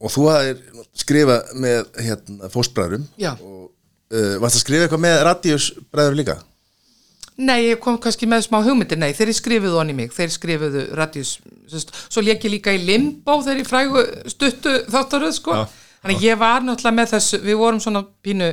Og 0.01 0.11
þú 0.13 0.27
hafðir 0.31 0.59
skrifað 0.95 1.53
með 1.61 1.85
hérna, 2.05 2.49
fósbræðurum 2.53 3.07
og 3.41 3.71
uh, 4.15 4.37
varst 4.41 4.59
að 4.59 4.65
skrifa 4.65 4.87
eitthvað 4.87 5.05
með 5.05 5.23
radíusbræður 5.29 6.19
líka 6.21 6.37
Nei, 7.35 7.65
ég 7.67 7.81
kom 7.83 7.97
kannski 7.99 8.29
með 8.31 8.45
smá 8.47 8.61
hugmyndir, 8.63 8.99
nei, 9.01 9.11
þeir 9.17 9.33
skrifuðu 9.35 9.81
honni 9.81 9.97
mig, 9.99 10.13
þeir 10.15 10.31
skrifuðu 10.31 10.85
radíus, 10.95 11.33
sest, 11.71 11.91
svo 12.07 12.23
lék 12.23 12.45
ég 12.47 12.53
líka 12.53 12.75
í 12.75 12.79
limbo 12.85 13.41
þegar 13.43 13.63
ég 13.63 13.71
frægu 13.71 14.05
stuttu 14.31 14.75
þáttaröð, 14.93 15.35
sko, 15.41 15.57
Já, 15.59 15.65
þannig 16.05 16.21
að 16.21 16.27
ég 16.29 16.39
var 16.45 16.63
náttúrulega 16.63 16.99
með 17.01 17.11
þessu, 17.17 17.41
við 17.43 17.59
vorum 17.59 17.83
svona 17.83 18.05
pínu, 18.23 18.53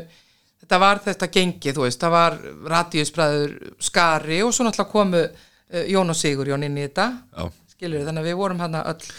þetta 0.64 0.82
var 0.82 1.04
þetta 1.06 1.30
gengi, 1.38 1.76
þú 1.78 1.86
veist, 1.86 2.02
það 2.02 2.16
var 2.16 2.40
radíusbræður 2.74 3.54
skari 3.92 4.42
og 4.48 4.56
svo 4.58 4.66
náttúrulega 4.66 4.96
komu 4.96 5.24
uh, 5.28 5.86
Jón 5.94 6.16
og 6.16 6.18
Sigur 6.18 6.50
Jón 6.50 6.66
inn 6.66 6.82
í 6.82 6.88
þetta, 6.88 7.10
Já, 7.38 7.46
skilur 7.76 8.10
þannig 8.10 8.26
að 8.26 8.32
við 8.32 8.42
vorum 8.42 8.66
hann 8.66 8.82
öll, 8.82 9.12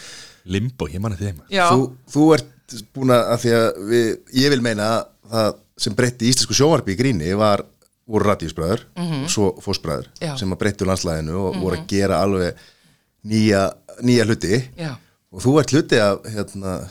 limbo, 0.57 0.91
ég 0.91 0.99
manna 0.99 1.23
þeim. 1.23 1.39
Já, 1.47 1.69
þú, 1.71 1.87
þú 2.11 2.29
ert 2.35 2.79
búin 2.91 3.15
að 3.15 3.37
því 3.45 3.55
að 3.61 3.83
við, 3.93 4.07
ég 4.43 4.53
vil 4.57 4.63
meina 4.65 4.91
að 4.97 5.05
það 5.33 5.59
sem 5.83 5.95
breytti 5.97 6.29
íslensku 6.29 6.55
sjónvarpi 6.57 6.93
í 6.93 6.97
gríni 6.99 7.31
var, 7.37 7.63
voru 8.07 8.25
radíusbræður 8.29 8.81
og 8.97 9.29
svo 9.31 9.51
fósbræður 9.63 10.07
Mhm. 10.19 10.27
Mhm. 10.29 10.37
sem 10.37 10.51
að 10.53 10.57
breyttu 10.59 10.85
landslæðinu 10.85 11.35
og 11.47 11.55
voru 11.61 11.77
að 11.77 11.87
gera 11.87 12.21
alveg 12.23 12.55
nýja, 13.25 13.71
nýja 14.03 14.25
hluti 14.25 14.63
já, 14.77 14.95
og 15.31 15.41
þú 15.41 15.59
ert 15.59 15.71
hluti 15.71 15.99
af 15.99 16.19
hérna, 16.25 16.89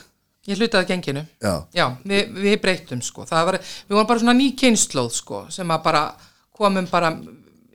ég 0.49 0.57
hlutaði 0.59 0.87
genginu. 0.89 1.27
já, 1.43 1.67
Já, 1.75 1.97
við, 2.05 2.33
við 2.35 2.61
breyttum 2.63 3.03
sko, 3.03 3.25
það 3.25 3.45
var, 3.47 3.59
við 3.59 3.91
vorum 3.95 4.07
bara 4.07 4.21
svona 4.21 4.35
ný 4.39 4.57
kynnslóð 4.57 5.11
sko, 5.13 5.47
sem 5.51 5.69
að 5.69 5.83
bara 5.85 6.15
komum 6.57 6.87
bara, 6.91 7.11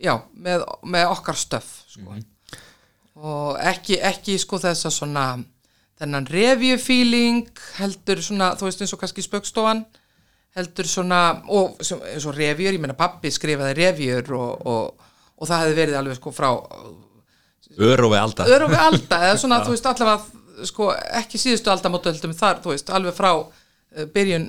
já, 0.02 0.20
með, 0.38 0.66
með 0.84 1.12
okkar 1.12 1.36
stöf 1.36 1.84
sko. 1.88 2.16
og 3.16 3.58
ekki, 3.60 3.98
ekki 4.02 4.38
sko 4.40 4.58
þess 4.62 4.86
að 4.86 4.94
svona, 4.98 5.44
þennan 6.00 6.28
review 6.30 6.78
feeling 6.78 7.48
heldur 7.78 8.18
svona, 8.22 8.52
þú 8.58 8.68
veist 8.68 8.82
eins 8.82 8.94
og 8.94 9.00
kannski 9.02 9.24
spöggstofan, 9.26 9.86
heldur 10.58 10.90
svona, 10.90 11.22
og 11.54 11.78
eins 11.82 12.26
og 12.26 12.36
reviewer, 12.36 12.74
ég 12.76 12.82
meina 12.82 12.98
pappi 12.98 13.32
skrifaði 13.34 13.76
reviewer 13.78 14.32
og, 14.38 14.66
og, 14.68 15.12
og 15.38 15.50
það 15.50 15.64
hefði 15.64 15.78
verið 15.82 16.00
alveg 16.02 16.18
sko 16.20 16.34
frá 16.34 16.50
Örofi 17.78 18.18
alda 18.18 18.48
örum 18.50 18.72
við 18.74 18.82
alda 18.82 19.20
eða 19.28 19.38
svona, 19.44 19.60
þú 19.66 19.76
veist, 19.76 19.90
allavega 19.90 20.66
sko, 20.66 20.90
ekki 21.20 21.42
síðustu 21.42 21.70
aldamótu 21.70 22.10
heldum 22.10 22.34
þar, 22.38 22.62
þú 22.64 22.74
veist, 22.74 22.90
alveg 22.90 23.14
frá 23.18 23.32
uh, 23.38 24.08
byrjun 24.14 24.48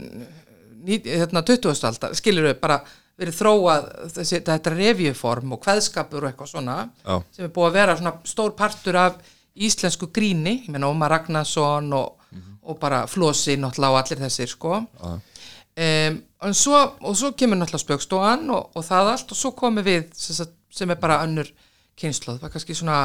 hérna, 0.87 1.43
20. 1.45 1.75
aldar, 1.91 2.15
skilur 2.17 2.49
við 2.49 2.57
bara 2.63 2.79
verið 3.19 3.35
þróað 3.41 3.89
þessi, 4.15 4.41
þetta 4.47 4.73
revíuform 4.73 5.57
og 5.57 5.63
kveðskapur 5.65 6.23
og 6.23 6.31
eitthvað 6.31 6.53
svona 6.53 6.77
Já. 6.87 7.17
sem 7.35 7.49
er 7.49 7.53
búið 7.55 7.69
að 7.69 7.79
vera 7.81 7.97
svona 7.99 8.15
stór 8.31 8.55
partur 8.57 8.99
af 9.01 9.19
íslensku 9.59 10.09
gríni, 10.15 10.61
ég 10.63 10.71
meina 10.71 10.89
Ómar 10.89 11.11
Ragnarsson 11.17 11.91
og, 11.99 12.29
og 12.63 12.79
bara 12.79 13.03
Flósi 13.11 13.59
náttúrulega 13.59 13.97
og 13.97 14.01
allir 14.05 14.23
þessir 14.23 14.53
sko 14.55 14.79
um, 15.79 16.19
en 16.49 16.55
svo, 16.59 16.79
og 17.01 17.17
svo 17.19 17.31
kemur 17.39 17.59
náttúrulega 17.61 17.85
spöggstofan 17.85 18.45
og, 18.55 18.71
og 18.79 18.85
það 18.87 19.13
allt 19.15 19.33
og 19.35 19.39
svo 19.41 19.53
komum 19.59 19.85
við 19.87 20.09
sem, 20.19 20.49
sem 20.75 20.91
er 20.95 20.99
bara 21.01 21.21
önnur 21.27 21.49
kynsluð, 21.99 22.39
það 22.39 22.47
var 22.49 22.53
kannski 22.55 22.77
svona 22.79 22.99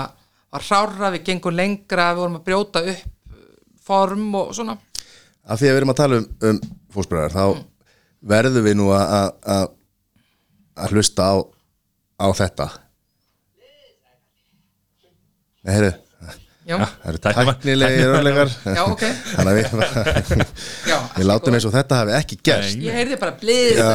var 0.54 0.66
hrára, 0.68 1.12
við 1.16 1.24
gengum 1.32 1.56
lengra 1.58 2.12
við 2.14 2.20
vorum 2.24 2.40
að 2.40 2.46
brjóta 2.50 2.84
upp 2.86 3.34
uh, 3.34 3.46
form 3.84 4.28
og 4.42 4.52
svona. 4.58 4.78
Af 5.44 5.60
því 5.60 5.70
að 5.70 5.74
við 5.74 5.82
erum 5.82 5.94
að 5.96 6.00
tala 6.02 6.20
um, 6.22 6.28
um 6.50 6.60
fósbræðar 6.94 7.34
þá 7.34 7.46
verðum 8.34 8.64
við 8.70 8.78
nú 8.80 8.92
að- 8.96 9.34
að 10.78 10.94
hlusta 10.94 11.26
á, 11.28 11.34
á 12.24 12.28
þetta. 12.38 12.70
Nei, 15.64 15.74
heyrðu 15.78 15.92
já, 16.68 16.76
Það 16.80 17.08
eru 17.12 17.22
Tæknimann. 17.26 17.56
tæknilegir 17.60 18.12
örlegar 18.18 18.52
já, 18.66 18.82
ok. 18.88 19.04
Þannig 19.34 19.52
að 19.52 19.58
við, 19.60 20.46
já, 20.92 20.98
við 21.18 21.28
látum 21.30 21.58
eins 21.58 21.68
og 21.70 21.74
þetta 21.76 22.00
hafi 22.02 22.16
ekki 22.20 22.40
gerst. 22.50 22.78
Ég 22.84 22.98
heyrði 23.00 23.20
bara 23.22 23.38
blið, 23.42 23.80
Já. 23.80 23.90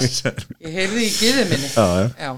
ég 0.66 0.76
heyrði 0.80 1.06
í 1.06 1.12
giðu 1.20 1.46
minni. 1.52 1.70
Já, 1.72 1.86
já. 2.26 2.34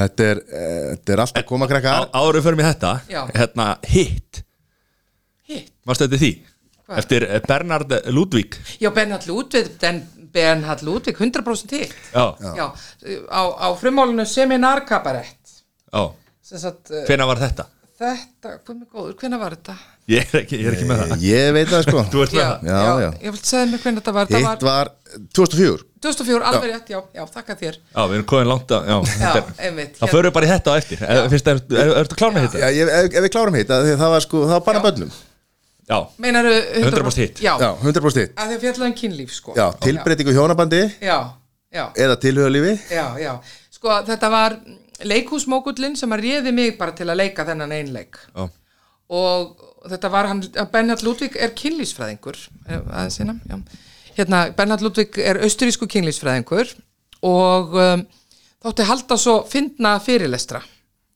Þetta 0.00 0.26
er, 0.28 0.40
eh, 0.52 0.80
þetta 0.94 1.14
er 1.16 1.22
allt 1.24 1.38
að 1.40 1.46
koma 1.48 1.68
krakka 1.70 1.92
Á- 2.04 2.10
Áður 2.20 2.36
við 2.36 2.48
förum 2.50 2.60
í 2.60 2.66
þetta. 2.68 2.90
Hérna, 3.32 3.68
hit 3.88 4.42
hitt? 5.48 5.70
Varstu 5.88 6.06
þetta 6.08 6.20
því? 6.20 6.32
Hvað? 6.84 6.98
Eftir 7.00 7.24
eh, 7.28 7.40
Bernhard 7.48 7.94
Ludwig. 8.12 8.58
Já, 8.80 8.90
Bernhard 8.92 9.24
Ben, 9.80 10.02
Bernhard 10.34 10.82
Ludvig, 10.84 11.16
100% 11.20 11.72
hitt. 11.78 11.94
Já, 12.12 12.24
já, 12.58 12.66
á, 13.30 13.42
á 13.56 13.68
frumálinu 13.78 14.24
seminar 14.28 14.84
kabarett 14.88 15.38
já. 15.94 16.04
Sem 16.44 16.58
sagt, 16.60 16.90
uh, 16.92 17.04
Hvenær 17.08 17.28
var 17.30 17.38
þetta? 17.40 17.64
Þetta, 18.00 18.52
hvað 18.64 18.76
með 18.78 18.86
góður, 18.94 19.14
hvenær 19.20 19.40
var 19.44 19.54
þetta? 19.56 19.74
Ég 20.10 20.28
er 20.34 20.40
ekki, 20.42 20.58
ég 20.60 20.68
er 20.68 20.74
ekki 20.76 20.86
með 20.88 21.02
það. 21.04 21.22
Ég 21.24 21.50
veit 21.56 21.68
það 21.70 21.82
sko. 21.86 22.02
Þú 22.12 22.22
ert 22.24 22.34
með 22.34 22.40
já, 22.42 22.46
það? 22.50 22.70
Já, 22.74 23.02
já. 23.04 23.10
ég 23.24 23.34
vil 23.36 23.42
segja 23.50 23.66
mig 23.70 23.82
hvernig 23.84 24.00
þetta 24.02 24.14
var. 24.16 24.30
Þetta 24.30 24.40
Hitt 24.44 24.66
var 24.68 24.88
var 24.90 24.90
2004 25.38 25.84
2004, 26.04 26.40
alveg 26.50 26.72
rétt, 26.74 26.90
já, 26.92 26.98
já, 27.16 27.22
þakka 27.32 27.54
þér. 27.62 27.76
Já, 27.80 28.00
við 28.10 28.16
erum 28.18 28.26
komin 28.28 28.48
langt 28.50 28.72
að 28.76 28.88
Já, 28.90 28.96
já, 28.98 29.14
þetta 29.14 29.38
er- 29.40 29.62
einmitt. 29.68 29.94
Þá 30.00 30.04
förum 30.10 30.26
við 30.28 30.34
bara 30.36 30.44
í 30.44 30.50
þetta 30.50 30.68
á 30.68 30.74
eftir. 30.76 31.00
Það, 31.00 31.78
er- 31.80 31.92
ertu 32.02 32.18
klár 32.20 32.34
með 32.34 32.44
Já, 32.44 32.50
þetta? 32.52 32.72
ég, 32.76 32.90
ef, 32.98 33.06
ef 33.14 33.24
við 33.24 33.32
klárum 33.38 33.56
hitt 33.56 33.72
að 33.72 33.86
því 33.86 33.94
að 33.94 34.02
það 34.02 34.12
var 34.16 34.26
sko, 34.26 34.42
það 34.44 34.52
var 34.58 34.66
bara 34.68 34.82
Já. 34.82 34.84
bönnum 34.90 35.14
Já, 35.84 35.98
Meinaru 36.24 36.52
100% 36.80 37.20
hitt. 37.24 37.40
Já, 37.44 37.54
Já, 37.60 37.70
100% 37.84 38.20
hitt 38.20 38.36
að 38.40 38.52
því 38.52 38.58
að 38.58 38.62
fjallaðum 38.66 38.94
kynlíf 39.00 39.32
sko. 39.36 39.52
Já, 39.56 39.66
tilbreytingu 39.84 40.32
hjónabandi 40.36 40.82
Já, 41.04 41.18
já, 41.72 41.84
eða 42.04 42.16
tilhjóðalífi 42.22 42.76
já, 42.92 43.04
já. 43.20 43.32
Sko 43.74 43.98
þetta 44.08 44.30
var 44.32 44.56
leikhúsmókullin 45.08 45.96
sem 45.98 46.12
að 46.14 46.26
réði 46.26 46.54
mig 46.56 46.76
bara 46.78 46.94
til 46.96 47.08
að 47.10 47.20
leika 47.22 47.46
þennan 47.46 47.74
einleik 47.76 48.18
já, 48.34 48.48
og 49.14 49.64
þetta 49.90 50.10
var 50.12 50.30
hann, 50.30 50.42
Bernhard 50.72 51.04
Ludvig 51.04 51.36
er 51.36 51.54
kynlífsfræðingur 51.56 52.38
eh, 52.68 52.80
aðeins 52.80 53.20
hérna, 53.20 53.38
já. 53.48 53.56
hérna 54.18 54.42
Bernhard 54.56 54.84
Ludvig 54.84 55.18
er 55.20 55.42
austurísku 55.44 55.88
kynlífsfræðingur 55.92 56.72
og 57.24 57.76
um, 57.80 58.04
þótti 58.64 58.88
halda 58.88 59.18
svo 59.20 59.38
fyndna 59.48 59.96
fyrirlestra. 60.02 60.62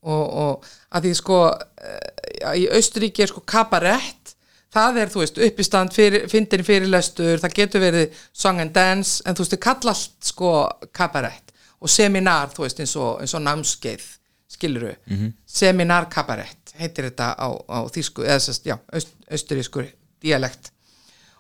Og, 0.09 0.25
og 0.25 0.69
að 0.95 1.09
því 1.09 1.15
sko 1.19 1.41
uh, 1.51 2.55
í 2.55 2.69
Austuríki 2.79 3.25
er 3.25 3.33
sko 3.33 3.43
kabarett. 3.49 4.35
Það 4.73 5.01
er 5.03 5.13
þú 5.13 5.23
veist 5.25 5.41
uppistand 5.43 5.95
fyrir, 5.97 6.27
fyndin 6.31 6.65
fyrirlestur, 6.65 7.41
það 7.41 7.55
getur 7.57 7.83
verið 7.83 8.25
song 8.37 8.61
and 8.63 8.75
dance 8.77 9.25
en 9.25 9.37
þú 9.37 9.45
veist 9.45 9.55
þið 9.57 9.63
kalla 9.65 9.95
allt 9.95 10.29
sko 10.29 10.53
kabarett 10.95 11.55
og 11.81 11.91
seminar 11.91 12.51
þú 12.55 12.65
veist 12.65 12.81
eins 12.81 12.97
og, 12.97 13.21
eins 13.23 13.35
og 13.35 13.45
námskeið 13.45 14.07
skiluru, 14.49 14.95
-hmm. 15.07 15.33
seminar 15.47 16.09
kabarett 16.11 16.75
heitir 16.79 17.05
þetta 17.11 17.35
á, 17.37 17.49
á 17.69 17.79
þýsku 17.91 18.25
eða 18.25 18.39
sérst, 18.39 18.67
já, 18.67 18.79
aust, 18.93 19.09
austurískur 19.31 19.87
dialekt. 20.23 20.73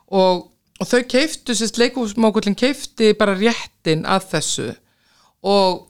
Og, 0.07 0.51
og 0.81 0.87
þau 0.87 1.03
keiftu, 1.09 1.55
sérst, 1.55 1.79
leikúsmókullin 1.79 2.55
keifti 2.55 3.15
bara 3.15 3.35
réttin 3.35 4.07
að 4.07 4.23
þessu. 4.33 4.75
Og 5.43 5.89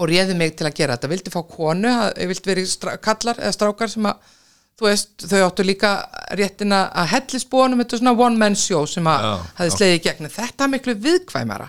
og 0.00 0.10
réði 0.10 0.36
mig 0.38 0.54
til 0.58 0.68
að 0.68 0.78
gera 0.78 0.96
þetta, 0.96 1.10
vildi 1.12 1.32
fá 1.32 1.40
konu 1.46 1.92
vildi 2.18 2.50
verið 2.50 2.72
kallar 3.04 3.38
eða 3.38 3.54
strákar 3.54 3.92
sem 3.92 4.08
að, 4.10 4.30
þú 4.78 4.88
veist, 4.88 5.26
þau 5.30 5.40
áttu 5.46 5.66
líka 5.66 5.92
réttina 6.34 6.80
að 6.90 7.10
hellisbúanum 7.14 7.82
þetta 7.82 7.96
er 7.96 8.02
svona 8.02 8.16
one 8.26 8.40
man 8.40 8.58
show 8.58 8.86
sem 8.90 9.06
að 9.10 9.28
slegið 9.76 9.98
í 9.98 10.04
gegn, 10.08 10.30
þetta 10.34 10.70
miklu 10.72 10.96
viðkvæmara 11.04 11.68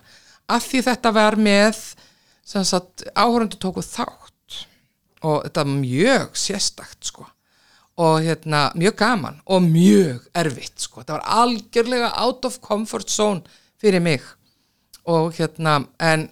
af 0.51 0.67
því 0.69 0.83
þetta 0.89 1.11
var 1.15 1.37
með 1.39 1.79
áhörundu 3.15 3.57
tóku 3.57 3.81
þátt 3.81 4.59
og 5.25 5.45
þetta 5.47 5.63
var 5.63 5.71
mjög 5.79 6.37
sérstakt 6.37 7.09
sko. 7.09 7.25
Og 7.95 8.19
hérna 8.25 8.67
mjög 8.75 8.97
gaman 8.99 9.39
og 9.47 9.63
mjög 9.63 10.25
erfitt 10.35 10.83
sko, 10.83 11.01
þetta 11.01 11.15
var 11.15 11.29
algjörlega 11.45 12.11
out 12.25 12.45
of 12.45 12.59
comfort 12.61 13.09
zone 13.09 13.41
fyrir 13.81 14.03
mig. 14.03 14.21
Og 15.07 15.31
hérna 15.37 15.79
en 16.03 16.27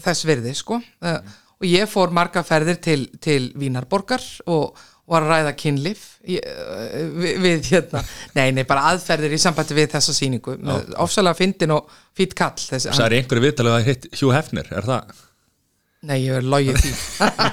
þess 0.00 0.24
virði 0.26 0.54
sko. 0.56 0.80
Uh, 1.04 1.20
og 1.60 1.68
ég 1.68 1.88
fór 1.90 2.12
marga 2.14 2.42
ferðir 2.44 2.80
til, 2.82 3.06
til 3.22 3.52
Vínarborgar 3.58 4.24
og 4.50 4.80
var 5.10 5.24
að 5.26 5.32
ræða 5.34 5.52
kynlif 5.60 6.04
ég, 6.32 6.40
uh, 6.48 6.94
við, 7.20 7.34
við 7.44 7.66
hérna. 7.74 8.00
Nei, 8.38 8.46
nei, 8.56 8.62
bara 8.68 8.86
aðferðir 8.94 9.34
í 9.36 9.40
sambandi 9.42 9.76
við 9.76 9.90
þessa 9.92 10.14
sýningu. 10.16 10.54
Með 10.64 10.94
ofsalega 11.04 11.36
fyndin 11.42 11.74
og 11.76 11.90
fýtt 12.16 12.32
kall 12.38 12.54
þessi, 12.56 12.88
Það 12.94 13.06
er 13.10 13.16
einhverju 13.18 13.44
viðtalið 13.48 13.76
að 13.76 13.86
hitt 13.90 14.08
Hugh 14.20 14.32
Hefner, 14.36 14.70
er 14.80 14.88
það? 14.88 15.20
nei, 16.04 16.18
ég 16.20 16.34
er 16.36 16.44
logið 16.44 16.76
því. 16.82 16.90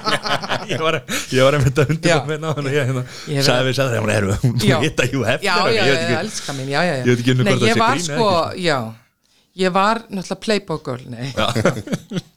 Ég 0.72 0.78
var, 0.84 0.96
ég 1.32 1.40
var 1.42 1.56
að 1.56 1.62
mynda 1.64 1.84
undir 1.88 2.12
og 2.52 2.66
ég 2.70 2.84
hérna, 2.86 3.02
Ég 3.32 3.42
sagði 3.46 3.64
við 3.70 3.76
sagði 3.78 3.94
þegar 3.96 4.02
hún 4.04 4.12
er 4.12 4.66
Já. 4.68 4.74
hún 4.76 4.84
hitta 4.84 5.06
Hugh 5.08 5.24
Hefner 5.26 5.46
já, 5.48 5.54
og 5.56 5.70
já, 5.72 5.72
ég 5.72 5.78
já, 5.80 5.86
veit 5.88 5.96
já, 5.96 6.04
ekki- 6.04 6.18
elska 6.20 6.54
mín, 6.58 6.68
já, 6.70 6.80
já, 6.84 6.92
já. 6.92 7.00
Ég 7.00 7.08
veit 7.08 7.22
ekki 7.22 7.32
einu 7.32 7.42
Nei, 7.46 7.52
hvort 7.52 7.62
það 7.62 7.68
ég 7.68 7.74
sé 7.74 7.80
var 7.82 7.96
grín 7.96 8.04
eða 8.04 8.18
sko, 8.20 8.28
ekki. 8.52 8.66
já. 8.68 8.78
Ég 9.62 9.74
var 9.74 10.02
náttúrulega 10.08 10.40
playboy 10.44 10.78
girl, 10.86 11.08
nei 11.12 12.22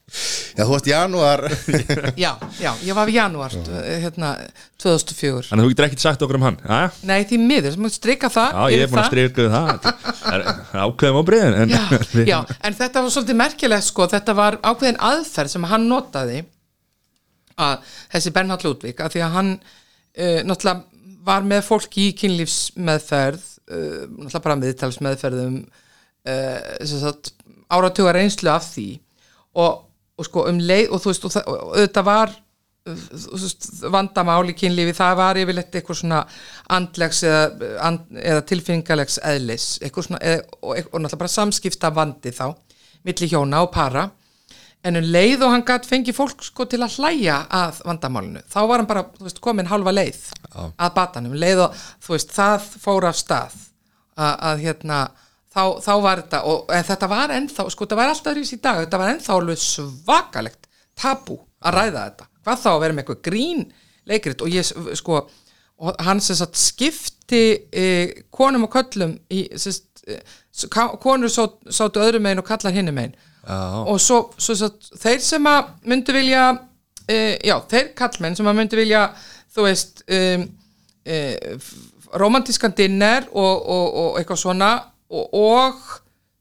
Já, 0.55 0.61
þú 0.63 0.71
varst 0.71 0.87
janúar. 0.87 1.41
Já, 2.23 2.29
já, 2.61 2.69
ég 2.87 2.95
var 2.95 3.09
í 3.11 3.15
janúar 3.17 3.51
hérna, 3.55 4.29
2004 4.79 5.49
Þannig 5.49 5.61
að 5.61 5.65
þú 5.65 5.71
getur 5.73 5.87
ekkert 5.89 6.03
sagt 6.05 6.23
okkur 6.25 6.37
um 6.39 6.45
hann 6.47 6.57
Já, 6.63 6.77
nei, 7.09 7.17
því 7.27 7.39
miður, 7.43 7.73
sem 7.75 7.83
múið 7.83 7.95
strika 7.97 8.29
það 8.31 8.55
já 8.55 8.75
ég 8.75 8.83
er 8.85 8.91
búin 8.91 9.01
að 9.01 9.03
það. 9.03 9.11
strika 9.11 9.45
við 9.45 9.55
það. 9.55 9.71
Það 9.75 10.35
er 10.37 10.43
það 10.45 10.79
er 10.79 10.83
ákveðum 10.85 11.19
á 11.19 11.23
breyðin 11.29 11.57
en, 11.61 11.73
já, 11.75 11.83
já, 12.31 12.37
en 12.69 12.77
þetta 12.79 13.03
var 13.05 13.13
svolítið 13.17 13.39
merkilegt 13.41 13.87
sko, 13.89 14.07
þetta 14.15 14.35
var 14.39 14.59
ákveðin 14.63 15.01
aðferð 15.11 15.53
sem 15.55 15.67
hann 15.73 15.87
notaði 15.91 16.41
að 17.65 17.89
þessi 18.15 18.33
Bernhard 18.35 18.65
Ludvig, 18.67 18.99
að 18.99 19.13
því 19.15 19.23
að 19.27 19.35
hann 19.37 19.51
uh, 19.55 20.39
náttúrulega 20.47 20.83
var 21.25 21.45
með 21.47 21.63
fólk 21.65 21.95
í 22.03 22.09
kynlífsmeðferð 22.19 23.43
uh, 23.71 24.03
náttúrulega 24.11 24.43
bara 24.47 24.57
miðtalsmeðferðum 24.61 25.55
uh, 25.63 26.59
sem 26.83 26.99
sagt, 27.01 27.31
áratuga 27.73 28.13
reynslu 28.17 28.51
af 28.53 28.67
því. 28.73 28.87
Og, 29.55 29.84
og 30.15 30.27
sko 30.27 30.47
um 30.49 30.59
leið 30.63 30.91
og 30.93 31.03
þú 31.03 31.11
veist, 31.11 31.27
og, 31.27 31.55
auðvitað 31.75 32.07
var 32.07 32.35
veist, 32.85 33.69
vandamál 33.91 34.43
í 34.51 34.55
kynlífi 34.57 34.93
það 34.97 35.15
var 35.19 35.39
yfirleitt 35.41 35.77
eitthvað 35.77 35.99
svona 36.01 36.19
andlegs 36.75 37.23
eða, 37.25 37.71
and, 37.87 38.05
eða 38.21 38.43
tilfinningalegs 38.51 39.17
eðlis, 39.25 39.69
svona 39.95 40.21
eða, 40.21 40.43
og, 40.61 40.77
og 40.77 41.01
náttúrulega 41.01 41.23
bara 41.23 41.33
samskipta 41.35 41.91
vandi 41.95 42.33
þá 42.35 42.47
milli 43.05 43.29
hjóna 43.29 43.63
og 43.65 43.73
para. 43.73 44.07
En 44.85 44.99
um 44.99 45.05
leið 45.05 45.41
og 45.41 45.49
hann 45.49 45.63
gætt 45.65 45.87
fengi 45.89 46.13
fólk 46.13 46.43
sko 46.45 46.67
til 46.69 46.83
að 46.85 46.99
hlæja 46.99 47.39
að 47.49 47.79
vandamálinu 47.87 48.43
þá 48.53 48.59
var 48.69 48.81
hann 48.81 48.89
bara, 48.89 49.05
veist, 49.17 49.41
komin 49.41 49.69
halva 49.71 49.93
leið 49.95 50.19
að 50.53 50.91
batanum, 50.93 51.33
um 51.33 51.41
leið 51.41 51.63
og 51.65 51.79
þú 52.05 52.13
veist, 52.13 52.33
það 52.35 52.67
fór 52.83 53.07
af 53.09 53.17
stað 53.17 53.55
að, 54.13 54.35
að 54.51 54.61
hérna, 54.61 54.99
þá, 55.55 55.63
þá 55.85 55.93
var 56.03 56.21
þetta 56.23 56.41
og 56.51 56.75
þetta 56.91 57.09
var 57.11 57.33
ennþá, 57.37 57.67
sko, 57.71 57.87
þetta 57.87 57.99
var 57.99 58.11
alltaf 58.11 58.31
öðruvísi 58.33 58.59
í 58.59 58.61
dag, 58.63 58.83
þetta 58.83 59.01
var 59.01 59.13
ennþá 59.13 59.39
alveg 59.39 59.63
svakalegt 59.63 60.69
tabú 60.99 61.39
að 61.65 61.77
ræða 61.79 62.05
þetta 62.09 62.29
hvað 62.45 62.61
þá 62.61 62.69
að 62.71 62.81
vera 62.83 62.95
með 62.95 63.03
eitthvað 63.03 63.23
grín 63.25 63.65
leikrit 64.05 64.43
og 64.45 64.53
ég, 64.53 64.71
sko, 64.99 65.21
og 65.81 66.01
hann 66.05 66.21
sem 66.21 66.37
sagt 66.37 66.59
skipti 66.61 67.45
e, 67.73 67.85
konum 68.33 68.67
og 68.67 68.75
köllum 68.75 69.15
í, 69.33 69.47
sagt, 69.59 70.03
e, 70.05 70.19
konur 71.01 71.31
sá- 71.33 71.71
sátu 71.73 72.03
öðrum 72.03 72.25
megin 72.27 72.43
og 72.43 72.47
kallar 72.47 72.75
hinni 72.75 72.93
megin 72.95 73.15
Já. 73.45 73.57
og 73.85 73.99
svo, 74.01 74.19
svo, 74.41 74.55
svo 74.57 74.69
þeir 75.01 75.19
sem 75.21 75.49
að 75.49 75.73
myndu 75.85 76.13
vilja 76.15 76.45
uh, 76.55 77.35
já, 77.45 77.55
þeir 77.69 77.91
kallmenn 77.97 78.37
sem 78.37 78.47
að 78.49 78.57
myndu 78.57 78.79
vilja 78.79 79.03
þú 79.53 79.65
veist 79.67 80.01
um, 80.09 80.47
uh, 81.05 81.67
romantískan 82.17 82.73
dinner 82.77 83.27
og, 83.33 83.67
og, 83.69 83.85
og 84.01 84.17
eitthvað 84.17 84.41
svona 84.41 84.71
og, 85.35 85.85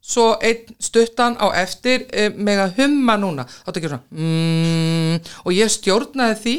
svo 0.05 0.35
einn 0.45 0.75
stuttan 0.85 1.39
á 1.41 1.49
eftir 1.62 2.05
uh, 2.11 2.29
með 2.37 2.66
að 2.66 2.79
humma 2.83 3.16
núna 3.20 3.47
þá 3.49 3.72
ekki 3.72 3.89
svona 3.89 4.05
mm, 4.12 5.35
og 5.45 5.57
ég 5.57 5.72
stjórnaði 5.72 6.41
því 6.43 6.57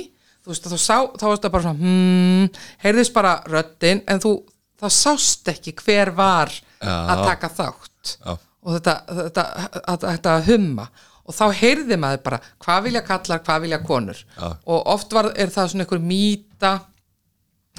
veist, 0.50 0.68
þá, 0.70 0.78
sá, 0.78 0.98
þá 1.14 1.26
var 1.28 1.38
þetta 1.38 1.52
bara 1.54 1.66
svona 1.66 1.82
hmm, 1.82 2.62
heyrðist 2.84 3.16
bara 3.16 3.36
röddin 3.50 4.02
en 4.10 4.22
þú, 4.24 4.38
það 4.82 4.96
sást 4.98 5.52
ekki 5.54 5.76
hver 5.82 6.14
var 6.18 6.54
Já. 6.54 6.94
að 6.94 7.26
taka 7.26 7.52
þátt 7.60 8.16
Já. 8.16 8.34
og 8.36 8.78
þetta, 8.78 8.96
þetta, 9.20 9.46
þetta, 9.76 10.16
þetta 10.16 10.38
humma 10.50 10.88
og 11.26 11.34
þá 11.34 11.46
heyrði 11.58 11.98
maður 12.02 12.26
bara 12.28 12.42
hvað 12.62 12.84
vilja 12.88 13.06
kallar, 13.06 13.46
hvað 13.46 13.64
vilja 13.66 13.82
konur 13.86 14.20
Já. 14.26 14.50
og 14.54 14.92
oft 14.96 15.16
var, 15.16 15.32
er 15.34 15.54
það 15.54 15.72
svona 15.74 15.88
einhver 15.88 16.04
mýta 16.04 16.74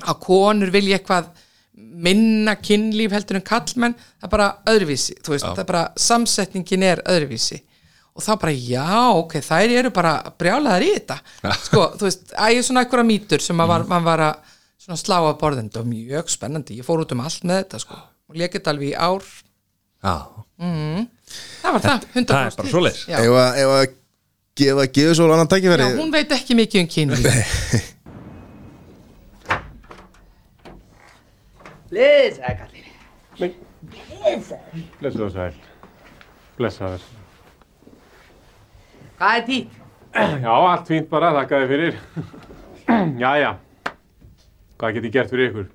að 0.07 0.23
konur 0.27 0.73
vilja 0.75 0.99
eitthvað 0.99 1.31
minna 1.77 2.55
kynlíf 2.57 3.13
heldur 3.13 3.39
en 3.41 3.45
kallmenn 3.47 3.95
það 3.99 4.27
er 4.29 4.33
bara 4.33 4.49
öðruvísi, 4.73 5.17
þú 5.25 5.35
veist, 5.35 5.47
það 5.49 5.63
er 5.63 5.69
bara 5.71 5.85
samsetningin 6.01 6.85
er 6.87 7.03
öðruvísi. 7.09 7.61
Og 8.17 8.25
þá 8.25 8.31
bara 8.41 8.53
já, 8.57 8.87
ok, 9.21 9.35
þær 9.45 9.75
eru 9.77 9.91
bara 9.93 10.13
brjálaðar 10.41 10.87
í 10.87 10.93
þetta. 10.95 11.19
Sko, 11.67 11.83
þú 12.01 12.07
veist, 12.09 12.31
ég 12.55 12.65
svona 12.65 12.87
einhverja 12.87 13.09
mýtur 13.11 13.45
sem 13.45 13.61
var, 13.61 13.85
maður 13.91 14.07
var 14.09 14.25
að 14.31 15.03
slá 15.03 15.19
að 15.19 15.35
borðin, 15.43 15.69
þetta 15.69 15.83
var 15.83 15.91
mjög 15.91 16.33
spennandi 16.33 16.79
ég 16.79 16.87
fór 16.87 17.03
út 17.05 17.13
um 17.13 17.21
allt 17.27 17.45
með 17.45 17.61
þetta 17.61 17.83
sko. 17.85 17.99
Og 18.31 18.41
lekið 18.41 18.71
alveg 18.73 18.89
í 18.89 18.97
ár. 18.97 19.29
Já, 20.07 20.17
það 21.61 21.77
var 21.77 21.85
það, 21.85 22.09
100% 22.15 22.33
það 22.33 22.47
er 22.47 22.59
bara 22.61 22.73
svoleiðis. 22.73 23.05
já. 23.11 23.19
Ef 23.21 23.37
að, 23.43 23.61
ef 23.61 23.75
að 23.77 23.85
gefa 24.57 24.87
gefa 24.97 25.19
svo 25.19 25.29
annan 25.35 25.51
tækifæri 25.53 25.85
já, 25.85 25.99
hún 25.99 26.13
veit 26.15 26.33
ekki 26.33 26.57
mikið 26.57 26.83
um 26.83 26.89
kynlíf 26.95 27.27
Blessaði 31.97 32.57
kallinn. 32.61 33.55
Blessaður 35.01 35.23
og 35.27 35.31
sæl. 35.33 35.55
Blessaður. 36.59 37.07
Hvað 39.17 39.39
er 39.39 39.47
títt? 39.47 39.79
Já, 40.17 40.51
allt 40.53 40.91
fínt 40.91 41.09
bara, 41.09 41.31
þakka 41.39 41.63
þið 41.63 41.73
fyrir. 41.73 41.97
Jæja, 43.23 43.55
hvað 44.77 44.95
get 44.99 45.09
ég 45.09 45.17
gert 45.17 45.33
fyrir 45.33 45.49
ykkur? 45.51 45.67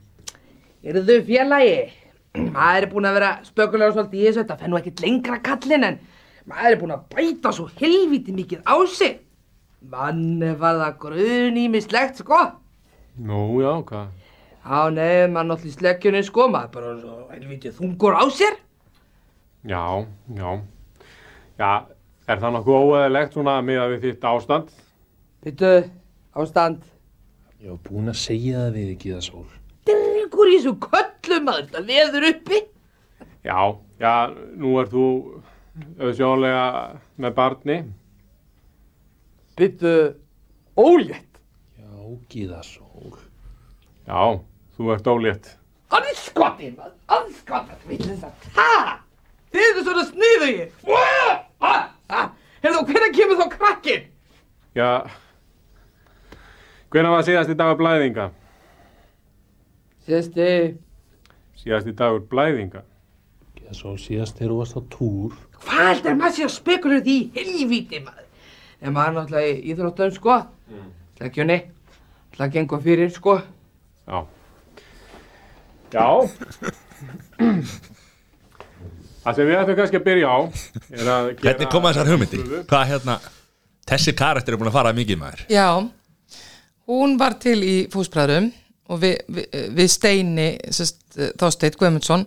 Eru 0.91 1.03
þau 1.09 1.17
félagi? 1.26 1.74
Maður 2.38 2.86
er 2.86 2.89
búinn 2.93 3.09
að 3.09 3.17
vera 3.17 3.34
spökulega 3.49 3.97
svolítið 3.97 4.22
í 4.22 4.28
þessu, 4.28 4.43
þetta 4.43 4.61
fenn 4.61 4.72
nú 4.72 4.80
ekkert 4.80 5.03
lengra 5.03 5.41
kallinn 5.49 5.89
en 5.89 5.99
maður 6.49 6.69
er 6.69 6.82
búinn 6.84 6.95
að 6.99 7.05
bæta 7.17 7.57
svo 7.57 7.65
helviti 7.82 8.38
mikið 8.38 8.61
á 8.61 8.78
sig. 8.93 9.19
Mann 9.89 10.41
er 10.45 10.57
farið 10.61 10.86
að 10.86 10.97
grun 11.01 11.61
ímislegt, 11.65 12.22
sko. 12.22 12.45
Nú, 13.17 13.41
já, 13.65 13.74
hvað? 13.89 14.20
Já, 14.62 14.82
nei, 14.93 15.28
mann 15.32 15.49
náttúrulega 15.49 15.72
í 15.72 15.78
sleggjunni, 15.78 16.22
sko, 16.28 16.47
maður 16.53 16.68
er 16.68 16.74
bara 16.76 16.93
svo 16.99 17.16
helviti 17.32 17.74
þungur 17.78 18.18
á 18.18 18.24
sér. 18.30 18.59
Já, 19.68 19.84
já. 20.38 20.51
Já, 21.62 21.72
er 22.28 22.43
það 22.43 22.55
nokkuð 22.57 22.80
óeðilegt 22.91 23.38
svona 23.38 23.57
miða 23.66 23.88
við 23.93 24.05
þitt 24.07 24.28
ástand? 24.32 24.76
Vittu, 25.45 25.74
ástand. 26.38 26.86
Ég 27.62 27.74
var 27.74 27.82
búinn 27.89 28.14
að 28.14 28.22
segja 28.22 28.68
það 28.68 28.78
við 28.78 28.93
ekki 28.95 29.16
það 29.16 29.26
sól. 29.30 29.47
Dregur 29.89 30.49
í 30.49 30.59
þessu 30.59 30.78
kött 30.82 31.12
öllu 31.32 31.45
maður, 31.45 31.68
þetta 31.70 31.82
veður 31.88 32.28
uppi. 32.32 32.59
Já, 33.45 33.59
já, 34.01 34.14
nú 34.57 34.76
er 34.82 34.89
þú 34.91 35.05
auðsjónlega 36.01 36.66
með 37.22 37.36
barni. 37.38 37.78
Byttu 39.57 39.93
ólétt. 40.78 41.39
Já, 41.78 41.91
Gíðasól. 42.32 43.18
Já, 44.07 44.41
þú 44.82 44.94
ert 44.96 45.08
ólétt. 45.12 45.50
Anskotið 45.92 46.76
maður, 46.78 46.94
anskotið, 47.18 47.88
veitum 47.90 48.20
það. 48.22 48.46
Ha! 48.56 49.00
Þið 49.52 49.66
eru 49.70 49.84
svona! 49.88 50.52
Ha! 51.62 52.22
Herðu, 52.62 52.78
og 52.80 52.88
hvernig 52.92 53.16
kemur 53.18 53.40
þá 53.40 53.48
krakkin? 53.56 54.04
Já, 54.78 54.90
hvenær 56.94 57.16
var 57.16 57.26
síðasti 57.28 57.56
dagur 57.60 57.80
blæðinga? 57.82 58.30
Sérsti, 60.08 60.48
Síðasti 61.62 61.94
dagur 61.98 62.24
blæðinga? 62.32 62.84
Gíðasól 63.58 63.98
síðast 64.02 64.40
þegar 64.40 64.54
þú 64.54 64.60
varst 64.62 64.78
á 64.78 64.82
túr. 64.94 65.36
hvað 65.62 65.88
heldur 65.92 66.16
maður 66.20 66.36
sé 66.38 66.46
að 66.48 66.54
spekulur 66.56 67.04
því 67.06 67.18
helvíti 67.36 68.00
maður? 68.06 68.28
En 68.82 68.94
maður 68.96 69.10
er 69.12 69.18
náttúrulega 69.18 69.52
í 69.52 69.74
íþróttum, 69.74 70.14
sko. 70.16 70.38
Leggjunni, 71.22 71.58
það 72.38 72.54
gengur 72.56 72.82
fyrir, 72.82 73.12
sko. 73.14 73.36
Já. 74.08 74.22
Já. 75.92 76.08
Það 79.22 79.38
sem 79.38 79.48
við 79.48 79.60
ættum 79.60 79.78
kannski 79.78 80.00
að 80.00 80.06
byrja 80.08 80.32
á 80.34 80.39
er. 80.42 81.10
Hvernig 81.42 81.70
koma 81.70 81.92
þessar 81.92 82.10
hugmyndi? 82.10 82.42
Hvað 82.70 82.88
hérna 82.89 83.18
Þessi 83.92 84.14
karakter 84.18 84.56
er 84.56 84.62
búin 84.62 84.70
að 84.72 84.78
fara 84.78 84.94
mikið 84.96 85.20
maður 85.20 85.44
Já, 85.52 85.68
hún 86.89 87.18
var 87.20 87.36
til 87.42 87.60
í 87.66 87.76
fúsbræðrum 87.92 88.50
og 88.92 89.02
við, 89.02 89.18
við, 89.28 89.48
við 89.78 89.92
Steini 89.92 90.48
Þásteit 90.72 91.78
Guðmundsson 91.80 92.26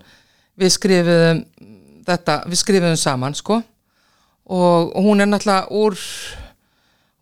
við 0.61 0.75
skrifuðum 0.77 1.43
þetta, 2.07 2.41
við 2.47 2.61
skrifuðum 2.61 3.01
saman 3.01 3.37
sko 3.39 3.59
og, 3.59 4.93
og 4.95 5.01
hún 5.03 5.25
er 5.25 5.31
náttúrulega 5.31 5.67
úr 5.75 5.99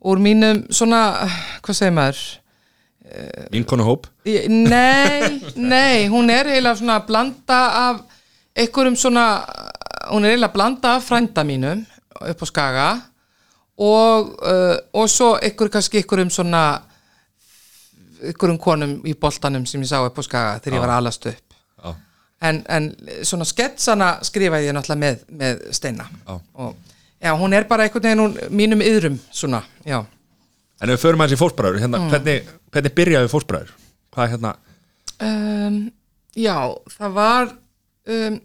úr 0.03 0.19
mínum 0.19 0.65
svona, 0.73 1.29
hvað 1.63 1.79
segir 1.79 1.95
maður 1.95 2.23
Vinkonu 3.51 3.83
hóp 3.83 4.07
Nei, 4.25 5.41
nei, 5.55 6.07
hún 6.07 6.31
er 6.31 6.47
eiginlega 6.53 6.79
svona 6.79 6.99
að 7.01 7.07
blanda 7.09 7.59
af 7.81 8.03
einhverjum 8.55 8.95
svona, 8.97 9.25
hún 10.11 10.23
er 10.23 10.33
eiginlega 10.33 10.51
að 10.51 10.55
blanda 10.55 10.93
af 10.97 11.07
frænda 11.07 11.43
mínum 11.47 11.83
upp 12.21 12.43
á 12.43 12.47
Skaga 12.47 12.87
og, 13.77 14.33
uh, 14.39 14.77
og 14.93 15.09
svo 15.09 15.33
einhver 15.35 15.71
kannski 15.73 16.01
einhverjum 16.01 16.31
svona 16.33 16.63
einhverjum 18.23 18.59
konum 18.61 18.95
í 19.05 19.15
boltanum 19.19 19.67
sem 19.67 19.83
ég 19.83 19.91
sá 19.91 19.99
upp 19.99 20.17
á 20.17 20.23
Skaga 20.23 20.57
þegar 20.63 20.77
ég 20.77 20.85
var 20.85 20.95
alast 20.97 21.27
upp. 21.27 21.59
Já. 21.83 21.93
en, 22.47 22.63
en 22.69 22.89
svona 23.23 23.47
sketsana 23.47 24.15
skrifaði 24.23 24.71
ég 24.71 24.77
náttúrulega 24.77 25.03
með, 25.03 25.23
með 25.27 25.63
Steina. 25.75 26.07
Já. 26.23 26.39
og 26.53 26.75
já, 27.19 27.31
hún 27.39 27.53
er 27.53 27.67
bara 27.67 27.87
einhvern 27.87 28.07
veginn 28.07 28.23
hún, 28.23 28.37
mínum 28.49 28.83
yðrum 28.83 29.19
svona, 29.31 29.63
já 29.85 30.01
En 30.81 30.89
ef 30.89 30.97
við 30.97 31.03
förum 31.05 31.23
aðeins 31.23 31.37
í 31.37 31.41
fósbræður 31.41 31.81
hérna, 31.83 32.05
hvernig, 32.11 32.47
hvernig 32.73 32.95
byrjaði 32.97 33.31
fósbræður? 33.31 33.75
Hvað 34.13 34.31
hérna? 34.33 34.55
Um, 35.23 35.77
Já, 36.33 36.73
það 36.89 37.13
var, 37.13 37.51
um, 38.09 38.39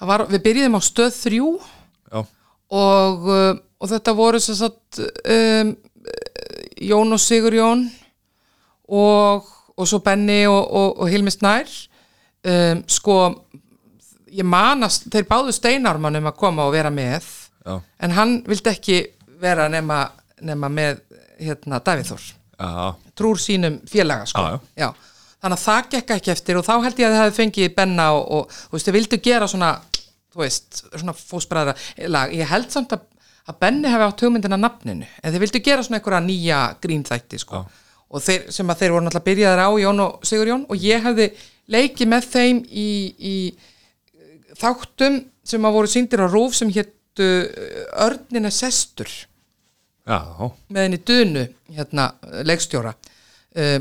það 0.00 0.10
var 0.10 0.24
Við 0.32 0.42
byrjuðum 0.48 0.78
á 0.78 0.82
stöð 0.82 1.12
þrjú 1.20 1.50
og, 2.70 3.28
uh, 3.30 3.54
og 3.78 3.90
þetta 3.90 4.14
voru 4.18 4.40
sem 4.42 4.58
sagt 4.58 5.00
um, 5.02 5.72
Jón 6.80 7.14
og 7.14 7.22
Sigur 7.22 7.54
Jón 7.54 7.86
og, 8.90 9.46
og 9.76 9.86
svo 9.86 10.00
Benni 10.02 10.42
og, 10.50 10.60
og, 10.66 11.06
Hilmi 11.10 11.30
Snær. 11.30 11.70
Um, 12.40 12.82
sko 12.90 13.16
ég 14.30 14.46
manast, 14.46 15.06
þeir 15.12 15.28
báðu 15.28 15.54
Steinarmann 15.54 16.18
um 16.18 16.30
að 16.30 16.38
koma 16.40 16.66
og 16.66 16.74
vera 16.74 16.90
með 16.94 17.26
já, 17.66 17.74
en 18.00 18.14
hann 18.16 18.36
vildi 18.46 18.70
ekki 18.70 19.00
vera 19.42 19.66
nema, 19.70 20.04
nema 20.46 20.70
með 20.72 21.02
hérna 21.40 21.80
Davíð 21.84 22.12
Þór 22.12 22.26
já, 22.60 22.94
trúr 23.16 23.40
sínum 23.40 23.80
félaga 23.88 24.26
sko. 24.28 24.42
Já, 24.42 24.60
já. 24.76 24.88
þannig 25.40 25.58
að 25.58 25.64
það 25.64 25.90
gekk 25.94 26.14
ekki 26.16 26.32
eftir 26.34 26.60
og 26.60 26.66
þá 26.66 26.74
held 26.84 27.00
ég 27.00 27.06
að 27.08 27.14
þið 27.14 27.22
hefði 27.22 27.36
fengið 27.38 27.76
Benna 27.76 28.08
og, 28.16 28.24
og 28.36 28.56
þú 28.56 28.76
veist, 28.76 28.88
þið 28.88 28.98
vildu 28.98 29.20
gera 29.24 29.48
svona 29.50 29.70
þú 30.30 30.42
veist, 30.44 30.82
svona 30.94 31.14
fósbræðra 31.16 31.76
lag, 32.12 32.34
ég 32.36 32.50
held 32.50 32.68
samt 32.72 32.94
að, 32.96 33.06
að 33.50 33.60
Benni 33.64 33.92
hefði 33.92 34.08
átt 34.08 34.24
hugmyndina 34.26 34.60
nafninu, 34.60 35.08
en 35.22 35.34
þið 35.34 35.44
vildu 35.46 35.62
gera 35.66 35.86
svona 35.86 36.00
einhverja 36.00 36.22
nýja 36.26 36.60
grínþætti 36.82 37.40
sko. 37.42 37.64
og 38.10 38.24
þeir, 38.26 38.46
sem 38.52 38.70
að 38.70 38.82
þeir 38.82 38.94
voru 38.94 39.06
náttúrulega 39.06 39.28
byrjaðir 39.30 39.64
á 39.64 39.70
Jón 39.84 40.04
og 40.04 40.28
Sigur 40.28 40.52
Jón 40.52 40.68
og 40.68 40.84
ég 40.84 41.02
hefði 41.06 41.30
leikið 41.70 42.10
með 42.10 42.30
þeim 42.34 42.62
í, 42.70 42.88
í 43.18 43.36
þáttum 44.60 45.20
sem 45.46 45.66
að 45.66 45.76
voru 45.78 45.90
síndir 45.90 46.22
á 46.22 46.28
rúf 46.28 46.56
sem 46.58 46.70
héttu 46.74 47.28
Örnina 48.02 48.50
Sestur 48.54 49.10
já, 50.06 50.50
með 50.68 50.86
henni 50.86 51.00
Dunu, 51.06 51.46
hérna, 51.76 52.10
leikstjóra. 52.46 52.94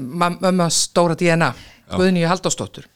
Mamma 0.01 0.65
stóra 0.73 1.13
DNA 1.13 1.51
Guðni 1.93 2.23
Halldórsdóttur. 2.25 2.87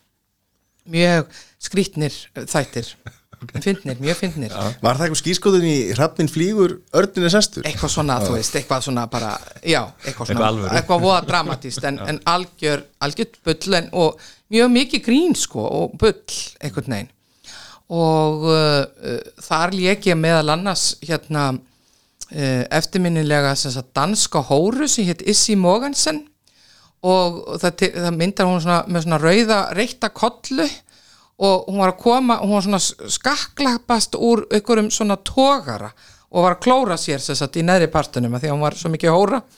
Mjög 0.90 1.30
skrítnir 1.62 2.16
þættir. 2.34 2.90
Fyndnir, 3.64 3.98
mjög 4.00 4.20
fyndnir. 4.22 4.54
Var 4.54 4.98
það 4.98 5.06
eitthvað 5.06 5.20
skýrskoðun 5.20 5.66
í 5.68 5.76
Hrafnin 5.98 6.30
flýgur 6.32 6.78
örninn 6.96 7.28
er 7.28 7.34
sestur? 7.34 7.66
eitthvað 7.68 7.92
svona, 7.92 8.16
þú 8.24 8.38
veist, 8.38 8.56
eitthvað 8.56 8.86
svona 8.86 9.04
bara, 9.12 9.34
já, 9.60 9.82
eitthvað 10.06 10.30
svona, 10.30 10.52
Eitthvað 10.54 10.78
eitthvað 10.78 11.04
voða 11.04 11.18
dramatíst 11.28 11.88
en, 11.90 12.00
en 12.08 12.22
algjör, 12.30 12.86
algjör 13.04 13.36
bull 13.44 13.78
en, 13.80 13.90
og 14.00 14.24
mjög 14.54 14.72
mikið 14.78 15.04
grín 15.10 15.36
sko 15.36 15.66
og 15.68 15.98
bull, 16.00 16.40
einhvern 16.64 16.96
veginn. 16.96 17.12
Og 17.94 18.48
uh, 18.48 19.20
þar 19.44 19.76
lék 19.76 20.08
ég 20.14 20.20
meðal 20.20 20.56
annars 20.56 20.94
hérna 21.04 21.50
eftirminnilega 22.34 23.56
sem 23.60 23.74
sagt, 23.74 23.92
danska 23.96 24.42
hóru 24.50 24.88
sem 24.90 25.06
hétt 25.08 25.22
Issi 25.30 25.56
Mogensen. 25.60 26.24
Og 27.04 27.60
það, 27.60 27.86
það 28.00 28.18
myndar 28.18 28.48
hún 28.48 28.64
svona, 28.64 28.80
með 28.88 29.06
svona 29.06 29.20
rauða 29.22 29.60
reykta 29.76 30.10
kollu. 30.16 30.68
Og 31.44 31.68
hún 31.68 31.82
var 31.82 31.94
að 31.94 32.02
koma 32.04 32.40
hún 32.44 32.56
var 32.56 32.66
svona 32.66 32.80
skakklapast 33.18 34.16
úr 34.16 34.46
einhverjum 34.54 34.92
svona 34.94 35.18
tógara 35.26 35.90
og 36.34 36.46
var 36.46 36.56
að 36.56 36.64
klóra 36.66 36.98
sér 36.98 37.22
sem 37.22 37.38
sagt 37.38 37.58
í 37.62 37.64
neðri 37.66 37.90
partunum 37.94 38.34
af 38.34 38.42
því 38.42 38.50
að 38.50 38.56
hún 38.56 38.66
var 38.66 38.78
svo 38.78 38.90
mikið 38.94 39.14
hóra. 39.14 39.42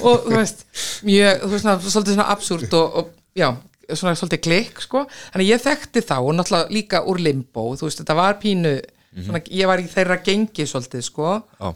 og 0.04 0.24
þú 0.26 0.32
veist 0.34 0.64
mjög, 1.06 1.36
þú 1.40 1.50
veist 1.52 1.62
svona, 1.64 1.74
svolítið 1.80 2.16
svona 2.16 2.32
absúrt 2.34 2.74
og, 2.76 2.96
og 3.00 3.38
já, 3.38 3.46
svona 3.94 4.16
svolítið 4.18 4.40
klikk 4.44 4.82
sko, 4.84 5.04
að 5.32 5.44
ég 5.46 5.62
þekkti 5.62 6.02
þá 6.04 6.16
og 6.18 6.32
náttúrulega 6.36 6.74
líka 6.74 7.02
úr 7.08 7.20
limbo, 7.22 7.70
þú 7.78 7.86
veist, 7.86 8.02
þetta 8.02 8.16
var 8.18 8.36
pínu 8.42 8.74
svona, 9.16 9.42
ég 9.50 9.70
var 9.70 9.82
í 9.82 9.88
þeirra 9.90 10.20
gengi 10.24 10.66
svolítið 10.68 11.06
sko. 11.06 11.36
Já, 11.60 11.70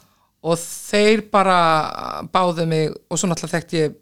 og 0.45 0.61
þeir 0.61 1.24
bara 1.32 1.59
báðu 2.32 2.66
mig 2.68 2.93
og 3.09 3.16
svo 3.18 3.30
náttúrulega 3.30 3.59
þekkti 3.59 3.80
ég 3.80 3.95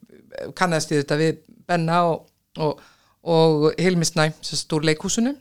kannast 0.58 0.90
ég 0.90 1.04
þetta 1.04 1.18
við 1.20 1.38
Benna 1.68 2.00
og, 2.08 2.26
og, 2.58 2.80
og 3.22 3.68
Hilmi 3.78 4.06
Snæ 4.08 4.32
sem 4.42 4.58
stór 4.58 4.82
leikhúsinu. 4.88 5.36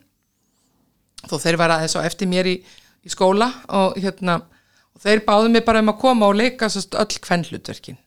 Þó 1.26 1.36
þeir 1.42 1.58
var 1.58 1.74
aðeins 1.74 1.96
á 1.98 2.06
eftir 2.06 2.30
mér 2.30 2.48
í, 2.50 2.56
í 3.02 3.10
skóla 3.10 3.50
og 3.74 3.98
hérna 3.98 4.38
og 4.92 5.02
þeir 5.02 5.24
báðu 5.26 5.50
mig 5.52 5.64
bara 5.66 5.82
um 5.82 5.90
að 5.92 6.00
koma 6.02 6.28
og 6.30 6.38
leika 6.38 6.68
sérst, 6.70 6.94
öll 6.98 7.20
kvennhlutverkin 7.22 7.98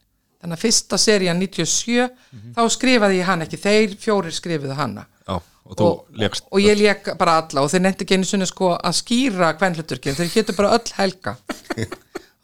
þannig 0.41 0.57
að 0.57 0.61
fyrsta 0.61 0.99
serían 1.01 1.39
97 1.41 2.09
þá 2.55 2.61
skrifaði 2.69 3.19
ég 3.19 3.29
hann 3.29 3.45
ekki, 3.45 3.57
þeir 3.57 3.95
fjórir 3.99 4.35
skrifuðu 4.35 4.77
hanna 4.77 5.05
Og 5.65 5.81
og, 5.81 6.01
og 6.53 6.59
ég 6.61 6.77
lék 6.77 7.07
bara 7.17 7.39
alla 7.41 7.63
og 7.65 7.71
þeir 7.73 7.81
nefndi 7.81 8.05
ekki 8.05 8.19
einu 8.19 8.27
sinni 8.29 8.45
sko 8.45 8.75
að 8.75 8.97
skýra 8.99 9.55
kvennhluturkinn, 9.57 10.17
þeir 10.17 10.33
getur 10.33 10.57
bara 10.59 10.75
öll 10.77 10.91
helga. 10.99 11.37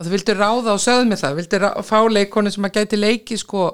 Og 0.01 0.07
þeir 0.07 0.13
vildu 0.15 0.34
ráða 0.34 0.72
og 0.74 0.80
sögðu 0.82 1.09
mig 1.11 1.19
það, 1.22 1.36
vildu 1.38 1.57
rá, 1.61 1.67
fá 1.86 1.97
leikonu 2.09 2.49
sem 2.49 2.65
að 2.65 2.80
gæti 2.80 2.97
leiki 2.97 3.36
sko 3.38 3.67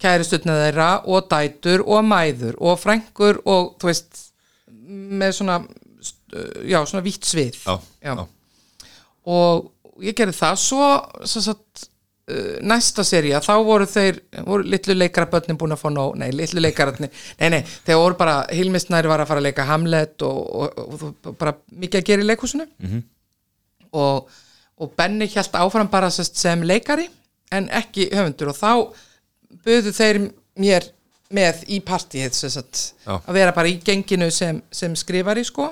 kæristutna 0.00 0.58
þeirra 0.58 0.88
og 1.08 1.30
dætur 1.30 1.84
og 1.86 2.04
mæður 2.04 2.58
og 2.60 2.76
frængur 2.82 3.40
og 3.48 3.70
þú 3.80 3.88
veist 3.88 4.20
með 4.90 5.32
svona 5.38 5.56
já, 6.68 6.82
svona 6.84 7.04
vítt 7.04 7.24
svið. 7.24 7.56
Já, 7.64 7.78
já. 8.04 8.26
og 9.24 10.04
ég 10.04 10.16
gerði 10.18 10.36
það. 10.36 10.60
Svo 10.66 10.90
sagt, 11.24 11.86
uh, 11.86 11.89
næsta 12.66 13.04
seria 13.06 13.40
þá 13.44 13.52
voru 13.66 13.86
þeir, 13.90 14.20
voru 14.46 14.66
litlu 14.70 14.96
leikarabötnin 14.96 15.58
búin 15.60 15.74
að 15.76 15.82
fá 15.82 15.88
nóg, 15.92 16.16
nei, 16.20 16.28
litlu 16.34 16.62
leikararni 16.62 17.08
nei, 17.40 17.48
nei, 17.56 17.60
þeir 17.86 18.00
voru 18.00 18.18
bara, 18.20 18.36
Hilmisnæri 18.54 19.10
var 19.10 19.24
að 19.24 19.32
fara 19.32 19.42
að 19.42 19.48
leika 19.48 19.68
Hamlet 19.68 20.26
og, 20.26 20.40
og, 20.50 21.02
og, 21.10 21.34
bara 21.40 21.56
mikið 21.70 22.02
að 22.02 22.06
gera 22.10 22.24
í 22.24 22.28
leikhúsinu. 22.28 22.66
-hmm. 22.80 23.02
og, 23.92 24.30
og 24.80 24.92
Benni 24.96 25.28
hjælt 25.28 25.54
áfram 25.54 25.90
bara 25.90 26.10
sem 26.10 26.62
leikari 26.62 27.08
en 27.52 27.68
ekki 27.68 28.10
höfundur. 28.14 28.52
Og 28.52 28.56
þá 28.56 28.72
buðu 29.64 29.92
þeir 29.94 30.22
mér 30.60 30.86
með 31.30 31.64
í 31.70 31.80
partíið 31.86 32.38
að 33.06 33.34
vera 33.34 33.54
bara 33.54 33.70
í 33.70 33.78
genginu 33.84 34.30
sem, 34.34 34.62
sem 34.72 34.96
skrifari 34.98 35.44
sko. 35.46 35.70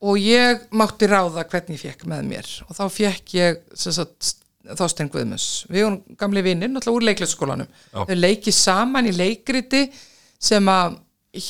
Og 0.00 0.16
ég 0.16 0.62
mátti 0.72 1.06
ráða 1.10 1.44
hvernig 1.44 1.76
ég 1.76 1.82
fekk 1.90 2.06
með 2.08 2.24
mér. 2.24 2.46
Og 2.68 2.76
þá 2.76 2.84
fekk 2.88 3.34
ég 3.36 3.58
sem 3.76 3.92
sagt, 3.92 4.36
Þorstein 4.68 5.08
Guðmus 5.12 5.46
við 5.70 5.86
vorum 5.86 6.16
gamli 6.20 6.42
vinnir, 6.44 6.68
náttúrulega 6.68 6.98
úr 6.98 7.06
leiklætsskólanum 7.08 7.70
þau 7.94 8.16
leikið 8.18 8.56
saman 8.56 9.08
í 9.08 9.14
leikriti 9.16 9.86
sem 10.40 10.68
að 10.68 10.98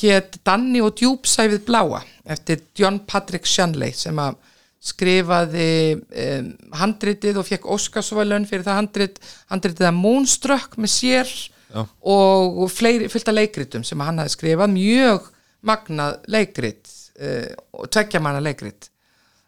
hétt 0.01 0.37
Danni 0.45 0.81
og 0.83 0.93
djúpsæfið 0.99 1.65
bláa 1.65 2.03
eftir 2.29 2.61
John 2.77 3.01
Patrick 3.09 3.49
Shanley 3.49 3.95
sem 3.97 4.17
að 4.21 4.37
skrifaði 4.81 5.97
um, 5.97 6.47
handritið 6.79 7.37
og 7.37 7.45
fekk 7.45 7.67
Óskarsvælun 7.69 8.47
fyrir 8.49 8.65
það 8.65 8.79
handrit, 8.79 9.19
handritið 9.51 9.89
að 9.91 9.99
Moonstruck 9.99 10.77
með 10.81 10.93
sér 10.95 11.33
Já. 11.71 11.83
og 11.85 12.63
af 12.65 13.35
leikritum 13.35 13.85
sem 13.85 14.01
hann 14.01 14.21
hafði 14.21 14.33
skrifað. 14.33 14.73
Mjög 14.73 15.29
magnað 15.69 16.17
leikrit 16.33 16.89
uh, 17.21 17.51
og 17.77 17.91
tveggja 17.93 18.23
manna 18.23 18.41
leikrit 18.41 18.89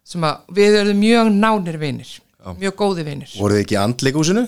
sem 0.05 0.24
að 0.28 0.53
við 0.53 0.78
erum 0.84 1.01
mjög 1.01 1.32
nánir 1.34 1.80
vinir 1.82 2.14
mjög 2.60 2.76
góði 2.80 3.08
vinir. 3.08 3.32
Voruð 3.39 3.60
þið 3.60 3.66
ekki 3.66 3.78
í 3.78 3.82
andleikúsinu 3.84 4.46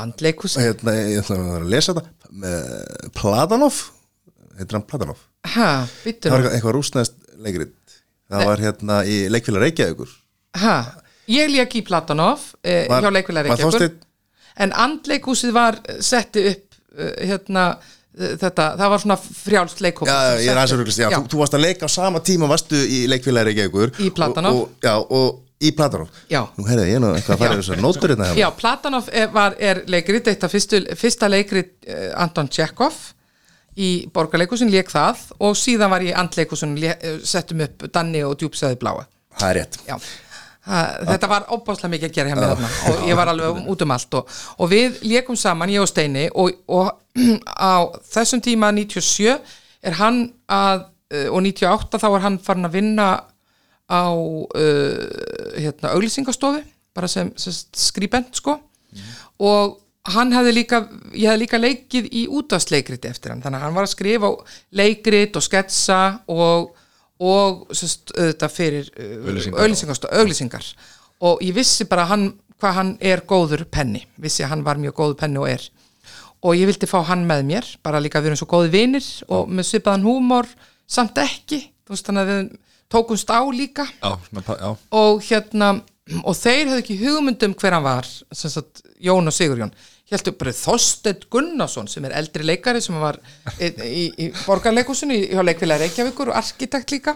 Andleikus 0.00 0.54
hérna, 0.60 0.94
ég 0.96 1.20
ætla 1.24 1.36
að 1.58 1.66
lesa 1.70 1.94
þetta 1.96 2.30
með 2.40 3.10
Pladanov 3.16 3.80
heitir 4.58 4.78
hann 4.78 4.86
Pladanov 4.88 5.20
ha, 5.56 5.70
byttur 6.04 6.30
það 6.30 6.36
var 6.36 6.54
eitthvað 6.54 6.74
rúsnæðst 6.76 7.16
leikrit. 7.40 7.76
Það 8.30 8.44
var 8.46 8.62
hérna 8.62 8.96
í 9.08 9.14
leikfélag 9.32 9.64
Reykjavíkur. 9.64 10.10
Ha, 10.60 10.74
ég 11.32 11.50
lék 11.50 11.78
í 11.80 11.82
Platonov 11.86 12.44
eh, 12.62 12.84
Var- 12.90 13.02
hjá 13.02 13.12
leikvilega 13.16 13.50
var 13.50 13.58
Reykjavíkur. 13.58 13.96
En 14.60 14.74
andleikúsið 14.76 15.54
var 15.56 15.78
setti 16.04 16.44
upp 16.52 16.76
uh, 16.98 17.14
hérna 17.24 17.64
uh, 17.72 18.34
þetta, 18.38 18.66
það 18.76 18.92
var 18.92 19.02
svona 19.04 19.16
frjálst 19.24 19.80
leikhóp 19.82 20.10
Já, 20.10 20.18
ég 20.42 20.50
er 20.52 20.58
aðeins 20.60 20.74
að 20.76 20.82
ruglast, 20.82 21.00
já, 21.00 21.08
Þú, 21.14 21.22
þú 21.32 21.40
varst 21.40 21.56
að 21.56 21.64
leika 21.64 21.88
á 21.88 21.90
sama 21.90 22.22
tíma 22.26 22.50
varstu 22.50 22.78
í 22.78 23.04
leikfélagi 23.10 23.50
Reykjavíkur. 23.50 23.94
Í 24.04 24.10
Platanov. 24.14 24.58
og, 24.58 24.68
og, 24.68 24.84
Já, 24.84 24.94
og 25.00 25.40
í 25.60 25.70
Platanov 25.76 26.08
Já. 26.32 26.42
Nú 26.56 26.66
heyrði 26.68 26.88
ég 26.94 27.02
nú 27.02 27.12
eitthvað 27.14 27.36
að 27.36 27.44
fara 27.44 27.56
í 27.56 27.60
þessar 27.60 27.82
nótur 27.84 28.14
hérna 28.14 28.32
Já, 28.38 28.48
Platonov 28.56 29.10
er, 29.12 29.30
var, 29.34 29.56
er 29.60 29.82
leikrit 29.90 30.30
eitt 30.32 30.44
af 30.46 30.52
fyrstu, 30.54 30.82
fyrsta 30.98 31.28
leikrit 31.30 31.74
uh, 31.88 32.10
Anton 32.24 32.48
Tjekov 32.48 32.98
í 33.80 33.90
borgarleikusin 34.14 34.70
lék 34.72 34.90
það. 34.92 35.20
Og 35.44 35.54
síðan 35.58 35.92
var 35.92 36.04
ég 36.04 36.18
andleikusin 36.18 36.74
uh, 36.80 37.20
settum 37.26 37.62
upp 37.66 37.86
Danni 37.94 38.24
og 38.26 38.36
djúpsæði 38.40 38.80
bláa. 38.80 39.06
Það 39.38 39.48
er 39.50 39.58
rétt. 39.60 39.78
Já, 39.86 39.96
ha, 40.66 40.80
þetta 41.12 41.30
var 41.30 41.48
óbáslega 41.54 41.92
mikið 41.94 42.10
að 42.10 42.16
gera 42.18 42.32
hjá 42.32 42.38
mér 42.38 42.52
þarna. 42.54 42.70
Og 42.90 43.04
ég 43.08 43.20
var 43.20 43.32
alveg 43.32 43.72
út 43.72 43.84
um 43.86 43.94
allt. 43.96 44.18
Og, 44.18 44.38
og 44.58 44.72
við 44.72 45.00
lékum 45.06 45.38
saman, 45.38 45.72
ég 45.72 45.84
og 45.84 45.90
Steini 45.90 46.26
og, 46.34 46.60
og 46.68 46.90
á 47.72 47.88
þessum 48.10 48.42
tíma 48.44 48.72
97 48.76 49.36
er 49.36 50.00
hann 50.00 50.24
að 50.50 50.88
og 51.10 51.40
98 51.42 51.98
þá 51.98 52.04
er 52.06 52.22
hann 52.22 52.36
farin 52.38 52.68
að 52.68 52.74
vinna 52.76 53.06
á 53.90 54.06
uh, 54.14 55.58
hérna, 55.58 55.94
auglýsingastofu 55.96 56.62
bara 56.94 57.10
sem, 57.10 57.30
sem 57.38 57.54
skrýbent 57.76 58.38
sko. 58.38 58.56
Og 59.42 59.78
hann 60.10 60.32
hefði 60.34 60.52
líka 60.56 60.80
ég 61.12 61.28
hefði 61.28 61.42
líka 61.42 61.60
leikið 61.60 62.06
í 62.16 62.26
útvarsleikrit 62.32 63.04
eftir 63.10 63.34
hann, 63.34 63.42
þannig 63.44 63.60
að 63.60 63.66
hann 63.66 63.76
var 63.76 63.86
að 63.86 63.92
skrifa 63.92 64.30
leikrit 64.80 65.36
og 65.36 65.44
sketsa 65.44 66.00
og 66.30 66.70
og 67.20 67.74
sest, 67.76 68.14
auðvitað 68.16 68.54
fyrir 68.54 68.86
auglýsingar, 69.60 69.98
auglýsingar. 70.16 70.68
Og 71.28 71.42
ég 71.44 71.52
vissi 71.52 71.84
bara 71.88 72.06
hann, 72.08 72.30
hvað 72.60 72.76
hann 72.78 72.94
er 73.04 73.20
góður 73.28 73.66
penni, 73.68 74.06
vissi 74.16 74.44
að 74.44 74.54
hann 74.54 74.64
var 74.64 74.80
mjög 74.80 74.96
góður 74.96 75.18
penni 75.20 75.40
og 75.42 75.50
er. 75.50 75.66
Og 76.40 76.56
ég 76.56 76.70
vildi 76.70 76.88
fá 76.88 77.02
hann 77.10 77.26
með 77.28 77.44
mér, 77.50 77.68
bara 77.84 78.00
líka 78.00 78.22
við 78.22 78.32
erum 78.32 78.40
svo 78.40 78.48
góði 78.48 78.72
vinir 78.72 79.04
og 79.28 79.52
með 79.52 79.68
svipaðan 79.68 80.06
húmor 80.08 80.48
samt 80.88 81.20
ekki, 81.20 81.60
þú 81.84 81.92
veist 81.92 82.08
þannig 82.08 82.22
að 82.24 82.32
við 82.32 82.40
tókumst 82.90 83.30
á 83.30 83.40
líka. 83.54 83.86
Já, 84.02 84.18
já, 84.34 84.76
og 84.90 85.22
hérna 85.24 85.80
og 86.26 86.34
þeir 86.34 86.66
hefðu 86.66 86.82
ekki 86.82 86.98
hugmyndum 87.00 87.54
hver 87.58 87.76
hann 87.76 87.86
var 87.86 88.08
sem 88.08 88.50
sagt 88.50 88.82
Jón 89.02 89.30
og 89.30 89.34
Sigurjón. 89.34 89.72
Heldur 90.10 90.34
bara 90.40 90.54
Þorsteinn 90.56 91.26
Gunnarsson 91.30 91.88
sem 91.90 92.06
er 92.08 92.16
eldri 92.18 92.46
leikari 92.46 92.80
sem 92.82 92.96
var 92.98 93.20
í, 93.62 93.68
í, 93.70 94.06
í 94.18 94.30
borgarleikusinu 94.42 95.14
í, 95.14 95.28
leikfélagi 95.46 95.86
Reykjavíkur 95.86 96.32
og 96.32 96.40
arkitekt 96.40 96.94
líka. 96.96 97.14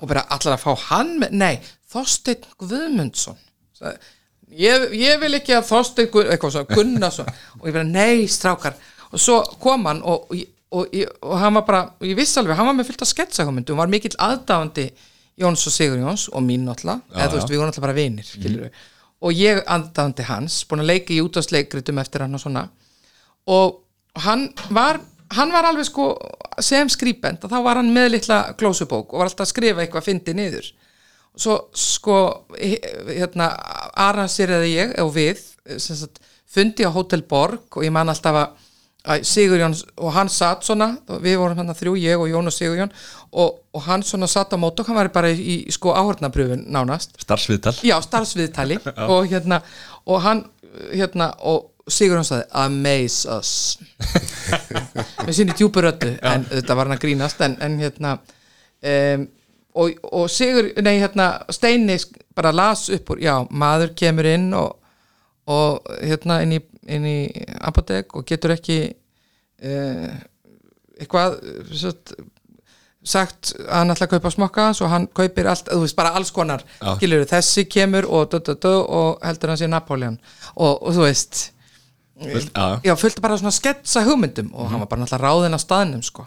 Og 0.00 0.10
bara 0.10 0.26
allar 0.34 0.56
að 0.56 0.64
fá 0.64 0.88
hann 0.88 1.14
með, 1.22 1.36
nei, 1.38 1.52
Þorsteinn 1.92 2.48
Guðmundsson. 2.58 3.38
Ég, 4.50 4.88
ég 4.98 5.20
vil 5.22 5.36
ekki 5.38 5.54
að 5.54 5.68
svo, 6.56 6.64
Gunnarsson. 6.72 7.30
Og 7.60 7.68
ég 7.70 7.76
bara, 7.76 7.86
nei, 7.86 8.26
strákar. 8.26 8.74
Og 9.14 9.22
svo 9.22 9.38
kom 9.62 9.86
hann 9.86 10.02
og, 10.02 10.26
og, 10.26 10.42
og, 10.42 10.48
og, 10.70 10.96
og 11.26 11.36
hann 11.40 11.56
var 11.58 11.66
bara, 11.66 11.82
ég 12.06 12.18
vissi 12.18 12.38
alveg, 12.40 12.56
hann 12.58 12.68
var 12.70 12.78
með 12.78 12.90
fullt 12.90 13.04
af 13.06 13.10
sketsahugmyndum, 13.10 13.80
var 13.80 13.90
mikill 13.90 14.14
aðdáandi 14.22 14.90
Jóns 15.40 15.66
og 15.66 15.74
Sigurjóns 15.74 16.28
og 16.34 16.44
mín 16.44 16.66
náttúrulega, 16.68 17.00
eða 17.16 17.30
þú 17.30 17.38
veist, 17.38 17.50
við 17.50 17.60
vorum 17.60 17.70
náttúrulega 17.70 17.86
bara 17.86 17.96
vinir 17.96 18.32
mm. 18.36 18.82
og 19.24 19.38
ég 19.40 19.62
aðdáandi 19.64 20.26
hans 20.28 20.58
búin 20.68 20.84
að 20.84 20.92
leika 20.92 21.14
í 21.16 21.22
útvarsleikritum 21.24 22.00
eftir 22.02 22.26
hann 22.26 22.36
og 22.36 22.42
svona. 22.42 22.66
Og 23.50 23.80
hann 24.20 24.50
var 24.74 25.00
hann 25.36 25.52
var 25.54 25.68
alveg 25.68 25.86
sko 25.88 26.12
sem 26.62 26.88
skrýpend 26.90 27.44
þá 27.46 27.58
var 27.64 27.80
hann 27.80 27.92
með 27.94 28.14
litla 28.16 28.40
glósubók 28.58 29.12
og 29.12 29.22
var 29.22 29.30
alltaf 29.30 29.46
að 29.46 29.52
skrifa 29.52 29.84
eitthvað 29.84 30.08
fyndi 30.08 30.34
niður. 30.36 30.70
Og 31.30 31.44
svo 31.44 31.56
sko 31.78 32.16
hérna 32.58 33.52
Aransýrði 34.08 34.72
ég 34.72 34.96
og 35.04 35.12
við 35.14 35.42
sem 35.78 35.96
sagt, 35.96 36.18
fundi 36.50 36.86
á 36.86 36.90
Hotel 36.90 37.22
Borg 37.22 37.78
og 37.78 37.86
ég 37.86 37.94
man 37.94 38.10
alltaf 38.10 38.40
að 38.42 38.66
Sigurjón 39.24 39.74
og 39.96 40.12
hann 40.12 40.28
satt 40.28 40.66
svona 40.66 40.90
við 41.08 41.38
vorum 41.40 41.56
hann 41.60 41.72
þrjú, 41.76 41.94
ég 42.02 42.20
og 42.20 42.28
Jón 42.28 42.50
og 42.50 42.54
Sigurjón 42.54 42.92
og, 43.32 43.60
og 43.72 43.84
hann 43.86 44.04
svona 44.04 44.28
satt 44.28 44.52
á 44.52 44.60
mót 44.60 44.80
og 44.80 44.90
hann 44.90 44.98
var 44.98 45.08
bara 45.14 45.30
í, 45.32 45.64
í 45.66 45.72
sko 45.72 45.94
áhörnapröfun 45.96 46.66
nánast. 46.68 47.16
Starfsviðtal. 47.22 47.74
Já, 47.86 47.96
starfsviðtali. 48.04 48.80
Og 49.14 49.30
hérna 49.30 49.62
og 50.04 50.22
hann, 50.24 50.44
hérna 50.92 51.32
og 51.48 51.70
Sigurjón 51.90 52.28
sagði, 52.28 52.46
amaze 52.60 53.38
us. 53.40 53.78
Með 55.26 55.34
sinni 55.34 55.56
djúpu 55.56 55.82
röddu 55.82 56.12
en 56.20 56.44
þetta 56.52 56.76
var 56.76 56.88
hann 56.90 56.98
að 56.98 57.04
grínast 57.06 57.40
en, 57.44 57.56
en 57.64 57.78
hérna 57.80 58.18
um, 58.20 59.28
og, 59.74 59.90
og 60.12 60.30
Sigur, 60.30 60.70
nei 60.82 60.98
hérna 61.00 61.30
Steini 61.52 61.96
bara 62.34 62.52
las 62.52 62.88
upp 62.90 63.10
úr, 63.14 63.22
já, 63.22 63.34
maður 63.50 63.94
kemur 63.96 64.26
inn 64.26 64.50
og, 64.56 64.76
og 65.50 65.90
hérna 66.02 66.40
inn 66.44 66.56
í, 66.58 66.60
inn 66.96 67.06
í 67.08 67.18
apotek 67.66 68.14
og 68.18 68.26
getur 68.28 68.54
ekki 68.56 68.80
uh, 68.90 70.10
eitthvað 71.00 71.38
satt, 71.80 72.12
sagt 73.00 73.54
að 73.62 73.70
hann 73.78 73.94
ætla 73.94 74.08
að 74.08 74.12
kaupa 74.16 74.32
smokka 74.34 74.66
svo 74.76 74.88
hann 74.92 75.06
kaupir 75.16 75.48
allt, 75.48 75.70
þú 75.72 75.84
veist, 75.86 75.96
bara 75.96 76.12
alls 76.18 76.32
konar 76.36 76.64
Já. 76.82 76.90
skilur 76.98 77.24
þessi 77.30 77.64
kemur 77.72 78.08
og, 78.08 78.26
dö, 78.34 78.42
dö, 78.44 78.56
dö, 78.60 78.74
og 78.84 79.22
heldur 79.24 79.54
hann 79.54 79.60
sé 79.62 79.68
Napoleon 79.72 80.18
og, 80.56 80.74
og 80.82 80.92
þú 80.98 81.06
veist 81.06 81.46
Fullt- 82.20 82.50
Já, 82.84 82.92
fullt 83.00 83.20
bara 83.24 83.38
svona 83.40 83.50
sketsa 83.56 84.02
hugmyndum 84.04 84.50
og 84.52 84.66
hann 84.68 84.82
var 84.82 84.88
bara 84.90 85.00
náttúrulega 85.06 85.24
ráðinn 85.24 85.56
á 85.56 85.60
staðnum 85.62 86.02
sko. 86.04 86.26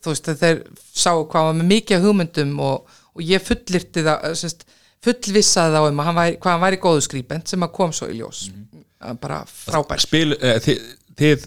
þú 0.00 0.14
veist, 0.14 0.30
þeir 0.40 0.62
sáu 0.96 1.26
hvað 1.28 1.50
var 1.50 1.58
með 1.58 1.66
mikið 1.74 2.06
hugmyndum 2.06 2.54
og, 2.64 2.86
og 3.12 3.20
ég 3.20 3.44
fullirti 3.44 4.00
það 4.06 4.24
sérst, 4.40 4.64
fullvissaði 5.04 5.76
þá 5.76 5.90
um 5.90 6.00
hann 6.06 6.16
væri, 6.16 6.38
hvað 6.40 6.54
hann 6.56 6.64
væri 6.64 6.80
góðu 6.86 7.04
skrýpend 7.04 7.52
sem 7.52 7.66
að 7.68 7.74
kom 7.76 7.92
svo 7.92 8.08
í 8.08 8.16
ljós 8.22 8.46
mm. 8.48 8.75
Bara 9.20 9.42
frábært. 9.46 10.00
Spil, 10.06 10.32
eh, 10.40 10.58
þið, 10.64 10.80
þið 11.20 11.46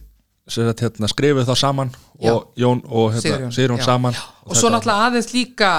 sagt, 0.49 0.81
hérna, 0.81 1.07
skrifuð 1.11 1.45
þá 1.45 1.55
saman 1.57 1.91
Já. 2.19 2.31
og 2.33 2.53
Jón 2.57 2.79
og 2.89 3.11
hérna, 3.13 3.21
Sigurjón, 3.21 3.51
Sigrún 3.53 3.79
já. 3.79 3.85
saman. 3.85 4.15
Og 4.49 4.55
svo 4.57 4.69
náttúrulega 4.73 5.05
aðeins 5.09 5.29
líka 5.33 5.69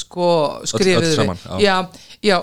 sko 0.00 0.28
skrifuðu 0.64 1.02
öll 1.02 1.10
við- 1.10 1.16
saman, 1.16 1.38
já, 1.60 1.74
já, 2.24 2.38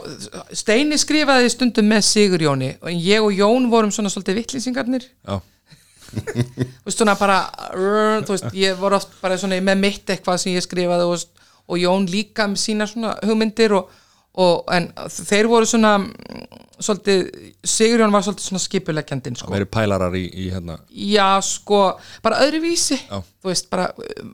Steini 0.54 0.98
skrifaði 1.02 1.50
stundum 1.50 1.90
með 1.90 2.06
Sigurjóni 2.06 2.70
og 2.82 2.90
ég 2.94 3.22
og 3.26 3.34
Jón 3.34 3.70
vorum 3.74 3.92
svona 3.92 4.10
svolítið 4.14 4.38
vittlýsingarnir 4.40 5.04
Já, 5.28 5.42
veist 6.86 6.98
svona 7.02 7.16
bara 7.20 7.40
rrr, 7.74 8.22
þú 8.26 8.36
veist, 8.38 8.48
ég 8.56 8.78
voru 8.80 8.96
oft 9.00 9.10
bara 9.22 9.38
svona 9.42 9.58
með 9.66 9.82
mitt 9.82 10.14
eitthvað 10.14 10.38
sem 10.42 10.54
ég 10.56 10.64
skrifaði 10.64 11.08
og, 11.10 11.26
og 11.68 11.82
Jón 11.82 12.06
líka 12.12 12.46
með 12.48 12.62
sína 12.62 12.88
svona 12.88 13.16
hugmyndir 13.26 13.74
og, 13.80 13.90
og 14.42 14.66
en 14.76 14.90
þeir 15.16 15.48
voru 15.48 15.68
svona 15.70 15.94
mm, 16.02 16.62
svolítið, 16.84 17.22
Sigurjón 17.64 18.12
var 18.12 18.26
svolítið 18.26 18.50
svona 18.50 18.64
skipuleggjandinn 18.66 19.38
sko. 19.40 19.52
verið 19.54 19.70
pælarar 19.72 20.18
í, 20.20 20.26
í 20.28 20.50
hérna 20.52 20.76
já 20.92 21.30
sko, 21.46 21.82
bara 22.26 22.42
öðruvísi 22.44 22.98
Já. 23.00 23.22
þú 23.24 23.52
veist, 23.52 23.70
bara 23.72 23.90
um, 23.96 24.34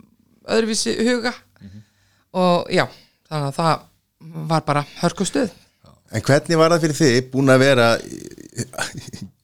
öðruvísi 0.50 0.96
huga 1.06 1.34
og 2.34 2.70
já, 2.72 2.86
þannig 3.30 3.50
að 3.52 3.58
það 3.60 4.46
var 4.52 4.64
bara 4.68 4.86
hörkustuð 5.02 5.58
En 6.12 6.20
hvernig 6.28 6.58
var 6.60 6.74
það 6.74 6.82
fyrir 6.84 6.98
þig 6.98 7.28
búin 7.32 7.52
að 7.54 7.62
vera 7.62 7.86
í, 8.04 8.18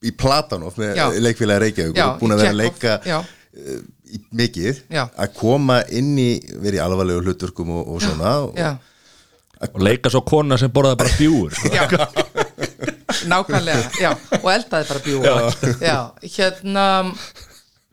í 0.04 0.10
Platanov 0.20 0.74
með 0.76 0.98
leikfélagi 1.24 1.62
Reykjavík 1.64 2.00
búin 2.20 2.34
að 2.34 2.42
vera 2.42 2.50
að 2.52 2.58
leika 2.60 2.96
já. 3.08 3.22
uh, 3.22 3.78
í 4.12 4.20
mikið 4.36 4.82
Já. 4.92 5.06
að 5.16 5.32
koma 5.38 5.78
inn 5.96 6.12
í 6.20 6.28
verið 6.60 6.82
alvarlegu 6.84 7.22
hluturkum 7.24 7.72
og, 7.78 7.88
og 7.94 8.04
svona 8.04 8.34
og, 8.44 8.52
já, 8.60 8.74
og 9.66 9.82
leika 9.82 10.10
svo 10.12 10.22
kona 10.26 10.58
sem 10.60 10.72
borðaði 10.72 11.00
bara 11.02 11.16
bjúur 11.18 11.54
sko. 11.58 12.06
nákvæmlega, 13.30 13.90
já, 13.98 14.10
og 14.42 14.48
eldaði 14.52 14.88
bara 14.88 15.04
bjúa 15.04 15.34
já. 15.82 15.98
hérna 16.22 16.84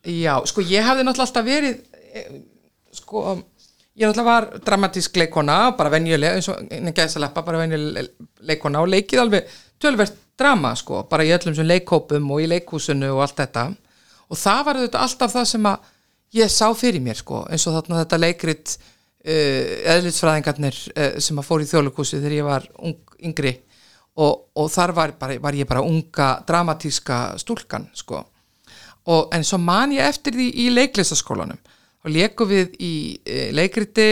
já, 0.05 0.34
sko 0.45 0.66
ég 0.66 0.86
hafði 0.86 1.05
náttúrulega 1.07 1.28
alltaf 1.30 1.47
verið 1.47 1.80
eh, 2.13 2.36
sko 2.93 3.24
ég 3.95 4.05
náttúrulega 4.05 4.28
var 4.30 4.49
dramatísk 4.68 5.18
leikona 5.18 5.57
bara 5.78 5.93
venjuleg, 5.95 6.38
eins 6.38 6.51
og 6.51 6.61
innan 6.70 6.95
gæðsaleppa 6.95 7.45
bara 7.47 7.63
venjuleg 7.63 8.11
leikona 8.45 8.84
og 8.84 8.91
leikið 8.93 9.24
alveg 9.24 9.57
tölvert 9.82 10.22
drama 10.38 10.74
sko, 10.76 11.05
bara 11.09 11.26
í 11.26 11.32
öllum 11.34 11.55
sem 11.55 11.68
leikhópum 11.68 12.32
og 12.36 12.43
í 12.43 12.49
leikhúsinu 12.51 13.13
og 13.16 13.24
allt 13.26 13.39
þetta 13.39 13.70
og 14.30 14.39
það 14.39 14.66
var 14.68 14.82
þetta 14.84 15.03
alltaf 15.05 15.34
það 15.34 15.47
sem 15.53 15.70
að 15.70 15.93
ég 16.36 16.51
sá 16.51 16.68
fyrir 16.76 17.03
mér 17.03 17.20
sko 17.22 17.45
eins 17.49 17.66
og 17.70 17.78
þarna 17.78 18.03
þetta 18.03 18.22
leikrit 18.22 18.76
uh, 19.26 19.73
eðlitsfræðingarnir 19.95 20.78
uh, 20.93 21.17
sem 21.23 21.41
að 21.41 21.47
fór 21.49 21.65
í 21.65 21.69
þjóðleikúsi 21.69 22.19
þegar 22.19 22.38
ég 22.38 22.47
var 22.47 22.69
ung, 22.80 23.17
yngri. 23.19 23.57
Og, 24.15 24.45
og 24.55 24.69
þar 24.71 24.93
var, 24.95 25.13
bara, 25.19 25.36
var 25.43 25.57
ég 25.57 25.67
bara 25.67 25.84
unga 25.84 26.30
dramatíska 26.47 27.36
stúlkan 27.41 27.89
sko. 27.97 28.21
Og, 29.05 29.28
en 29.36 29.43
svo 29.45 29.59
man 29.61 29.91
ég 29.93 30.07
eftir 30.07 30.38
því 30.38 30.47
í 30.63 30.69
leiklistaskólanum 30.71 31.59
og 32.05 32.13
leikum 32.13 32.49
við 32.49 32.78
í 32.80 32.95
uh, 33.17 33.49
leikriti 33.57 34.09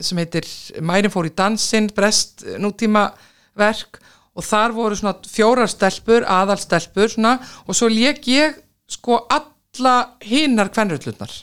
sem 0.00 0.20
heitir 0.20 0.46
Mærin 0.84 1.12
fór 1.12 1.28
í 1.28 1.34
dansinn 1.36 1.90
brest 1.94 2.44
eh, 2.46 2.56
nútíma 2.60 3.10
verk. 3.58 4.00
Og 4.38 4.46
þar 4.46 4.72
voru 4.72 4.96
svona 4.96 5.18
fjórar 5.28 5.68
stelpur 5.68 6.24
aðalstelpur 6.24 7.10
svona. 7.12 7.34
Og 7.66 7.76
svo 7.76 7.90
leik 7.90 8.24
ég 8.30 8.56
sko 8.90 9.18
alla 9.28 9.96
hinnar 10.24 10.70
kvenröldlunar 10.72 11.34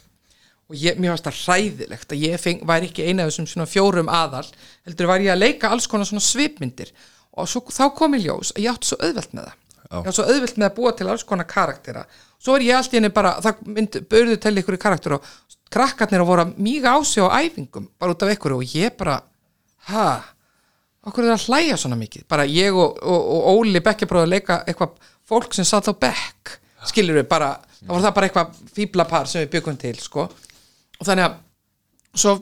og 0.67 0.75
ég, 0.75 0.97
mér 0.99 1.13
varst 1.13 1.27
það 1.27 1.41
hræðilegt 1.43 2.11
að 2.11 2.23
ég 2.27 2.41
feng, 2.43 2.63
væri 2.67 2.89
ekki 2.89 3.07
eina 3.07 3.23
af 3.23 3.31
þessum 3.31 3.49
svona 3.51 3.69
fjórum 3.69 4.11
aðal 4.11 4.45
heldur 4.87 5.11
var 5.11 5.23
ég 5.23 5.33
að 5.33 5.43
leika 5.43 5.71
alls 5.71 5.87
konar 5.87 6.09
svona 6.09 6.23
svipmyndir. 6.23 6.91
Og 7.37 7.47
svo, 7.47 7.63
þá 7.71 7.85
kom 7.95 8.17
í 8.17 8.23
ljós 8.25 8.51
að 8.55 8.65
ég 8.65 8.73
átti 8.73 8.91
svo 8.91 8.97
auðvelt 8.99 9.35
með 9.37 9.47
það. 9.47 9.59
Ég 9.87 10.09
átti 10.09 10.17
svo 10.17 10.25
auðvelt 10.27 10.57
með 10.57 10.67
að 10.67 10.77
búa 10.79 10.93
til 10.97 11.07
alls 11.11 11.27
konar 11.27 11.47
karaktera 11.47 12.07
svo 12.41 12.55
er 12.57 12.65
ég 12.67 12.77
allt 12.77 12.93
í 12.93 12.99
henni 12.99 13.11
bara, 13.13 13.35
það 13.43 13.61
myndi 13.75 14.01
börðu 14.09 14.37
til 14.41 14.55
ykkur 14.61 14.79
karakter 14.81 15.17
og 15.17 15.29
krakkarnir 15.73 16.23
að 16.23 16.29
voru 16.29 16.45
míga 16.55 16.95
á 16.95 16.99
sig 17.03 17.25
á 17.25 17.29
æfingum 17.41 17.89
bara 17.99 18.13
út 18.13 18.23
af 18.23 18.33
ykkur 18.35 18.57
og 18.57 18.75
ég 18.77 18.95
bara 18.97 19.19
ha, 19.89 20.07
okkur 21.07 21.27
er 21.27 21.35
að 21.35 21.47
hlæja 21.47 21.77
svona 21.79 21.99
mikið. 21.99 22.27
Bara 22.29 22.47
ég 22.47 22.75
og, 22.75 22.99
og, 23.01 23.29
og 23.35 23.61
Óli 23.61 23.81
bekkjabróður 23.83 24.33
leika 24.35 24.61
eitthvað 24.67 24.97
fólk 25.27 25.55
sem 25.55 25.67
satt 25.67 25.89
á 25.89 25.93
bekk. 25.95 26.57
Skilur 26.87 27.17
við 27.19 27.27
bara, 27.27 27.55
það 27.81 27.93
var 27.93 28.03
það 28.05 28.17
bara 28.17 28.29
eitthvað 28.29 28.59
fíblapar 28.75 29.29
sem 29.31 29.43
við 29.43 29.55
byggum 29.57 29.79
til 29.81 29.95
sko 29.99 30.27
og 30.97 31.09
þannig 31.09 31.27
að 31.27 31.35
svo 32.17 32.33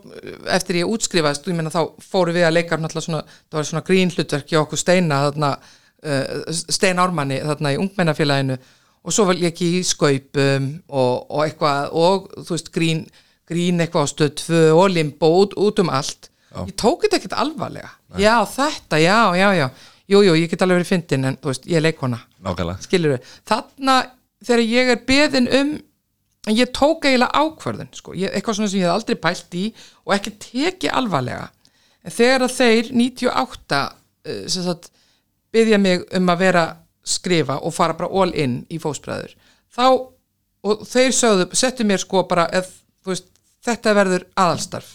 eftir 0.55 0.79
ég 0.79 0.91
útskrifaðist, 0.91 1.47
ég 1.49 1.57
menna 1.57 1.73
þá 1.73 1.81
fóru 2.03 2.35
við 2.35 2.47
að 2.47 2.55
leika 2.55 2.77
svona, 2.93 3.23
það 3.49 3.57
var 3.59 3.67
svona 3.69 3.85
grín 3.87 4.13
hlutverk 4.13 4.51
hjá 4.51 4.61
okkur 4.61 4.79
Steina, 4.79 5.21
þarna 5.27 5.49
uh, 5.59 6.53
Stein 6.53 7.01
Ármanni, 7.01 7.41
þarna 7.43 7.73
í 7.75 7.79
ungmennafélaginu. 7.81 8.57
Og 9.05 9.13
svo 9.13 9.27
var 9.27 9.37
ég 9.37 9.51
ekki 9.51 9.67
í 9.79 9.81
skaupum 9.85 10.69
og, 10.87 11.25
og 11.29 11.41
eitthvað 11.43 11.91
og 11.93 12.29
þú 12.39 12.55
veist 12.55 12.71
grín, 12.73 13.03
grín 13.49 13.83
eitthvað 13.83 14.07
á 14.07 14.13
stöð 14.13 14.31
2 14.45 14.61
og 14.73 14.87
limbo 14.95 15.29
út, 15.43 15.57
út 15.61 15.83
um 15.83 15.91
allt. 15.93 16.31
Ég 16.55 16.71
tók 16.79 17.03
þetta 17.03 17.19
ekkert 17.19 17.35
alvarlega. 17.43 17.91
Já 18.17 18.39
þetta, 18.47 19.01
já, 19.03 19.19
já, 19.35 19.49
já. 19.59 19.67
Jú, 20.07 20.21
jú, 20.21 20.35
ég 20.37 20.49
get 20.49 20.61
alveg 20.61 20.79
verið 20.79 20.91
fyndin 20.93 21.27
en 21.31 21.37
þú 21.41 21.49
veist, 21.49 21.63
ég 21.65 21.79
er 21.79 21.85
leikona 21.87 22.19
skilur 22.85 23.15
við, 23.15 23.29
þarna 23.49 23.95
þegar 24.45 24.61
ég 24.69 24.91
er 24.93 24.99
beðin 25.07 25.47
um 25.59 25.71
en 26.45 26.57
ég 26.57 26.71
tók 26.75 27.05
eiginlega 27.05 27.33
ákvörðun 27.33 27.91
sko. 27.95 28.13
ég, 28.13 28.31
eitthvað 28.31 28.59
svona 28.59 28.71
sem 28.71 28.79
ég 28.79 28.87
hef 28.87 28.95
aldrei 28.95 29.19
pælt 29.21 29.57
í 29.57 29.65
og 30.05 30.15
ekki 30.15 30.35
teki 30.41 30.91
alvarlega. 30.93 31.49
En 32.05 32.13
þegar 32.13 32.45
að 32.45 32.57
þeir 32.59 32.91
98 32.93 33.81
uh, 34.29 34.75
byggja 35.55 35.79
mig 35.81 36.05
um 36.13 36.29
að 36.29 36.43
vera 36.43 36.65
skrifa 37.05 37.59
og 37.61 37.73
fara 37.73 37.97
bara 37.97 38.09
all 38.09 38.33
in 38.33 38.59
í 38.69 38.79
fósbræður 38.81 39.35
þá, 39.75 39.87
og 40.65 40.85
þeir 40.89 41.13
sögðu 41.13 41.57
settu 41.57 41.85
mér 41.87 42.01
sko 42.01 42.23
bara 42.29 42.47
eð, 42.55 42.69
veist, 43.05 43.27
þetta 43.65 43.93
verður 43.97 44.25
aðalstarf. 44.37 44.87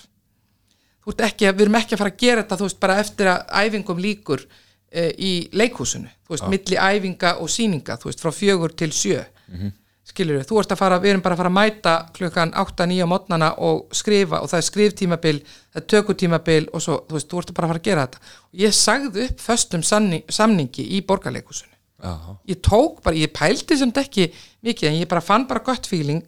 Þú 1.01 1.15
ert 1.15 1.23
ekki, 1.27 1.51
við 1.51 1.67
erum 1.67 1.79
ekki 1.81 1.97
að 1.97 2.03
fara 2.03 2.13
að 2.13 2.23
gera 2.23 2.43
þetta 2.43 2.59
þú 2.61 2.67
veist 2.69 2.81
bara 2.83 2.99
eftir 3.03 3.31
að 3.33 3.45
æfingum 3.63 4.03
líkur 4.03 4.43
e, 4.45 5.07
í 5.17 5.33
leikhúsinu, 5.57 6.11
þú 6.27 6.35
veist 6.35 6.49
milli 6.53 6.79
æfinga 6.79 7.37
og 7.43 7.51
síninga, 7.51 7.97
þú 8.01 8.11
veist 8.11 8.25
frá 8.25 8.35
fjögur 8.35 8.75
til 8.77 8.93
sjö. 8.95 9.23
Mm 9.51 9.71
skilur 10.11 10.39
við, 10.39 10.47
þú 10.51 10.61
ert 10.61 10.75
að 10.75 10.81
fara 10.81 10.99
við 11.01 11.13
erum 11.15 11.25
bara 11.25 11.37
að 11.37 11.43
fara 11.43 11.51
að 11.53 11.57
mæta 11.57 11.95
klukkan 12.17 12.53
8-9 12.59 13.07
á 13.07 13.07
mótnana 13.11 13.51
og 13.63 13.97
skrifa 13.97 14.41
og 14.43 14.51
það 14.51 14.61
er 14.61 14.67
skriftímabil 14.67 15.37
það 15.47 15.81
er 15.81 15.89
tökutímabil 15.95 16.69
og 16.75 16.85
svo 16.85 17.01
þú 17.09 17.17
veist, 17.17 17.31
þú 17.31 17.43
ert 17.43 17.53
bara 17.57 17.69
að 17.69 17.75
fara 17.75 17.83
að 17.83 17.89
gera 17.89 18.07
þetta. 18.07 18.23
Og 18.51 18.63
ég 18.65 18.77
sagði 18.77 19.27
upp 19.29 19.45
föstum 19.45 19.85
samning, 19.87 20.25
samningi 20.29 20.87
í 20.97 21.03
borgarleikhúsinu. 21.07 21.71
Já. 22.01 22.17
ég 22.49 22.61
tók 22.65 23.03
bara, 23.05 23.17
ég 23.17 23.29
pældi 23.29 23.77
sem 23.77 23.91
þetta 23.91 24.07
ekki 24.07 24.31
mikið 24.65 24.89
en 24.89 25.01
ég 25.03 25.09
bara 25.09 25.21
fann 25.21 25.45
bara 25.49 25.61
gott 25.61 25.85
feeling 25.85 26.23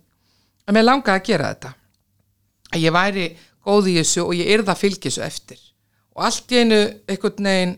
að 0.68 0.76
mér 0.76 0.84
langaði 0.84 1.16
að 1.16 1.28
gera 1.30 1.52
þetta. 1.54 1.70
Að 2.72 2.82
ég 2.82 2.92
væri 2.92 3.26
góð 3.64 3.88
í 3.88 3.94
þessu 4.00 4.26
og 4.26 4.34
ég 4.36 4.50
yrða 4.52 4.74
að 4.74 4.82
fylgja 4.82 5.08
þessu 5.08 5.24
eftir. 5.24 5.62
Og 6.12 6.26
allt 6.28 6.52
í 6.52 6.60
einu 6.60 6.80
einhvern 7.08 7.48
veginn 7.48 7.76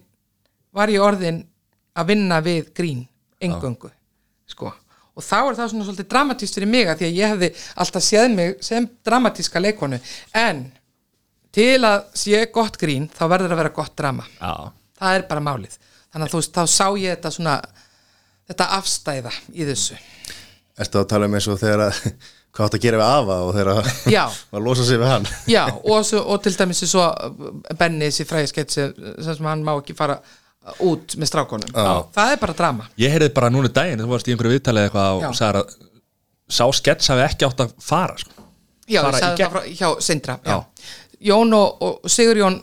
var 0.74 0.90
ég 0.90 1.06
orðin 1.06 1.44
að 1.94 2.10
vinna 2.10 2.40
við 2.42 2.72
grín 2.74 3.04
engöngu 3.38 3.92
sko. 4.50 4.72
Og 5.14 5.22
þá 5.24 5.36
er 5.40 5.58
það 5.58 5.70
svona 5.72 5.86
svolítið 5.88 6.08
dramatíst 6.10 6.58
fyrir 6.58 6.70
mig 6.70 6.88
að 6.90 7.00
því 7.02 7.08
að 7.08 7.18
ég 7.20 7.34
hefði 7.34 7.50
alltaf 7.84 8.04
séð 8.04 8.28
mig 8.34 8.54
sem 8.66 8.88
dramatíska 9.06 9.62
leikonu 9.62 10.00
en 10.40 10.64
til 11.54 11.78
að 11.86 12.00
sé 12.18 12.44
gott 12.54 12.78
grín 12.80 13.06
þá 13.14 13.24
verður 13.30 13.54
að 13.54 13.60
vera 13.62 13.74
gott 13.76 13.94
drama. 13.98 14.26
Já. 14.40 14.72
það 14.98 15.18
er 15.18 15.26
bara 15.30 15.44
málið. 15.44 15.76
Þannig 16.14 16.26
að 16.26 16.32
þú 16.32 16.40
veist, 16.40 16.54
þá 16.54 16.64
sá 16.70 16.86
ég 16.98 17.16
þetta 17.16 17.34
svona 17.34 17.58
þetta 18.50 18.70
afstæða 18.78 19.34
í 19.54 19.66
þessu. 19.68 19.98
Ertu 20.82 21.00
að 21.00 21.10
tala 21.12 21.28
um 21.28 21.36
eins 21.38 21.46
og 21.50 21.60
þegar 21.62 21.84
að 21.88 22.00
hvað 22.54 22.68
átt 22.68 22.76
að 22.78 22.84
gera 22.84 23.00
við 23.00 23.08
afa 23.08 23.36
og 23.46 23.52
þegar 23.56 23.70
að 23.72 23.92
Já. 24.14 24.22
að 24.54 24.66
losa 24.66 24.86
sig 24.86 25.00
við 25.00 25.10
hann? 25.10 25.28
Já, 25.50 25.62
og, 25.74 26.00
svo, 26.06 26.22
og 26.22 26.42
til 26.42 26.54
dæmis 26.58 26.82
er 26.86 26.90
svo 26.90 27.06
Benni, 27.78 28.10
þessi 28.10 28.26
frægiskett 28.30 28.74
sem 28.74 28.94
sem 29.26 29.50
hann 29.50 29.64
má 29.66 29.74
ekki 29.76 29.96
fara 29.98 30.18
út 30.84 31.14
með 31.20 31.28
strákonum 31.30 31.72
það 32.14 32.30
er 32.34 32.38
bara 32.40 32.54
drama 32.56 32.86
Ég 33.00 33.12
heyrði 33.12 33.30
bara 33.36 33.50
núna 33.52 33.68
í 33.68 33.74
daginn, 33.76 34.00
þú 34.00 34.12
varst 34.14 34.28
í 34.28 34.34
einhverju 34.34 34.54
viðtalið 34.56 34.86
eitthvað 34.88 35.20
Já. 35.20 35.28
og 35.28 35.38
sagði 35.38 35.62
að 35.64 35.74
sá 36.58 36.64
skets 36.78 37.10
hafi 37.12 37.24
ekki 37.24 37.46
átt 37.48 37.60
að 37.64 37.74
fara 37.80 38.16
sko. 38.20 38.32
Já, 38.88 39.00
Fara 39.00 39.10
ég 39.10 39.16
í 39.16 39.22
sagði 39.24 39.36
gegn. 39.38 39.44
það 39.44 39.54
frá, 39.54 39.62
hjá 39.78 40.04
Sindra 40.04 40.38
já. 40.44 40.54
Já. 40.54 40.88
Jón 41.30 41.54
og, 41.56 41.84
og 41.88 42.10
Sigurjón 42.12 42.58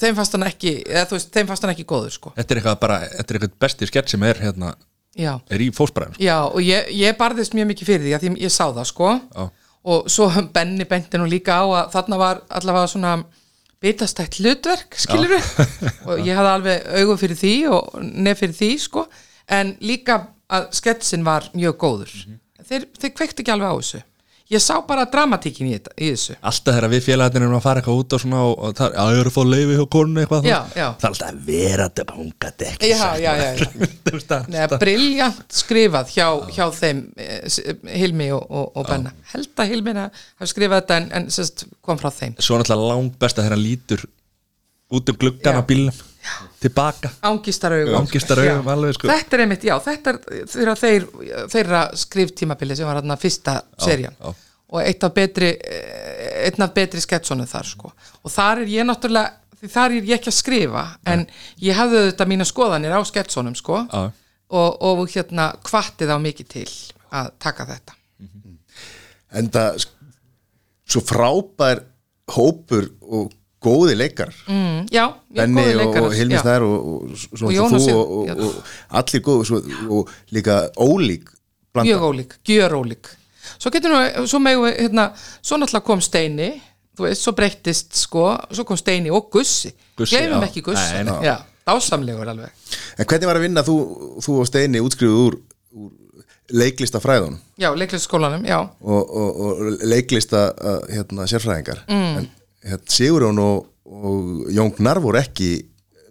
þeim 0.00 0.14
fannst 0.18 0.36
hann 0.36 0.46
ekki 0.46 0.72
eða 0.86 1.06
þú 1.10 1.16
veist, 1.18 1.30
þeim 1.34 1.48
fannst 1.50 1.64
hann 1.66 1.72
ekki 1.74 1.86
góður 1.90 2.14
sko 2.14 2.32
Þetta 2.36 2.54
er 2.54 2.60
eitthvað 2.60 2.78
bara, 2.84 2.98
þetta 3.16 3.34
er 3.34 3.38
eitthvað 3.40 3.56
besti 3.64 3.88
skets 3.90 4.14
sem 4.14 4.26
er 4.28 4.38
hérna, 4.44 4.74
Já, 5.18 5.32
er 5.50 5.64
í 5.64 5.70
fósbræðum 5.74 6.14
sko. 6.14 6.22
já 6.22 6.36
og 6.46 6.60
ég, 6.62 6.90
ég 6.94 7.16
barðist 7.18 7.56
mjög 7.58 7.66
mikið 7.72 7.90
fyrir 7.90 8.06
því 8.06 8.14
að 8.16 8.24
því 8.26 8.30
ég 8.44 8.54
sá 8.54 8.64
það 8.70 8.86
sko 8.92 9.08
Já. 9.18 9.48
og 9.94 10.10
svo 10.14 10.28
Benni 10.54 10.86
benti 10.88 11.18
nú 11.18 11.26
líka 11.26 11.58
á 11.58 11.64
að 11.66 11.90
þarna 11.96 12.20
var 12.22 12.42
allavega 12.60 12.92
svona 12.94 13.16
bitastætt 13.80 14.40
hlutverk, 14.40 14.98
skilur 15.00 15.36
og 16.08 16.20
ég 16.20 16.36
hafði 16.36 16.52
alveg 16.52 16.90
augu 17.00 17.16
fyrir 17.20 17.40
því 17.40 17.54
og 17.72 18.04
nef 18.04 18.42
fyrir 18.42 18.56
því 18.58 18.70
sko. 18.84 19.06
En 19.50 19.74
líka 19.82 20.20
að 20.50 20.70
sketsin 20.76 21.24
var 21.26 21.48
mjög 21.56 21.78
góður. 21.80 22.14
Þeir, 22.66 22.86
þeir 23.00 23.12
kveikt 23.16 23.42
ekki 23.42 23.54
alveg 23.54 23.72
á 23.72 23.76
þessu 23.80 24.02
ég 24.50 24.62
sá 24.64 24.74
bara 24.86 25.04
dramatíkin 25.10 25.68
í, 25.68 25.72
þetta, 25.76 25.92
í 26.02 26.08
þessu 26.10 26.34
Alltaf 26.50 26.74
þegar 26.76 26.90
við 26.90 27.04
félagarnir 27.06 27.44
erum 27.46 27.56
að 27.58 27.64
fara 27.66 27.80
eitthvað 27.82 28.00
út 28.02 28.14
og 28.16 28.22
svona 28.24 28.40
og, 28.48 28.54
og 28.66 28.72
það, 28.80 28.96
já, 28.96 29.04
er 29.20 29.30
að 29.30 29.34
fá 29.36 29.40
leiði 29.46 29.76
hjá 29.78 29.84
konu 29.94 30.22
eitthvað 30.24 30.48
Já, 30.50 30.56
það, 30.56 30.76
já. 30.80 30.86
það 30.90 31.06
er 31.06 31.10
alltaf 31.10 31.28
að 31.30 31.40
vera 31.50 31.86
þetta 31.90 32.16
hungað 32.18 32.64
ekki 32.70 32.90
Já, 32.90 32.96
sagt 33.00 33.22
já, 33.22 33.30
það. 33.30 33.40
já, 33.40 33.48
já. 33.60 33.90
Þú 34.10 34.14
veist 34.16 34.30
það, 34.34 34.48
Nei, 34.56 34.80
briljant 34.84 35.58
skrifað 35.60 36.12
hjá, 36.16 36.26
hjá 36.58 36.64
þeim 36.80 37.02
eh, 37.16 37.40
s- 37.46 37.60
Hilmi 38.02 38.30
og, 38.36 38.44
og, 38.50 38.70
og 38.82 38.90
Benna 38.90 39.14
held 39.34 39.50
að 39.64 39.70
Hilmi 39.74 39.96
hafi 40.02 40.50
skrifað 40.54 40.82
þetta 40.82 41.00
en, 41.04 41.10
en 41.20 41.30
sérst, 41.38 41.66
kom 41.86 42.00
frá 42.02 42.10
þeim 42.14 42.34
Svo 42.42 42.58
er 42.58 42.64
náttúrulega 42.64 42.90
langt 42.96 43.18
best 43.22 43.38
að 43.38 43.50
hann 43.52 43.62
lítur 43.62 44.02
út 44.90 45.12
um 45.14 45.20
gluggan 45.22 45.60
á 45.60 45.62
Já. 45.62 45.66
Tilbaka. 46.60 47.10
Alveg, 48.74 48.96
sko. 48.96 49.10
Þetta 49.10 49.36
er 49.36 49.42
einmitt, 49.44 49.66
já, 49.66 49.74
þetta 49.84 50.14
er 50.14 50.72
þeir, 50.80 51.08
þeirra 51.52 51.82
skriftímabili 51.98 52.76
sem 52.78 52.88
var 52.88 53.00
hérna 53.00 53.16
fyrsta 53.20 53.60
serían. 53.80 54.16
já. 54.20 54.46
og 54.70 54.82
eitt 54.84 55.02
af 55.02 55.14
betri 55.14 55.48
einn 56.46 56.62
af 56.62 56.74
betri 56.74 57.00
sketsonu 57.02 57.46
þar 57.50 57.66
sko. 57.66 57.92
Og 58.22 58.30
þar 58.30 58.62
er 58.62 58.70
ég 58.70 58.86
náttúrulega 58.86 59.68
þar 59.68 59.96
er 59.96 60.06
ég 60.08 60.16
ekki 60.16 60.30
að 60.30 60.36
skrifa 60.38 60.84
en 61.10 61.26
ég 61.60 61.76
hafði 61.76 62.04
þetta 62.10 62.26
mína 62.30 62.46
skoðanir 62.48 62.94
á 62.96 63.00
sketsonum 63.04 63.56
sko. 63.58 63.82
Já. 63.90 64.12
og, 64.50 64.82
og 64.82 65.02
hérna 65.10 65.50
kvatti 65.66 66.08
þá 66.10 66.16
mikið 66.22 66.52
til 66.54 66.68
að 67.14 67.32
taka 67.42 67.66
þetta. 67.68 67.96
En 69.38 69.50
það 69.50 69.84
svo 70.90 71.02
frábær 71.06 71.84
hópur 72.34 72.88
og 73.00 73.30
góði 73.60 73.96
leikar 73.98 74.32
mm, 74.48 74.86
Já, 74.92 75.04
Benni 75.36 75.66
leikarar, 75.76 76.08
og 76.08 76.16
Hilmi. 76.16 76.38
Snær 76.40 76.64
og, 76.66 76.78
og, 76.78 77.26
Og 77.36 77.44
og 77.48 77.52
Jónas 77.54 77.88
og, 77.92 78.54
allir 79.00 79.22
góð 79.26 79.44
svo, 79.48 79.60
og 79.88 80.10
líka 80.34 80.62
ólík 80.76 81.28
blanda. 81.72 81.90
mjög 81.90 82.02
ólík, 82.08 82.34
gjör 82.44 82.72
ólík. 82.80 83.12
Svo 83.58 83.70
getur 83.70 83.92
nú, 83.92 84.00
svo 84.26 84.40
megum 84.42 84.66
við 84.66 84.80
hérna, 84.80 85.10
svo 85.42 85.58
náttúrulega 85.60 85.86
kom 85.86 86.00
Steini 86.04 86.50
þú 86.96 87.06
veist, 87.06 87.24
svo 87.24 87.32
breyttist 87.36 87.94
sko, 87.96 88.24
svo 88.52 88.64
kom 88.68 88.78
Steini 88.80 89.12
og 89.12 89.30
Gussi, 89.32 89.70
Gussi, 89.96 90.16
gleymum 90.16 90.42
já. 90.42 90.48
ekki 90.50 90.62
Gussi. 90.66 91.04
Nei, 91.06 91.14
já, 91.24 91.36
dásamlegur 91.68 92.28
alveg. 92.28 92.50
En 92.98 93.06
hvernig 93.06 93.30
var 93.30 93.38
að 93.40 93.46
vinna 93.46 93.64
þú, 93.66 93.76
þú 94.24 94.36
og 94.42 94.50
Steini 94.50 94.82
útskrifuð 94.84 95.22
úr, 95.28 95.38
úr 95.76 95.92
leiklista 96.50 96.98
fræðun 97.00 97.38
já, 97.60 97.70
leiklistaskólanum, 97.78 98.44
já. 98.48 98.58
Og, 98.82 99.16
og, 99.22 99.40
og 99.46 99.80
leiklista 99.86 100.48
uh, 100.56 100.80
hérna, 100.90 101.28
sérfræðingar. 101.30 101.84
Mm. 101.88 102.16
en 102.18 102.28
hérna, 102.64 102.86
Sigurjón 102.90 103.38
og, 103.42 103.66
og 103.84 104.48
Jón 104.54 104.72
Gnar 104.78 105.00
voru 105.02 105.20
ekki 105.20 105.50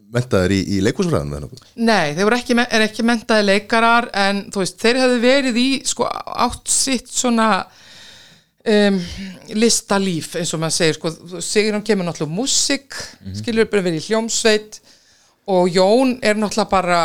mentaðir 0.09 0.55
í, 0.55 0.61
í 0.73 0.79
leikúsfræðun 0.81 1.49
Nei, 1.77 2.15
þeir 2.17 2.25
voru 2.25 2.37
ekki, 2.39 2.55
er 2.65 2.85
ekki 2.87 3.03
mentaði 3.05 3.45
leikarar 3.45 4.07
en 4.17 4.45
þú 4.53 4.63
veist, 4.63 4.79
þeir 4.81 4.97
hefðu 5.03 5.19
verið 5.21 5.59
í 5.61 5.67
sko 5.85 6.07
átt 6.09 6.71
sitt 6.73 7.11
svona 7.13 7.49
um, 8.65 8.97
listalíf 9.53 10.33
eins 10.39 10.53
og 10.55 10.63
maður 10.63 10.77
segir 10.79 10.97
sko, 10.97 11.11
Sigurjón 11.45 11.85
kemur 11.85 12.07
náttúrulega 12.09 12.31
úr 12.31 12.37
músík 12.39 12.97
Mhm. 13.19 13.35
skilur 13.41 13.69
bara 13.69 13.85
verið 13.85 14.01
í 14.01 14.07
hljómsveit 14.09 14.79
og 15.49 15.69
Jón 15.73 16.17
er 16.23 16.35
náttúrulega 16.41 16.69
bara 16.69 17.01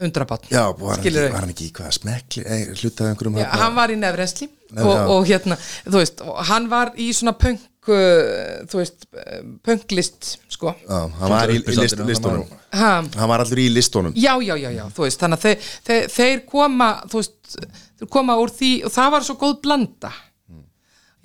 undrabann 0.00 0.44
Já, 0.52 0.66
var 0.76 0.90
hann, 0.92 1.00
ekki, 1.00 1.08
Skilurðu? 1.08 1.32
var 1.32 1.40
hann 1.40 1.54
ekki 1.54 1.66
í 1.70 1.72
hvað 1.72 1.92
smekli 1.96 2.42
eh, 2.44 2.66
hlutaði 2.76 3.10
einhverjum 3.14 3.38
Já, 3.40 3.46
þarna? 3.48 3.62
hann 3.64 3.74
var 3.80 3.88
í 3.88 3.96
nefrensli 3.96 4.48
og, 4.76 4.96
og 5.16 5.26
hérna, 5.30 5.56
þú 5.86 6.00
veist, 6.02 6.20
hann 6.50 6.68
var 6.68 6.92
í 7.00 7.08
svona 7.16 7.32
punk 7.38 7.60
þú 7.92 8.80
veist, 8.80 9.06
uh, 9.14 9.40
punklist 9.66 10.30
sko. 10.52 10.72
Já, 10.82 10.98
hann 11.20 11.32
var 11.32 11.52
í, 11.52 11.60
í 11.60 11.76
list, 11.76 12.00
listónum 12.08 12.46
ha, 12.74 12.90
Hann 13.02 13.30
var 13.30 13.44
allur 13.44 13.60
í 13.62 13.68
listónum 13.72 14.16
já, 14.16 14.32
já, 14.42 14.54
já, 14.58 14.70
já, 14.74 14.84
þú 14.96 15.06
veist 15.06 15.22
þannig 15.22 15.38
að 15.38 15.46
þeir, 15.46 15.70
þeir, 15.88 16.08
þeir 16.16 16.42
koma 16.50 16.90
þú 17.06 17.22
veist, 17.22 17.56
þeir 18.00 18.10
koma 18.18 18.38
úr 18.42 18.54
því 18.56 18.72
og 18.88 18.96
það 18.96 19.14
var 19.16 19.28
svo 19.28 19.38
góð 19.40 19.56
blanda. 19.66 20.12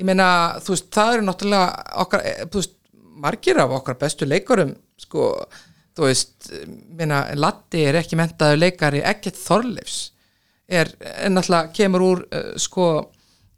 Ég 0.02 0.08
meina, 0.10 0.30
þú 0.62 0.76
veist, 0.76 0.88
það 0.94 1.18
eru 1.18 1.26
náttúrulega 1.28 1.98
okkar, 2.06 2.24
eh, 2.26 2.46
þú 2.50 2.62
veist, 2.62 2.78
margir 3.22 3.60
af 3.62 3.76
okkar 3.78 4.00
bestu 4.02 4.26
leikurum, 4.26 4.72
sko 4.98 5.28
þú 5.98 6.08
veist, 6.08 6.50
meina, 6.98 7.26
Latti 7.38 7.84
er 7.86 8.00
ekki 8.00 8.18
mentaður 8.18 8.64
leikari, 8.64 9.04
ekkert 9.06 9.38
Þorleifs 9.38 10.00
er, 10.72 10.92
er 11.02 11.34
náttúrulega 11.34 11.74
kemur 11.76 12.06
úr, 12.06 12.24
uh, 12.32 12.54
sko 12.62 12.88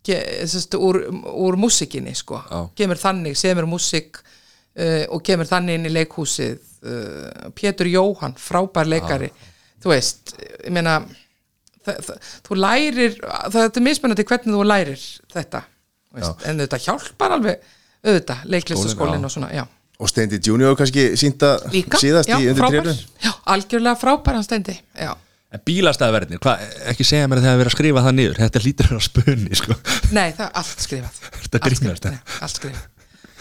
sest, 0.03 0.75
úr, 0.75 1.03
úr 1.31 1.57
músikinni, 1.59 2.15
sko. 2.17 2.41
Já. 2.49 2.59
kemur 2.81 2.99
þannig, 2.99 3.37
semur 3.39 3.69
músik 3.71 4.19
uh, 4.19 5.03
og 5.09 5.23
kemur 5.23 5.49
þannig 5.49 5.79
inn 5.79 5.89
í 5.89 5.93
leikhúsið 5.95 6.55
uh, 6.59 7.49
Pétur 7.55 7.89
Jóhann, 7.91 8.35
frábær 8.39 8.89
leikari. 8.89 9.31
Þú 9.83 9.91
veist, 9.91 10.35
ég 10.63 10.71
meina 10.75 11.01
þú 11.83 12.57
lærir 12.57 13.15
það 13.19 13.57
þetta 13.57 13.79
er 13.79 13.85
mismunandi 13.87 14.25
hvernig 14.27 14.55
þú 14.55 14.65
lærir 14.67 15.05
þetta 15.33 15.63
veist, 16.15 16.45
en 16.47 16.61
þetta 16.63 16.79
hjálpar 16.85 17.35
alveg 17.37 17.71
auðvitað, 18.03 18.45
leiklistaskólinn 18.51 19.23
og 19.23 19.31
svona 19.31 19.49
já. 19.55 19.63
Og 20.03 20.09
Steindi 20.09 20.39
Junior 20.43 20.75
kannski 20.75 21.13
sínda 21.19 21.53
síðast 21.99 22.31
já, 22.31 22.37
í 22.39 22.49
undir 22.51 22.89
já, 23.23 23.31
algjörlega 23.53 23.95
frábær 23.99 24.39
hann 24.39 24.47
stendi 24.47 24.75
já. 24.75 25.13
En 25.53 25.61
bílastæðverðinir, 25.67 26.41
ekki 26.89 27.05
segja 27.05 27.27
mér 27.29 27.41
að 27.41 27.45
það 27.45 27.53
er 27.53 27.59
verið 27.61 27.69
að 27.69 27.75
skrifa 27.75 28.03
það 28.07 28.15
niður 28.17 28.39
Þetta 28.41 28.61
lítur 28.63 28.87
að 28.87 28.93
vera 28.95 29.05
spunni, 29.05 29.59
sko. 29.59 29.75
Nei, 30.15 30.25
það 30.33 30.45
er 30.47 30.57
allt 30.63 30.83
skrifað. 30.87 31.21
Þetta 31.43 31.59
Allt 32.47 32.59
grínast, 32.63 32.89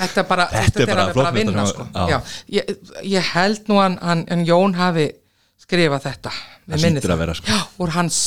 Þetta 0.02 0.22
er 0.22 0.28
bara, 0.28 0.46
Þetta 0.50 0.66
þetta 0.66 0.82
er 0.82 0.92
er 0.92 0.92
bara 0.92 1.16
bara 1.16 1.30
að 1.30 1.38
vinna 1.38 1.64
sko. 1.68 1.86
já. 2.10 2.18
ég, 2.52 2.70
ég 3.14 3.32
held 3.32 3.68
nú 3.70 3.78
hann, 3.80 3.98
hann, 4.02 4.24
hann 4.28 4.44
Jón 4.48 4.76
hafi 4.76 5.08
skrifað 5.62 6.08
þetta 6.08 6.32
Það 6.62 6.84
hlýtur 6.86 7.12
að 7.12 7.20
vera, 7.22 7.34
sko. 7.38 7.50
Já, 7.50 7.60
úr 7.82 7.92
hans, 7.96 8.18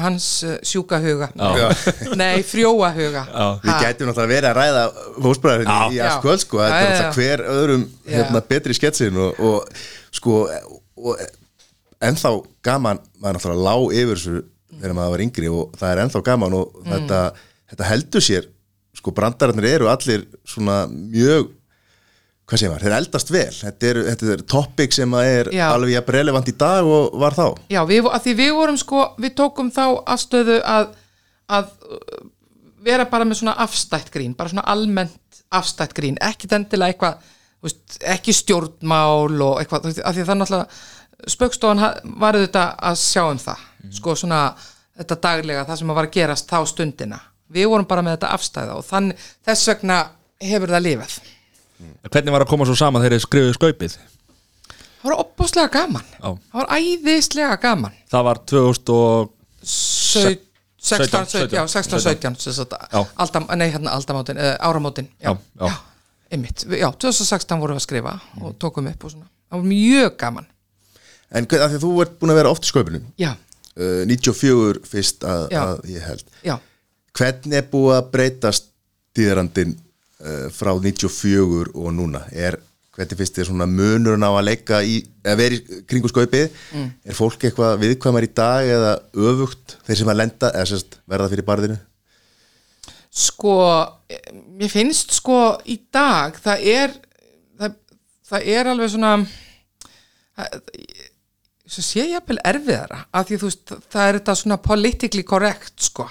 hans 0.00 0.26
uh, 0.46 0.56
sjúkahuga 0.66 1.28
Nei, 2.20 2.42
frjóahuga 2.46 3.24
Við 3.62 3.82
gætum 3.84 4.10
náttúrulega 4.10 4.32
verið 4.32 4.48
að 4.50 4.58
ræða 4.58 4.84
fósbræðinni 5.26 5.76
í 5.92 5.98
Já. 6.00 6.06
Askvöld 6.10 6.42
sko, 6.42 6.62
þetta 6.64 6.80
er 6.80 6.90
náttúrulega 6.90 7.16
hver 7.20 7.44
öðrum 7.54 7.84
hérna, 8.10 8.42
betri 8.50 8.76
sketsin 8.76 9.20
og, 9.22 9.38
og 9.38 9.84
sko 10.18 10.40
og, 10.46 11.12
ennþá 12.04 12.32
gaman 12.66 13.00
maður 13.20 13.38
náttúrulega 13.38 13.66
lá 13.66 13.76
yfir 13.96 14.16
þessu 14.20 14.42
þegar 14.76 14.96
maður 14.98 15.14
var 15.14 15.24
yngri 15.24 15.48
og 15.48 15.76
það 15.80 15.92
er 15.94 16.02
ennþá 16.04 16.22
gaman 16.26 16.56
og 16.58 16.72
Mm. 16.76 16.90
þetta, 16.92 17.20
þetta 17.72 17.90
heldur 17.90 18.20
sér 18.24 18.48
sko 18.96 19.12
brandararnir 19.16 19.64
eru 19.76 19.88
allir 19.92 20.26
svona 20.48 20.86
mjög 20.88 21.50
hvað 22.46 22.60
segir 22.60 22.70
maður, 22.70 22.84
þeir 22.86 22.96
eldast 23.00 23.30
vel 23.34 23.54
þetta 23.56 23.88
er, 23.90 23.98
þetta 24.10 24.28
er 24.36 24.42
topic 24.46 24.92
sem 24.94 25.14
er 25.18 25.50
Já. 25.52 25.64
alveg 25.74 25.96
jafn 25.96 26.14
relevant 26.14 26.48
í 26.48 26.54
dag 26.60 26.84
og 26.86 27.16
var 27.18 27.34
þá 27.34 27.46
Já, 27.72 27.80
við, 27.88 28.06
að 28.06 28.22
því 28.26 28.34
við 28.38 28.52
vorum 28.54 28.78
sko, 28.78 29.02
við 29.18 29.34
tókum 29.40 29.70
þá 29.74 29.84
afstöðu 30.14 30.60
að, 30.62 30.92
að 31.48 31.72
uh, 31.90 32.20
vera 32.86 33.08
bara 33.10 33.26
með 33.26 33.40
svona 33.40 33.56
afstætt 33.64 34.12
grín, 34.14 34.36
bara 34.38 34.52
svona 34.52 34.66
almennt 34.70 35.40
afstætt 35.50 35.94
grín, 35.96 36.18
ekki 36.22 36.46
endilega 36.54 36.92
eitthvað, 36.94 37.32
ekki 38.14 38.34
stjórnmál 38.34 39.40
og 39.42 39.58
eitthvað, 39.62 39.90
að 40.06 40.20
því 40.20 40.26
það 40.28 40.38
náttúrulega 40.40 40.68
spöggstofan 41.26 41.80
var 42.20 42.36
auðvitað 42.38 42.74
að 42.90 42.98
sjá 43.00 43.22
um 43.30 43.38
það, 43.40 43.62
sko 43.98 44.14
svona 44.18 44.40
þetta 44.96 45.18
daglega, 45.28 45.64
það 45.68 45.80
sem 45.80 45.94
var 45.94 46.08
að 46.08 46.14
gerast 46.16 46.50
þá 46.50 46.58
stundina. 46.68 47.20
Við 47.52 47.68
vorum 47.70 47.86
bara 47.88 48.02
með 48.02 48.16
þetta 48.16 48.32
afstæða 48.36 48.76
og 48.80 48.84
þann, 48.86 49.12
þess 49.46 49.68
vegna 49.70 49.98
hefur 50.42 50.72
það 50.74 50.86
lifað. 50.86 51.16
Hvernig 52.10 52.32
var 52.34 52.44
að 52.44 52.50
koma 52.50 52.66
svo 52.66 52.76
saman 52.78 53.02
þegar 53.04 53.16
þið 53.16 53.24
skrifuðu 53.26 53.56
skaupið? 53.58 53.96
Það 54.96 55.10
var 55.10 55.20
opbáslega 55.22 55.72
gaman. 55.76 56.06
Já. 56.16 56.28
Það 56.32 56.58
var 56.60 56.70
æðislega 56.80 57.60
gaman. 57.62 57.94
Það 58.10 58.26
var 58.30 58.42
2000 58.52 58.94
og 58.96 59.32
Sau- 59.66 60.42
16, 60.86 61.26
17, 61.26 61.56
já, 61.56 61.66
16, 61.66 62.00
17 62.00 62.36
sem 62.38 62.52
sagt, 62.52 62.74
Já. 62.92 63.00
aldam, 63.18 63.46
nei, 63.58 63.70
hérna 63.72 63.90
aldamótin, 63.96 64.38
uh, 64.38 64.54
áramótin 64.62 65.08
já, 65.18 65.34
2016 66.30 67.58
vorum 67.60 67.74
við 67.76 67.80
að 67.82 67.86
skrifa 67.86 68.12
og 68.42 68.54
tókum 68.62 68.86
upp 68.90 69.04
og 69.04 69.10
svona, 69.10 69.26
það 69.50 69.58
var 69.58 69.66
mjög 69.72 70.16
gaman 70.20 70.46
en 71.30 71.48
af 71.48 71.70
því 71.70 71.78
að 71.78 71.82
þú 71.82 71.92
ert 72.04 72.16
búin 72.20 72.34
að 72.34 72.40
vera 72.40 72.52
oft 72.54 72.66
í 72.66 72.70
sköpunum. 72.70 73.08
Já, 73.20 73.32
uh, 73.76 74.04
94 74.08 74.84
fyrst 74.86 75.26
að, 75.26 75.48
að 75.58 75.90
ég 75.94 76.06
held. 76.06 76.30
Já, 76.46 76.56
hvernig 77.16 77.58
er 77.60 77.68
búið 77.72 77.96
að 77.96 78.08
breytast 78.14 78.70
tíðrandin 79.16 79.74
uh, 79.76 80.46
frá 80.54 80.72
94 80.76 81.72
og 81.74 81.92
núna? 81.96 82.22
Er, 82.32 82.58
hvernig 82.96 83.20
finnst 83.20 83.38
þér 83.38 83.50
svona 83.50 83.68
munurinn 83.70 84.24
á 84.24 84.30
að 84.30 84.46
leika 84.48 84.80
í, 84.84 85.00
að 85.26 85.40
vera 85.42 85.58
í 85.58 85.82
kringu 85.88 86.12
skaupið? 86.12 86.46
Mm. 86.72 86.88
er 87.04 87.18
fólk 87.18 87.44
eitthvað 87.44 87.80
viðkvæmar 87.82 88.26
í 88.26 88.32
dag 88.36 88.70
eða 88.76 88.94
öfugt 89.26 89.76
þeir 89.86 90.00
sem 90.00 90.12
að 90.12 90.20
lenda 90.22 90.52
eða 90.54 90.70
sérst 90.72 90.98
verða 91.08 91.32
fyrir 91.32 91.48
barðinu? 91.48 91.80
Sko 93.16 93.56
eh, 94.12 94.30
mér 94.56 94.72
finnst 94.72 95.14
sko 95.16 95.40
í 95.64 95.78
dag 95.92 96.36
það 96.40 96.64
er 96.72 96.96
það, 97.56 97.76
það 98.28 98.48
er 98.56 98.70
alveg 98.72 98.92
svona 98.92 99.12
það, 100.36 100.58
svo 101.66 101.82
sé 101.82 102.04
ég 102.04 102.12
jafnvel 102.14 102.38
erfiðara 102.46 103.00
af 103.12 103.26
því 103.28 103.40
þú 103.40 103.48
veist, 103.50 103.74
það 103.92 104.08
er 104.10 104.18
þetta 104.20 104.36
svona 104.42 104.58
politically 104.62 105.24
correct 105.26 105.74
sko. 105.88 106.06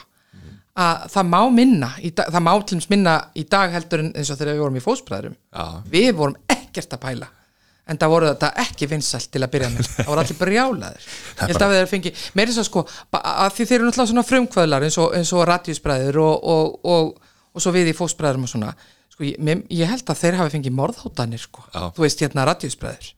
Að 0.75 1.05
það 1.13 1.27
má 1.31 1.39
minna, 1.55 1.87
dag, 2.17 2.27
það 2.35 2.43
má 2.43 2.51
til 2.59 2.75
dæmis 2.75 2.89
minna 2.91 3.11
í 3.39 3.45
dag 3.47 3.71
heldur 3.71 4.01
en 4.03 4.09
eins 4.11 4.31
og 4.33 4.39
þegar 4.41 4.57
við 4.57 4.63
vorum 4.65 4.79
í 4.79 4.83
fósbræðurum 4.83 5.35
Já. 5.55 5.65
við 5.93 6.09
vorum 6.17 6.35
ekkert 6.51 6.97
að 6.97 7.03
pæla 7.05 7.29
en 7.87 7.99
það 8.01 8.11
voru 8.11 8.27
þetta 8.33 8.49
ekki 8.65 8.89
vinsælt 8.91 9.29
til 9.31 9.43
að 9.45 9.51
byrja 9.53 9.69
með. 9.71 9.87
Það 9.93 10.09
voru 10.09 10.23
allir 10.23 10.37
brjálaðir. 10.41 11.05
Ég 11.37 11.51
held 11.53 11.61
að 11.61 11.71
við 11.71 11.79
þeir 11.79 11.89
fengi, 11.93 12.11
meira 12.35 12.55
svo 12.57 12.65
sko 12.65 12.83
ba- 13.13 13.21
að 13.45 13.53
því 13.55 13.67
þeir 13.69 13.77
eru 13.77 13.87
náttúrulega 13.91 14.11
svona 14.11 14.25
frumkvöðlar 14.31 14.85
eins 14.87 14.97
og, 14.99 15.15
og 15.39 15.45
radíusbræður 15.51 16.19
og, 16.25 16.47
og, 16.55 16.75
og, 16.95 17.31
og 17.55 17.63
svo 17.63 17.75
við 17.77 17.93
í 17.93 17.95
fósbræðurum 17.95 18.47
og 18.49 18.51
svona. 18.51 18.73
Sko, 19.13 19.27
ég, 19.29 19.61
ég 19.71 19.87
held 19.93 20.09
að 20.11 20.21
þeir 20.25 20.39
hafi 20.41 20.55
fengið 20.57 20.75
morðhóttanir 20.81 21.39
sko, 21.45 21.63
Já. 21.71 21.85
þú 21.95 22.03
veist 22.03 22.25
hérna 22.25 22.49
radíusbræður 22.49 23.13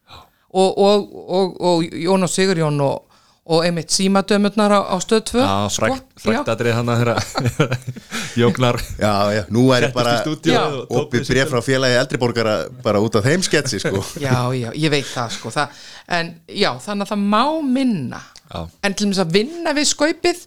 og, 0.53 0.77
og, 0.77 1.11
og, 1.29 1.61
og 1.61 1.83
Jón 1.83 2.23
og 2.23 2.31
Sigurjón 2.31 2.79
og, 2.81 3.03
og 3.47 3.63
einmitt 3.63 3.91
símadömurnar 3.91 4.71
á, 4.75 4.79
á 4.91 4.95
stöð 4.99 5.21
2 5.31 5.39
Já, 5.39 5.67
frækt, 5.71 6.07
frækt 6.19 6.49
aðrið 6.51 6.75
hann 6.75 6.91
að 6.91 7.01
þeirra. 7.01 7.77
Jóknar 8.41 8.79
já, 8.99 9.13
já, 9.35 9.41
nú 9.51 9.63
er 9.75 9.87
bara 9.95 10.17
og 10.27 10.91
opið 11.01 11.31
bref 11.31 11.51
frá 11.51 11.61
félagi 11.63 11.99
eldriborgara 11.99 12.55
bara 12.83 12.99
út 13.03 13.15
af 13.19 13.27
þeim 13.27 13.43
sketsi 13.43 13.79
sko. 13.83 14.03
Já, 14.23 14.51
já, 14.55 14.69
ég 14.75 14.91
veit 14.91 15.07
það 15.07 15.31
sko 15.37 15.51
það, 15.55 15.79
en 16.19 16.33
já, 16.47 16.69
þannig 16.83 17.07
að 17.07 17.13
það 17.13 17.23
má 17.35 17.43
minna. 17.63 18.21
Já. 18.47 18.61
en 18.83 18.93
til 18.95 19.09
þess 19.09 19.23
að 19.25 19.33
vinna 19.35 19.73
við 19.75 19.89
skaupið 19.89 20.43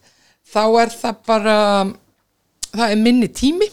þá 0.53 0.62
er 0.80 0.92
það 0.94 1.18
bara 1.28 1.57
það 2.72 2.86
er 2.86 3.01
minni 3.01 3.28
tími. 3.28 3.68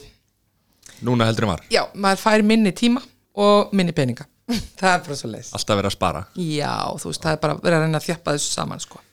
Núna 1.08 1.28
heldur 1.30 1.48
en 1.48 1.54
var. 1.54 1.68
Já, 1.72 1.86
maður 1.96 2.24
fær 2.24 2.44
minni 2.44 2.74
tíma 2.76 3.04
og 3.38 3.76
minni 3.78 3.94
peninga 3.96 4.26
það 4.80 4.94
er 4.94 5.04
bara 5.08 5.20
svo 5.20 5.30
leis 5.32 5.52
Alltaf 5.56 5.80
verið 5.80 5.92
að 5.92 5.98
spara 5.98 6.24
já, 6.36 6.74
þú 7.02 7.12
veist, 7.12 7.24
það 7.26 7.36
er 7.36 7.44
bara 7.44 7.60
verið 7.60 7.78
að 7.78 7.86
reyna 7.86 8.02
að 8.02 8.08
þjappa 8.08 8.38
þessu 8.38 8.56
saman 8.56 8.84
sko 8.84 9.04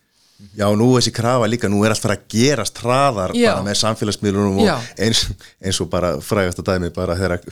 Já, 0.59 0.66
nú 0.76 0.89
þessi 0.97 1.12
krafa 1.14 1.47
líka, 1.49 1.68
nú 1.70 1.85
er 1.87 1.95
allt 1.95 2.03
fyrir 2.03 2.18
að 2.18 2.24
gerast 2.35 2.80
hraðar 2.82 3.32
Já. 3.39 3.53
bara 3.55 3.66
með 3.68 3.76
samfélagsmiðlunum 3.80 4.59
Já. 4.64 4.74
og 4.74 5.05
eins, 5.07 5.22
eins 5.62 5.78
og 5.80 5.89
bara 5.93 6.11
frægasta 6.22 6.64
dæmi 6.66 6.91
bara 6.95 7.14
þegar 7.18 7.45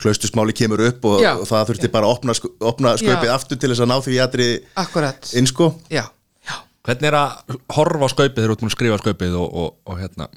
klaustusmáli 0.00 0.54
kemur 0.56 0.80
upp 0.86 1.04
og, 1.04 1.18
Já. 1.20 1.34
og 1.36 1.44
það 1.48 1.68
þurfti 1.70 1.90
bara 1.92 2.08
að 2.08 2.16
opna, 2.16 2.36
opna 2.72 2.94
skaupið 3.00 3.28
Já. 3.28 3.34
aftur 3.36 3.60
til 3.60 3.70
þess 3.70 3.84
að 3.84 3.90
ná 3.92 3.96
því 4.00 4.16
jætri 4.16 4.48
akkurat, 4.82 5.30
inn 5.36 5.50
sko 5.50 5.68
já, 5.92 6.06
já 6.48 6.56
Hvernig 6.88 7.10
er 7.12 7.18
að 7.20 7.56
horfa 7.76 8.08
á 8.08 8.14
skaupið 8.16 8.40
þegar 8.40 8.48
þú 8.48 8.56
ert 8.56 8.64
búin 8.64 8.72
að 8.72 8.76
skrifa 8.78 9.00
skaupið 9.04 9.36
og, 9.36 9.56
og, 9.62 9.70
og 9.84 10.00
hérna 10.00 10.30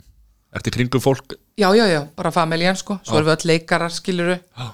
Ertu 0.53 0.75
kringum 0.75 1.01
fólk 1.01 1.37
já, 1.57 1.69
já, 1.71 1.85
já, 1.87 2.01
bara 2.19 2.35
familjan 2.35 2.77
sko 2.77 2.99
svo 3.01 3.15
erum 3.21 3.31
við 3.31 3.37
öll 3.39 3.51
leikarar, 3.55 3.95
skiluru 3.95 4.35
Já. 4.37 4.67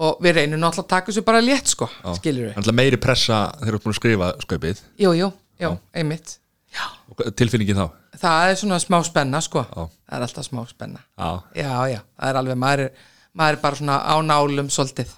Og 0.00 0.20
við 0.24 0.36
reynum 0.38 0.60
náttúrulega 0.62 0.86
að 0.86 0.92
taka 0.94 1.10
þessu 1.12 1.24
bara 1.26 1.42
létt 1.44 1.72
sko 1.74 1.88
skiluru, 2.16 2.52
Þannig 2.56 2.76
meiri 2.78 3.00
pressa 3.00 3.40
þegar 3.60 3.76
þú 3.76 3.78
ert 3.78 3.86
búin 3.86 3.94
að 3.94 4.00
skrifa 4.00 4.30
skaupið? 4.44 4.82
Jú, 5.04 5.14
jú, 5.18 5.30
já, 5.60 5.70
einmitt. 5.92 6.36
Já. 6.70 6.84
Og 7.10 7.22
Tilfinningin 7.36 7.80
þá? 7.80 7.86
Það 8.20 8.50
er 8.50 8.60
svona 8.60 8.78
smá 8.82 8.98
spenna 9.06 9.40
sko. 9.44 9.64
Já. 9.66 9.88
það 10.08 10.18
er 10.18 10.26
alltaf 10.26 10.46
smá 10.46 10.60
spenna. 10.68 11.02
Já. 11.18 11.30
já, 11.62 11.72
já, 11.94 12.00
það 12.20 12.30
er 12.30 12.40
alveg, 12.42 12.60
maður 12.64 12.84
er, 12.86 13.08
maður 13.36 13.58
er 13.58 13.64
bara 13.64 13.80
svona 13.80 13.98
á 14.00 14.14
nálum 14.24 14.70
svolítið. 14.72 15.16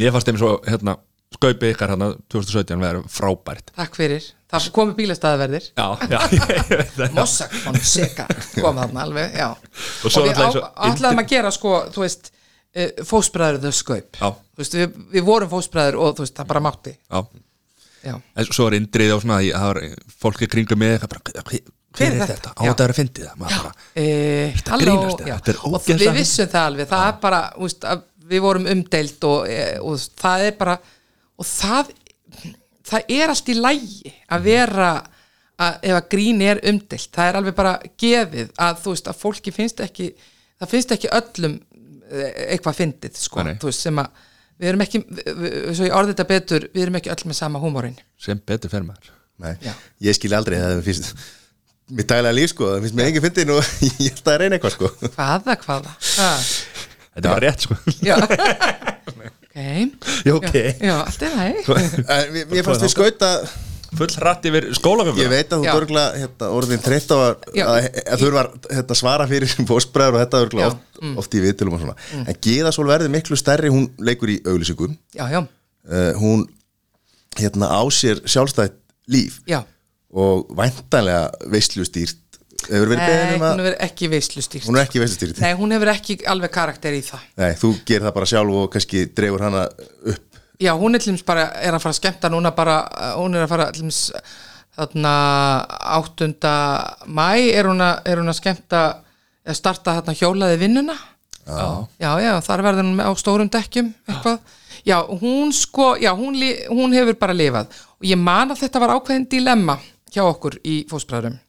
Ég 0.00 0.14
fannst 0.14 0.30
þeim 0.30 0.40
svo 0.40 0.54
hérna 0.66 0.98
Skaupið 1.34 1.72
ykkar 1.72 1.90
hérna 1.94 2.12
2017 2.30 2.78
verður 2.78 3.06
frábært. 3.10 3.72
Takk 3.74 3.96
fyrir, 3.98 4.26
það 4.50 4.68
komu 4.76 4.94
bílastæðaverðir. 4.98 5.64
Já, 5.74 5.86
já, 6.12 6.20
ég 6.30 6.44
veit 6.70 6.92
það. 6.94 7.14
Mossack 7.18 7.56
Fonseca 7.64 8.26
kom 8.54 8.78
þarna 8.78 9.06
alveg, 9.08 9.34
já. 9.40 9.48
Og 9.50 10.06
og, 10.06 10.14
svo 10.14 10.22
við 10.22 10.30
náttúrulega 10.30 10.46
eins 10.46 10.60
og 10.60 10.92
ætlaðum 10.92 11.22
að 11.24 11.32
gera 11.32 11.52
sko, 11.56 11.72
þú 11.94 12.04
veist 12.04 12.30
fósbræður 13.06 13.62
þau 13.64 13.78
skaup 13.78 14.18
Já. 14.20 14.28
Þú 14.54 14.62
veist, 14.62 14.76
við, 14.78 14.98
við 15.14 15.26
vorum 15.26 15.50
fósbræður 15.50 16.00
og 16.02 16.20
veist, 16.20 16.34
það 16.38 16.50
bara 16.52 16.62
mátti. 16.62 16.94
Já, 17.10 17.22
já, 18.04 18.14
en 18.14 18.50
svo 18.50 18.68
er 18.68 18.76
indrið 18.78 19.14
og 19.16 19.24
svona 19.24 19.40
það 19.42 19.68
var 19.70 19.80
fólki 20.24 20.50
kringum 20.50 20.84
bara, 20.84 21.22
hver, 21.30 21.62
hver 21.94 22.08
er 22.08 22.32
þetta? 22.32 22.54
Á 22.54 22.62
þetta 22.62 22.86
er 22.86 22.94
að 22.94 22.98
fyndi 23.00 23.26
það 23.26 23.44
bara, 23.44 23.72
e, 23.94 24.06
grínast, 24.74 25.24
eða? 25.24 25.30
já. 25.30 25.36
Þetta 25.38 25.54
er 25.54 25.62
og 25.66 25.88
við 25.88 26.18
vissum 26.18 26.52
það 26.54 26.68
alveg 26.70 26.90
það 26.92 27.08
er 27.08 27.18
bara, 27.24 27.40
veist, 27.58 27.88
við 28.30 28.44
vorum 28.44 28.70
umdeilt 28.74 29.26
og, 29.28 29.50
e, 29.50 29.64
og 29.82 30.06
það 30.22 30.46
er 30.48 30.56
bara 30.60 30.78
og 31.34 31.48
það 31.48 31.92
það 32.84 33.16
er 33.16 33.32
allt 33.32 33.50
í 33.50 33.58
lægi 33.58 34.14
að 34.34 34.46
vera 34.46 34.90
að, 35.54 35.76
ef 35.82 35.96
að 35.98 36.08
grín 36.14 36.42
er 36.44 36.60
umdeilt 36.70 37.10
það 37.14 37.30
er 37.30 37.38
alveg 37.40 37.56
bara 37.58 37.74
gefið 38.00 38.54
að 38.66 38.80
þú 38.82 38.94
veist 38.94 39.10
að 39.10 39.20
fólki 39.20 39.54
finnst 39.54 39.82
ekki 39.84 40.10
það 40.60 40.72
finnst 40.72 40.94
ekki 40.96 41.12
öllum 41.14 41.56
eh, 41.58 41.73
eitthvað 42.54 42.78
fyndið 42.80 43.18
sko, 43.20 43.44
Nei, 43.46 43.54
þú 43.60 43.70
veist 43.70 43.84
sem 43.86 44.00
að 44.02 44.24
við 44.62 44.68
erum 44.70 44.84
ekki, 44.84 45.00
við, 45.08 45.30
við, 45.42 45.54
svo 45.74 45.86
ég 45.88 45.94
orðið 45.98 46.12
þetta 46.14 46.26
betur 46.30 46.66
við 46.74 46.82
erum 46.86 46.98
ekki 47.00 47.12
öll 47.14 47.24
með 47.30 47.38
sama 47.40 47.62
húmórin. 47.62 47.96
Sem 48.22 48.40
betur 48.46 48.70
fer 48.72 48.84
maður. 48.86 49.10
Ég 50.04 50.14
skil 50.18 50.30
aldrei 50.38 50.60
það 50.62 50.82
finnst 50.86 51.14
mér 51.94 52.06
daglega 52.08 52.36
líf 52.38 52.52
sko, 52.54 52.68
það 52.70 52.84
finnst 52.86 52.96
mér 53.00 53.10
engin 53.10 53.24
fyndin 53.26 53.50
og 53.56 53.72
ég 53.88 54.14
held 54.14 54.30
að 54.32 54.38
reyna 54.44 54.56
eitthvað 54.60 54.76
sko. 54.78 54.92
Hvaða, 55.16 55.56
hvaða? 55.66 55.96
Ha, 56.14 56.30
Þetta 57.14 57.28
er 57.28 57.30
bara 57.30 57.42
rétt 57.44 57.66
sko. 57.66 57.74
Ok, 59.54 59.60
Já, 60.26 60.32
ok. 60.34 60.54
Já, 60.82 60.94
allt 61.04 61.20
er 61.22 61.34
það 61.34 61.76
En 62.10 62.32
mér- 62.50 62.64
fannst 62.66 62.82
við 62.82 62.90
skauta 62.90 63.28
Full 63.94 64.16
hratt 64.18 64.46
yfir 64.48 64.66
skólagöfuna 64.76 65.22
Ég 65.24 65.30
veit 65.32 65.52
að 65.54 65.62
þú 65.62 65.70
dörgla 65.70 66.04
hérna, 66.18 66.50
orðin 66.56 66.82
þreytt 66.82 67.12
á 67.14 67.16
að, 67.16 67.46
að, 67.64 67.88
að 68.02 68.24
þurfa 68.24 68.44
hérna, 68.70 68.98
svara 68.98 69.28
fyrir 69.30 69.54
fósbræður 69.70 70.18
og 70.18 70.24
þetta 70.24 70.42
dörgla 70.44 70.68
oft, 70.70 71.00
oft 71.22 71.36
í 71.38 71.44
viðtölum 71.44 71.76
og 71.76 71.84
svona. 71.84 71.96
En 72.24 72.40
Gíðasól 72.46 72.88
verði 72.90 73.12
miklu 73.14 73.38
stærri, 73.38 73.70
hún 73.72 73.88
leikur 74.02 74.34
í 74.34 74.40
já, 74.42 75.26
uh, 75.40 76.10
Hún 76.18 76.46
hérna, 77.38 77.70
á 77.70 77.82
sér 77.90 78.22
sjálfstætt 78.26 78.76
líf. 79.10 79.40
Já. 79.46 79.62
Og 80.14 80.46
væntanlega 80.54 81.30
veislustýrt. 81.50 82.20
Hefur 82.64 82.94
verið 82.94 83.00
Nei, 83.02 83.08
beðin 83.10 83.34
um 83.34 83.42
hún 83.42 83.46
að 83.46 83.64
hefur 83.64 83.74
ekki 83.84 84.08
veislustýrt. 84.12 84.66
Hún 84.68 84.78
er 84.78 84.86
ekki 84.86 85.02
veislustýrt. 85.02 85.40
Nei, 85.42 85.56
hún 85.58 85.74
hefur 85.74 85.90
ekki 85.92 86.16
alveg 86.30 86.52
karakter 86.54 86.94
í 86.96 87.02
það. 87.04 87.26
Nei, 87.42 87.50
þú 87.60 87.72
gerir 87.84 88.06
það 88.06 88.14
bara 88.16 88.28
sjálf 88.30 88.60
og 88.62 88.70
kannski 88.72 89.02
dreifur 89.12 89.44
hana 89.44 89.66
upp 90.14 90.33
Já, 90.62 90.72
hún 90.78 90.94
er 90.94 91.02
til 91.02 91.12
dæmis 91.12 91.24
bara, 91.26 91.48
er 91.58 91.74
að 91.74 91.82
fara 91.82 91.94
að 91.94 92.00
skemmta 92.00 92.30
núna 92.30 92.52
bara, 92.54 92.76
uh, 92.86 93.14
hún 93.18 93.34
er 93.34 93.46
að 93.46 93.54
fara 93.54 93.70
til 93.72 93.82
dæmis 93.82 94.02
þarna 94.74 95.14
8. 95.98 96.28
mæ 97.06 97.30
er 97.54 97.70
hún 97.70 97.82
að, 97.82 98.04
er 98.10 98.22
hún 98.22 98.30
að 98.30 98.38
skemmta 98.38 98.82
að 99.44 99.58
starta 99.58 99.96
þarna 99.98 100.16
hjólaði 100.18 100.60
vinnuna. 100.62 100.96
Já, 101.44 101.64
já, 102.00 102.10
já 102.24 102.32
þar 102.46 102.62
verður 102.64 102.86
hún 102.88 103.02
á 103.04 103.10
stórum 103.20 103.50
dekkjum 103.52 103.90
eitthvað. 104.08 104.38
Já, 104.84 104.98
hún 105.08 105.52
sko, 105.56 105.94
já, 106.00 106.12
hún, 106.16 106.38
hún 106.70 106.94
hefur 106.96 107.18
bara 107.20 107.36
lifað. 107.36 107.74
Og 108.00 108.08
ég 108.08 108.20
man 108.20 108.52
að 108.54 108.64
þetta 108.64 108.82
var 108.82 108.94
ákveðin 108.96 109.28
dilemma 109.32 109.78
hjá 110.14 110.22
okkur 110.24 110.60
í 110.64 110.84
fósbræðurum 110.88 111.40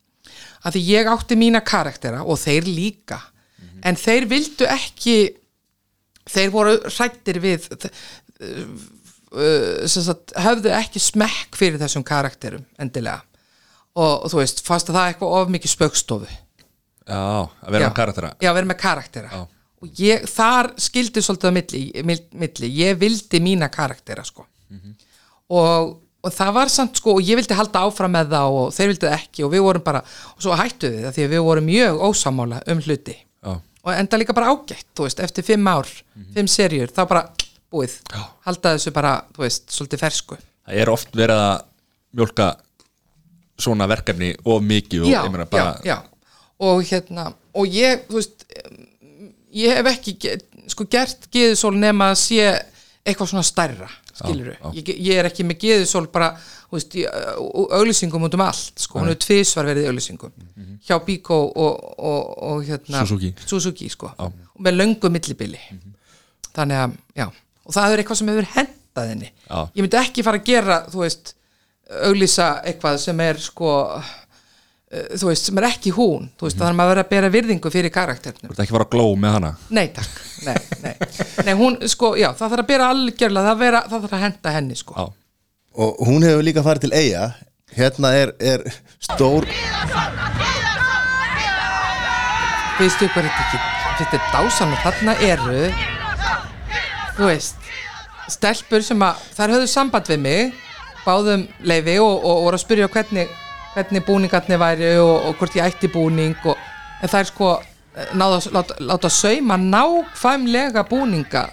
að 0.66 0.76
því 0.76 0.84
ég 0.89 1.10
átti 1.10 1.38
mína 1.38 1.62
karaktera 1.62 2.24
og 2.26 2.39
þeir 2.41 2.70
líka. 2.70 3.20
En 3.86 3.97
þeir 3.99 4.26
vildu 4.30 4.66
ekki 4.66 5.18
þeir 6.26 6.53
voru 6.53 6.78
hrættir 6.89 7.38
við 7.43 7.68
sagt, 10.05 10.33
höfðu 10.45 10.71
ekki 10.75 11.01
smekk 11.03 11.57
fyrir 11.59 11.79
þessum 11.81 12.03
karakterum 12.07 12.63
endilega. 12.81 13.21
Og, 13.95 14.25
og 14.25 14.31
þú 14.33 14.41
veist, 14.41 14.61
fannst 14.67 14.89
að 14.91 14.97
það 14.99 15.09
eitthvað 15.11 15.36
of 15.39 15.51
mikið 15.55 15.71
spöggstofu 15.71 16.27
Já, 17.05 17.19
að 17.45 17.69
vera 17.75 17.86
með 17.88 17.93
karaktera. 17.99 18.29
Já, 18.43 18.49
vera 18.57 18.67
með 18.71 18.79
karaktera. 18.81 19.29
Já. 19.31 19.43
og 19.86 19.99
ég, 20.01 20.23
þar 20.31 20.71
skildi 20.81 21.21
svolítið 21.23 21.51
á 21.51 21.57
milli, 21.59 21.81
mil- 22.09 22.25
milli, 22.41 22.69
ég 22.79 22.97
vildi 22.99 23.39
mína 23.45 23.69
karaktera 23.71 24.23
sko. 24.25 24.43
Og, 25.53 25.91
og 26.25 26.33
það 26.33 26.51
var 26.57 26.71
samt 26.73 26.97
sko 26.97 27.13
og 27.19 27.21
ég 27.27 27.38
vildi 27.38 27.53
halda 27.55 27.83
áfram 27.86 28.15
með 28.17 28.31
það 28.33 28.55
og 28.57 28.71
þeir 28.73 28.89
vildi 28.91 29.11
ekki 29.13 29.45
og 29.45 29.51
við 29.53 29.61
vorum 29.67 29.83
bara, 29.86 30.01
og 30.33 30.41
svo 30.41 30.57
hættu 30.57 30.89
við 30.89 31.03
það 31.05 31.15
því 31.19 31.25
að 31.27 31.33
við 31.36 31.43
vorum 31.45 31.67
mjög 31.69 32.01
ósamála 32.09 32.61
um 32.73 32.81
hluti. 32.81 33.15
Já, 33.45 33.51
og 33.86 33.91
enda 33.93 34.17
líka 34.19 34.33
bara 34.36 34.49
ágætt, 34.55 34.88
þú 34.97 35.05
veist, 35.05 35.21
eftir 35.21 35.45
fimm 35.45 35.69
ár 35.69 35.86
fimm 36.33 36.49
serjur, 36.49 36.89
þá 36.89 37.03
bara 37.11 37.27
búið. 37.76 37.99
Já. 38.15 38.21
halda 38.47 38.76
þessu 38.78 38.95
bara, 38.95 39.13
þú 39.36 39.45
veist, 39.45 39.67
svolítið 39.76 40.03
fersku. 40.07 40.38
Það 40.65 40.82
er 40.86 40.91
oft 40.95 41.11
verið 41.15 41.43
að 41.45 41.55
mjólka 42.15 42.49
svona 43.59 43.88
verkefni 43.88 44.34
of 44.43 44.63
mikið 44.67 45.05
og 45.05 45.11
já, 45.13 45.19
ég 45.23 45.32
meina 45.32 45.45
bara 45.47 45.76
já, 45.84 45.93
já, 45.95 45.97
og 46.65 46.82
hérna 46.89 47.30
og 47.55 47.67
ég, 47.71 48.01
þú 48.09 48.17
veist 48.19 48.43
ég 49.55 49.78
hef 49.78 49.88
ekki 49.93 50.15
sko 50.71 50.88
gert 50.91 51.30
geðusól 51.32 51.76
nema 51.80 52.09
að 52.11 52.17
sé 52.19 52.41
eitthvað 53.05 53.30
svona 53.32 53.45
stærra 53.47 53.88
skilur 54.15 54.49
já. 54.57 54.73
ég, 54.80 54.91
ég 55.07 55.21
er 55.21 55.30
ekki 55.30 55.45
með 55.47 55.59
geðusól 55.63 56.07
bara, 56.11 56.34
þú 56.67 56.76
veist, 56.80 56.97
í 56.99 57.05
au- 57.07 57.67
auglýsingum 57.80 58.28
út 58.28 58.36
um 58.36 58.43
allt, 58.43 58.73
sko, 58.84 58.99
hún 58.99 59.11
hefur 59.13 59.21
tvisvar 59.28 59.69
verið 59.71 59.88
í 59.88 59.89
auglýsingum, 59.93 60.36
hjá 60.88 60.99
Biko 61.07 61.39
og, 61.51 61.80
og, 61.95 62.36
og 62.49 62.63
hérna 62.67 63.03
Suzuki. 63.05 63.32
Suzuki 63.47 63.88
sko, 63.91 64.11
og 64.19 64.36
með 64.63 64.80
löngu 64.82 65.11
millibili. 65.15 65.59
Þannig 66.55 66.82
að, 66.86 66.99
já 67.19 67.28
og 67.66 67.76
það 67.76 67.93
er 67.95 68.03
eitthvað 68.03 68.20
sem 68.22 68.30
hefur 68.34 68.51
hendað 68.55 69.09
henni. 69.13 69.32
Já. 69.49 69.57
ég 69.76 69.82
myndi 69.86 69.99
ekki 70.01 70.26
fara 70.26 70.41
að 70.41 70.51
gera, 70.51 70.78
þú 70.91 71.01
veist 71.03 71.34
auglýsa 72.05 72.51
eitthvað 72.66 73.01
sem 73.03 73.20
er 73.26 73.41
sko 73.41 73.72
uh, 73.95 74.13
þú 75.18 75.30
veist, 75.30 75.49
sem 75.49 75.59
er 75.61 75.68
ekki 75.70 75.93
hún. 75.95 76.30
Þú 76.39 76.47
veist, 76.47 76.59
þannig 76.61 76.72
að 76.72 76.80
maður 76.80 76.93
verður 76.93 77.05
að 77.05 77.11
bera 77.16 77.34
virðingu 77.34 77.74
fyrir 77.74 77.93
karakternum 77.93 78.49
Þú 78.49 78.55
ert 78.55 78.63
ekki 78.63 78.74
að 78.74 78.78
fara 78.80 78.88
að 78.88 78.95
gló 78.95 79.07
með 79.22 79.36
hana? 79.38 79.51
Nei 79.76 79.86
takk, 79.93 80.22
nei, 80.47 80.55
nei. 80.86 80.95
Nei, 81.45 81.53
hún, 81.59 81.78
sko, 81.91 82.13
já, 82.20 82.30
það 82.34 82.55
þarf 82.55 82.66
að 82.66 82.72
bera 82.72 82.89
algjörlega 82.93 83.51
það, 83.51 83.61
vera, 83.66 83.84
það 83.89 84.07
þarf 84.07 84.18
að 84.18 84.26
henda 84.26 84.55
henni, 84.55 84.80
sko. 84.80 84.97
Já, 84.97 85.05
og 85.86 86.07
hún 86.07 86.26
hefur 86.26 86.47
líka 86.47 86.63
farið 86.66 86.88
til 86.88 86.95
eiga 86.95 87.28
hérna 87.76 88.11
er, 88.16 88.32
er 88.39 88.63
stór 89.03 89.47
þetta 92.76 93.07
ekki 93.09 93.59
þetta 93.99 94.18
er 94.18 94.26
dásan 94.34 94.74
og 94.76 94.82
þarna 94.84 95.16
eru 95.24 95.95
þú 97.16 97.30
veist 97.30 97.68
stelpur 98.32 98.84
sem 98.86 99.01
að, 99.05 99.22
þær 99.38 99.55
höfðu 99.55 99.70
samband 99.72 100.09
við 100.09 100.22
mig 100.24 100.55
báðum 101.05 101.45
leifi 101.68 101.99
og, 102.01 102.16
og 102.26 102.45
voru 102.47 102.57
að 102.57 102.63
spyrja 102.63 102.89
hvernig, 102.91 103.30
hvernig 103.76 104.05
búningarnir 104.07 104.61
væri 104.61 104.95
og, 104.97 105.30
og 105.30 105.38
hvort 105.39 105.57
ég 105.59 105.68
ætti 105.70 105.91
búning 105.93 106.36
og, 106.49 106.57
en 107.01 107.11
það 107.11 107.20
er 107.22 107.30
sko 107.30 107.51
náða, 108.18 108.39
láta, 108.55 108.78
láta 108.82 109.11
sauma 109.13 109.57
nákvæmlega 109.61 110.84
búninga 110.89 111.45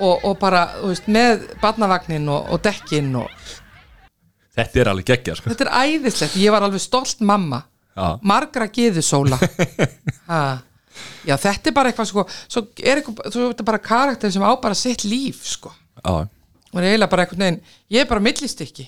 og, 0.00 0.24
og 0.24 0.38
bara, 0.40 0.66
þú 0.80 0.92
veist, 0.92 1.08
með 1.12 1.46
barnavagnin 1.62 2.28
og, 2.32 2.50
og 2.50 2.62
dekkin 2.64 3.12
og 3.20 3.30
þetta 4.56 4.82
er 4.82 4.90
alveg 4.92 5.12
geggja 5.12 5.36
sko. 5.38 5.52
þetta 5.52 5.68
er 5.68 5.94
æðislegt, 5.94 6.38
ég 6.40 6.52
var 6.52 6.66
alveg 6.66 6.82
stolt 6.82 7.22
mamma 7.22 7.62
Já. 7.94 8.18
margra 8.22 8.66
geðusóla 8.70 9.38
ha. 10.30 10.42
Já 11.28 11.36
þetta 11.36 11.70
er 11.70 11.76
bara 11.76 11.92
eitthvað 11.92 12.10
sko, 12.10 12.24
svo 12.50 12.64
er 12.82 13.00
eitthvað, 13.00 13.30
svo 13.32 13.44
er 13.46 13.54
þetta 13.54 13.68
bara 13.70 13.80
karakter 13.84 14.32
sem 14.34 14.44
á 14.44 14.52
bara 14.62 14.76
sitt 14.78 15.04
líf 15.08 15.44
sko. 15.48 15.72
Já, 16.00 16.26
og 16.70 16.76
er 16.80 16.88
eiginlega 16.90 17.10
bara 17.12 17.26
einhvern 17.26 17.44
veginn 17.46 17.62
ég 17.96 18.04
er 18.04 18.10
bara 18.10 18.24
millistykki. 18.24 18.86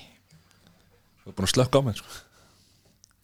Þú 1.23 1.33
er 1.33 1.39
búin 1.39 1.49
að 1.49 1.55
slökka 1.57 1.79
á 1.79 1.83
mig 1.87 1.99
sko. 2.01 2.21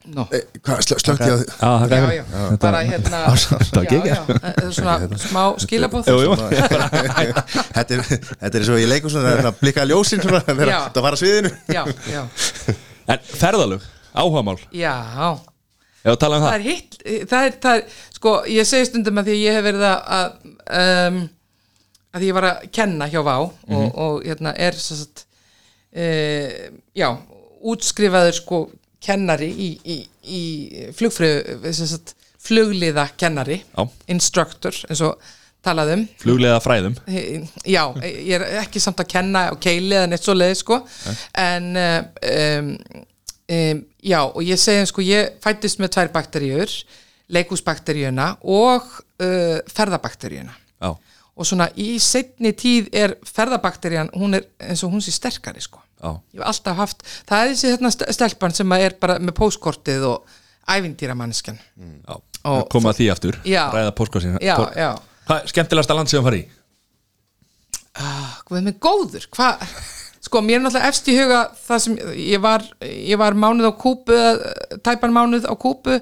e, 0.09 0.10
no. 0.15 0.24
hvað, 0.65 0.82
slö, 0.86 0.97
slökti 1.02 1.27
ég 1.28 1.43
á 1.60 1.69
Já, 1.69 1.70
það 1.82 1.93
já, 1.93 1.98
er 1.98 2.12
já, 2.15 2.24
bara 2.62 2.82
hérna 2.86 3.19
já, 3.90 3.98
já, 4.06 4.16
eh, 4.39 4.70
svona 4.73 5.19
smá 5.20 5.43
skilabóð 5.60 6.06
þetta 7.74 7.98
er, 7.98 8.05
þetta 8.06 8.55
er 8.55 8.65
svo 8.70 8.78
ég 8.78 8.89
leikur 8.89 9.12
svona 9.12 9.35
að 9.43 9.59
blikka 9.60 9.85
ljósin 9.90 10.23
svona 10.23 10.40
þegar 10.47 10.70
Já. 10.73 10.78
þetta 10.86 11.05
var 11.05 11.16
að 11.19 11.23
sviðinu. 11.24 11.52
Já, 11.74 11.82
já, 12.09 12.23
En 13.12 13.23
ferðalög, 13.24 13.85
áhugamál? 14.12 14.59
Já. 14.77 14.94
Ef 14.94 15.57
að 16.05 16.19
tala 16.23 16.39
um 16.39 16.45
það. 16.45 16.51
Það 16.51 16.59
er 16.59 16.66
hitt 16.69 16.99
það 17.31 17.47
er, 17.49 17.57
það 17.62 17.81
er, 17.81 17.97
sko, 18.19 18.35
ég 18.55 18.69
segi 18.69 18.91
stundum 18.91 19.20
að 19.20 19.31
því 19.31 19.37
að 19.37 19.45
ég 19.45 19.59
hef 19.59 19.66
verið 19.69 19.87
að 19.89 20.12
að, 20.19 20.37
um, 20.83 21.23
að 22.19 22.29
ég 22.29 22.37
var 22.39 22.49
að 22.51 22.69
kenna 22.79 23.09
hjá 23.12 23.20
Vá 23.23 23.35
og, 23.39 23.89
og 23.89 24.20
hérna 24.27 24.55
er 24.69 24.79
svo 24.79 24.99
sagt, 25.01 25.25
uh, 25.99 26.53
já, 26.97 27.09
útskrifaður 27.69 28.39
sko 28.39 28.62
kennari 29.03 29.49
í, 29.51 29.69
í, 29.87 29.99
í 30.27 30.45
flugfröð 30.97 31.69
sagt, 31.79 32.15
flugliða 32.43 33.09
kennari 33.19 33.61
Já. 33.62 33.85
instructor 34.11 34.75
eins 34.89 35.03
og 35.07 35.19
talaðum 35.65 36.05
Fluglega 36.20 36.61
fræðum. 36.62 36.95
Já, 37.66 37.83
ég 38.31 38.35
er 38.39 38.47
ekki 38.62 38.83
samt 38.83 39.03
að 39.03 39.11
kenna 39.12 39.49
á 39.51 39.55
keili 39.61 39.97
eða 39.99 40.11
neitt 40.12 40.27
svo 40.27 40.37
leið 40.39 40.55
sko 40.62 40.81
en 41.39 41.70
um, 41.79 42.73
um, 43.49 43.83
já, 44.05 44.20
og 44.25 44.43
ég 44.45 44.59
segi 44.61 44.87
sko 44.91 45.03
ég 45.05 45.37
fættist 45.45 45.81
með 45.83 45.95
tvær 45.97 46.12
bakteríur 46.15 46.73
leikúsbakteríuna 47.29 48.31
og 48.45 48.83
uh, 49.20 49.59
ferðabakteríuna. 49.73 50.55
Já, 50.83 50.95
og 51.39 51.47
svona 51.47 51.69
í 51.79 51.99
setni 52.03 52.51
tíð 52.59 52.89
er 52.99 53.16
ferðabakterían, 53.27 54.09
hún 54.19 54.35
er 54.39 54.47
eins 54.59 54.81
og 54.87 54.91
hún 54.95 55.03
sé 55.05 55.12
sterkari 55.15 55.61
sko. 55.62 55.81
Já. 55.99 56.12
ég 56.35 56.39
hef 56.41 56.47
alltaf 56.47 56.77
haft, 56.79 57.01
það 57.27 57.41
er 57.43 57.49
þessi 57.53 57.70
hérna 57.73 57.91
st- 57.91 58.12
stelpan 58.15 58.53
sem 58.55 58.70
að 58.75 58.85
er 58.87 58.93
bara 59.03 59.16
með 59.19 59.35
póstkortið 59.35 60.05
og 60.07 60.29
ævindýramanniskan 60.70 61.57
Já, 61.59 62.15
Og- 62.47 62.69
koma 62.70 62.93
að 62.93 63.01
því 63.01 63.09
aftur. 63.11 63.39
Já. 63.45 63.65
ræða 63.75 63.95
póskossin 63.99 64.37
já, 64.39 64.55
já, 64.79 64.93
Hvað 65.27 65.41
er 65.43 65.51
skemmtilegasta 65.51 65.97
land 65.99 66.09
sem 66.12 66.20
þú 66.20 66.29
farið 66.29 66.45
í? 66.45 66.49
hvað 67.99 68.59
er 68.61 68.65
með 68.69 68.77
góður 68.85 69.27
hvað, 69.35 69.65
sko 70.24 70.43
mér 70.43 70.59
er 70.59 70.65
náttúrulega 70.65 70.90
efst 70.90 71.11
í 71.11 71.16
huga 71.19 71.43
það 71.66 71.82
sem 71.85 71.99
ég 72.19 72.40
var 72.43 72.65
ég 72.85 73.20
var 73.20 73.36
mánuð 73.39 73.70
á 73.70 73.74
kúpu, 73.78 74.16
tæpan 74.82 75.15
mánuð 75.15 75.47
á 75.47 75.55
kúpu 75.55 76.01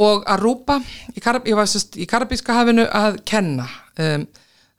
og 0.00 0.24
Aruba 0.30 0.78
í 1.14 1.20
Karab, 1.22 1.48
ég 1.48 1.58
var 1.58 1.68
sérst 1.68 1.98
í 2.00 2.06
Karabíska 2.08 2.54
hafinu 2.56 2.86
að 2.86 3.20
kenna. 3.28 3.66
Um, 4.00 4.24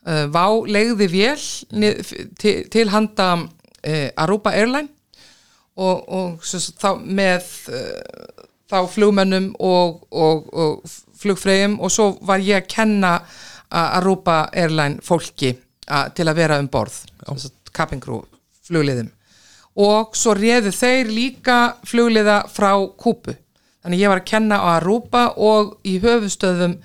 uh, 0.07 0.26
Vá 0.34 0.45
legði 0.65 1.10
vél 1.11 1.43
nið, 1.77 2.14
til, 2.41 2.56
til 2.73 2.89
handa 2.93 3.34
uh, 3.38 4.10
Aruba 4.23 4.56
Airline 4.57 4.89
og, 5.77 6.02
og 6.07 6.48
sérst, 6.48 6.80
þá 6.81 6.98
með 7.03 7.48
uh, 7.69 8.48
þá 8.72 8.80
flugmönnum 8.89 9.52
og, 9.60 10.02
og, 10.10 10.52
og 10.56 10.98
flugfreyjum 11.22 11.77
og 11.84 11.93
svo 11.93 12.14
var 12.26 12.41
ég 12.41 12.64
að 12.64 12.69
kenna 12.72 13.18
að 13.72 13.98
Aruba 13.99 14.43
Airline 14.57 15.03
fólki 15.06 15.53
a, 15.88 16.07
til 16.15 16.27
að 16.27 16.39
vera 16.39 16.60
um 16.61 16.69
borð 16.72 17.03
crew, 18.02 18.23
flugliðum. 18.72 19.11
Og 19.81 20.15
svo 20.19 20.34
réðu 20.35 20.72
þeir 20.76 21.11
líka 21.15 21.60
flugliða 21.88 22.41
frá 22.52 22.73
Kúpu 22.99 23.35
þannig 23.84 24.02
ég 24.03 24.11
var 24.11 24.19
að 24.22 24.30
kenna 24.31 24.57
á 24.61 24.65
Aruba 24.77 25.27
og 25.38 25.77
í 25.88 25.95
höfustöðum 26.03 26.76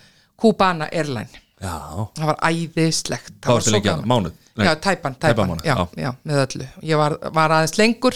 Cubana 0.40 0.86
Airline. 0.92 1.42
Já, 1.60 1.72
það 2.16 2.26
var 2.30 2.38
æðislegt. 2.46 3.32
Hvað 3.40 3.54
varstu 3.56 3.70
var 3.72 3.80
svo 3.80 3.80
að- 3.80 3.86
gaman. 3.88 4.08
mánuð? 4.12 4.32
Já, 4.56 4.74
tæpan, 4.80 5.14
Tæpan. 5.20 5.48
Mánuð, 5.50 5.64
já, 5.96 6.12
með 6.24 6.38
öllu. 6.46 6.66
Ég 6.82 6.96
var, 6.96 7.16
var 7.32 7.50
aðeins 7.50 7.76
lengur 7.78 8.14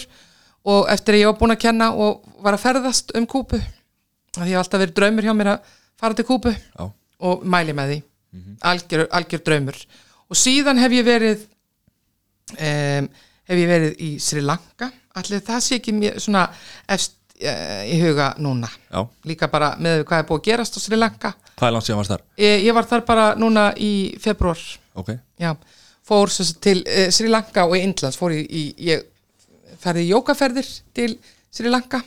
og 0.64 0.88
eftir 0.92 1.14
að 1.14 1.20
ég 1.20 1.26
var 1.32 1.38
búin 1.40 1.52
að 1.56 1.60
kenna 1.60 1.90
og 1.92 2.22
var 2.40 2.54
að 2.56 2.62
ferðast 2.64 3.12
um 3.16 3.26
Kúpu 3.26 3.58
því 4.36 4.46
ég 4.46 4.54
hef 4.54 4.62
alltaf 4.62 4.80
verið 4.80 4.94
draumur 4.94 5.22
hjá 5.26 5.34
mér 5.36 5.50
að 5.56 5.60
fara 6.00 6.14
til 6.14 6.24
Kúpu 6.24 6.52
já, 6.54 6.90
og 7.20 7.44
mæli 7.44 7.72
með 7.76 7.88
því. 7.92 8.02
Mhm. 8.32 8.56
algjör, 8.62 9.06
algjör 9.10 9.42
draumur. 9.44 9.76
Og 10.30 10.36
síðan 10.36 10.78
hef 10.78 10.92
ég 10.92 11.04
verið 11.04 11.40
um, 12.60 13.08
hef 13.50 13.58
ég 13.60 13.70
verið 13.70 14.04
í 14.06 14.10
Sri 14.22 14.44
Lanka? 14.44 14.90
Allir 15.18 15.42
það 15.46 15.64
sé 15.66 15.80
ekki 15.80 15.94
mér 15.96 16.20
svona 16.22 16.44
efst 16.90 17.16
uh, 17.42 17.82
í 17.88 17.98
huga 18.02 18.30
núna. 18.42 18.70
Já. 18.90 19.02
Líka 19.26 19.50
bara 19.52 19.72
með 19.82 20.04
hvað 20.08 20.22
er 20.22 20.28
búið 20.28 20.40
að 20.40 20.46
gerast 20.50 20.78
á 20.78 20.80
Sri 20.82 20.98
Lanka. 20.98 21.34
Hvað 21.56 21.68
er 21.68 21.76
land 21.76 21.88
sem 21.88 22.00
varst 22.00 22.14
þar? 22.14 22.24
ég, 22.40 22.64
ég 22.68 22.76
var 22.76 22.88
þar 22.88 23.04
bara 23.08 23.26
núna 23.38 23.70
í 23.76 23.92
februar 24.22 24.60
Ok, 25.00 25.12
já, 25.38 25.52
fór 26.06 26.32
sagt 26.34 26.58
til 26.64 26.80
uh, 26.82 27.08
Sri 27.14 27.30
Lanka 27.30 27.66
og 27.68 27.76
Indlands. 27.78 28.18
Fór 28.20 28.34
í, 28.34 28.42
í 28.44 28.64
ég 28.90 29.06
ferði 29.80 30.06
í 30.06 30.10
jókaferðir 30.12 30.70
til 30.96 31.14
Sri 31.50 31.70
Lanka 31.72 32.02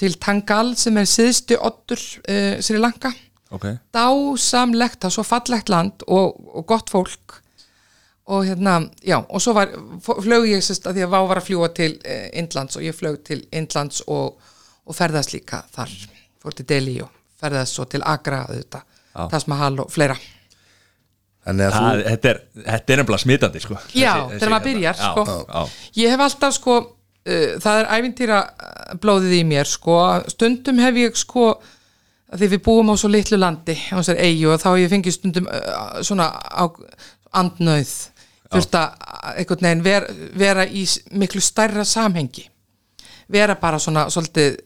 til 0.00 0.16
Tangal 0.18 0.72
sem 0.78 0.96
er 0.98 1.06
siðstu 1.06 1.58
oddur 1.62 2.00
uh, 2.00 2.58
Sri 2.64 2.80
Lanka. 2.80 3.12
Ok. 3.52 3.68
Dásamlegt, 3.92 5.02
það 5.02 5.10
er 5.10 5.14
svo 5.18 5.24
fallegt 5.28 5.70
land 5.70 6.04
og, 6.08 6.38
og 6.56 6.66
gott 6.70 6.90
fólk 6.90 7.41
og 8.26 8.44
hérna, 8.46 8.76
já, 9.02 9.18
og 9.28 9.42
svo 9.42 9.54
var 9.56 9.72
flög 10.02 10.46
ég 10.52 10.62
sérst 10.62 10.86
að 10.86 10.98
því 10.98 11.06
að 11.06 11.14
Vá 11.14 11.18
var 11.26 11.40
að 11.40 11.48
fljúa 11.48 11.70
til 11.74 11.96
eh, 12.06 12.28
Indlands 12.38 12.78
og 12.78 12.84
ég 12.86 12.94
flög 12.94 13.18
til 13.26 13.42
Indlands 13.50 14.04
og, 14.06 14.38
og 14.86 14.96
ferðast 14.96 15.34
líka 15.34 15.64
þar. 15.74 15.90
Fór 16.42 16.54
til 16.58 16.68
Delhi 16.68 17.00
og 17.02 17.10
ferðast 17.42 17.78
svo 17.78 17.88
til 17.90 18.02
Agra 18.06 18.44
auðvitað, 18.46 18.86
Taj 19.12 19.48
Mahal 19.50 19.80
og 19.82 19.90
fleira. 19.92 20.16
Þannig 21.42 21.66
að 21.66 21.74
Það, 21.74 21.84
þú, 21.92 22.02
þetta, 22.06 22.30
er, 22.30 22.40
þetta 22.70 22.92
er 22.94 23.00
nefnilega 23.00 23.24
smitandi 23.24 23.62
sko. 23.62 23.78
Já, 23.98 24.12
þegar 24.30 24.52
maður 24.54 24.66
byrjar 24.68 24.98
sko. 25.00 25.24
já, 25.26 25.78
Ég 25.98 26.14
hef 26.14 26.22
alltaf 26.28 26.54
sko 26.54 26.76
uh, 26.78 27.54
það 27.62 27.80
er 27.80 27.90
ævintýra 27.96 28.40
blóðið 29.02 29.38
í 29.40 29.42
mér 29.50 29.70
sko, 29.70 29.96
stundum 30.30 30.78
hef 30.82 31.00
ég 31.02 31.18
sko 31.18 31.48
að 32.32 32.44
því 32.44 32.50
við 32.54 32.62
búum 32.64 32.92
á 32.92 32.96
svo 32.96 33.10
litlu 33.10 33.40
landi 33.40 33.74
á 33.90 33.98
eigu 34.14 34.52
og 34.54 34.62
þá 34.62 34.68
hef 34.70 34.84
ég 34.84 34.92
fengið 34.94 35.16
stundum 35.18 35.50
uh, 35.50 35.98
svona 36.06 36.30
á 36.30 36.64
andnöð 37.42 37.90
þurft 38.52 38.78
að 38.78 39.06
einhvern 39.32 39.66
veginn 39.66 39.84
ver, 39.86 40.08
vera 40.38 40.66
í 40.66 40.84
miklu 41.18 41.42
stærra 41.44 41.84
samhengi. 41.88 42.46
Vera 43.32 43.56
bara 43.60 43.80
svona 43.80 44.06
svolítið 44.12 44.56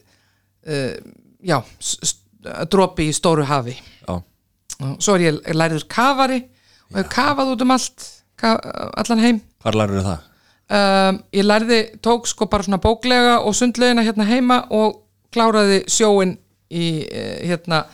uh, 0.67 0.95
já 1.47 1.61
dropi 2.71 3.11
í 3.11 3.17
stóru 3.17 3.47
hafi. 3.47 3.77
Já, 4.07 4.21
svo 5.01 5.17
er 5.17 5.29
ég 5.29 5.43
læriður 5.55 5.87
kafari 5.91 6.43
og 6.93 7.01
hef 7.01 7.13
kafað 7.13 7.53
út 7.55 7.63
um 7.65 7.75
allt 7.75 8.09
ka, 8.39 8.57
allan 8.99 9.23
heim. 9.23 9.45
Hvar 9.63 9.79
lærður 9.79 10.05
það? 10.07 10.25
um, 10.71 11.21
ég 11.35 11.47
lærði, 11.47 11.81
tók 12.03 12.27
sko 12.31 12.49
bara 12.51 12.67
svona 12.67 12.81
bóklega 12.83 13.39
og 13.47 13.55
sundlegina 13.57 14.05
hérna 14.07 14.27
heima 14.29 14.63
og 14.75 15.03
kláraði 15.35 15.83
sjóin 15.91 16.37
í 16.71 16.87
eh, 17.07 17.47
hérna 17.47 17.85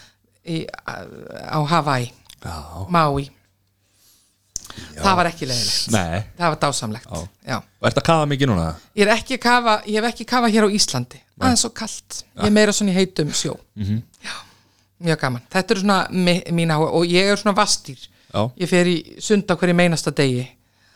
í, 0.48 0.62
á 0.64 1.60
Hawaii 1.69 2.09
Já, 4.93 5.03
það 5.03 5.16
var 5.19 5.28
ekki 5.31 5.47
leiðilegt 5.49 5.90
nei. 5.94 6.23
Það 6.39 6.53
var 6.55 6.59
dásamlegt. 6.62 7.09
Já. 7.11 7.28
Já. 7.53 7.57
Og 7.81 7.89
ert 7.90 7.99
að 8.01 8.07
kafa 8.09 8.28
mikið 8.31 8.51
núna? 8.53 8.66
ég 8.97 9.03
er 9.07 9.12
ekki 9.16 9.39
kafa, 9.43 9.74
ég 9.86 9.99
hef 10.01 10.09
ekki 10.12 10.27
kafa 10.31 10.51
hér 10.53 10.66
á 10.66 10.70
Íslandi. 10.78 11.20
Aðeins 11.43 11.65
svo 11.65 11.70
kalt, 11.74 12.23
ég 12.39 12.47
er 12.47 12.55
meira 12.55 12.73
svona 12.77 12.93
í 12.93 12.97
heitum 13.01 13.32
sjó. 13.35 13.57
Mhm. 13.77 14.03
já, 14.24 14.35
mjög 15.03 15.20
gaman. 15.20 15.43
Þetta 15.51 15.70
er 15.74 15.81
svona 15.82 15.99
mi- 16.11 16.44
mín 16.55 16.70
áhuga 16.74 16.93
og 16.93 17.05
ég 17.07 17.32
er 17.32 17.36
svona 17.36 17.57
vastýr 17.57 17.99
Já, 18.32 18.51
ég 18.57 18.69
fer 18.69 18.86
í 18.86 18.97
sund 19.20 19.44
á 19.51 19.55
hverju 19.57 19.74
meinasta 19.77 20.11
degi. 20.15 20.47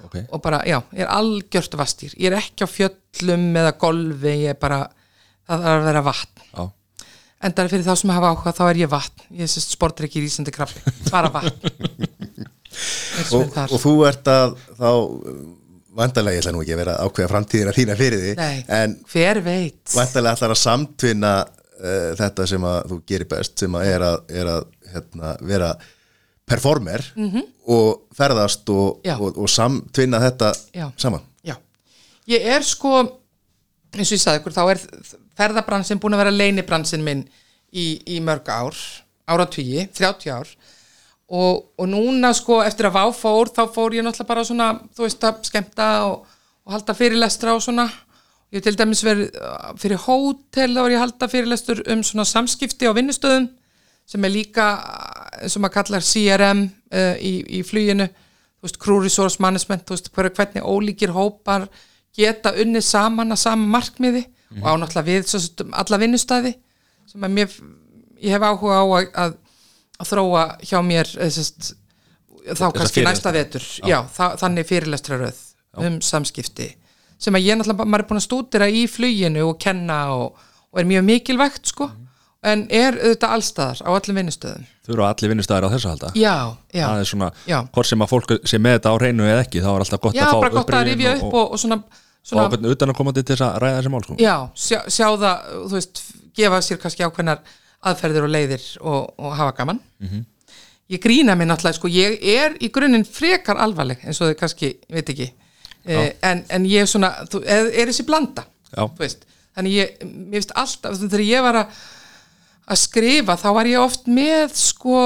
Ok. 0.04 0.14
Og 0.30 0.40
bara, 0.42 0.62
já, 0.64 0.78
ég 0.94 1.00
er 1.04 1.08
algjört 1.10 1.74
vastýr 1.76 2.14
ég 2.16 2.30
er 2.32 2.38
ekki 2.38 2.64
á 2.64 2.68
fjöllum 2.70 3.50
eða 3.56 3.72
golfi 3.78 4.36
ég 4.46 4.50
er 4.54 4.58
bara, 4.60 4.86
það 5.48 5.62
þarf 5.66 5.80
að 5.80 5.84
vera 5.90 6.02
vatn. 6.06 6.42
Já, 6.54 6.70
endar 7.42 7.68
fyrir 7.68 7.84
þá 7.84 7.96
sem 7.96 8.10
hafa 8.10 8.30
áhuga 8.32 8.52
þá 8.56 8.62
er 8.70 8.76
ég 8.84 8.88
vatn, 8.88 9.26
ég 9.32 9.42
er 9.42 9.50
sérst 9.52 9.74
sportreiki 9.76 10.20
í 10.22 10.24
Ísandi 10.30 10.52
krafti, 10.54 10.80
bara 11.10 11.28
vatn 11.28 11.50
og 13.36 13.56
og, 13.66 13.78
þú 13.82 13.94
ert 14.08 14.30
að 14.30 14.56
þá 14.76 14.90
vandarlega, 15.96 16.36
ég 16.36 16.44
ætla 16.44 16.52
nú 16.54 16.62
ekki 16.62 16.74
að 16.76 16.80
vera 16.82 16.96
ákveða 17.06 17.30
framtíðina 17.32 17.74
þína 17.76 17.96
fyrir 17.98 18.22
því 18.22 18.32
Nei, 18.36 18.56
en 18.78 18.96
hver 19.12 19.40
veit? 19.44 19.82
vandarlega 19.94 20.36
ætlar 20.36 20.54
að 20.54 20.62
samtvinna 20.62 21.34
uh, 21.46 22.10
þetta 22.20 22.48
sem 22.52 22.66
að 22.68 22.80
þú 22.92 22.98
gerir 23.12 23.30
best 23.30 23.64
sem 23.64 23.78
að 23.78 23.92
er 23.94 24.06
að, 24.10 24.18
er 24.42 24.50
að 24.52 24.66
hérna, 24.92 25.36
vera 25.40 25.70
performer 26.46 27.02
og 27.66 28.04
ferðast 28.14 28.68
og, 28.70 29.00
og, 29.16 29.30
og 29.34 29.48
samtvinna 29.50 30.20
þetta 30.22 30.52
Já. 30.76 30.84
saman. 31.00 31.24
Já, 31.42 31.56
ég 32.30 32.44
er 32.54 32.62
sko 32.62 33.00
eins 33.96 34.12
og 34.12 34.14
ég 34.14 34.22
sagði 34.22 34.42
ykkur, 34.42 34.54
þá 34.54 34.62
er 34.70 34.84
ferðabransin 35.36 36.00
búin 36.02 36.14
að 36.16 36.22
vera 36.24 36.34
leinibransin 36.36 37.04
minn 37.04 37.24
í, 37.72 37.98
í 38.06 38.20
mörg 38.24 38.48
ár, 38.52 38.78
áratvíi 39.26 39.88
30 39.96 40.32
ár 40.36 40.52
og, 41.26 41.62
og 41.78 41.88
núna 41.90 42.32
sko 42.36 42.60
eftir 42.62 42.88
að 42.88 42.98
vá 42.98 43.04
fór 43.14 43.50
þá 43.50 43.62
fór 43.74 43.96
ég 43.96 44.06
náttúrulega 44.06 44.28
bara 44.28 44.44
svona, 44.46 44.68
þú 44.94 45.06
veist 45.06 45.24
að 45.26 45.40
skemmta 45.48 45.86
og, 46.06 46.26
og 46.66 46.76
halda 46.76 46.94
fyrirlestra 46.96 47.54
og 47.56 47.64
svona. 47.64 47.88
Ég 48.54 48.62
til 48.62 48.76
dæmis 48.78 49.02
verið 49.04 49.34
uh, 49.42 49.72
fyrir 49.80 49.98
hótel 50.04 50.76
þá 50.76 50.82
var 50.84 50.92
ég 50.92 51.00
að 51.00 51.04
halda 51.06 51.30
fyrirlestur 51.32 51.82
um 51.92 52.04
svona 52.06 52.26
samskipti 52.28 52.86
á 52.86 52.94
vinnustöðum 52.94 53.48
sem 54.06 54.22
er 54.24 54.32
líka 54.32 54.68
uh, 54.78 55.48
og 55.48 55.58
maður 55.64 55.74
kallar 55.80 56.06
CRM 56.06 56.62
uh, 56.94 57.16
í, 57.18 57.40
í 57.58 57.64
fluginu. 57.66 58.06
Þú 58.56 58.68
veist, 58.68 58.78
crew 58.80 59.02
resource 59.02 59.42
management, 59.42 59.82
þú 59.86 59.96
veist, 59.96 60.12
hver, 60.14 60.30
hvernig 60.38 60.64
ólíkir 60.64 61.12
hópar 61.12 61.66
geta 62.16 62.54
unnið 62.56 62.86
saman 62.86 63.34
að 63.34 63.42
sama 63.42 63.66
markmiði 63.76 64.24
og 64.62 64.64
á 64.64 64.72
náttúrulega 64.78 65.08
við 65.10 65.26
svo, 65.28 65.40
sem 65.42 65.74
alla 65.76 65.98
vinnustæði 66.00 66.54
sem 67.10 67.26
að 67.26 67.34
mér, 67.34 67.56
ég 68.22 68.34
hef 68.34 68.46
áhuga 68.46 68.78
á 68.78 68.84
að, 68.86 69.10
að, 69.24 69.34
að 70.00 70.10
þróa 70.12 70.44
hjá 70.62 70.78
mér 70.84 71.12
eh, 71.18 71.32
sest, 71.32 71.74
þá 72.46 72.66
kannski 72.76 73.04
næsta 73.06 73.32
vetur. 73.34 73.66
Já, 73.86 74.00
þa 74.16 74.32
þannig 74.42 74.68
fyrirlestraröð 74.70 75.42
um 75.86 76.00
samskipti. 76.04 76.70
Sem 77.20 77.36
að 77.36 77.48
ég 77.48 77.58
náttúrulega, 77.58 77.88
maður 77.88 78.04
er 78.04 78.08
búin 78.10 78.20
að 78.20 78.26
stúdira 78.28 78.68
í 78.68 78.86
fluginu 78.90 79.46
og 79.50 79.60
kenna 79.60 80.00
og, 80.14 80.48
og 80.72 80.80
er 80.80 80.88
mjög 80.88 81.06
mikilvægt 81.08 81.72
sko. 81.72 81.90
En 82.46 82.66
er 82.70 82.94
auðvitað 83.00 83.32
allstaðar 83.38 83.80
á 83.82 83.90
öllum 83.96 84.20
vinnustöðum 84.20 84.66
þau 84.86 84.94
eru 84.94 85.04
allir 85.06 85.32
vinnustæðir 85.32 85.66
á 85.66 85.70
þessu 85.74 85.90
halda? 85.90 86.10
Já, 86.14 86.34
já, 86.70 86.84
Það 86.86 87.00
er 87.00 87.08
svona, 87.10 87.28
Já. 87.48 87.56
hvort 87.74 87.88
sem 87.88 88.04
að 88.04 88.10
fólk 88.12 88.34
sé 88.46 88.60
með 88.62 88.76
þetta 88.78 88.92
á 88.94 88.98
hreinu 89.00 89.26
eða 89.26 89.42
ekki, 89.42 89.62
þá 89.64 89.70
er 89.72 89.84
alltaf 89.84 90.02
gott 90.04 90.18
já 90.18 90.22
að 90.22 90.30
fá 90.30 90.38
bara 90.44 90.54
gott 90.54 90.74
að 90.78 90.90
rifja 90.90 91.14
upp 91.16 91.24
og, 91.26 91.34
og 91.34 91.56
og 91.56 91.62
svona 92.26 92.46
ákveðin 92.46 92.72
utan 92.74 92.92
að 92.92 92.98
koma 92.98 93.14
til 93.14 93.24
þess 93.26 93.44
að 93.46 93.58
ræða 93.62 93.80
þessi 93.80 93.92
mál 93.94 94.02
sko. 94.04 94.16
já, 94.18 94.34
sjá, 94.58 94.78
sjá 94.90 95.06
það, 95.22 95.50
þú 95.56 95.74
veist 95.76 96.02
gefa 96.38 96.60
sér 96.66 96.80
kannski 96.82 97.06
ákveðnar 97.06 97.42
aðferðir 97.86 98.26
og 98.26 98.32
leiðir 98.34 98.64
og, 98.82 99.12
og 99.18 99.36
hafa 99.38 99.56
gaman. 99.60 99.80
Ég 100.90 101.02
grína 101.02 101.34
mig 101.34 101.48
náttúrulega 101.50 101.78
sko, 101.80 101.90
ég 101.90 102.20
er 102.36 102.54
í 102.62 102.70
grunninn 102.74 103.06
frekar 103.06 103.58
alvarleg 103.62 104.04
eins 104.06 104.20
og 104.22 104.30
þau 104.30 104.40
kannski, 104.42 104.72
ég 104.86 104.98
veit 105.00 105.12
ekki. 105.14 105.30
Eh, 105.86 106.12
en, 106.26 106.44
en 106.50 106.66
ég 106.66 106.82
er 106.82 106.90
svona, 106.90 107.12
þú, 107.30 107.42
er, 107.46 107.70
er 107.70 107.90
þessi 107.90 108.06
blanda 108.06 108.42
Já. 108.72 108.84
þú 108.86 109.02
veist, 109.04 109.20
þannig 109.54 109.76
ég 109.76 110.00
mér 110.02 110.40
finnst 110.40 110.54
alltaf, 110.58 110.94
veist, 110.96 111.06
þegar 111.06 111.26
ég 111.26 111.44
var 111.46 111.60
að 111.62 111.76
að 112.66 112.80
skrifa, 112.82 113.36
þá 113.38 113.48
var 113.54 113.68
ég 113.70 113.82
oft 113.82 114.08
með 114.10 114.56
sko 114.58 115.02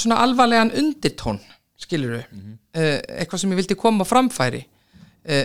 svona 0.00 0.22
alvarlegan 0.24 0.72
undirtón 0.80 1.42
skilur 1.76 2.14
við, 2.16 2.46
eitthvað 2.72 3.42
sem 3.42 3.52
ég 3.52 3.60
vildi 3.60 3.76
koma 3.76 4.06
framfæri 4.08 4.62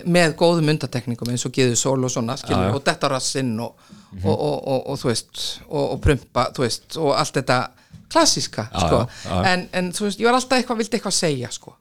með 0.05 0.35
góðum 0.37 0.69
undatekningum 0.75 1.31
eins 1.33 1.45
og 1.47 1.53
geðu 1.55 1.77
sól 1.79 2.03
og 2.05 2.11
svona 2.13 2.35
skilur, 2.37 2.67
já. 2.69 2.73
og 2.77 2.83
detta 2.85 3.09
rassinn 3.09 3.55
og, 3.63 3.87
og, 4.21 4.33
og, 4.35 4.57
og, 4.59 4.81
og 4.93 4.99
þú 5.01 5.09
veist 5.09 5.43
og, 5.67 5.85
og 5.85 6.01
prumpa, 6.03 6.43
þú 6.53 6.65
veist, 6.65 6.97
og 7.01 7.15
allt 7.17 7.39
þetta 7.39 7.59
klassíska, 8.11 8.67
Já, 8.73 8.79
sko. 8.85 8.99
já. 9.25 9.37
En, 9.53 9.67
en 9.73 9.91
þú 9.95 10.05
veist, 10.05 10.19
ég 10.21 10.29
var 10.29 10.37
alltaf 10.37 10.59
eitthvað, 10.59 10.81
vildi 10.83 10.99
eitthvað 10.99 11.15
segja, 11.17 11.51
sko. 11.55 11.73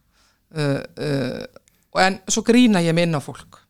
Uh, 0.55 0.79
uh, 0.97 2.03
en 2.07 2.21
svo 2.31 2.45
grína 2.47 2.83
ég 2.87 2.95
mig 2.97 3.09
inn 3.09 3.19
á 3.19 3.23
fólk. 3.23 3.61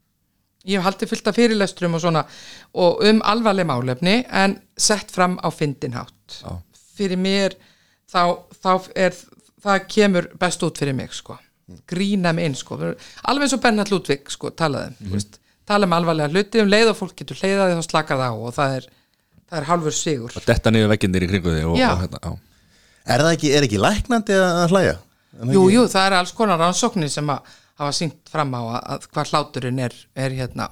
Ég 0.69 0.77
hef 0.77 0.85
haldið 0.91 1.09
fullt 1.09 1.29
af 1.31 1.37
fyrirlestrum 1.39 1.97
og 1.97 2.03
svona 2.05 2.23
og 2.77 3.01
um 3.09 3.23
alvarleg 3.25 3.67
málefni 3.69 4.19
en 4.29 4.59
sett 4.77 5.11
fram 5.11 5.39
á 5.41 5.49
fyndinhátt 5.49 6.43
fyrir 7.01 7.17
mér 7.17 7.57
þá, 8.05 8.45
þá 8.61 8.73
er 8.93 9.17
það 9.65 9.87
kemur 9.89 10.29
best 10.41 10.67
út 10.67 10.81
fyrir 10.81 10.97
mig 10.99 11.15
sko 11.17 11.39
grína 11.91 12.33
mig 12.37 12.51
inn 12.51 12.57
sko 12.59 12.79
alveg 12.79 13.47
eins 13.47 13.57
og 13.57 13.63
Bernhard 13.65 13.93
Ludvig 13.93 14.31
sko 14.33 14.51
talaði 14.51 14.93
um 14.93 15.07
mm 15.07 15.19
-hmm. 15.19 15.39
tala 15.67 15.87
um 15.87 15.93
alvarlega 15.93 16.29
hluti 16.29 16.63
um 16.63 16.69
leið 16.69 16.93
og 16.93 16.97
fólk 16.97 17.17
getur 17.17 17.37
leiðaði 17.43 17.79
þá 17.79 17.83
slakar 17.89 18.17
það 18.19 18.31
á 18.31 18.35
og 18.35 18.55
það 18.55 18.77
er 18.77 18.89
það 19.51 19.59
er 19.59 19.69
halvur 19.73 19.95
sigur 19.95 20.33
Detta 20.47 20.71
niður 20.71 20.93
veggindir 20.95 21.27
í 21.27 21.29
kringu 21.29 21.55
þig 21.57 21.67
og, 21.67 21.79
og 21.79 22.01
hérna. 22.05 22.37
Er 23.07 23.25
það 23.25 23.33
ekki, 23.37 23.53
er 23.57 23.67
ekki 23.67 23.81
læknandi 23.81 24.37
að 24.37 24.75
hlæja? 24.75 24.99
Er 25.41 25.55
Jú, 25.55 25.65
jú, 25.73 25.87
það 25.89 26.07
er 26.07 26.17
alls 26.19 26.33
konar 26.37 26.61
rannsóknir 26.61 27.11
sem 27.11 27.31
að 27.33 27.57
hafa 27.81 27.95
sínt 27.97 28.31
fram 28.31 28.53
á 28.55 28.61
að, 28.61 28.81
að 28.95 29.09
hvað 29.15 29.33
hláturinn 29.33 29.83
er, 29.87 29.97
er 30.15 30.37
hérna 30.37 30.69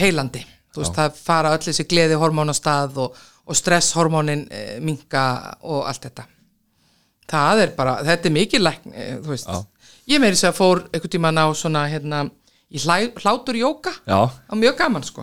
heilandi. 0.00 0.42
Veist, 0.76 0.94
það 0.94 1.16
fara 1.18 1.52
öll 1.56 1.64
þessi 1.64 1.86
gleði 1.90 2.18
hormón 2.18 2.52
á 2.52 2.56
stað 2.56 3.00
og, 3.02 3.16
og 3.44 3.58
stresshormónin 3.58 4.46
e, 4.46 4.62
minka 4.84 5.24
og 5.66 5.88
allt 5.90 6.06
þetta. 6.06 6.26
Það 7.30 7.64
er 7.64 7.74
bara, 7.76 7.96
þetta 8.06 8.30
er 8.30 8.34
mikið 8.36 8.64
lækn, 8.64 8.94
e, 8.94 9.08
þú 9.18 9.34
veist. 9.34 9.50
Ég 10.10 10.18
meiri 10.22 10.38
sér 10.38 10.50
að 10.50 10.56
fór 10.58 10.80
einhvern 10.90 11.12
tímann 11.12 11.38
á 11.38 11.46
svona, 11.54 11.84
hérna, 11.90 12.24
í 12.70 12.80
hlæ, 12.82 12.96
hlátur 13.20 13.54
jóka. 13.60 13.92
Já. 14.08 14.18
Og 14.50 14.58
mjög 14.58 14.74
gaman, 14.80 15.04
sko. 15.06 15.22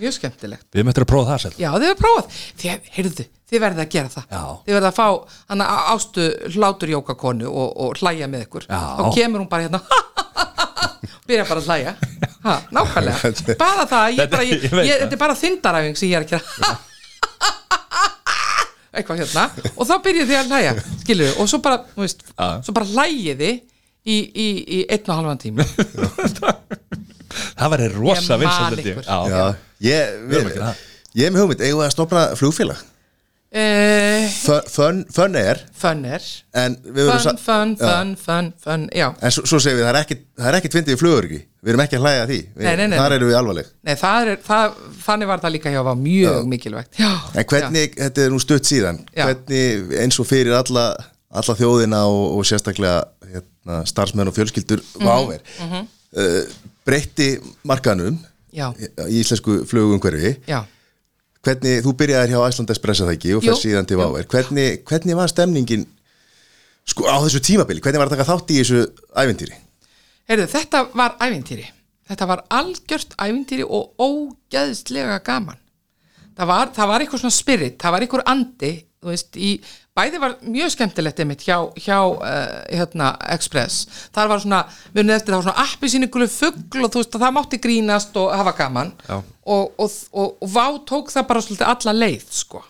Mjög 0.00 0.14
skemmtilegt. 0.16 0.66
Við 0.72 0.86
möttum 0.88 1.04
að 1.04 1.10
prófa 1.12 1.30
það 1.34 1.40
selv 1.44 1.58
Já, 1.60 1.68
þið 1.76 1.86
hefur 1.90 1.98
prófað. 2.00 2.36
Þið, 2.62 2.86
heyrðu, 2.96 3.24
þið 3.52 3.60
verðið 3.64 3.82
að 3.84 3.90
gera 3.92 4.12
það. 4.14 4.24
Já. 4.32 4.42
Þið 4.66 4.76
verðið 4.76 4.88
að 4.90 4.96
fá 4.98 5.06
hana 5.52 5.66
ástu 5.92 6.24
hlátur 6.56 6.92
jókakonu 6.94 7.50
og, 7.52 7.74
og 7.86 8.00
hlæja 8.00 8.28
með 8.32 8.44
ykkur. 8.46 8.64
Já. 8.68 8.80
Þá 9.00 9.02
kemur 9.18 9.42
hún 9.44 9.50
bara 9.52 9.66
hérna 9.66 9.80
byrja 11.28 11.44
bara 11.50 11.60
að 11.60 11.68
hlæja. 11.68 11.92
Ha, 12.46 12.54
nákvæmlega. 12.72 13.32
bara 13.64 13.84
það, 13.90 14.06
ég 14.12 14.22
Þetta- 14.22 14.32
bara, 14.36 14.46
ég, 14.48 14.64
ég 14.64 14.72
veit 14.72 14.86
ég, 14.88 14.94
það. 14.96 15.02
þetta 15.04 15.18
er 15.18 15.22
bara 15.26 15.36
þindaræfing 15.42 16.00
sem 16.00 16.08
ég 16.08 16.16
er 16.16 16.24
að 16.24 16.32
gera. 16.32 16.72
Eitthvað 18.92 19.22
hérna. 19.22 19.44
Og 19.76 19.86
þá 19.88 19.94
byrjið 20.04 20.26
þið 20.32 20.38
að 20.40 20.50
hlæja, 20.52 20.72
skilur 21.04 21.36
og 21.40 21.46
svo 21.48 21.60
bara, 21.64 21.78
þú 21.94 22.02
veist, 22.04 22.24
Já. 22.32 22.48
svo 22.66 22.74
bara 22.76 22.88
hlæjið 22.92 23.38
þið 23.44 23.60
í, 24.06 24.16
í, 24.18 24.48
í 24.78 24.80
einn 24.90 25.08
og 25.08 25.18
halvan 25.20 25.42
tíma. 25.42 25.66
Það 27.32 27.68
rosa 27.96 28.36
vinsælt 28.40 28.80
ykkur. 28.82 29.04
Já, 29.06 29.18
Já, 29.32 29.44
ég, 29.88 30.16
að 30.32 31.28
er 31.28 31.34
með 31.34 31.44
hugmynd, 31.44 31.62
eigum 31.66 31.82
við 31.82 31.86
að 31.90 31.94
stopna 31.98 32.24
flugfélag 32.38 32.88
Uh, 33.52 34.24
Fun- 34.32 34.68
Fun 34.72 35.00
fun 35.12 35.34
er 35.36 35.58
fun 35.76 35.98
er. 36.08 36.22
Fun, 37.36 38.14
fun, 38.16 38.46
fun, 38.64 38.86
já. 38.96 39.10
En 39.20 39.34
svo, 39.34 39.42
svo 39.44 39.58
segir 39.60 39.76
við, 39.76 39.82
það 39.84 39.90
er 39.92 39.98
er 40.48 40.56
ekkit 40.56 40.76
fyndið 40.78 40.94
í 40.96 41.00
flugurki 41.02 41.40
Við 41.60 41.72
erum 41.74 41.82
ekki 41.84 41.98
að 41.98 42.06
hlæja 42.06 42.22
að 42.22 42.30
því 42.32 42.38
við, 42.38 42.64
Nei, 42.64 42.70
nei, 42.80 42.86
nei, 42.88 42.96
Þar 43.02 43.16
erum 43.18 43.28
við 43.28 43.36
alvarleg 43.42 43.68
Nei, 43.84 43.92
það 44.00 44.30
er, 44.32 44.40
það, 44.46 44.78
þannig 45.04 45.30
var 45.34 45.42
það 45.44 45.54
líka 45.58 45.72
hjá 45.74 45.82
var 45.90 46.00
mjög 46.00 46.48
mikilvægt. 46.54 46.96
Já. 47.02 47.10
En 47.42 47.48
hvernig, 47.52 47.98
þetta 48.00 48.24
er 48.24 48.32
nú 48.32 48.40
stutt 48.46 48.70
síðan 48.72 49.02
Já. 49.12 49.26
Hvernig 49.28 49.92
eins 50.06 50.20
og 50.24 50.30
fyrir 50.32 50.56
alla, 50.56 50.86
alla 51.32 51.54
þjóðina 51.58 52.02
og, 52.10 52.22
og 52.38 52.44
sérstaklega 52.48 52.98
hérna, 53.32 53.80
starfsmenn 53.88 54.28
og 54.30 54.36
fjölskyldur 54.36 54.82
Mhm, 54.82 55.06
váver 55.06 55.40
uh, 56.18 56.44
Breytti 56.86 57.30
markanum 57.64 58.18
Já, 58.52 58.66
í 59.08 59.22
íslensku 59.22 59.62
flugumhverfi. 59.64 60.34
Hvernig, 61.42 61.80
þú 61.82 61.92
byrjaðir 61.98 62.34
hjá 62.34 62.42
Æsland 62.50 62.70
Espressa 62.70 63.06
það 63.08 63.14
ekki 63.16 63.30
og 63.34 63.42
fer 63.46 63.56
síðan 63.58 63.86
til 63.88 63.96
Váver 63.98 64.26
hvernig, 64.30 64.82
hvernig 64.86 65.16
var 65.18 65.30
stemningin 65.32 65.86
sko 66.86 67.06
á 67.08 67.16
þessu 67.24 67.40
tímabili, 67.42 67.80
hvernig 67.82 67.98
var 68.02 68.10
að 68.10 68.16
taka 68.18 68.26
þátt 68.28 68.52
í 68.52 68.58
þessu 68.60 68.82
æventýri? 69.18 69.56
Heyrðu, 70.28 70.46
þetta 70.52 70.82
var 70.98 71.16
ævintýri. 71.22 71.64
Þetta 72.12 72.28
var 72.30 72.44
algjört 72.50 73.16
ævintýri 73.18 73.64
og 73.66 73.94
ógeðslega 74.02 75.18
gaman. 75.26 75.58
Það 76.36 76.48
var, 76.52 76.70
það 76.76 76.90
var 76.92 77.04
eitthvað 77.04 77.22
svona 77.24 77.36
spirit, 77.36 77.76
það 77.82 77.94
var 77.96 78.04
eitthvað 78.06 78.24
andi, 78.32 78.72
þú 79.02 79.10
veist, 79.12 79.36
í, 79.36 79.50
bæði 79.98 80.20
var 80.22 80.34
mjög 80.44 80.72
skemmtilegt 80.74 81.20
einmitt 81.22 81.44
hjá, 81.46 81.56
hjá 81.76 81.98
uh, 82.00 82.24
hérna, 82.72 83.12
Express. 83.34 83.86
Það 84.14 84.32
var 84.32 84.42
svona, 84.44 84.60
erum 84.94 85.14
eftir 85.14 85.34
það 85.34 85.40
var 85.40 85.46
svona 85.48 85.66
appi 85.66 85.92
sín 85.92 86.08
ykkur 86.08 86.26
fugl 86.32 86.86
og 86.86 86.92
þú 86.92 87.02
veist, 87.02 87.18
það 87.24 87.36
mátti 87.38 87.60
grínast 87.62 88.16
og 88.20 88.34
hafa 88.36 88.56
gaman. 88.58 88.92
Og, 89.12 89.72
og, 89.76 89.96
og, 90.12 90.36
og 90.40 90.52
Vá 90.52 90.66
tók 90.88 91.12
það 91.12 91.28
bara 91.30 91.44
svolítið 91.44 91.68
alla 91.68 91.96
leið, 91.98 92.28
sko. 92.42 92.64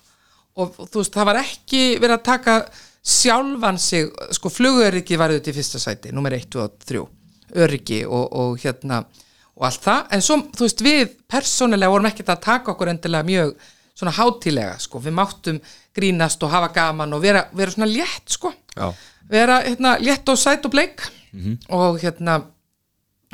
Og, 0.59 0.79
þú 0.83 1.01
veist, 1.01 1.15
það 1.15 1.31
var 1.31 1.43
ekki 1.45 1.83
verið 2.03 2.19
að 2.19 2.29
taka 2.29 2.57
sjálfan 3.03 3.81
sig, 3.83 4.11
sko, 4.37 4.51
flugöryggi 4.53 5.19
var 5.19 5.33
auðvitað 5.33 5.55
í 5.55 5.59
fyrsta 5.59 5.83
sæti, 5.83 6.15
nummer 6.15 6.35
1 6.37 6.59
og 6.63 6.79
3 6.87 7.03
öryggi 7.63 8.05
og, 8.07 8.33
og 8.33 8.63
hérna 8.63 9.03
og 9.53 9.67
allt 9.69 9.85
það, 9.85 10.05
en 10.17 10.25
svo, 10.25 10.39
þú 10.57 10.65
veist, 10.65 10.83
við 10.85 11.15
persónulega 11.31 11.93
vorum 11.93 12.09
ekkert 12.09 12.33
að 12.33 12.45
taka 12.47 12.73
okkur 12.73 12.91
endilega 12.95 13.29
mjög 13.29 13.51
svona 13.95 14.13
hátílega, 14.17 14.79
sko, 14.81 15.01
við 15.05 15.13
máttum 15.17 15.59
grínast 15.95 16.43
og 16.43 16.51
hafa 16.51 16.69
gaman 16.75 17.13
og 17.13 17.21
vera, 17.23 17.45
vera 17.53 17.71
svona 17.75 17.89
létt, 17.91 18.29
sko, 18.33 18.53
Já. 18.77 18.93
vera 19.29 19.61
hérna, 19.67 19.97
létt 20.01 20.29
og 20.33 20.39
sæt 20.39 20.65
og 20.65 20.73
bleik. 20.73 21.03
Og 21.73 21.99
hérna 22.03 22.43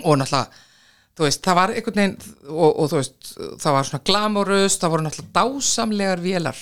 og 0.04 0.18
náttúrulega, 0.20 0.48
þú 1.18 1.24
veist, 1.26 1.40
það 1.42 1.54
var 1.58 1.70
einhvern 1.74 1.96
veginn 1.98 2.18
og, 2.48 2.76
og 2.78 2.90
þú 2.92 2.98
veist, 3.00 3.30
það 3.58 3.72
var 3.74 3.88
svona 3.88 4.04
glamorust, 4.06 4.80
það 4.82 4.92
voru 4.92 5.06
náttúrulega 5.06 5.32
dásamlegar 5.38 6.20
vélar. 6.22 6.60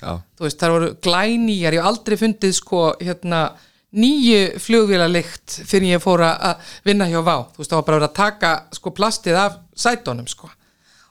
Já. 0.00 0.14
þú 0.38 0.46
veist, 0.46 0.56
það 0.62 0.72
voru 0.76 0.94
glænýjar, 1.04 1.74
ég 1.76 1.82
hef 1.82 1.90
aldrei 1.90 2.16
fundið 2.16 2.54
sko, 2.56 2.84
hérna, 3.00 3.40
nýju 3.92 4.54
flugvélalikt 4.62 5.58
fyrir 5.68 5.96
ég 5.98 6.00
fór 6.00 6.22
að- 6.24 6.56
vinna 6.84 7.04
hjá 7.10 7.20
Vá, 7.26 7.36
þú 7.52 7.58
veist, 7.60 7.70
það 7.70 7.76
var 7.76 7.88
bara 7.90 8.06
að 8.08 8.14
taka 8.14 8.52
sko 8.72 8.90
plastið 8.90 9.36
af 9.36 9.58
sætunum 9.76 10.28
sko 10.28 10.48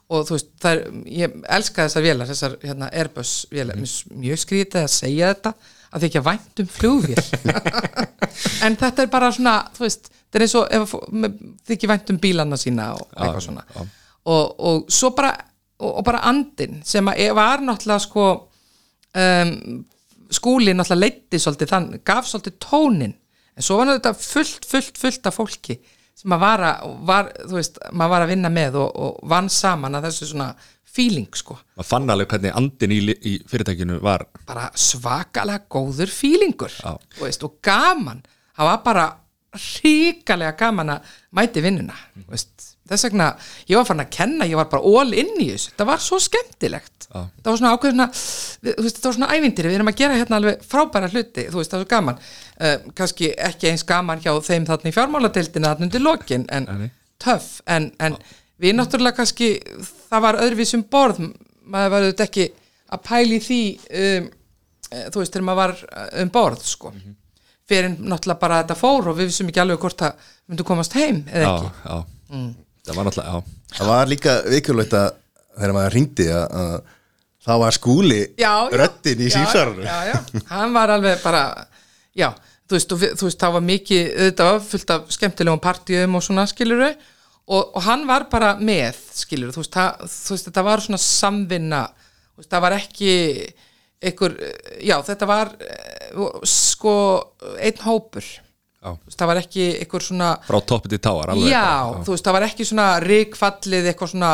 og 0.09 0.25
þú 0.25 0.35
veist, 0.35 0.53
er, 0.65 0.79
ég 1.13 1.35
elska 1.57 1.85
þessar 1.85 2.05
vélar, 2.05 2.29
þessar 2.29 2.55
hérna 2.63 2.89
Airbus 2.97 3.33
vélar, 3.53 3.77
mm. 3.77 4.15
mjög 4.23 4.41
skrítið 4.41 4.81
að 4.81 4.93
segja 4.95 5.33
þetta 5.33 5.53
að 5.89 6.01
þið 6.01 6.07
ekki 6.07 6.21
að 6.21 6.29
vænt 6.29 6.63
um 6.63 6.71
flugvél. 6.77 7.25
En 8.65 8.75
þetta 8.79 9.03
er 9.03 9.09
bara 9.11 9.29
svona, 9.35 9.53
þú 9.75 9.83
veist, 9.83 10.09
þetta 10.29 10.39
er 10.39 10.43
eins 10.45 10.55
og 10.59 10.73
ef 10.75 10.91
þið 11.65 11.75
ekki 11.75 11.89
vænt 11.89 12.11
um 12.13 12.19
bílana 12.21 12.59
sína 12.59 12.89
og 12.95 13.05
eitthvað 13.15 13.45
svona. 13.45 13.85
og, 14.33 14.43
og 14.69 14.91
svo 14.93 15.11
bara, 15.17 15.31
og, 15.79 15.91
og 15.91 16.03
bara 16.07 16.23
andin 16.29 16.79
sem 16.87 17.09
að 17.09 17.23
var 17.37 17.63
náttúrulega 17.65 18.03
sko 18.05 18.25
um, 18.29 19.53
skúli 20.29 20.75
náttúrulega 20.75 21.01
leiddi 21.03 21.41
svolítið 21.41 21.73
þann, 21.73 21.89
gaf 22.05 22.29
svolítið 22.29 22.59
tónin 22.63 23.15
en 23.55 23.65
svo 23.65 23.79
var 23.79 23.93
þetta 23.95 24.13
fullt, 24.15 24.67
fullt, 24.69 25.01
fullt 25.01 25.29
af 25.29 25.39
fólki 25.39 25.79
sem 26.19 26.35
að 26.35 26.43
vara, 26.43 26.73
var, 27.07 27.31
þú 27.45 27.55
veist, 27.55 27.79
maður 27.95 28.13
var 28.15 28.25
að 28.25 28.33
vinna 28.33 28.51
með 28.51 28.77
og, 28.81 28.89
og 29.05 29.23
vann 29.31 29.47
saman 29.53 29.95
að 29.99 30.09
þessu 30.09 30.29
svona 30.33 30.49
feeling 30.89 31.29
sko, 31.37 31.55
maður 31.77 31.89
fann 31.91 32.11
alveg 32.11 32.33
hvernig 32.33 32.57
andin 32.59 32.95
í, 32.95 32.99
í 33.29 33.33
fyrirtækinu 33.47 33.99
var 34.03 34.25
bara 34.49 34.67
svakalega 34.75 35.63
góður 35.71 36.11
feelingur, 36.11 36.75
veist, 37.21 37.45
og 37.45 37.59
gaman, 37.65 38.23
það 38.57 38.71
var 38.71 38.81
bara 38.87 39.05
ríkalega 39.55 40.57
gaman 40.59 40.95
að 40.97 41.13
mæti 41.39 41.63
vinnuna, 41.63 41.95
þú 42.17 42.33
veist, 42.33 42.68
þess 42.89 43.05
vegna 43.07 43.27
ég 43.69 43.77
var 43.79 43.85
farin 43.87 44.03
að 44.05 44.11
kenna, 44.15 44.47
ég 44.49 44.59
var 44.59 44.69
bara 44.71 44.83
all 44.99 45.13
inn 45.13 45.35
í 45.39 45.49
þessu 45.53 45.73
það 45.77 45.89
var 45.91 46.03
svo 46.03 46.19
skemmtilegt 46.23 47.07
Já. 47.09 47.21
það 47.41 47.49
var 47.51 47.59
svona 47.61 47.73
ákveðina, 47.75 48.07
það 48.61 49.05
var 49.05 49.15
svona 49.17 49.29
ævintýri 49.33 49.71
við 49.71 49.77
erum 49.79 49.91
að 49.91 49.99
gera 50.01 50.17
hérna 50.19 50.39
alveg 50.39 50.65
frábæra 50.69 51.09
hluti 51.13 51.45
þú 51.49 51.57
veist, 51.61 51.73
það 51.73 51.83
var 51.83 51.89
gaman, 51.95 52.19
uh, 52.59 52.75
kannski 52.99 53.31
ekki 53.49 53.71
eins 53.71 53.85
gaman 53.89 54.21
hjá 54.23 54.31
þeim 54.45 54.67
þarna 54.69 54.91
í 54.91 54.95
fjármáladeildina 54.97 55.71
þarna 55.73 55.87
undir 55.89 56.03
lokin, 56.05 56.45
en 56.53 56.67
nei. 56.69 56.89
töff 57.21 57.61
en, 57.65 57.91
en 57.99 58.17
við 58.61 58.75
náttúrulega 58.77 59.17
kannski 59.21 59.53
það 60.09 60.25
var 60.27 60.41
öðruvísum 60.43 60.83
borð 60.91 61.23
maður 61.69 61.93
var 61.95 62.05
auðvitað 62.09 62.27
ekki 62.27 62.49
að 62.89 63.01
pæli 63.05 63.37
því 63.45 63.61
um, 64.03 64.29
eh, 64.91 65.07
þú 65.13 65.21
veist, 65.21 65.33
þegar 65.33 65.47
maður 65.49 65.61
var 65.63 65.75
eh, 65.89 66.21
um 66.23 66.31
borð, 66.33 66.63
sko 66.65 66.93
Mhm. 66.93 67.15
fyrir 67.69 67.91
náttúrulega 68.01 68.39
bara 68.41 68.63
þetta 68.63 68.75
fór 68.79 69.07
og 69.11 69.17
við 69.19 69.27
vissum 69.29 69.49
ekki 69.51 69.61
alveg 69.61 69.77
hvort 69.83 69.99
það 70.01 70.29
myndi 70.49 70.63
komast 70.65 70.95
heim 70.97 71.19
eða 71.29 71.43
já, 71.45 71.51
ekki 71.53 71.69
já. 71.85 71.99
Mm. 72.33 72.47
Það 72.89 72.97
var 72.99 73.07
náttúrulega, 73.09 73.39
já. 73.39 73.75
Það 73.77 73.91
var 73.93 74.09
líka 74.13 74.35
vikjulegt 74.55 74.95
að 74.99 75.09
þegar 75.59 75.75
maður 75.77 75.95
ringdi 75.97 76.27
að, 76.33 76.57
að 76.63 76.75
það 77.49 77.61
var 77.63 77.75
skúli 77.77 78.19
já, 78.39 78.51
já, 78.51 78.77
röddin 78.81 79.21
í 79.23 79.27
já, 79.29 79.33
símsvarinu 79.37 79.85
já, 79.87 79.97
já, 80.09 80.43
hann 80.51 80.73
var 80.75 80.93
alveg 80.97 81.21
bara 81.23 81.43
já, 82.19 82.29
þú 82.69 82.75
veist, 82.77 82.95
við- 83.03 83.15
þú 83.19 83.29
veist 83.29 83.39
það 83.45 83.55
var 83.55 83.63
mikið, 83.69 84.09
auðvitað 84.19 84.51
var 84.51 84.65
fullt 84.73 84.93
af 84.95 85.07
skemmtilegum 85.15 85.61
partíum 85.63 86.17
og 86.19 86.25
svona 86.25 86.45
skiluru 86.51 86.89
og, 87.49 87.63
og 87.63 87.79
hann 87.87 88.03
var 88.09 88.27
bara 88.29 88.51
með 88.59 88.99
skiluru, 89.17 89.55
þú 89.55 89.63
þú 89.65 90.35
veist 90.35 90.49
þetta 90.49 90.65
var 90.67 90.83
svona 90.85 90.99
samvinna, 91.01 91.83
þú 92.35 92.43
veist, 92.43 92.51
það 92.53 92.65
var 92.67 92.75
ekki 92.77 93.13
einhver, 93.99 94.35
já, 94.85 94.95
þetta 95.03 95.27
var 95.27 95.49
eh, 95.59 96.13
sko, 96.47 96.93
einn 97.59 97.81
hópur. 97.83 98.23
Þú 98.23 98.48
veist, 98.81 99.17
það 99.19 99.27
var 99.27 99.41
ekki 99.41 99.65
eitthvað 99.81 100.05
svona 100.07 100.29
frá 100.47 100.59
toppi 100.65 100.89
til 100.93 100.99
táar 101.03 101.33
alveg 101.33 101.51
já, 101.51 101.65
bara, 101.91 102.03
þú 102.07 102.13
veist, 102.15 102.25
það 102.27 102.37
var 102.37 102.45
ekki 102.47 102.65
svona 102.69 102.87
ríkfallið 103.03 103.89
eitthvað 103.91 104.11
svona 104.13 104.31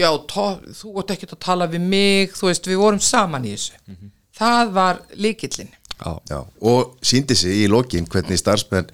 já, 0.00 0.08
tó, 0.32 0.46
þú 0.80 0.94
ert 1.02 1.12
ekki 1.16 1.28
að 1.30 1.38
tala 1.44 1.66
við 1.70 1.84
mig 1.92 2.32
þú 2.38 2.48
veist, 2.50 2.66
við 2.72 2.80
vorum 2.80 3.00
saman 3.04 3.44
í 3.44 3.52
þessu 3.56 3.76
Mhm. 3.86 4.10
það 4.40 4.72
var 4.72 5.02
líkillin 5.16 5.68
já, 6.00 6.10
Já, 6.30 6.38
og 6.62 6.96
síndi 7.02 7.36
sig 7.36 7.52
í 7.64 7.68
lokin 7.68 8.06
hvernig 8.08 8.38
starfsmenn 8.40 8.88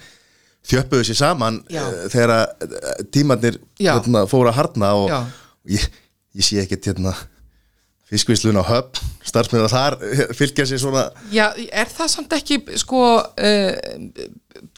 þjöppuðu 0.67 1.05
sér 1.07 1.15
saman 1.21 1.61
Já. 1.71 1.85
uh, 1.87 2.09
þegar 2.11 2.49
tímarnir 3.15 3.61
Já. 3.79 3.95
hérna, 3.95 4.25
fóru 4.27 4.51
að 4.51 4.59
harna 4.59 4.89
og, 4.99 5.09
Já. 5.09 5.21
og 5.23 5.71
ég, 5.71 5.87
ég 6.35 6.43
sé 6.45 6.59
ekkert 6.65 6.89
hérna, 6.91 7.15
fiskvislun 8.11 8.61
á 8.63 8.65
höfn 8.67 9.01
starfsmenn 9.27 9.65
að 9.67 9.73
þar 9.75 9.97
eh, 10.07 10.27
fylgja 10.39 10.67
sér 10.71 10.83
svona 10.83 11.09
já, 11.35 11.49
er 11.73 11.91
það 11.91 12.13
samt 12.13 12.37
ekki 12.37 12.61
sko 12.79 13.01
uh, 13.19 13.73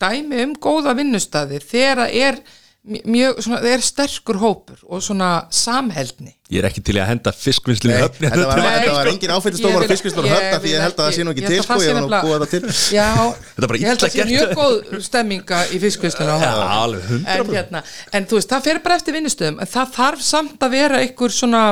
dæmi 0.01 0.47
um 0.47 0.55
góða 0.57 0.97
vinnustæði 0.97 1.61
þegar 1.61 2.07
það 2.07 2.17
er 2.23 2.41
mj- 2.89 3.05
mjög, 3.05 3.43
svona, 3.45 3.61
það 3.61 3.75
er 3.75 3.85
sterkur 3.85 4.39
hópur 4.41 4.81
og 4.89 5.03
svona 5.05 5.29
samheldni? 5.55 6.33
Ég 6.49 6.63
er 6.63 6.69
ekki 6.71 6.81
til 6.81 6.97
í 6.97 7.03
að 7.03 7.11
henda 7.11 7.33
fiskvinnslu 7.37 7.91
í 7.91 7.93
Nei, 7.93 8.01
höfni 8.01 8.31
þetta 8.33 8.47
var, 8.49 8.63
var 8.65 8.87
sko, 8.89 9.13
engin 9.13 9.35
áfættistómar 9.35 9.85
á 9.85 9.89
fiskvislun 9.93 10.25
á 10.25 10.29
ég 10.29 10.33
höfn 10.39 10.57
af 10.57 10.63
því 10.65 10.73
ég 10.73 10.85
held 10.87 10.95
að 10.97 11.03
það 11.05 11.17
sé 11.19 11.27
nú 11.27 11.35
ekki 11.35 11.45
til 11.45 11.61
sko, 11.67 11.79
ég 11.85 11.99
var 11.99 12.07
nú 12.07 12.23
búið 12.25 12.45
það 12.45 12.55
til. 12.55 12.73
Já, 12.97 13.11
Þetta 13.59 13.69
bara 13.69 13.83
ég 13.83 13.93
held 13.93 13.99
að 13.99 14.07
það 14.07 14.15
sé 14.17 14.27
mjög 14.33 14.55
góð 14.63 15.05
stemminga 15.11 15.61
í 15.69 15.83
Já, 15.85 16.55
alveg 16.79 17.13
100% 17.13 17.29
en, 17.37 17.53
hérna, 17.53 17.85
en 18.17 18.29
þú 18.31 18.41
veist, 18.41 18.55
það 18.55 18.67
fer 18.71 18.81
bara 18.87 18.97
eftir 19.03 19.19
vinnustöðum. 19.19 19.61
En 19.61 19.73
það 19.77 19.95
þarf 19.99 20.25
samt 20.25 20.65
að 20.65 20.77
vera 20.79 21.03
einhver 21.05 21.35
svona 21.37 21.63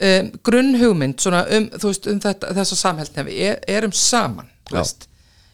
um, 0.00 0.32
grunnhugmynd 0.46 1.28
um, 1.30 1.70
veist, 1.84 2.10
um 2.10 2.18
þetta, 2.22 2.54
þessa 2.58 2.80
samhældni 2.80 3.26
við 3.28 3.46
er, 3.50 3.62
erum 3.78 3.94
saman 3.96 4.50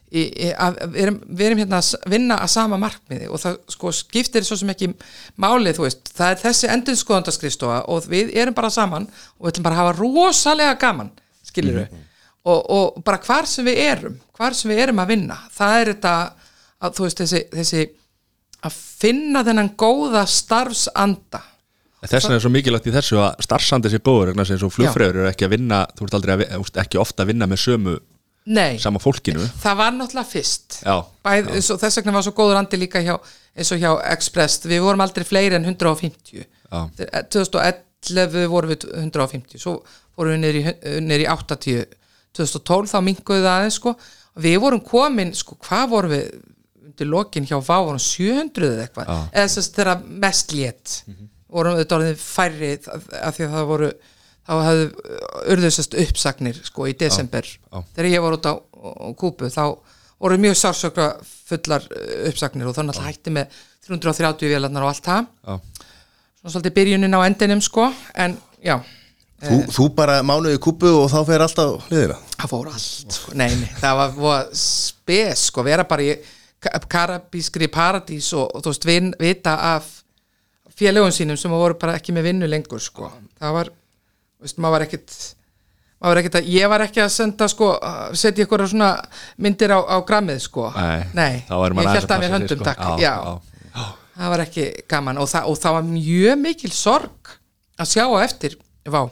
í, 0.06 0.22
í, 0.22 0.50
að, 0.52 0.80
við, 0.92 0.98
erum, 1.02 1.20
við 1.26 1.46
erum 1.48 1.62
hérna 1.64 1.80
að 1.82 2.10
vinna 2.12 2.38
að 2.44 2.52
sama 2.54 2.78
markmiði 2.80 3.30
og 3.30 3.42
það 3.42 3.60
sko 3.74 3.92
skiptir 3.96 4.46
svo 4.46 4.58
sem 4.60 4.70
ekki 4.72 4.92
málið, 5.42 5.80
það 6.12 6.32
er 6.32 6.42
þessi 6.44 6.70
endurskoðandaskrifstofa 6.74 7.82
og 7.92 8.10
við 8.10 8.34
erum 8.38 8.56
bara 8.56 8.72
saman 8.72 9.08
og 9.08 9.46
við 9.46 9.54
ætlum 9.54 9.68
bara 9.68 9.78
að 9.78 9.84
hafa 9.84 9.96
rosalega 10.00 10.78
gaman 10.86 11.12
skilur 11.46 11.82
við 11.82 12.02
og, 12.46 12.60
og 12.70 13.04
bara 13.06 13.20
hvar 13.26 13.48
sem 13.50 13.66
við 13.66 13.82
erum 13.88 14.18
hvar 14.36 14.54
sem 14.54 14.70
við 14.70 14.84
erum 14.84 15.02
að 15.02 15.12
vinna 15.14 15.38
það 15.54 15.80
er 15.80 15.92
þetta 15.94 16.14
að 16.86 16.96
þú 16.96 17.06
veist 17.06 17.22
þessi, 17.22 17.42
þessi 17.54 17.84
að 18.66 18.76
finna 19.02 19.42
þennan 19.46 19.72
góða 19.78 20.24
starfsanda 20.30 21.42
þess 22.10 22.26
vegna 22.26 22.38
er 22.38 22.44
svo 22.44 22.52
mikilvægt 22.54 22.90
í 22.90 22.94
þessu 22.94 23.20
að 23.22 23.40
starfsandi 23.46 23.92
sé 23.92 24.00
góður 24.04 24.34
sem 24.46 24.60
svo 24.60 24.70
flugfröður 24.72 25.22
eru 25.22 25.30
ekki 25.30 25.46
að 25.48 25.54
vinna 25.56 25.80
þú 25.96 26.06
ert 26.08 26.18
aldrei 26.18 26.34
að, 26.36 26.44
ekki 26.84 27.00
ofta 27.02 27.24
að 27.24 27.32
vinna 27.32 27.48
með 27.50 27.62
sömu 27.64 27.96
Nei, 28.46 28.76
sama 28.78 29.00
fólkinu. 29.02 29.42
Það 29.58 29.78
var 29.80 29.94
náttúrulega 29.96 30.30
fyrst. 30.30 30.76
Já, 30.86 31.00
Bæð, 31.26 31.48
Svo, 31.66 31.74
þess 31.82 31.98
vegna 31.98 32.12
var 32.14 32.22
svo 32.22 32.32
góður 32.36 32.60
andi 32.60 32.78
líka 32.78 33.00
hjá, 33.02 33.16
eins 33.58 33.72
og 33.74 33.80
hjá 33.82 33.88
Express, 34.12 34.60
við 34.70 34.84
vorum 34.84 35.02
aldrei 35.02 35.26
fleiri 35.26 35.58
en 35.58 35.66
150 35.66 36.44
Já. 36.44 36.78
Þegar- 37.00 37.26
2011 37.34 38.46
vorum 38.52 38.70
við 38.70 38.86
150 39.02 39.58
svo 39.58 39.80
vorum 40.14 40.46
við 40.46 41.24
í 41.24 41.26
80 41.26 41.88
2012 42.36 42.92
þá 42.92 42.98
minguðu 43.02 43.42
það 43.42 43.52
aðeins 43.56 43.80
sko. 43.80 43.96
Við 44.46 44.58
vorum 44.62 44.82
komin, 44.84 45.32
sko, 45.34 45.56
hvað 45.66 45.86
vorum 45.90 46.12
við 46.14 46.26
undir 46.86 47.08
lokin 47.10 47.46
hjá 47.48 47.56
VÁ 47.58 47.76
vorum 47.82 47.98
700 48.00 48.68
eða 48.68 48.84
eitthvað, 48.86 49.10
eða 49.32 49.48
þess 49.48 49.70
að 49.72 49.78
þeirra 49.80 49.96
mest 50.26 50.54
létt 50.56 50.94
vorum 51.56 51.78
við 51.80 51.94
orðið 51.96 52.20
færri 52.22 52.70
af 52.86 53.36
því 53.36 53.46
að 53.48 53.54
það 53.56 53.68
voru 53.72 53.90
þá 54.46 54.52
hefðu 54.62 54.86
urðusast 55.56 55.96
uppsagnir 56.04 56.58
sko 56.68 56.86
í 56.86 56.94
desember 56.98 57.46
já. 57.48 57.78
þegar 57.96 58.10
ég 58.12 58.22
var 58.26 58.36
út 58.38 58.46
á, 58.46 58.54
á 58.54 59.08
Kúpu 59.18 59.48
þá 59.50 59.62
voru 60.22 60.38
mjög 60.40 60.54
sársökra 60.60 61.08
fullar 61.48 61.82
uh, 61.90 62.28
uppsagnir 62.30 62.68
og 62.70 62.76
þannig 62.76 63.00
að 63.00 63.08
hætti 63.10 63.34
með 63.34 63.56
330 63.88 64.52
vélarnar 64.54 64.86
og 64.86 64.92
allt 64.92 65.06
það 65.06 65.26
svona 65.46 66.52
svolítið 66.54 66.76
byrjunin 66.78 67.18
á 67.18 67.20
endinum 67.26 67.60
sko 67.64 67.88
en 68.14 68.36
já, 68.62 68.76
þú, 69.42 69.58
þú 69.74 69.88
bara 69.98 70.20
mánuði 70.26 70.60
kúpu 70.62 70.90
og 71.02 71.10
þá 71.10 71.18
fer 71.28 71.44
alltaf 71.44 71.90
hliðina 71.90 72.16
það 72.36 72.52
fór 72.54 72.70
allt 72.72 73.18
sko. 73.18 73.34
nei, 73.38 73.50
nei, 73.60 73.68
það 73.82 74.00
var 74.00 74.16
voða 74.16 74.40
spes 74.62 75.46
sko, 75.50 75.66
vera 75.66 75.86
bara 75.90 76.06
í 76.06 76.16
ka- 76.62 76.80
karabískri 76.96 77.68
paradís 77.72 78.30
og, 78.38 78.46
og 78.54 78.62
þú 78.64 78.72
veist 78.74 78.88
vin, 78.88 79.12
vita 79.20 79.56
af 79.74 79.90
félögum 80.76 81.12
sínum 81.14 81.38
sem 81.40 81.50
voru 81.52 81.76
bara 81.80 81.96
ekki 81.98 82.14
með 82.16 82.30
vinnu 82.30 82.48
lengur 82.50 82.82
sko, 82.82 83.10
það 83.40 83.56
var 83.56 83.70
veist, 84.42 84.58
maður 84.60 84.76
var 84.76 84.84
ekkit 84.86 85.16
maður 85.96 86.10
var 86.12 86.20
ekkit 86.22 86.38
að, 86.40 86.48
ég 86.52 86.70
var 86.72 86.84
ekki 86.84 87.02
að 87.04 87.12
senda 87.14 87.48
sko, 87.48 87.70
setja 88.12 88.44
ykkur 88.44 88.66
svona 88.68 88.90
myndir 89.42 89.72
á, 89.72 89.80
á 89.80 89.96
grammið 90.06 90.42
sko, 90.44 90.68
Nei, 91.16 91.44
maður 91.48 91.80
ég 91.86 91.94
held 91.96 92.12
að 92.16 92.24
mér 92.24 92.34
höndum 92.36 92.60
sko. 92.60 92.66
takk, 92.68 92.84
Já, 93.00 93.00
já, 93.00 93.14
já. 93.72 93.86
það 94.18 94.32
var 94.34 94.44
ekki 94.44 94.66
gaman 94.92 95.22
og, 95.22 95.30
það, 95.32 95.48
og 95.52 95.60
það 95.64 95.78
var 95.78 95.88
mjög 95.94 96.42
mikil 96.44 96.72
sorg 96.76 97.32
að 97.80 97.92
sjá 97.94 98.04
á 98.04 98.16
eftir 98.24 98.58
vá, 98.92 99.02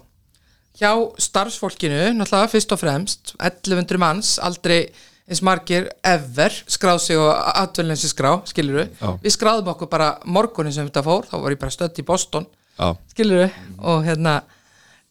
hjá 0.78 0.90
starfsfólkinu 1.28 2.04
náttúrulega 2.18 2.52
fyrst 2.52 2.76
og 2.76 2.80
fremst 2.84 3.34
1100 3.40 4.00
manns, 4.04 4.36
aldrei 4.44 4.84
eins 5.28 5.40
margir 5.44 5.86
ever 6.04 6.52
skráð 6.68 6.98
sig 7.06 7.20
og 7.20 7.30
atvelinsi 7.32 8.10
skrá, 8.10 8.34
skilur 8.48 8.82
við 8.82 8.90
Já. 9.00 9.14
við 9.22 9.34
skráðum 9.36 9.70
okkur 9.72 9.88
bara 9.92 10.10
morgunin 10.24 10.74
sem 10.74 10.88
þetta 10.88 11.04
fór 11.06 11.28
þá 11.30 11.38
var 11.40 11.54
ég 11.54 11.62
bara 11.62 11.72
stödd 11.74 12.00
í 12.02 12.04
Boston 12.06 12.44
já, 12.76 12.90
skilur 13.14 13.44
við 13.46 13.58
og 13.80 14.04
hérna 14.04 14.34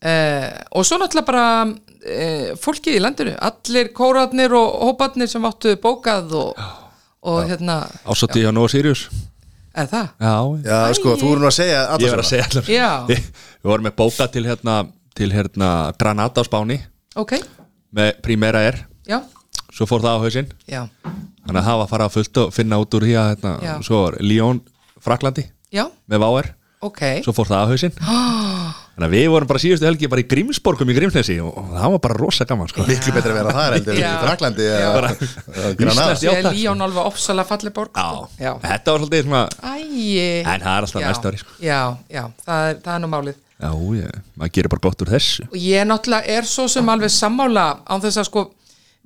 eh, 0.03 0.49
og 0.75 0.85
svo 0.85 0.99
náttúrulega 1.01 1.29
bara 1.31 1.45
eh, 2.05 2.53
fólkið 2.61 2.99
í 2.99 3.03
landinu, 3.03 3.35
allir 3.49 3.91
kóratnir 3.95 4.53
og 4.57 4.79
hóparnir 4.87 5.31
sem 5.31 5.49
áttu 5.49 5.75
bókað 5.81 6.35
og, 6.39 6.63
og 7.25 7.43
hérna 7.49 7.81
ásótti 8.05 8.43
hjá 8.43 8.51
Nóa 8.53 8.69
Sirius. 8.71 9.07
Er 9.73 9.87
það? 9.89 10.09
Já, 10.21 10.35
Já, 10.69 10.79
sko, 10.93 11.15
þú 11.17 11.29
voru 11.31 11.41
nú 11.41 11.47
að 11.49 11.55
segja 11.55 11.77
ég 11.97 12.11
verð 12.11 12.21
að 12.21 12.27
segja 12.29 12.43
allar. 12.45 12.67
Já. 12.69 12.89
Við 13.09 13.21
við 13.63 13.71
vorum 13.71 13.87
með 13.87 13.95
bóka 14.03 14.27
til 14.29 14.43
hérna 14.45 14.75
til 15.17 15.29
hérna 15.33 15.69
Granada 15.97 16.41
á 16.41 16.45
Spáni. 16.45 16.77
Ok, 17.17 17.39
með 17.93 18.19
Primera 18.25 18.61
Air 18.65 18.83
já, 19.09 19.19
svo 19.73 19.87
fór 19.89 20.03
það 20.05 20.17
á 20.17 20.23
hausinn 20.23 20.49
já, 20.69 20.81
þannig 21.03 21.59
að 21.59 21.67
það 21.69 21.77
var 21.79 21.85
að 21.87 21.93
fara 21.95 22.09
að 22.09 22.17
fullt 22.19 22.41
og 22.43 22.53
finna 22.55 22.81
út 22.83 22.97
úr 22.99 23.07
því 23.07 23.15
að 23.19 23.29
hérna, 23.33 23.53
Já. 23.65 23.73
svo 23.87 24.03
var 24.05 24.19
Lyon 24.21 24.61
Fraklandi 25.03 25.47
já, 25.73 25.87
með 26.09 26.23
Váer 26.27 26.51
ok 26.83 27.01
svo 27.25 27.33
fór 27.35 27.49
það 27.49 27.63
á 27.65 27.71
hausinn 27.71 27.93
þannig 28.93 29.07
að 29.07 29.13
við 29.15 29.23
vorum 29.33 29.49
bara 29.49 29.61
síðustu 29.63 29.87
helgi 29.87 30.09
bara 30.11 30.21
í 30.21 30.27
Grímsborgum 30.29 30.89
í 30.93 30.95
Grímsnesi 30.97 31.39
og, 31.41 31.49
og 31.57 31.69
það 31.73 31.93
var 31.95 32.01
bara 32.03 32.17
rosa 32.19 32.45
gaman 32.45 32.69
sko. 32.69 32.83
miklu 32.89 33.13
betra 33.15 33.31
að 33.33 33.37
vera 33.39 33.53
þar 33.57 33.75
heldur 33.79 33.95
en 33.95 34.03
Já. 34.03 34.09
í 34.11 34.19
Fraklandi 34.27 34.67
Já. 34.67 34.89
Íslands- 35.79 36.25
Já. 36.27 36.33
Líón 36.53 36.83
alveg 36.85 37.07
ofsalega 37.09 37.47
falleg 37.49 37.73
borg 37.73 37.89
Já, 37.97 38.05
sko. 38.11 38.29
já. 38.37 38.51
þetta 38.67 38.93
var 38.93 39.01
svolítið 39.01 39.25
svona 39.25 39.41
Æi 39.63 40.43
En 40.43 40.61
það 40.61 40.75
er 40.75 40.85
alltaf 40.85 41.01
Já, 41.01 41.07
næsta 41.07 41.31
ári, 41.31 41.41
sko. 41.41 41.55
Já, 41.63 41.79
já, 42.13 42.23
það 42.45 42.67
er, 42.69 42.77
það 42.85 42.93
er 42.93 43.01
nú 43.07 43.09
málið 43.15 43.39
Já, 43.63 43.69
ég, 43.97 44.21
maður 44.37 44.53
gerir 44.57 44.71
bara 44.75 44.83
gott 44.85 45.01
úr 45.05 45.11
þessu 45.15 45.45
og 45.49 45.57
ég 45.61 45.85
náttúrulega 45.87 46.37
er 46.37 46.47
svo 46.53 46.65
sem 46.69 46.89
alveg 46.93 47.13
sammála 47.13 47.65
án 47.87 48.03
þess 48.03 48.19
að 48.21 48.27
sko 48.29 48.45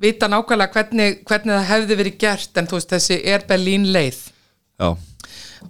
vita 0.02 0.30
nákvæmlega 0.30 0.74
hvernig, 0.74 1.19
hvernig 1.26 1.56
það 1.56 1.69
hefði 1.72 1.99
verið 2.02 2.18
gert 2.22 2.60
en 2.60 2.69
þú 2.69 2.80
veist 2.80 2.94
þessi 2.94 3.19
er 3.26 3.45
Berlín 3.49 3.88
leið 3.94 4.19
Já, 4.78 4.91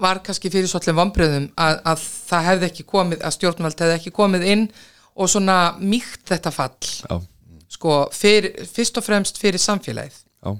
var 0.03 0.19
kannski 0.25 0.51
fyrir 0.51 0.67
svolítið 0.67 0.97
vombriðum 0.99 1.49
að, 1.55 1.79
að 1.87 2.05
það 2.27 2.47
hefði 2.49 2.69
ekki 2.71 2.87
komið, 2.91 3.23
að 3.23 3.35
stjórnvald 3.37 3.83
hefði 3.83 3.97
ekki 4.01 4.15
komið 4.15 4.47
inn 4.51 4.65
og 5.17 5.31
svona 5.31 5.57
mýkt 5.79 6.27
þetta 6.27 6.51
fall 6.53 6.73
já, 6.75 7.19
sko 7.77 7.99
fyrir, 8.15 8.65
fyrst 8.67 8.99
og 8.99 9.05
fremst 9.05 9.39
fyrir 9.41 9.61
samfélagið. 9.63 10.19
Já, 10.43 10.51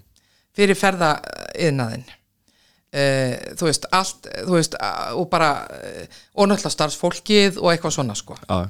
fyrir 0.58 0.80
ferðaiðnaðin 0.80 2.08
uh, 2.08 3.36
þú 3.60 3.70
veist 3.70 3.88
allt, 3.92 4.32
þú 4.48 4.56
veist 4.56 4.80
uh, 4.80 5.12
og 5.20 5.30
bara, 5.32 5.52
uh, 5.68 6.20
og 6.40 6.50
náttúrulega 6.50 6.76
starfsfólkið 6.78 7.62
og 7.62 7.74
eitthvað 7.74 7.98
svona 8.00 8.18
sko. 8.18 8.40
Já, 8.48 8.70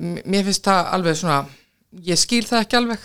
mér 0.00 0.46
finnst 0.46 0.64
það 0.64 0.92
alveg 0.96 1.18
svona 1.20 1.40
ég 2.06 2.16
skil 2.16 2.46
það 2.48 2.62
ekki 2.64 2.78
alveg 2.78 3.02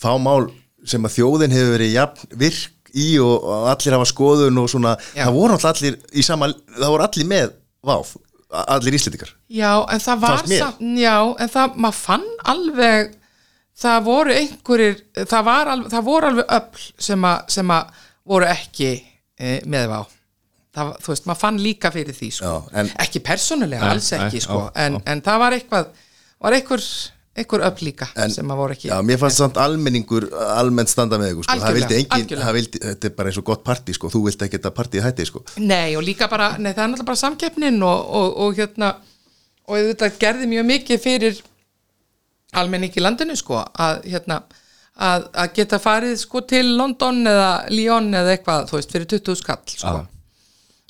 fá 0.00 0.12
mál 0.20 0.48
sem 0.84 1.04
að 1.06 1.14
þjóðin 1.18 1.54
hefur 1.54 1.74
verið 1.78 1.92
jafn 1.94 2.38
virk 2.40 2.70
í 2.94 3.08
og, 3.22 3.34
og 3.42 3.68
allir 3.72 3.96
hafa 3.96 4.06
skoðun 4.06 4.60
og 4.62 4.68
svona, 4.70 4.94
Já. 5.16 5.24
það 5.26 5.36
voru 5.38 5.58
allir 5.70 5.96
í 6.14 6.22
sama, 6.26 6.48
það 6.76 6.92
voru 6.94 7.06
allir 7.08 7.28
með 7.30 7.54
váf, 7.84 8.14
allir 8.54 8.96
íslendingar. 8.98 9.32
Já, 9.50 9.72
en 9.90 10.02
það 10.04 10.20
var 10.22 10.44
samt, 10.46 10.82
já, 11.00 11.16
en 11.42 11.50
það, 11.56 11.78
maður 11.82 11.98
fann 12.04 12.26
alveg 12.54 13.14
það 13.74 14.04
voru 14.06 14.34
einhverjir 14.38 15.00
það, 15.24 15.40
var 15.48 15.72
alveg, 15.72 15.90
það 15.96 16.04
voru 16.06 16.28
alveg 16.30 16.52
öll 16.58 16.84
sem 17.08 17.26
að, 17.26 17.40
sem 17.56 17.72
að 17.74 18.04
voru 18.30 18.46
ekki 18.52 18.90
e, 18.94 19.56
með 19.66 19.88
vá 19.90 19.98
það, 20.74 20.92
þú 21.02 21.12
veist, 21.12 21.26
maður 21.30 21.40
fann 21.42 21.58
líka 21.62 21.90
fyrir 21.94 22.14
því 22.16 22.30
sko. 22.36 22.52
Já, 22.52 22.78
en- 22.82 22.92
ekki 23.02 23.22
persónulega, 23.26 23.90
alls 23.90 24.12
ekki 24.16 24.42
sko, 24.44 24.60
en, 24.78 25.00
en 25.10 25.22
það 25.26 25.42
var 25.42 25.56
eitthvað 25.58 25.90
var 26.44 26.56
einhver, 26.60 26.82
einhver 27.34 27.64
öll 27.66 27.86
líka 27.88 28.08
En- 28.14 28.30
sem 28.30 28.50
að 28.50 28.60
voru 28.62 28.76
ekki 28.76 28.90
Já, 28.90 28.98
mér 29.02 29.18
fannst 29.18 29.40
samt 29.42 29.56
almenningur 29.58 30.28
almennt 30.54 30.92
standa 30.92 31.18
með 31.18 31.32
ykkur, 31.32 31.46
sko. 31.48 31.56
það 31.56 31.70
Algjörlega, 31.70 31.88
vildi 31.88 32.18
engin, 32.18 32.44
vildi, 32.58 32.82
þetta 32.84 33.10
er 33.10 33.16
bara 33.16 33.32
eins 33.32 33.40
og 33.40 33.48
gott 33.48 33.64
partí, 33.66 33.94
sko, 33.96 34.10
þú 34.12 34.22
vilt 34.28 34.44
ekki 34.46 34.60
þetta 34.60 34.74
partíð 34.76 35.06
hætti, 35.08 35.26
sko. 35.26 35.42
Nei 35.58 35.96
og 35.98 36.04
líka 36.06 36.28
bara, 36.30 36.52
nei 36.58 36.70
það 36.72 36.84
er 36.84 36.92
náttúrulega 36.92 37.10
bara 37.10 37.22
samkeppnin 37.24 37.82
og, 37.82 38.14
og, 38.20 38.38
og 38.44 38.60
hérna 38.60 38.94
og 39.66 39.90
þetta 39.90 40.10
gerði 40.20 40.50
mjög 40.52 40.68
mikið 40.70 41.02
fyrir 41.02 41.42
almenning 42.54 42.94
í 42.94 43.02
landinu 43.02 43.36
sko 43.38 43.58
að 43.64 44.04
hérna 44.12 44.42
að, 44.94 45.26
að 45.32 45.52
geta 45.56 45.80
farið 45.82 46.16
sko 46.20 46.44
til 46.46 46.66
London 46.78 47.24
eða 47.26 47.50
Lyon 47.72 48.12
eða 48.14 48.36
eitthvað, 48.36 48.68
þú 48.70 48.78
veist, 48.78 48.94
fyrir 48.94 49.10
20 49.16 49.40
skall 49.40 49.74
sko. 49.74 49.94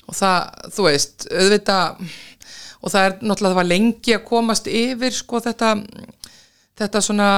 og 0.05 0.17
það, 0.19 0.69
þú 0.75 0.87
veist 0.89 1.27
auðvitað 1.31 2.05
og 2.85 2.93
það 2.93 3.07
er 3.07 3.15
náttúrulega 3.17 3.49
það 3.49 3.59
var 3.61 3.71
lengi 3.71 4.13
að 4.13 4.27
komast 4.27 4.69
yfir 4.69 5.15
sko 5.15 5.41
þetta 5.41 5.71
þetta 6.75 7.01
svona, 7.03 7.29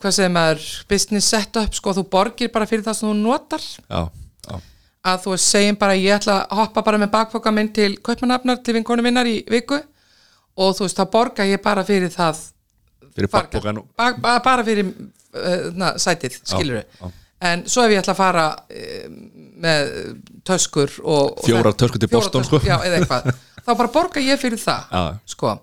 hvað 0.00 0.14
segir 0.16 0.32
maður 0.34 0.64
business 0.90 1.28
setup, 1.30 1.74
sko, 1.78 1.92
þú 1.98 2.02
borgir 2.10 2.50
bara 2.54 2.66
fyrir 2.66 2.82
það 2.86 2.96
sem 2.98 3.08
þú 3.12 3.14
notar 3.20 3.62
já, 3.62 4.00
já, 4.48 4.56
að 5.12 5.20
þú 5.26 5.36
segjum 5.44 5.78
bara 5.78 5.94
ég 5.98 6.16
ætla 6.18 6.40
að 6.46 6.58
hoppa 6.62 6.82
bara 6.88 6.98
með 7.02 7.12
bakpoka 7.14 7.52
minn 7.54 7.70
til 7.74 7.92
kaupmanafnar 8.02 8.58
til 8.66 8.74
vinkonu 8.78 9.04
minnar 9.06 9.30
í 9.30 9.38
viku 9.50 9.78
og 10.58 10.74
þú 10.76 10.86
veist 10.88 10.98
þá 10.98 11.04
borga 11.14 11.46
ég 11.48 11.62
bara 11.64 11.84
fyrir 11.86 12.10
það 12.12 12.42
fyrir 13.14 13.30
bakpokan 13.32 13.82
ba 13.98 14.10
ba 14.18 14.34
bara 14.44 14.64
fyrir 14.66 14.88
uh, 14.90 15.70
na, 15.78 15.94
sætið, 16.02 16.40
skilur 16.42 16.82
já. 16.82 17.12
en 17.52 17.62
svo 17.70 17.86
ef 17.86 17.94
ég 17.94 18.02
ætla 18.02 18.16
að 18.16 18.20
fara 18.24 18.46
uh, 18.58 19.06
með 19.62 19.94
töskur 20.48 20.90
og, 21.06 21.38
það- 21.46 21.70
töskur 21.78 22.02
til 22.02 22.10
töskur, 22.10 22.44
sko. 22.50 22.60
já, 22.66 22.80
eða 22.82 22.98
eitthvað, 22.98 23.30
þá 23.64 23.72
bara 23.78 23.92
borga 23.94 24.26
ég 24.26 24.40
fyrir 24.42 24.58
það 24.58 24.90
Já. 24.90 25.02
sko, 25.36 25.54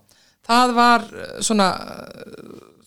það 0.48 0.76
var 0.80 1.04
uh, 1.12 1.32
svona 1.44 1.70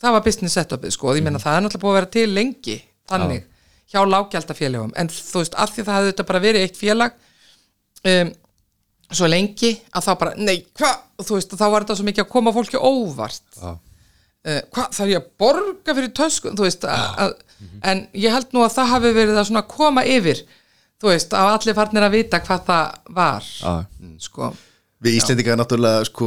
það 0.03 0.13
var 0.17 0.25
business 0.27 0.57
setupið 0.59 0.95
sko, 0.97 1.09
og 1.13 1.17
ég 1.19 1.23
meina 1.27 1.39
Mhm. 1.39 1.45
það 1.47 1.57
er 1.57 1.65
náttúrulega 1.67 1.83
búið 1.85 1.93
að 1.93 1.99
vera 2.01 2.11
til 2.19 2.29
lengi 2.35 2.77
þannig, 3.09 3.45
hjá 3.93 4.01
lágjaldafélögum 4.09 4.93
en 4.97 5.09
þú 5.09 5.39
veist, 5.43 5.55
af 5.55 5.71
því 5.75 5.85
það 5.87 5.97
hefði 5.99 6.13
þetta 6.13 6.27
bara 6.31 6.41
verið 6.41 6.63
eitt 6.67 6.77
félag 6.81 7.13
um, 8.05 8.33
svo 9.13 9.29
lengi 9.29 9.73
að 9.93 10.07
þá 10.07 10.13
bara, 10.19 10.35
nei, 10.41 10.57
hvað 10.79 10.95
og 11.21 11.27
þú 11.29 11.37
veist, 11.39 11.51
þá 11.61 11.67
var 11.71 11.85
þetta 11.85 11.97
svo 12.01 12.07
mikið 12.09 12.25
að 12.25 12.31
koma 12.33 12.53
fólki 12.57 12.79
óvart. 12.81 13.43
Já. 13.61 13.73
uh, 14.49 14.61
hvað 14.73 14.89
þarf 14.97 15.11
ég 15.13 15.21
að 15.21 15.29
borga 15.39 15.95
fyrir 15.99 16.13
tösku 16.17 16.51
þú 16.57 16.65
veist, 16.67 16.85
að, 16.89 17.05
að, 17.27 17.35
en 17.93 18.01
ég 18.19 18.33
held 18.35 18.53
nú 18.57 18.65
að 18.65 18.73
það 18.79 18.89
hafi 18.97 19.13
verið 19.15 19.37
að 19.39 19.49
svona 19.51 19.63
koma 19.71 20.03
yfir 20.09 20.41
þú 21.03 21.11
veist, 21.13 21.33
að 21.37 21.53
allir 21.53 21.75
farnir 21.79 22.03
að 22.09 22.17
vita 22.17 22.41
hvað 22.43 22.65
það 22.67 23.15
var 23.21 23.43
Já. 23.61 23.75
sko, 24.19 24.53
Við 25.03 25.17
Íslendingar 25.21 25.57
náttúrulega 25.59 26.05
sko 26.07 26.27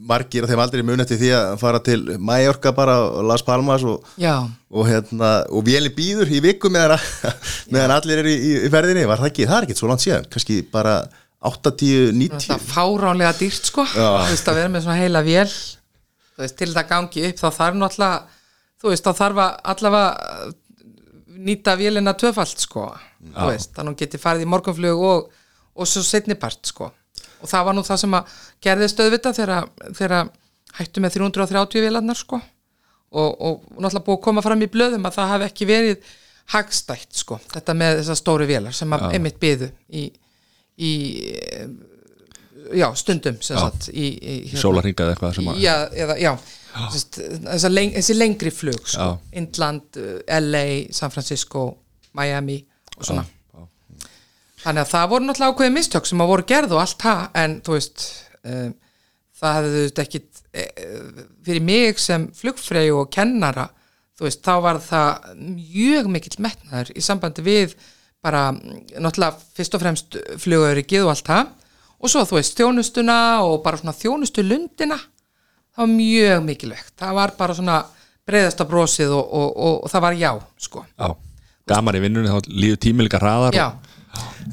margir 0.00 0.44
af 0.44 0.50
þeim 0.50 0.62
aldrei 0.62 0.82
mun 0.86 1.02
eftir 1.02 1.18
því 1.20 1.30
að 1.36 1.54
fara 1.60 1.80
til 1.84 2.00
Mallorca 2.18 2.72
bara 2.76 2.96
og 3.04 3.24
Las 3.28 3.44
Palmas 3.44 3.84
og, 3.86 4.06
já. 4.20 4.34
og 4.72 4.88
hérna 4.88 5.32
og 5.52 5.64
véli 5.66 5.92
býður 5.94 6.30
í 6.32 6.40
viku 6.44 6.70
meðan, 6.72 7.00
meðan 7.72 7.96
allir 7.98 8.22
eru 8.22 8.32
í, 8.32 8.52
í 8.66 8.70
ferðinni. 8.72 9.06
Var 9.08 9.20
það 9.20 9.30
ekki, 9.32 9.48
það 9.50 9.58
er 9.58 9.68
ekki 9.68 9.78
svo 9.78 9.90
langt 9.90 10.04
síðan 10.04 10.28
kannski 10.32 10.60
bara 10.72 10.96
8, 11.50 11.72
10, 11.82 12.14
90 12.16 12.48
það 12.48 12.56
er 12.56 12.66
fáránlega 12.68 13.34
dýrt 13.40 13.70
sko. 13.70 13.86
Þú 13.92 14.08
veist 14.32 14.50
að 14.52 14.60
vera 14.60 14.72
með 14.72 14.86
svona 14.86 15.00
heila 15.00 15.24
vél. 15.26 15.48
Þú 16.30 16.44
veist 16.44 16.58
til 16.60 16.70
það 16.72 16.88
gangi 16.94 17.26
upp 17.28 17.42
þá 17.42 17.48
þarf 17.58 17.80
náttúrulega 17.80 18.40
þú 18.80 18.94
veist 18.94 19.08
þá 19.08 19.12
þarf 19.20 19.42
að 19.44 19.58
allavega 19.74 20.30
uh, 20.46 20.54
nýta 21.40 21.76
vélina 21.80 22.16
tvöfalt 22.16 22.64
sko. 22.64 22.86
Þú 23.20 23.50
veist 23.52 23.74
þannig 23.74 23.84
að 23.84 23.92
hún 23.92 24.00
geti 24.04 24.22
farið 24.22 24.46
í 24.46 24.50
morgunflug 24.52 25.04
og, 25.10 25.28
og 25.76 25.88
svo 25.88 26.04
setnipart 26.04 26.72
sko 26.72 26.88
og 27.40 27.50
það 27.50 27.66
var 27.68 27.76
nú 27.76 27.84
það 27.86 28.00
sem 28.04 28.16
að 28.18 28.38
gerðist 28.66 29.02
auðvitað 29.02 29.40
þegar, 29.98 30.32
hættu 30.78 31.02
með 31.02 31.16
330 31.18 31.86
vélarnar 31.86 32.18
sko. 32.18 32.40
Og, 33.10 33.30
og 33.42 33.62
náttúrulega 33.74 34.06
búið 34.06 34.18
að 34.20 34.24
koma 34.28 34.42
fram 34.44 34.60
í 34.62 34.70
blöðum 34.70 35.06
að 35.08 35.16
það 35.16 35.32
hafi 35.32 35.46
ekki 35.48 35.66
verið 35.66 36.10
hagstætt 36.50 37.16
sko 37.18 37.40
þetta 37.50 37.74
með 37.74 37.96
þessar 38.00 38.18
stóru 38.20 38.46
vélar 38.46 38.74
sem 38.74 38.92
að 38.94 39.08
einmitt 39.16 39.40
byðu 39.42 39.66
í, 39.98 40.04
í 40.78 40.92
já, 42.78 42.86
stundum 42.98 43.38
sem 43.42 43.58
sagt 43.58 43.90
í, 43.90 44.06
í, 44.06 44.36
hérna. 44.50 44.62
sólarhingað 44.62 45.12
eitthvað 45.12 45.36
sem 45.38 45.50
að 45.50 45.60
já, 45.62 45.74
eða, 46.04 46.16
já, 46.20 46.30
sest, 46.94 47.20
þessa 47.46 47.72
leng, 47.72 47.94
þessi 47.98 48.16
lengri 48.16 48.54
flug 48.54 48.80
sko. 48.84 49.06
Já. 49.10 49.36
Indland, 49.40 50.00
uh, 50.00 50.16
LA, 50.40 50.64
San 50.94 51.14
Francisco 51.14 51.66
Miami 52.18 52.60
og 52.96 53.06
svona 53.06 53.26
þannig 54.60 54.84
að 54.84 54.92
það 54.92 55.10
voru 55.12 55.26
náttúrulega 55.26 55.54
ákveðið 55.54 55.76
mistök 55.76 56.08
sem 56.08 56.22
að 56.22 56.32
voru 56.32 56.46
gerð 56.50 56.76
og 56.76 56.82
allt 56.84 57.04
það 57.04 57.42
en 57.42 57.58
þú 57.66 57.76
veist 57.76 58.06
um, 58.44 58.72
það 59.40 59.58
hefði 59.58 59.84
þetta 59.86 60.06
ekki 60.06 60.22
fyrir 61.46 61.62
mig 61.64 62.00
sem 62.02 62.26
flugfrey 62.36 62.90
og 62.94 63.10
kennara 63.14 63.68
þú 64.18 64.26
veist, 64.26 64.42
þá 64.44 64.54
var 64.64 64.80
það 64.84 65.30
mjög 65.38 66.10
mikill 66.12 66.42
metnaður 66.44 66.92
í 66.92 67.04
sambandi 67.04 67.44
við 67.46 67.76
bara, 68.20 68.50
mm, 68.52 68.98
náttúrulega 69.00 69.38
fyrst 69.56 69.76
og 69.76 69.82
fremst 69.84 70.18
flugöryggið 70.42 71.06
og 71.06 71.14
allt 71.14 71.30
það 71.30 71.54
og 72.00 72.12
svo 72.12 72.26
þú 72.28 72.36
veist, 72.36 72.58
þjónustuna 72.58 73.16
og 73.46 73.62
bara 73.64 73.80
svona 73.80 73.96
þjónustu 73.96 74.44
lundina 74.44 74.98
það 75.00 75.82
var 75.84 75.92
mjög 75.94 76.44
mikilvægt, 76.44 76.94
það 77.00 77.16
var 77.20 77.34
bara 77.38 77.56
svona 77.56 77.78
breiðasta 78.28 78.66
brosið 78.68 79.14
og, 79.16 79.24
og, 79.24 79.48
og, 79.56 79.76
og 79.86 79.92
það 79.92 80.04
var 80.04 80.18
já, 80.20 80.30
sko. 80.60 80.84
Já, 80.92 81.14
gaman 81.70 81.96
í 81.96 82.02
vinnunni 82.04 82.32
þá 82.32 82.50
líður 82.50 82.82
tími 82.84 83.06
líka 83.06 83.22
hraðar 83.22 83.56
já, 83.56 83.66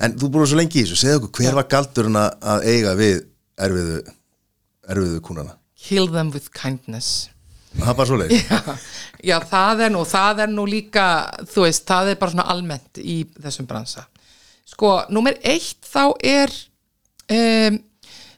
En 0.04 0.14
þú 0.20 0.30
búið 0.34 0.52
svo 0.52 0.60
lengi 0.60 0.82
í 0.82 0.86
þessu, 0.86 1.00
segðu 1.00 1.28
okkur 1.30 1.44
hver 1.46 1.58
var 1.58 1.68
galdurinn 1.72 2.20
að 2.20 2.68
eiga 2.68 2.94
við 3.00 3.24
erfiðu 3.58 4.02
erfiðu 4.88 5.24
kúnana? 5.24 5.58
Kill 5.88 6.08
them 6.12 6.32
with 6.34 6.52
kindness. 6.56 7.30
Það 7.78 7.90
er 7.92 7.98
bara 7.98 8.10
svo 8.10 8.18
leið 8.18 8.34
Já, 9.30 9.38
það 9.50 9.84
er 9.86 9.92
nú, 9.94 10.04
það 10.08 10.44
er 10.46 10.54
nú 10.54 10.64
líka, 10.70 11.08
þú 11.50 11.66
veist, 11.66 11.84
það 11.90 12.14
er 12.14 12.22
bara 12.22 12.34
svona 12.34 12.48
almennt 12.54 13.02
í 13.02 13.18
þessum 13.42 13.68
bransa. 13.70 14.06
Sko, 14.68 14.94
númer 15.14 15.38
eitt 15.48 15.88
þá 15.88 16.04
er, 16.22 16.54
um, 17.34 17.80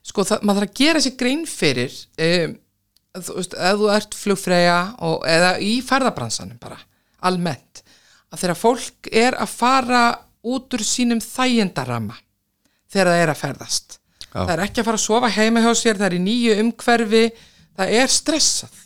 sko, 0.05 0.25
það, 0.27 0.45
maður 0.45 0.63
þarf 0.63 0.69
að 0.69 0.81
gera 0.81 1.03
sér 1.03 1.15
grein 1.19 1.43
fyrir, 1.49 1.97
um, 2.25 2.55
þú 3.19 3.37
veist, 3.41 3.57
ef 3.59 3.81
þú 3.81 3.91
ert 3.95 4.17
flugfreyja 4.21 4.79
og, 5.07 5.17
eða 5.27 5.51
í 5.65 5.73
ferðabransanum 5.85 6.59
bara, 6.61 6.79
almennt, 7.27 7.83
að 8.31 8.43
þegar 8.43 8.61
fólk 8.61 9.11
er 9.25 9.39
að 9.39 9.55
fara 9.57 10.03
út 10.45 10.75
úr 10.75 10.83
sínum 10.85 11.21
þægindarama 11.23 12.17
þegar 12.89 13.11
það 13.11 13.23
er 13.23 13.31
að 13.31 13.41
ferðast. 13.43 13.97
Það 14.29 14.53
er 14.53 14.61
ekki 14.65 14.81
að 14.81 14.89
fara 14.89 14.99
að 14.99 15.05
sofa 15.05 15.31
heima 15.33 15.63
hjá 15.63 15.71
sér, 15.77 15.97
það 15.97 16.07
er 16.09 16.17
í 16.19 16.21
nýju 16.25 16.59
umhverfi, 16.63 17.23
það 17.79 17.95
er 18.01 18.13
stressað. 18.13 18.77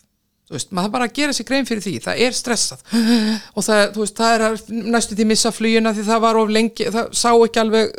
Veist, 0.53 0.73
maður 0.75 0.91
bara 0.93 1.09
gera 1.09 1.33
sér 1.33 1.47
grein 1.47 1.65
fyrir 1.65 1.81
því 1.81 1.93
það 2.03 2.23
er 2.25 2.35
stressað. 2.37 2.81
Og 3.57 3.65
það, 3.65 3.83
veist, 3.97 4.17
það 4.17 4.33
er 4.35 4.45
að 4.47 4.73
næstu 4.93 5.17
því 5.17 5.27
missa 5.31 5.51
flugina 5.55 5.93
því 5.95 6.07
það 6.09 6.25
var 6.27 6.39
of 6.39 6.51
lengi, 6.53 6.89
það 6.93 7.13
sá 7.17 7.29
ekki 7.31 7.61
alveg 7.63 7.93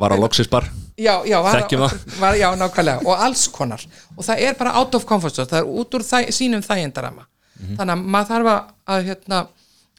var 0.00 0.14
á 0.14 0.18
loksis 0.18 0.50
bar? 0.50 0.68
Já, 0.98 1.20
já, 1.28 1.38
já, 2.42 2.48
nákvæmlega. 2.58 3.02
Og 3.06 3.24
alls 3.26 3.44
konar. 3.54 3.82
Og 4.16 4.24
það 4.26 4.46
er 4.46 4.56
bara 4.58 4.74
out 4.80 4.96
of 4.98 5.06
comfort 5.06 5.36
zone, 5.36 5.50
það 5.50 5.60
er 5.60 5.74
út 5.82 5.98
úr 5.98 6.06
þæ, 6.06 6.30
sínum 6.34 6.64
þægindarama 6.64 7.28
þannig 7.58 7.94
að 7.94 8.04
maður 8.14 8.30
þarf 8.32 8.50
að, 8.52 8.72
að, 8.94 9.06
hérna, 9.08 9.40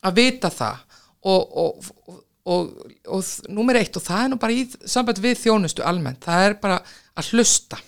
að 0.06 0.20
vita 0.20 0.52
það 0.54 0.84
og, 1.20 1.58
og, 1.64 1.90
og, 2.08 2.20
og, 2.54 2.70
og 3.16 3.50
númer 3.54 3.80
eitt 3.82 3.98
og 4.00 4.06
það 4.06 4.24
er 4.26 4.32
nú 4.34 4.40
bara 4.42 4.56
í 4.56 4.66
samband 4.90 5.22
við 5.24 5.42
þjónustu 5.44 5.86
almennt, 5.88 6.22
það 6.26 6.46
er 6.48 6.56
bara 6.62 6.80
að 7.18 7.34
hlusta. 7.34 7.80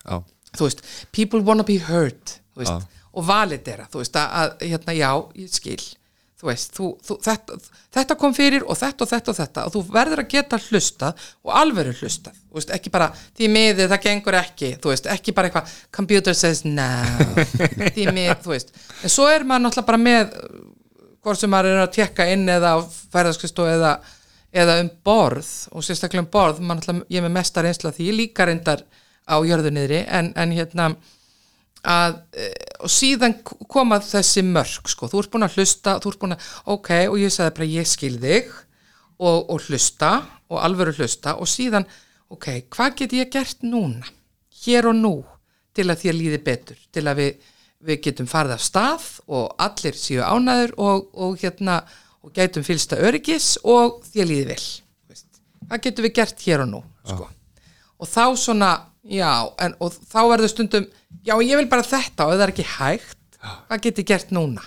Já, 0.00 0.20
þú 0.56 0.66
veist, 0.66 0.84
people 1.14 1.42
wanna 1.46 1.66
be 1.66 1.78
heard 1.86 2.36
veist, 2.58 2.90
og 3.10 3.26
validera 3.26 3.88
þú 3.90 4.02
veist, 4.02 4.18
að, 4.18 4.36
að 4.42 4.68
hérna, 4.72 4.96
já, 4.98 5.10
ég 5.42 5.54
skil. 5.54 5.80
Þú 6.40 6.48
veist, 6.48 6.70
þú, 6.72 6.86
þú, 7.04 7.14
þetta, 7.20 7.56
þetta 7.92 8.14
kom 8.16 8.32
fyrir 8.32 8.62
og 8.64 8.78
þetta 8.80 9.04
og 9.04 9.10
þetta 9.10 9.32
og 9.32 9.36
þetta 9.36 9.64
og 9.68 9.74
þú 9.74 9.80
verður 9.92 10.22
að 10.22 10.30
geta 10.32 10.58
hlustað 10.70 11.26
og 11.44 11.50
alvöru 11.60 11.92
hlustað. 11.98 12.38
Þú 12.48 12.56
veist, 12.56 12.72
ekki 12.78 12.92
bara, 12.94 13.10
því 13.36 13.50
miður, 13.52 13.90
það 13.92 14.06
gengur 14.06 14.38
ekki 14.38 14.70
þú 14.80 14.94
veist, 14.94 15.08
ekki 15.12 15.34
bara 15.36 15.50
eitthvað 15.50 15.74
computer 15.98 16.38
says 16.38 16.64
no. 16.64 16.88
Því 17.96 18.06
miður, 18.08 18.40
þú 18.46 18.54
veist. 18.54 18.72
En 19.04 19.12
svo 19.12 19.28
er 19.28 19.44
maður 19.44 19.66
náttúrulega 19.66 19.90
bara 19.92 20.00
með 20.00 20.32
hvort 21.20 21.42
sem 21.42 21.52
maður 21.52 21.74
er 21.74 21.82
að 21.84 21.92
tekka 21.98 22.28
inn 22.32 22.48
eða 22.48 22.72
á 22.72 22.78
færðarskristu 23.12 23.68
eða, 23.68 23.92
eða 24.50 24.80
um 24.82 24.90
borð 25.06 25.48
og 25.70 25.84
sérstaklega 25.86 26.24
um 26.24 26.30
borð 26.32 26.60
náttúrulega, 26.64 27.06
ég 27.10 27.20
er 27.20 27.26
með 27.26 27.36
mestar 27.36 27.68
einsla 27.68 27.92
því 27.94 28.08
ég 28.10 28.18
líka 28.18 28.46
reyndar 28.48 28.84
á 29.30 29.36
jörðu 29.46 29.72
niðri 29.74 30.02
en, 30.08 30.32
en 30.34 30.54
hérna 30.56 30.88
að, 31.86 32.18
e, 32.34 32.48
og 32.82 32.90
síðan 32.92 33.36
koma 33.44 34.00
þessi 34.04 34.42
mörg, 34.44 34.90
sko, 34.90 35.08
þú 35.08 35.22
ert 35.22 35.32
búin 35.34 35.46
að 35.46 35.60
hlusta 35.60 35.96
þú 36.02 36.12
ert 36.12 36.22
búin 36.24 36.36
að, 36.36 36.48
ok, 36.74 36.90
og 37.12 37.18
ég 37.22 37.34
sagði 37.34 37.56
bara 37.58 37.70
ég 37.70 37.90
skil 37.90 38.16
þig 38.20 38.50
og, 39.20 39.38
og 39.54 39.68
hlusta 39.68 40.12
og 40.50 40.58
alvöru 40.64 40.96
hlusta 40.98 41.36
og 41.38 41.48
síðan 41.50 41.86
ok, 42.30 42.50
hvað 42.74 42.98
get 43.02 43.16
ég 43.20 43.32
gert 43.32 43.62
núna 43.66 44.10
hér 44.64 44.90
og 44.90 44.98
nú 44.98 45.14
til 45.76 45.86
að 45.86 46.02
þér 46.02 46.18
líði 46.18 46.42
betur, 46.44 46.78
til 46.90 47.06
að 47.06 47.22
við 47.22 47.48
við 47.86 48.00
getum 48.04 48.28
farið 48.28 48.56
af 48.56 48.64
stað 48.64 49.06
og 49.32 49.52
allir 49.60 49.96
séu 49.96 50.20
ánæður 50.24 50.74
og, 50.76 51.06
og 51.16 51.36
hérna 51.40 51.80
og 52.24 52.32
gætum 52.36 52.64
fylsta 52.66 52.96
öryggis 53.00 53.54
og 53.64 54.02
þér 54.12 54.28
líði 54.30 54.46
vel 54.52 54.62
hvað 55.70 55.82
getum 55.86 56.04
við 56.08 56.14
gert 56.18 56.42
hér 56.46 56.64
og 56.64 56.68
nú 56.72 56.80
sko. 57.06 57.28
og 58.00 58.08
þá 58.10 58.24
svona 58.36 58.70
já, 59.04 59.30
en, 59.64 59.74
og 59.80 59.92
þá 59.94 60.20
verður 60.34 60.52
stundum 60.52 60.86
já, 61.24 61.34
ég 61.40 61.56
vil 61.60 61.68
bara 61.70 61.86
þetta 61.86 62.26
og 62.26 62.34
það 62.36 62.44
er 62.46 62.52
ekki 62.54 62.68
hægt 62.76 63.38
hvað 63.40 63.82
get 63.86 63.98
ég 64.02 64.08
gert 64.12 64.30
núna 64.36 64.64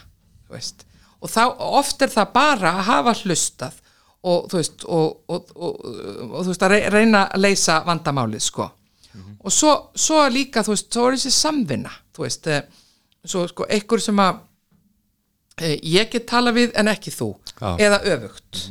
og 1.21 1.30
þá 1.31 1.43
oft 1.80 2.01
er 2.01 2.11
það 2.13 2.31
bara 2.34 2.71
að 2.80 2.88
hafa 2.89 3.13
hlustað 3.23 3.77
og 4.23 4.47
þú 4.51 4.57
veist 4.61 4.84
og, 4.88 5.07
og, 5.27 5.51
og, 5.55 5.80
og 5.84 6.39
þú 6.45 6.47
veist 6.53 6.63
að 6.63 6.71
rey- 6.73 6.89
reyna 6.93 7.25
að 7.27 7.41
leysa 7.43 7.81
vandamálið 7.84 8.39
sko. 8.45 8.69
Og 9.43 9.51
svo, 9.51 9.73
svo 9.99 10.21
líka 10.31 10.61
þú 10.63 10.71
veist, 10.71 10.88
svo 10.95 11.09
er 11.09 11.17
þessi 11.17 11.31
samvinna 11.35 11.91
þú 12.15 12.23
veist, 12.23 12.47
eh, 12.47 12.61
svo 13.27 13.43
sko 13.51 13.67
einhver 13.67 13.99
sem 14.01 14.21
að 14.23 14.39
ég 15.61 16.09
get 16.11 16.25
tala 16.30 16.53
við 16.55 16.71
en 16.80 16.88
ekki 16.88 17.11
þú 17.13 17.30
Já. 17.59 17.75
eða 17.77 17.99
öfugt 18.15 18.61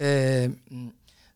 mm. 0.00 0.90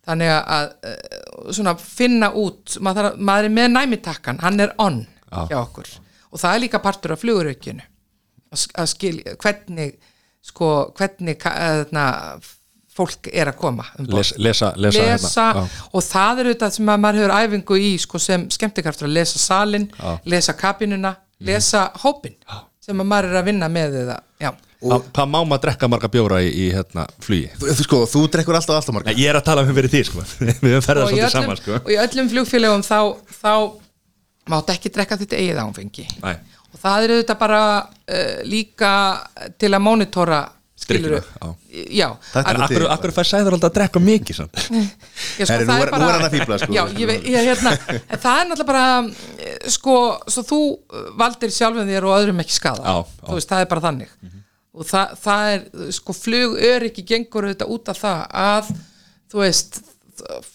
þannig 0.07 0.33
að 0.37 0.67
eh, 0.91 1.21
svona 1.57 1.77
finna 1.81 2.33
út 2.37 2.77
maður, 2.85 3.15
maður 3.17 3.49
er 3.49 3.55
með 3.57 3.71
næmitakkan 3.77 4.43
hann 4.43 4.61
er 4.61 4.75
on 4.83 5.01
Já. 5.31 5.47
hjá 5.51 5.59
okkur 5.63 5.89
og 6.31 6.43
það 6.43 6.53
er 6.55 6.63
líka 6.67 6.83
partur 6.85 7.17
af 7.17 7.23
fluguraukinu 7.25 7.83
að, 7.83 8.61
sk- 8.61 8.77
að 8.77 8.93
skilja 8.93 9.37
hvernig 9.43 9.97
sko 10.47 10.93
hvernig 10.95 11.43
eðna, 11.51 12.05
fólk 12.97 13.29
er 13.33 13.51
að 13.51 13.59
koma 13.61 13.85
um. 13.99 14.07
Les, 14.15 14.31
lesa, 14.39 14.71
lesa, 14.79 15.03
lesa 15.03 15.47
hérna. 15.51 15.65
Og 15.93 16.05
það 16.07 16.39
er 16.39 16.49
auðvitað 16.51 16.77
sem 16.77 16.93
að 16.93 17.03
maður 17.03 17.19
hefur 17.25 17.35
æfingu 17.37 17.79
í 17.83 17.91
sko, 18.01 18.21
sem 18.23 18.47
skemmtikraftur 18.55 19.09
að 19.09 19.17
lesa 19.19 19.43
salin. 19.43 19.89
Mhm. 19.99 20.23
lesa 20.33 20.55
kabinuna, 20.57 21.13
lesa 21.45 21.83
hópin 22.05 22.39
sem 22.81 23.03
að 23.03 23.11
maður 23.11 23.33
er 23.33 23.41
að 23.41 23.49
vinna 23.51 23.69
með 23.73 23.99
eða, 24.05 24.17
já, 24.41 24.53
Hvað 24.83 25.07
hvað 25.17 25.31
má 25.33 25.39
maður 25.41 25.63
drekka 25.65 25.89
marga 25.89 26.11
bjóra 26.13 26.43
í, 26.45 26.51
í 26.53 26.67
hérna, 26.75 27.07
flugi? 27.25 27.49
Þú, 27.57 27.69
þú 27.71 27.87
sko, 27.87 28.01
þú 28.13 28.25
drekkur 28.35 28.59
alltaf 28.59 28.77
alltaf 28.77 28.97
marga 28.97 29.13
Nei, 29.13 29.23
ég 29.23 29.31
er 29.33 29.39
að 29.39 29.47
tala 29.47 29.65
um 29.65 29.71
fyrir 29.79 29.93
því 29.93 30.03
sko. 30.11 30.25
Við 30.45 30.51
höfum 30.53 30.77
í 30.77 30.83
svolítið 30.85 31.15
öllum, 31.17 31.33
saman 31.33 31.61
sko. 31.63 31.79
og 31.81 31.89
í 31.95 31.97
öllum 32.03 32.29
flugfélögum 32.35 32.85
þá, 32.85 32.99
þá 33.41 33.53
mátt 34.53 34.75
ekki 34.77 34.93
drekka 34.93 35.19
þetta 35.23 35.41
eigið 35.41 35.63
áfengi 35.65 36.05
Nei. 36.21 36.37
og 36.75 36.83
það 36.83 37.07
er 37.07 37.15
auðvitað 37.17 37.41
bara 37.41 37.63
uh, 37.81 38.37
líka 38.45 38.93
til 39.57 39.73
að 39.73 39.83
mónitora 39.87 40.43
skilur 40.77 41.17
Drykkjuna, 41.17 41.55
já, 41.97 42.07
Þetta 42.35 42.89
akkur, 42.93 43.13
fær 43.17 43.29
sæður 43.31 43.57
alltaf 43.57 43.71
að 43.73 43.77
drekka 43.79 44.03
mikið 44.05 44.39
sko, 44.43 44.47
það 45.41 45.55
er- 45.57 45.67
nú 45.67 45.79
er 45.81 46.17
hann 46.19 46.27
að 46.29 46.35
fífla, 46.37 46.59
sko. 46.61 46.77
Já, 46.77 46.83
ég, 47.01 47.13
ég, 47.33 47.49
hérna, 47.49 47.73
það 48.27 48.43
er 48.43 48.51
náttúrulega 48.51 48.69
bara 48.69 48.85
eh, 49.41 49.71
sko, 49.73 49.97
svo 50.29 50.45
þú 50.47 50.61
valdir 51.17 51.55
sjálfum 51.57 51.89
þér 51.89 52.09
og 52.11 52.19
öðrum 52.21 52.45
ekki 52.45 52.59
skada 52.61 52.85
já. 52.85 53.07
þú 53.25 53.39
veist, 53.41 53.55
það 53.55 53.65
er 53.65 53.71
bara 53.73 53.87
þannig 53.89 54.13
og 54.77 54.87
það, 54.87 55.13
það 55.23 55.51
er, 55.55 55.67
sko, 55.97 56.15
flug 56.17 56.57
öryggi 56.69 57.05
gengur 57.09 57.49
auðvitað 57.49 57.75
út 57.77 57.93
af 57.93 58.01
það 58.03 58.25
að 58.45 58.73
þú 59.33 59.43
veist, 59.43 59.79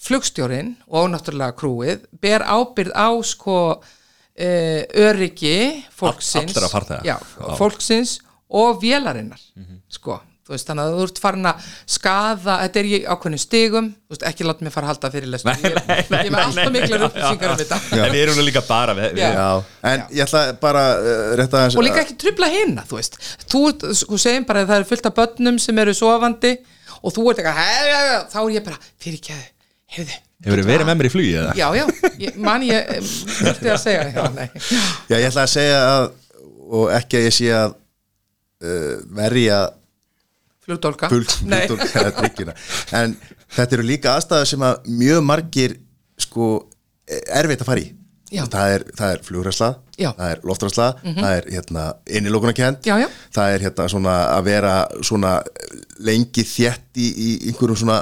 flugstjórin 0.02 0.76
og 0.90 1.12
náttúrulega 1.14 1.58
krúið 1.58 2.06
ber 2.22 2.46
ábyrð 2.46 2.96
á 2.98 3.10
sko 3.26 3.58
uh, 3.78 4.82
öryggi 5.06 5.84
fólksins. 5.94 6.58
Farþega. 6.72 7.02
já, 7.06 7.18
fólksins 7.60 8.20
og 8.50 8.82
vélarinnar 8.82 9.42
sko, 9.92 10.18
þú 10.18 10.31
veist, 10.56 10.68
þannig 10.70 10.88
að 10.88 10.96
þú 10.98 11.06
ert 11.08 11.22
farin 11.24 11.50
að 11.52 11.68
skaða, 11.96 12.56
þetta 12.64 12.82
er 12.82 12.90
í 12.90 13.00
ákveðnum 13.06 13.42
stigum 13.42 13.90
þú 13.92 14.16
veist, 14.16 14.26
ekki 14.32 14.48
láta 14.48 14.66
mig 14.68 14.74
fara 14.76 14.88
að 14.88 14.92
halda 14.94 15.12
fyrir 15.16 15.32
lestum 15.32 15.52
ég, 15.52 15.78
ég 15.78 16.18
er 16.22 16.34
með 16.34 16.42
alltaf 16.42 16.74
miklar 16.76 17.06
upplýsingar 17.08 17.54
um 17.54 17.62
þetta. 17.62 17.80
En 17.98 18.16
við 18.16 18.24
erum 18.26 18.42
líka 18.48 18.64
bara 18.68 18.98
við, 18.98 19.08
við, 19.18 19.24
Já. 19.24 19.32
Já, 19.38 19.48
en 19.92 20.04
ég 20.18 20.26
ætla 20.26 20.44
bara 20.64 20.84
uh, 20.98 21.22
rétt 21.42 21.56
aðeins 21.60 21.78
og 21.80 21.88
líka 21.88 22.04
ekki 22.06 22.18
trubla 22.26 22.52
hinna, 22.54 22.88
þú 22.90 23.00
veist. 23.00 23.20
Þú 23.52 23.64
ert, 23.72 23.88
sko, 24.02 24.20
segjum 24.26 24.50
bara 24.50 24.66
að 24.66 24.74
það 24.74 24.82
eru 24.82 24.92
fullt 24.92 25.10
af 25.12 25.18
börnum 25.22 25.62
sem 25.62 25.82
eru 25.86 25.96
sofandi 25.98 26.56
og 27.02 27.16
þú 27.16 27.30
ert 27.32 27.42
eitthvað 27.44 28.28
þá 28.34 28.42
er 28.44 28.52
ég 28.58 28.68
bara, 28.68 28.82
fyrir 29.02 29.34
að 29.36 29.48
heyrðu, 29.98 30.20
Hefur 30.42 30.58
þið 30.58 30.70
verið 30.72 30.88
með 30.90 30.96
mér 30.98 31.06
í 31.06 31.10
flugi 31.14 31.34
eða? 31.38 31.52
já, 31.54 31.68
já, 31.78 31.84
ég, 32.18 32.38
man 32.42 32.64
ég 32.66 32.88
þurfti 33.06 33.70
að 33.70 33.82
segja, 33.84 34.06
já, 34.10 34.24
nei. 34.34 34.48
Já, 35.06 35.16
ég 35.20 35.28
ætla 35.28 35.44
að 35.46 35.52
segja 35.52 35.82
að 35.92 36.06
og 36.72 36.92
ekki 36.96 37.20
að 37.20 37.28
ég 37.28 37.36
sé 37.36 37.52
að 37.56 37.76
uh, 37.76 38.96
verja 39.18 39.60
drikkina 40.80 42.54
en 42.98 43.16
þetta 43.52 43.78
eru 43.78 43.88
líka 43.88 44.16
aðstæður 44.16 44.52
sem 44.54 44.68
að 44.68 44.92
mjög 45.02 45.26
margir 45.28 45.80
sko 46.22 46.52
erfitt 47.10 47.64
að 47.66 47.72
fara 47.72 47.84
í 47.84 47.90
Já. 48.32 48.46
það 48.48 48.74
er, 48.74 48.84
það 48.96 49.14
er 49.14 49.24
flugræsla, 49.28 49.68
Já. 50.00 50.08
Það 50.16 50.30
er 50.32 50.40
loftræsla 50.48 50.86
það 51.04 51.34
er 51.36 51.48
hérna 51.52 51.82
innilókunarkend 52.08 52.88
Já, 52.88 52.94
já. 53.02 53.08
það 53.36 53.56
er 53.56 53.66
hérna 53.66 53.88
svona 53.92 54.14
að 54.38 54.46
vera 54.48 54.76
svona 55.04 55.34
lengi 56.00 56.46
þétt 56.48 56.96
í, 56.96 57.10
í 57.12 57.32
einhverjum 57.52 57.82
svona 57.82 57.98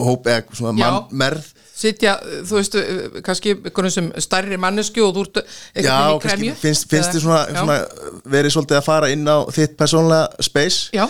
hóp 0.00 0.30
eða 0.32 0.56
svona 0.56 0.72
Já. 0.80 0.86
mannmerð 0.86 1.50
sitja, 1.80 2.16
þú 2.48 2.56
veist, 2.58 2.74
eh, 2.76 3.20
kannski 3.24 3.54
einhvern 3.58 3.92
sem 3.92 4.08
stærri 4.20 4.56
mannesku 4.60 5.04
og 5.04 5.14
þú 5.16 5.26
ert 5.28 5.42
Já, 5.84 5.84
veginn 5.84 6.16
í 6.16 6.24
kremju 6.24 6.56
finnst, 6.60 6.88
finnst 6.90 7.14
þið 7.14 7.24
svona, 7.26 7.44
Já. 7.48 7.60
svona 7.60 7.78
verið 8.32 8.56
svolítið 8.56 8.80
að 8.80 8.88
fara 8.88 9.12
inn 9.12 9.28
á 9.28 9.38
þitt 9.52 9.76
persónlega 9.80 10.44
space 10.48 10.90
já, 10.96 11.06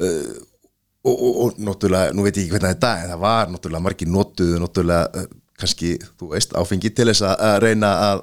og, 0.00 1.14
og, 1.22 1.36
og 1.44 1.58
náttúrulega, 1.58 2.12
nú 2.14 2.22
veit 2.26 2.36
ég 2.36 2.44
ekki 2.46 2.54
hvernig 2.56 2.70
er 2.76 2.80
dag 2.82 3.04
en 3.04 3.10
það 3.14 3.22
var 3.24 3.48
náttúrulega 3.52 3.82
margir 3.86 4.08
notuðu 4.08 4.60
náttúrulega, 4.62 5.08
eh, 5.22 5.26
kannski, 5.58 5.98
þú 6.18 6.30
veist, 6.34 6.52
áfengi 6.58 6.90
til 6.94 7.08
þess 7.10 7.22
að, 7.26 7.34
að 7.48 7.58
reyna 7.66 7.90
að, 8.10 8.22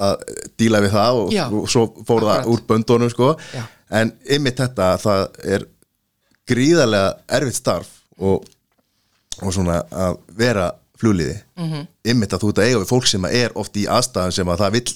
að 0.00 0.24
díla 0.58 0.80
við 0.80 0.94
það 0.96 1.18
og, 1.24 1.34
og 1.60 1.68
svo 1.70 1.84
fór 2.06 2.22
Akkurat. 2.24 2.44
það 2.44 2.52
úr 2.54 2.60
böndunum 2.70 3.10
sko, 3.12 3.34
Já. 3.54 3.64
en 4.00 4.12
ymmit 4.36 4.56
þetta 4.62 4.92
það 5.02 5.26
er 5.56 5.66
gríðarlega 6.50 7.10
erfitt 7.28 7.54
starf 7.60 7.90
og, 8.18 8.46
og 9.42 9.52
svona 9.54 9.82
að 9.90 10.16
vera 10.36 10.70
flugliði 11.00 11.36
mm. 11.56 11.68
-hmm. 11.72 11.84
ymmit 12.12 12.32
að 12.32 12.42
þú 12.42 12.48
ert 12.50 12.58
að 12.58 12.64
eiga 12.70 12.78
við 12.82 12.90
fólk 12.90 13.06
sem 13.08 13.24
er 13.24 13.52
oft 13.54 13.76
í 13.76 13.86
aðstæðum 13.88 14.32
sem 14.32 14.48
að 14.48 14.58
það 14.64 14.72
vill 14.78 14.90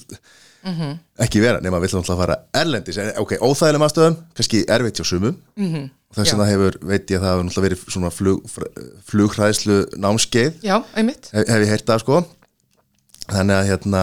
Mhm. 0.65 0.97
ekki 1.21 1.41
vera, 1.41 1.59
nema 1.61 1.77
vill 1.79 1.91
náttúrulega 1.93 2.17
fara 2.17 2.35
erlendis, 2.53 2.97
en 2.97 3.11
ok, 3.21 3.35
óþægilegum 3.37 3.83
aðstöðum 3.85 4.15
kannski 4.33 4.65
erfitt 4.67 4.97
hjá 4.97 5.05
sumum 5.05 5.35
Mhm. 5.55 5.89
og 6.04 6.04
þess 6.15 6.31
vegna 6.33 6.47
hefur, 6.49 6.77
veit 6.89 7.11
ég 7.11 7.19
að 7.19 7.25
það 7.27 7.41
hefur 7.45 7.65
verið 7.65 7.83
svona 7.93 8.11
flug, 8.13 8.45
flughræðslu 9.09 9.77
námskeið, 10.01 10.61
já, 10.65 10.77
einmitt. 10.95 11.29
Hef, 11.33 11.47
hef 11.51 11.65
ég 11.65 11.71
heyrt 11.73 11.85
það 11.89 12.01
sko. 12.05 12.21
Þannig 13.25 13.55
að 13.57 13.69
hérna 13.71 14.01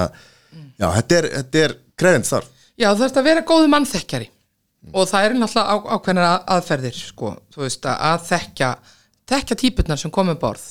já, 0.82 0.86
þetta 0.98 1.18
er, 1.20 1.28
er 1.62 1.74
krefend 2.01 2.26
þar 2.28 2.48
Já, 2.80 2.89
þú 2.97 3.05
ert 3.06 3.18
að 3.20 3.26
vera 3.28 3.43
góðu 3.47 3.68
mannþekkjari. 3.70 4.26
Og 4.97 5.05
það 5.06 5.24
er 5.28 5.34
náttúrulega 5.39 5.70
á, 5.70 5.76
ákveðnar 5.94 6.26
að- 6.26 6.47
aðferðir 6.56 6.97
sko, 6.98 7.28
þú 7.55 7.60
veist 7.62 7.84
að, 7.86 7.98
að 8.09 8.24
þekkja 8.30 8.70
þekkja 9.32 9.56
típurnar 9.60 10.01
sem 10.01 10.10
komum 10.10 10.39
borð 10.40 10.64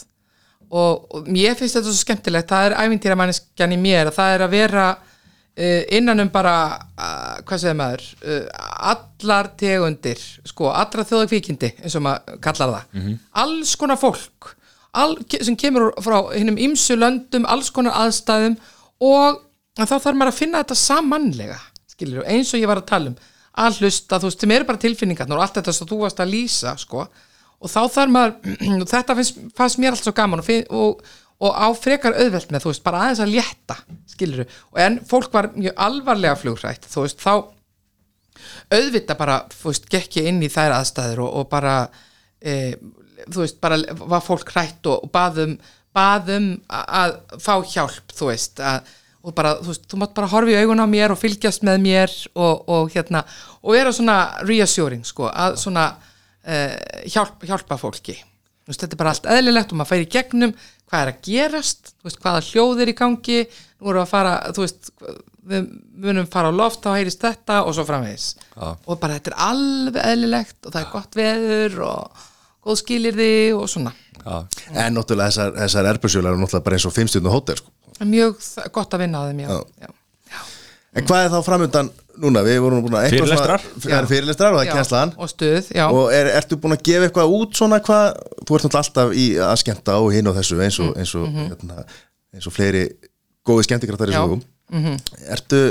og, 0.72 1.05
og 1.15 1.30
mér 1.31 1.55
finnst 1.59 1.77
þetta 1.77 1.88
svo 1.88 2.01
skemmtilegt. 2.01 2.49
Það 2.51 2.65
er 2.68 2.76
ævintýra 2.84 3.15
manneskjan 3.19 3.76
í 3.76 3.80
mér 3.80 4.09
að 4.11 4.18
það 4.18 4.34
er 4.35 4.43
að 4.45 4.53
vera 4.57 4.85
innan 5.94 6.24
um 6.24 6.32
bara 6.34 6.56
uh, 6.78 7.42
hvað 7.46 7.62
segir 7.62 7.78
maður? 7.78 8.08
Uh, 8.24 8.48
allar 8.92 9.52
tegundir 9.60 10.22
sko, 10.48 10.72
allra 10.72 11.06
þjóðakvíkindi 11.06 11.74
eins 11.82 11.98
og 12.00 12.06
maður 12.08 12.42
kallar 12.44 12.76
það. 12.76 13.14
Alls 13.44 13.76
konar 13.80 14.00
fólk 14.02 14.56
all, 14.98 15.18
sem 15.32 15.58
kemur 15.60 15.92
frá 16.04 16.18
hinnum 16.36 16.60
ymsu 16.60 16.98
löndum, 17.00 17.48
alls 17.50 17.72
konar 17.74 17.98
aðstæðum 18.06 18.58
og 19.02 19.42
þá 19.80 19.96
þarf 19.98 20.16
maður 20.16 20.34
að 20.34 20.40
finna 20.40 20.64
þetta 20.64 20.80
samanlega 20.80 21.60
skilur, 21.92 22.26
eins 22.28 22.52
og 22.54 22.62
ég 22.62 22.72
var 22.72 22.82
að 22.82 22.90
tala 22.92 23.12
um. 23.12 23.20
Að 23.62 23.82
hlusta, 23.82 24.20
þú 24.20 24.30
veist, 24.30 24.44
sem 24.44 24.54
eru 24.56 24.68
bara 24.70 24.80
tilfinningarnar 24.80 25.40
og 25.40 25.46
allt 25.46 25.58
þetta 25.60 25.74
sem 25.76 25.90
þú 25.90 25.98
varst 26.06 26.22
að 26.24 26.32
lýsa 26.32 26.76
sko. 26.80 27.08
og 27.62 27.70
þá 27.70 27.82
þarf 27.94 28.14
maður, 28.16 28.56
þetta 28.94 29.16
finnst, 29.20 29.42
fannst 29.58 29.82
mér 29.82 29.96
allt 29.96 30.06
svo 30.06 30.14
gaman 30.18 30.42
og, 30.42 30.72
og, 30.72 31.04
og 31.41 31.57
á 31.57 31.68
frekar 31.77 32.15
auðvelt 32.18 32.53
með, 32.53 32.63
þú 32.63 32.72
veist, 32.72 32.85
bara 32.85 33.03
aðeins 33.05 33.23
að 33.23 33.34
létta 33.35 33.77
skilur, 34.13 34.45
og 34.72 34.81
en 34.85 34.99
fólk 35.09 35.34
var 35.34 35.51
mjög 35.55 35.84
alvarlega 35.88 36.38
flugrætt, 36.38 36.88
þú 36.91 37.05
veist, 37.07 37.22
þá 37.22 37.34
auðvita 38.77 39.18
bara, 39.19 39.41
þú 39.53 39.72
veist, 39.72 39.89
gekk 39.91 40.22
ég 40.22 40.31
inn 40.31 40.41
í 40.45 40.49
þær 40.51 40.77
aðstæður 40.80 41.26
og, 41.26 41.35
og 41.41 41.51
bara 41.51 41.76
e, 42.39 42.55
þú 43.27 43.43
veist, 43.43 43.61
bara 43.63 43.80
var 44.01 44.23
fólk 44.26 44.53
hrætt 44.53 44.89
og, 44.89 45.05
og 45.07 45.13
baðum 45.13 45.57
baðum 45.95 46.53
að 46.72 47.18
fá 47.43 47.53
hjálp, 47.68 48.13
þú 48.15 48.30
veist 48.30 48.61
að, 48.63 48.89
og 49.22 49.35
bara, 49.38 49.57
þú 49.59 49.73
veist, 49.73 49.85
þú 49.91 50.01
mátt 50.01 50.15
bara 50.18 50.31
horfa 50.31 50.53
í 50.53 50.61
augun 50.61 50.84
á 50.84 50.88
mér 50.89 51.13
og 51.13 51.19
fylgjast 51.19 51.65
með 51.68 51.84
mér 51.84 52.15
og, 52.31 52.63
og 52.72 52.93
hérna, 52.95 53.26
og 53.61 53.76
vera 53.76 53.93
svona 53.95 54.18
reassuring, 54.47 55.03
sko, 55.07 55.27
að 55.30 55.59
svona 55.61 55.89
e, 56.43 56.63
hjálp, 57.11 57.43
hjálpa 57.47 57.80
fólki. 57.81 58.15
þú 58.15 58.31
veist, 58.68 58.82
þetta 58.84 58.96
er 58.96 59.02
bara 59.02 59.14
allt 59.16 59.30
eðlilegt 59.36 59.74
og 59.74 59.80
maður 59.80 59.92
færi 59.94 60.08
í 60.08 60.12
gegnum 60.16 60.56
hvað 60.92 61.04
er 61.06 61.12
að 61.14 61.22
gerast, 61.28 61.94
veist, 62.04 62.20
hvaða 62.24 62.44
hljóð 62.50 62.82
er 62.84 62.92
í 62.92 62.98
gangi, 63.00 63.38
nú 63.80 63.92
erum 63.92 64.02
við 64.02 64.04
að 64.04 64.12
fara 64.12 64.34
veist, 64.58 64.92
við 65.52 65.70
munum 66.04 66.28
fara 66.32 66.52
á 66.52 66.54
loft 66.54 66.84
þá 66.84 66.92
heyrist 66.98 67.24
þetta 67.24 67.62
og 67.66 67.76
svo 67.78 67.86
framvegis 67.88 68.28
Já. 68.54 68.68
og 68.76 69.00
bara 69.02 69.18
þetta 69.18 69.32
er 69.32 69.38
alveg 69.48 70.02
eðlilegt 70.12 70.68
og 70.68 70.76
það 70.76 70.82
er 70.84 70.92
gott 70.92 71.18
veður 71.18 71.80
og 71.88 72.28
góð 72.62 72.82
skilirði 72.84 73.32
og 73.58 73.66
svona 73.72 73.94
Já. 74.22 74.36
en 74.76 74.98
náttúrulega 74.98 75.32
þessar, 75.32 75.56
þessar 75.58 75.90
erbjörnsjölar 75.96 76.36
er 76.36 76.44
náttúrulega 76.44 76.68
bara 76.68 76.78
eins 76.78 76.86
og 76.90 76.94
fimmstjörnu 76.98 77.34
hótel 77.34 77.58
sko. 77.58 77.74
Mjög 78.02 78.38
gott 78.74 78.94
að 78.98 79.04
vinna 79.04 79.22
á 79.22 79.24
þeim, 79.30 79.42
já, 79.46 79.50
já. 79.86 79.90
En 80.91 81.07
hvað 81.07 81.26
er 81.26 81.31
þá 81.34 81.45
framöndan 81.47 81.91
núna, 82.22 82.43
við 82.45 82.59
vorum 82.63 82.81
búin 82.84 82.97
að 82.99 83.07
eitthvað 83.07 83.30
Fyrirlestrar. 83.31 83.68
er 83.97 84.09
fyrirlestrar 84.09 84.51
og 84.55 84.59
það 84.59 84.65
er 84.65 84.69
Já, 84.69 84.73
kjenslan 84.76 85.13
og 85.15 85.31
stuð, 85.31 85.69
já, 85.77 85.85
og 85.88 86.11
er, 86.15 86.31
ertu 86.41 86.57
búin 86.59 86.76
að 86.76 86.84
gefa 86.89 87.07
eitthvað 87.07 87.35
út 87.38 87.55
svona 87.57 87.80
hvað, 87.85 88.19
þú 88.47 88.57
ert 88.59 88.77
alltaf 88.81 89.15
í 89.15 89.26
að 89.47 89.55
skemmta 89.63 89.97
og 90.03 90.11
hinn 90.15 90.27
og 90.31 90.38
þessu 90.38 90.59
eins 90.65 90.81
og, 90.84 90.91
eins 90.99 91.15
og, 91.18 91.30
hérna, 91.39 91.85
eins 92.35 92.49
og 92.51 92.55
fleiri 92.55 92.84
góði 93.47 93.68
skemmtikraftar 93.69 94.11
í 94.11 94.18
sögum. 94.19 94.43
ertu 95.31 95.63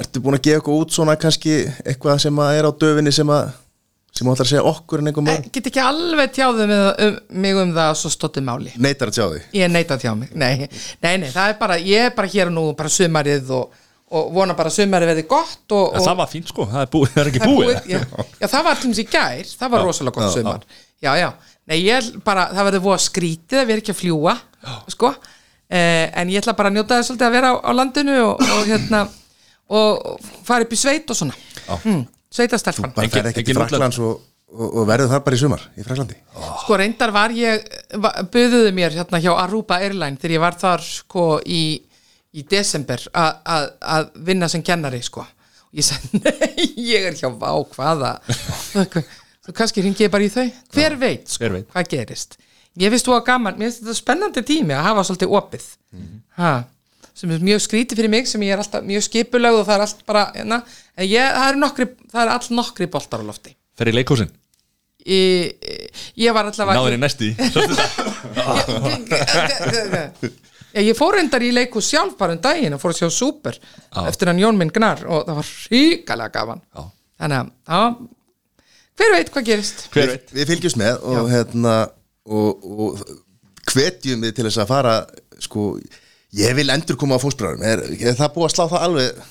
ertu 0.00 0.22
búin 0.24 0.38
að 0.38 0.46
gefa 0.48 0.60
eitthvað 0.60 0.84
út 0.84 0.94
svona 0.94 1.16
kannski 1.20 1.56
eitthvað 1.84 2.22
sem 2.26 2.42
að 2.42 2.58
er 2.58 2.68
á 2.68 2.72
döfinni 2.82 3.12
sem 3.14 3.30
að 3.30 3.50
sem 4.10 4.26
þú 4.26 4.32
ætlar 4.34 4.46
að 4.46 4.50
segja 4.50 4.62
okkur 4.66 5.00
en 5.00 5.10
einhver 5.10 5.22
e, 5.22 5.26
mál 5.28 5.50
get 5.54 5.68
ekki 5.70 5.82
alveg 5.84 6.32
tjáðu 6.34 6.64
um, 6.66 6.72
um, 7.06 7.18
mig 7.44 7.60
um 7.60 7.74
það 7.76 7.92
svo 8.00 8.10
stóttu 8.12 8.42
máli. 8.44 8.72
Neitar 8.82 9.12
að 9.12 9.36
því 9.36 9.60
Ég 9.60 9.70
neita 9.70 9.96
að 9.96 10.02
tjá 10.04 10.14
mig, 10.18 10.32
nei, 10.34 10.66
nei, 11.04 11.14
nei, 11.22 11.28
það 11.30 11.52
er 11.52 11.60
bara, 11.60 11.78
ég 11.78 12.08
er 12.08 12.16
bara 12.16 12.32
hér 12.32 12.50
og 12.50 12.56
nú, 12.56 12.64
bara 12.78 12.90
sumarið 12.92 13.52
og, 13.56 13.78
og 14.10 14.30
vona 14.34 14.56
bara 14.58 14.70
að 14.72 14.76
sumari 14.80 15.06
verði 15.06 15.24
gott 15.30 15.74
og, 15.76 15.94
og 15.94 16.02
það 16.02 16.16
var 16.18 16.30
fínt 16.32 16.48
sko, 16.50 16.66
það 16.70 16.82
er, 16.84 16.88
búið, 16.94 17.10
það 17.14 17.22
er 17.22 17.28
ekki 17.30 17.42
það 17.42 17.52
búið, 17.52 17.68
búið, 17.70 17.90
já, 17.92 18.00
já, 18.40 18.46
það 18.54 18.64
var 18.66 18.80
til 18.82 18.90
í 18.90 19.04
gær. 19.12 19.52
Það 19.60 19.72
var 19.74 19.84
rosalega 19.86 20.16
gott 20.16 20.26
já, 20.26 20.32
sumar. 20.34 20.64
já, 21.06 21.10
já, 21.20 21.28
nei, 21.70 21.76
ég 21.84 22.08
bara, 22.26 22.48
það 22.56 22.68
verður 22.70 22.84
voða 22.88 23.02
skrítið 23.06 23.60
að 23.62 23.68
vera 23.70 23.84
ekki 23.84 23.94
að 23.94 24.00
fljúa 24.00 24.34
sko, 24.96 25.12
eh, 25.70 26.06
en 26.20 26.32
ég 26.34 26.42
ætla 26.42 26.56
bara 26.58 26.72
að 26.72 26.78
njóta 26.80 26.98
þess 27.02 27.14
að 27.14 27.36
vera 27.36 27.52
á, 27.52 27.54
á 27.62 27.70
landinu 27.76 28.16
og, 28.32 28.42
og 28.58 28.64
hérna 28.72 29.04
og 29.70 30.18
fara 30.48 30.66
upp 30.66 30.74
í 30.74 30.80
sveit 30.80 31.06
og 31.14 31.20
svona. 31.20 31.36
Mm, 31.86 32.02
sveitastelfan 32.34 32.90
Engin- 32.98 33.14
fer 33.14 33.28
ekki 33.30 33.44
til. 33.46 33.54
Fraklands 33.60 34.00
og, 34.02 34.18
og, 34.50 34.66
og 34.82 34.88
verður 34.90 35.12
þar 35.12 35.22
bara 35.26 35.38
í 35.38 35.40
sumar 35.44 35.62
í 35.78 35.84
Fraklandi 35.86 36.16
sko 36.64 36.78
reyndar 36.80 37.12
var 37.14 37.30
ég 37.34 37.62
buðuðu 38.34 38.72
mér 38.74 38.96
hérna 38.98 39.20
hjá 39.22 39.30
Aruba 39.44 39.78
Airline 39.82 40.18
þegar 40.18 40.34
ég 40.34 40.42
var 40.42 40.58
þar 40.58 40.82
sko 40.82 41.26
í, 41.46 41.62
í 42.36 42.44
desember 42.46 43.02
að 43.14 44.10
vinna 44.26 44.48
sem 44.50 44.62
kennari 44.66 45.02
sko. 45.02 45.24
Og 45.70 45.80
ég 45.80 45.86
sagði 45.86 46.20
nei, 46.26 46.68
ég 46.90 47.08
er 47.10 47.18
hjá 47.18 47.28
Vá 47.30 47.50
hvaða? 47.74 48.16
Þú 49.46 49.54
kannski 49.56 49.82
ringi 49.84 50.04
ég 50.04 50.12
bara 50.12 50.26
í 50.26 50.30
þau. 50.32 50.46
Hver 50.74 50.94
veit 51.00 51.30
sko 51.32 51.46
hver 51.46 51.54
veit. 51.58 51.68
hvað 51.72 51.88
gerist? 51.94 52.36
Ég 52.78 52.92
finnst 52.92 53.06
þú 53.08 53.14
að 53.16 53.24
gaman, 53.26 53.56
mér 53.58 53.66
finnst 53.70 53.80
þetta 53.82 53.96
spennandi 53.98 54.42
tími 54.46 54.74
að 54.76 54.84
hafa 54.86 55.02
svolítið 55.08 55.32
opið. 55.40 55.64
Ha, 56.38 56.50
sem 57.18 57.32
er 57.34 57.42
mjög 57.44 57.64
skrítið 57.64 57.98
fyrir 57.98 58.12
mig 58.12 58.28
sem 58.30 58.44
ég 58.46 58.54
er 58.54 58.60
alltaf 58.62 58.84
mjög 58.86 59.02
skipulögð 59.08 59.58
og 59.62 59.66
það 59.66 59.74
er 59.74 59.82
allt 59.86 60.04
bara 60.08 60.22
hérna, 60.36 60.60
en 60.94 61.08
ég, 61.08 61.32
það 61.34 61.48
eru 61.48 61.62
nokkri 61.64 61.86
það 62.12 62.22
eru 62.22 62.34
all 62.36 62.48
nokkri 62.60 62.86
boltar 62.92 63.24
á 63.24 63.28
lofti. 63.30 63.56
Fer 63.80 63.90
í 63.90 63.96
leikhúsin? 63.96 64.30
Ég, 65.08 65.56
ég 66.20 66.36
var 66.36 66.44
allavega 66.46 66.76
náður 66.76 66.94
í 66.94 67.00
næsti 67.00 67.28
Já, 68.36 68.44
ég 70.74 70.96
fór 70.98 71.18
endar 71.18 71.42
í 71.42 71.50
leiku 71.54 71.82
sjálf 71.82 72.16
bara 72.18 72.36
um 72.36 72.42
daginn 72.42 72.76
og 72.76 72.82
fór 72.82 72.94
að 72.94 73.00
sjá 73.02 73.10
Super 73.14 73.58
eftir 74.06 74.30
hann 74.30 74.42
Jón 74.42 74.58
minn 74.60 74.72
Gnar 74.74 75.02
og 75.06 75.26
það 75.26 75.40
var 75.40 75.50
ríkalega 75.74 76.34
gaman. 76.36 76.62
Já. 76.76 76.84
þannig 77.20 77.40
að, 77.40 77.50
já, 77.66 78.62
hver 79.00 79.16
veit 79.16 79.32
hvað 79.34 79.48
gerist? 79.50 79.82
Hver 79.94 80.14
veit? 80.14 80.30
Við 80.36 80.52
fylgjumst 80.52 80.80
með 80.80 81.02
og 81.10 81.28
hérna 81.32 81.74
og, 82.30 82.64
og 82.64 83.02
hvetjum 83.70 84.24
við 84.24 84.36
til 84.36 84.46
þess 84.48 84.62
að 84.62 84.70
fara 84.70 84.94
sko, 85.40 85.66
ég 86.36 86.56
vil 86.58 86.70
endur 86.72 86.98
koma 87.00 87.18
á 87.18 87.22
fósbræðum 87.22 87.66
er, 87.66 87.84
er 87.98 88.16
það 88.18 88.34
búið 88.36 88.48
að 88.48 88.54
slá 88.56 88.64
það 88.72 88.86
alveg? 88.88 89.22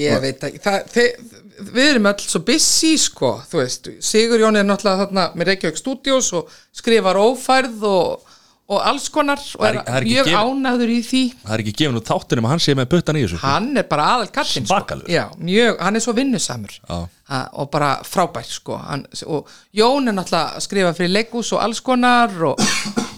Ég 0.00 0.20
veit 0.22 0.44
ekki 0.46 0.60
það, 0.62 0.90
þið, 0.94 1.38
við 1.74 1.88
erum 1.88 2.08
öll 2.12 2.22
svo 2.22 2.40
busy 2.46 2.92
sko, 3.00 3.30
þú 3.50 3.58
veist, 3.58 3.88
Sigur 4.06 4.42
Jón 4.42 4.58
er 4.60 4.66
náttúrulega 4.68 5.06
þarna 5.06 5.24
með 5.34 5.50
Reykjavík 5.50 5.80
Studios 5.80 6.28
og 6.38 6.52
skrifar 6.76 7.18
ófærð 7.18 7.86
og, 7.90 8.29
og 8.70 8.84
alls 8.86 9.08
konar 9.10 9.40
og 9.58 9.64
er, 9.66 9.80
er- 9.82 10.04
mjög 10.06 10.28
gefið- 10.28 10.40
ánæður 10.46 10.90
í 10.94 10.98
því 11.02 11.22
það 11.42 11.54
er 11.56 11.62
ekki 11.64 11.72
gefin 11.80 11.96
út 11.98 12.10
þáttunum 12.12 12.46
að 12.46 12.52
hann 12.54 12.62
sé 12.62 12.74
með 12.78 12.86
puttan 12.92 13.18
í 13.18 13.24
þessu 13.24 13.38
sko. 13.40 13.46
hann 13.50 13.70
er 13.82 13.86
bara 13.90 14.04
aðal 14.14 14.28
kallinn 14.36 14.68
sko. 14.70 15.00
Já, 15.10 15.24
mjög, 15.42 15.80
hann 15.82 15.96
er 15.98 16.04
svo 16.04 16.14
vinnusamur 16.14 16.76
Já. 16.78 16.98
ha, 17.32 17.40
og 17.58 17.70
bara 17.74 17.90
frábær 18.06 18.46
sko. 18.46 18.76
hann, 18.78 19.02
og 19.26 19.48
Jón 19.74 20.06
er 20.08 20.14
náttúrulega 20.20 20.54
að 20.60 20.66
skrifa 20.68 20.92
fyrir 20.94 21.10
leikús 21.16 21.50
og 21.56 21.64
alls 21.64 21.80
konar 21.82 22.30
og, 22.52 22.62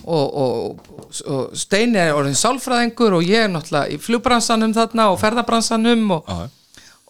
og, 0.05 0.41
og, 0.45 0.89
og 1.29 1.53
Steini 1.57 2.01
er 2.01 2.15
orðin 2.17 2.39
sálfræðingur 2.41 3.19
og 3.21 3.29
ég 3.29 3.45
er 3.45 3.53
náttúrulega 3.53 3.93
í 3.93 4.01
flugbransanum 4.01 4.73
þarna 4.77 5.11
og 5.13 5.21
ferðabransanum 5.21 6.09
og, 6.17 6.33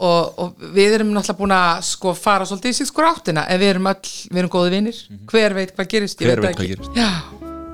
og 0.03 0.67
við 0.75 0.97
erum 0.99 1.15
náttúrulega 1.15 1.39
búin 1.39 1.55
að 1.55 1.85
sko 1.93 2.15
fara 2.19 2.45
svolítið 2.49 2.75
í 2.75 2.79
síð 2.81 2.91
sko 2.91 3.07
áttina 3.07 3.47
en 3.47 3.61
við 3.63 3.75
erum 3.77 3.87
öll, 3.93 4.13
við 4.33 4.43
erum 4.43 4.51
góði 4.57 4.75
vinnir 4.75 5.01
hver 5.31 5.55
veit 5.55 5.77
hvað 5.77 5.91
gerist. 5.95 6.19
Hver 6.27 6.43
veit 6.43 6.57
hvað 6.59 6.73
gerist. 6.75 6.99
Já, 6.99 7.11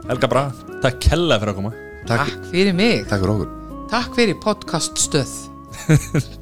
Helga 0.09 0.28
Braga, 0.30 0.52
takk 0.80 1.02
kella 1.05 1.36
fyrir 1.36 1.52
að 1.52 1.56
koma. 1.59 1.70
Takk, 2.09 2.30
takk 2.30 2.47
fyrir 2.48 2.72
mig. 2.76 3.02
Takk 3.10 3.20
fyrir 3.20 3.32
okkur. 3.35 3.51
Takk 3.93 4.14
fyrir 4.16 4.39
podcast 4.40 5.01
stöð 5.01 5.35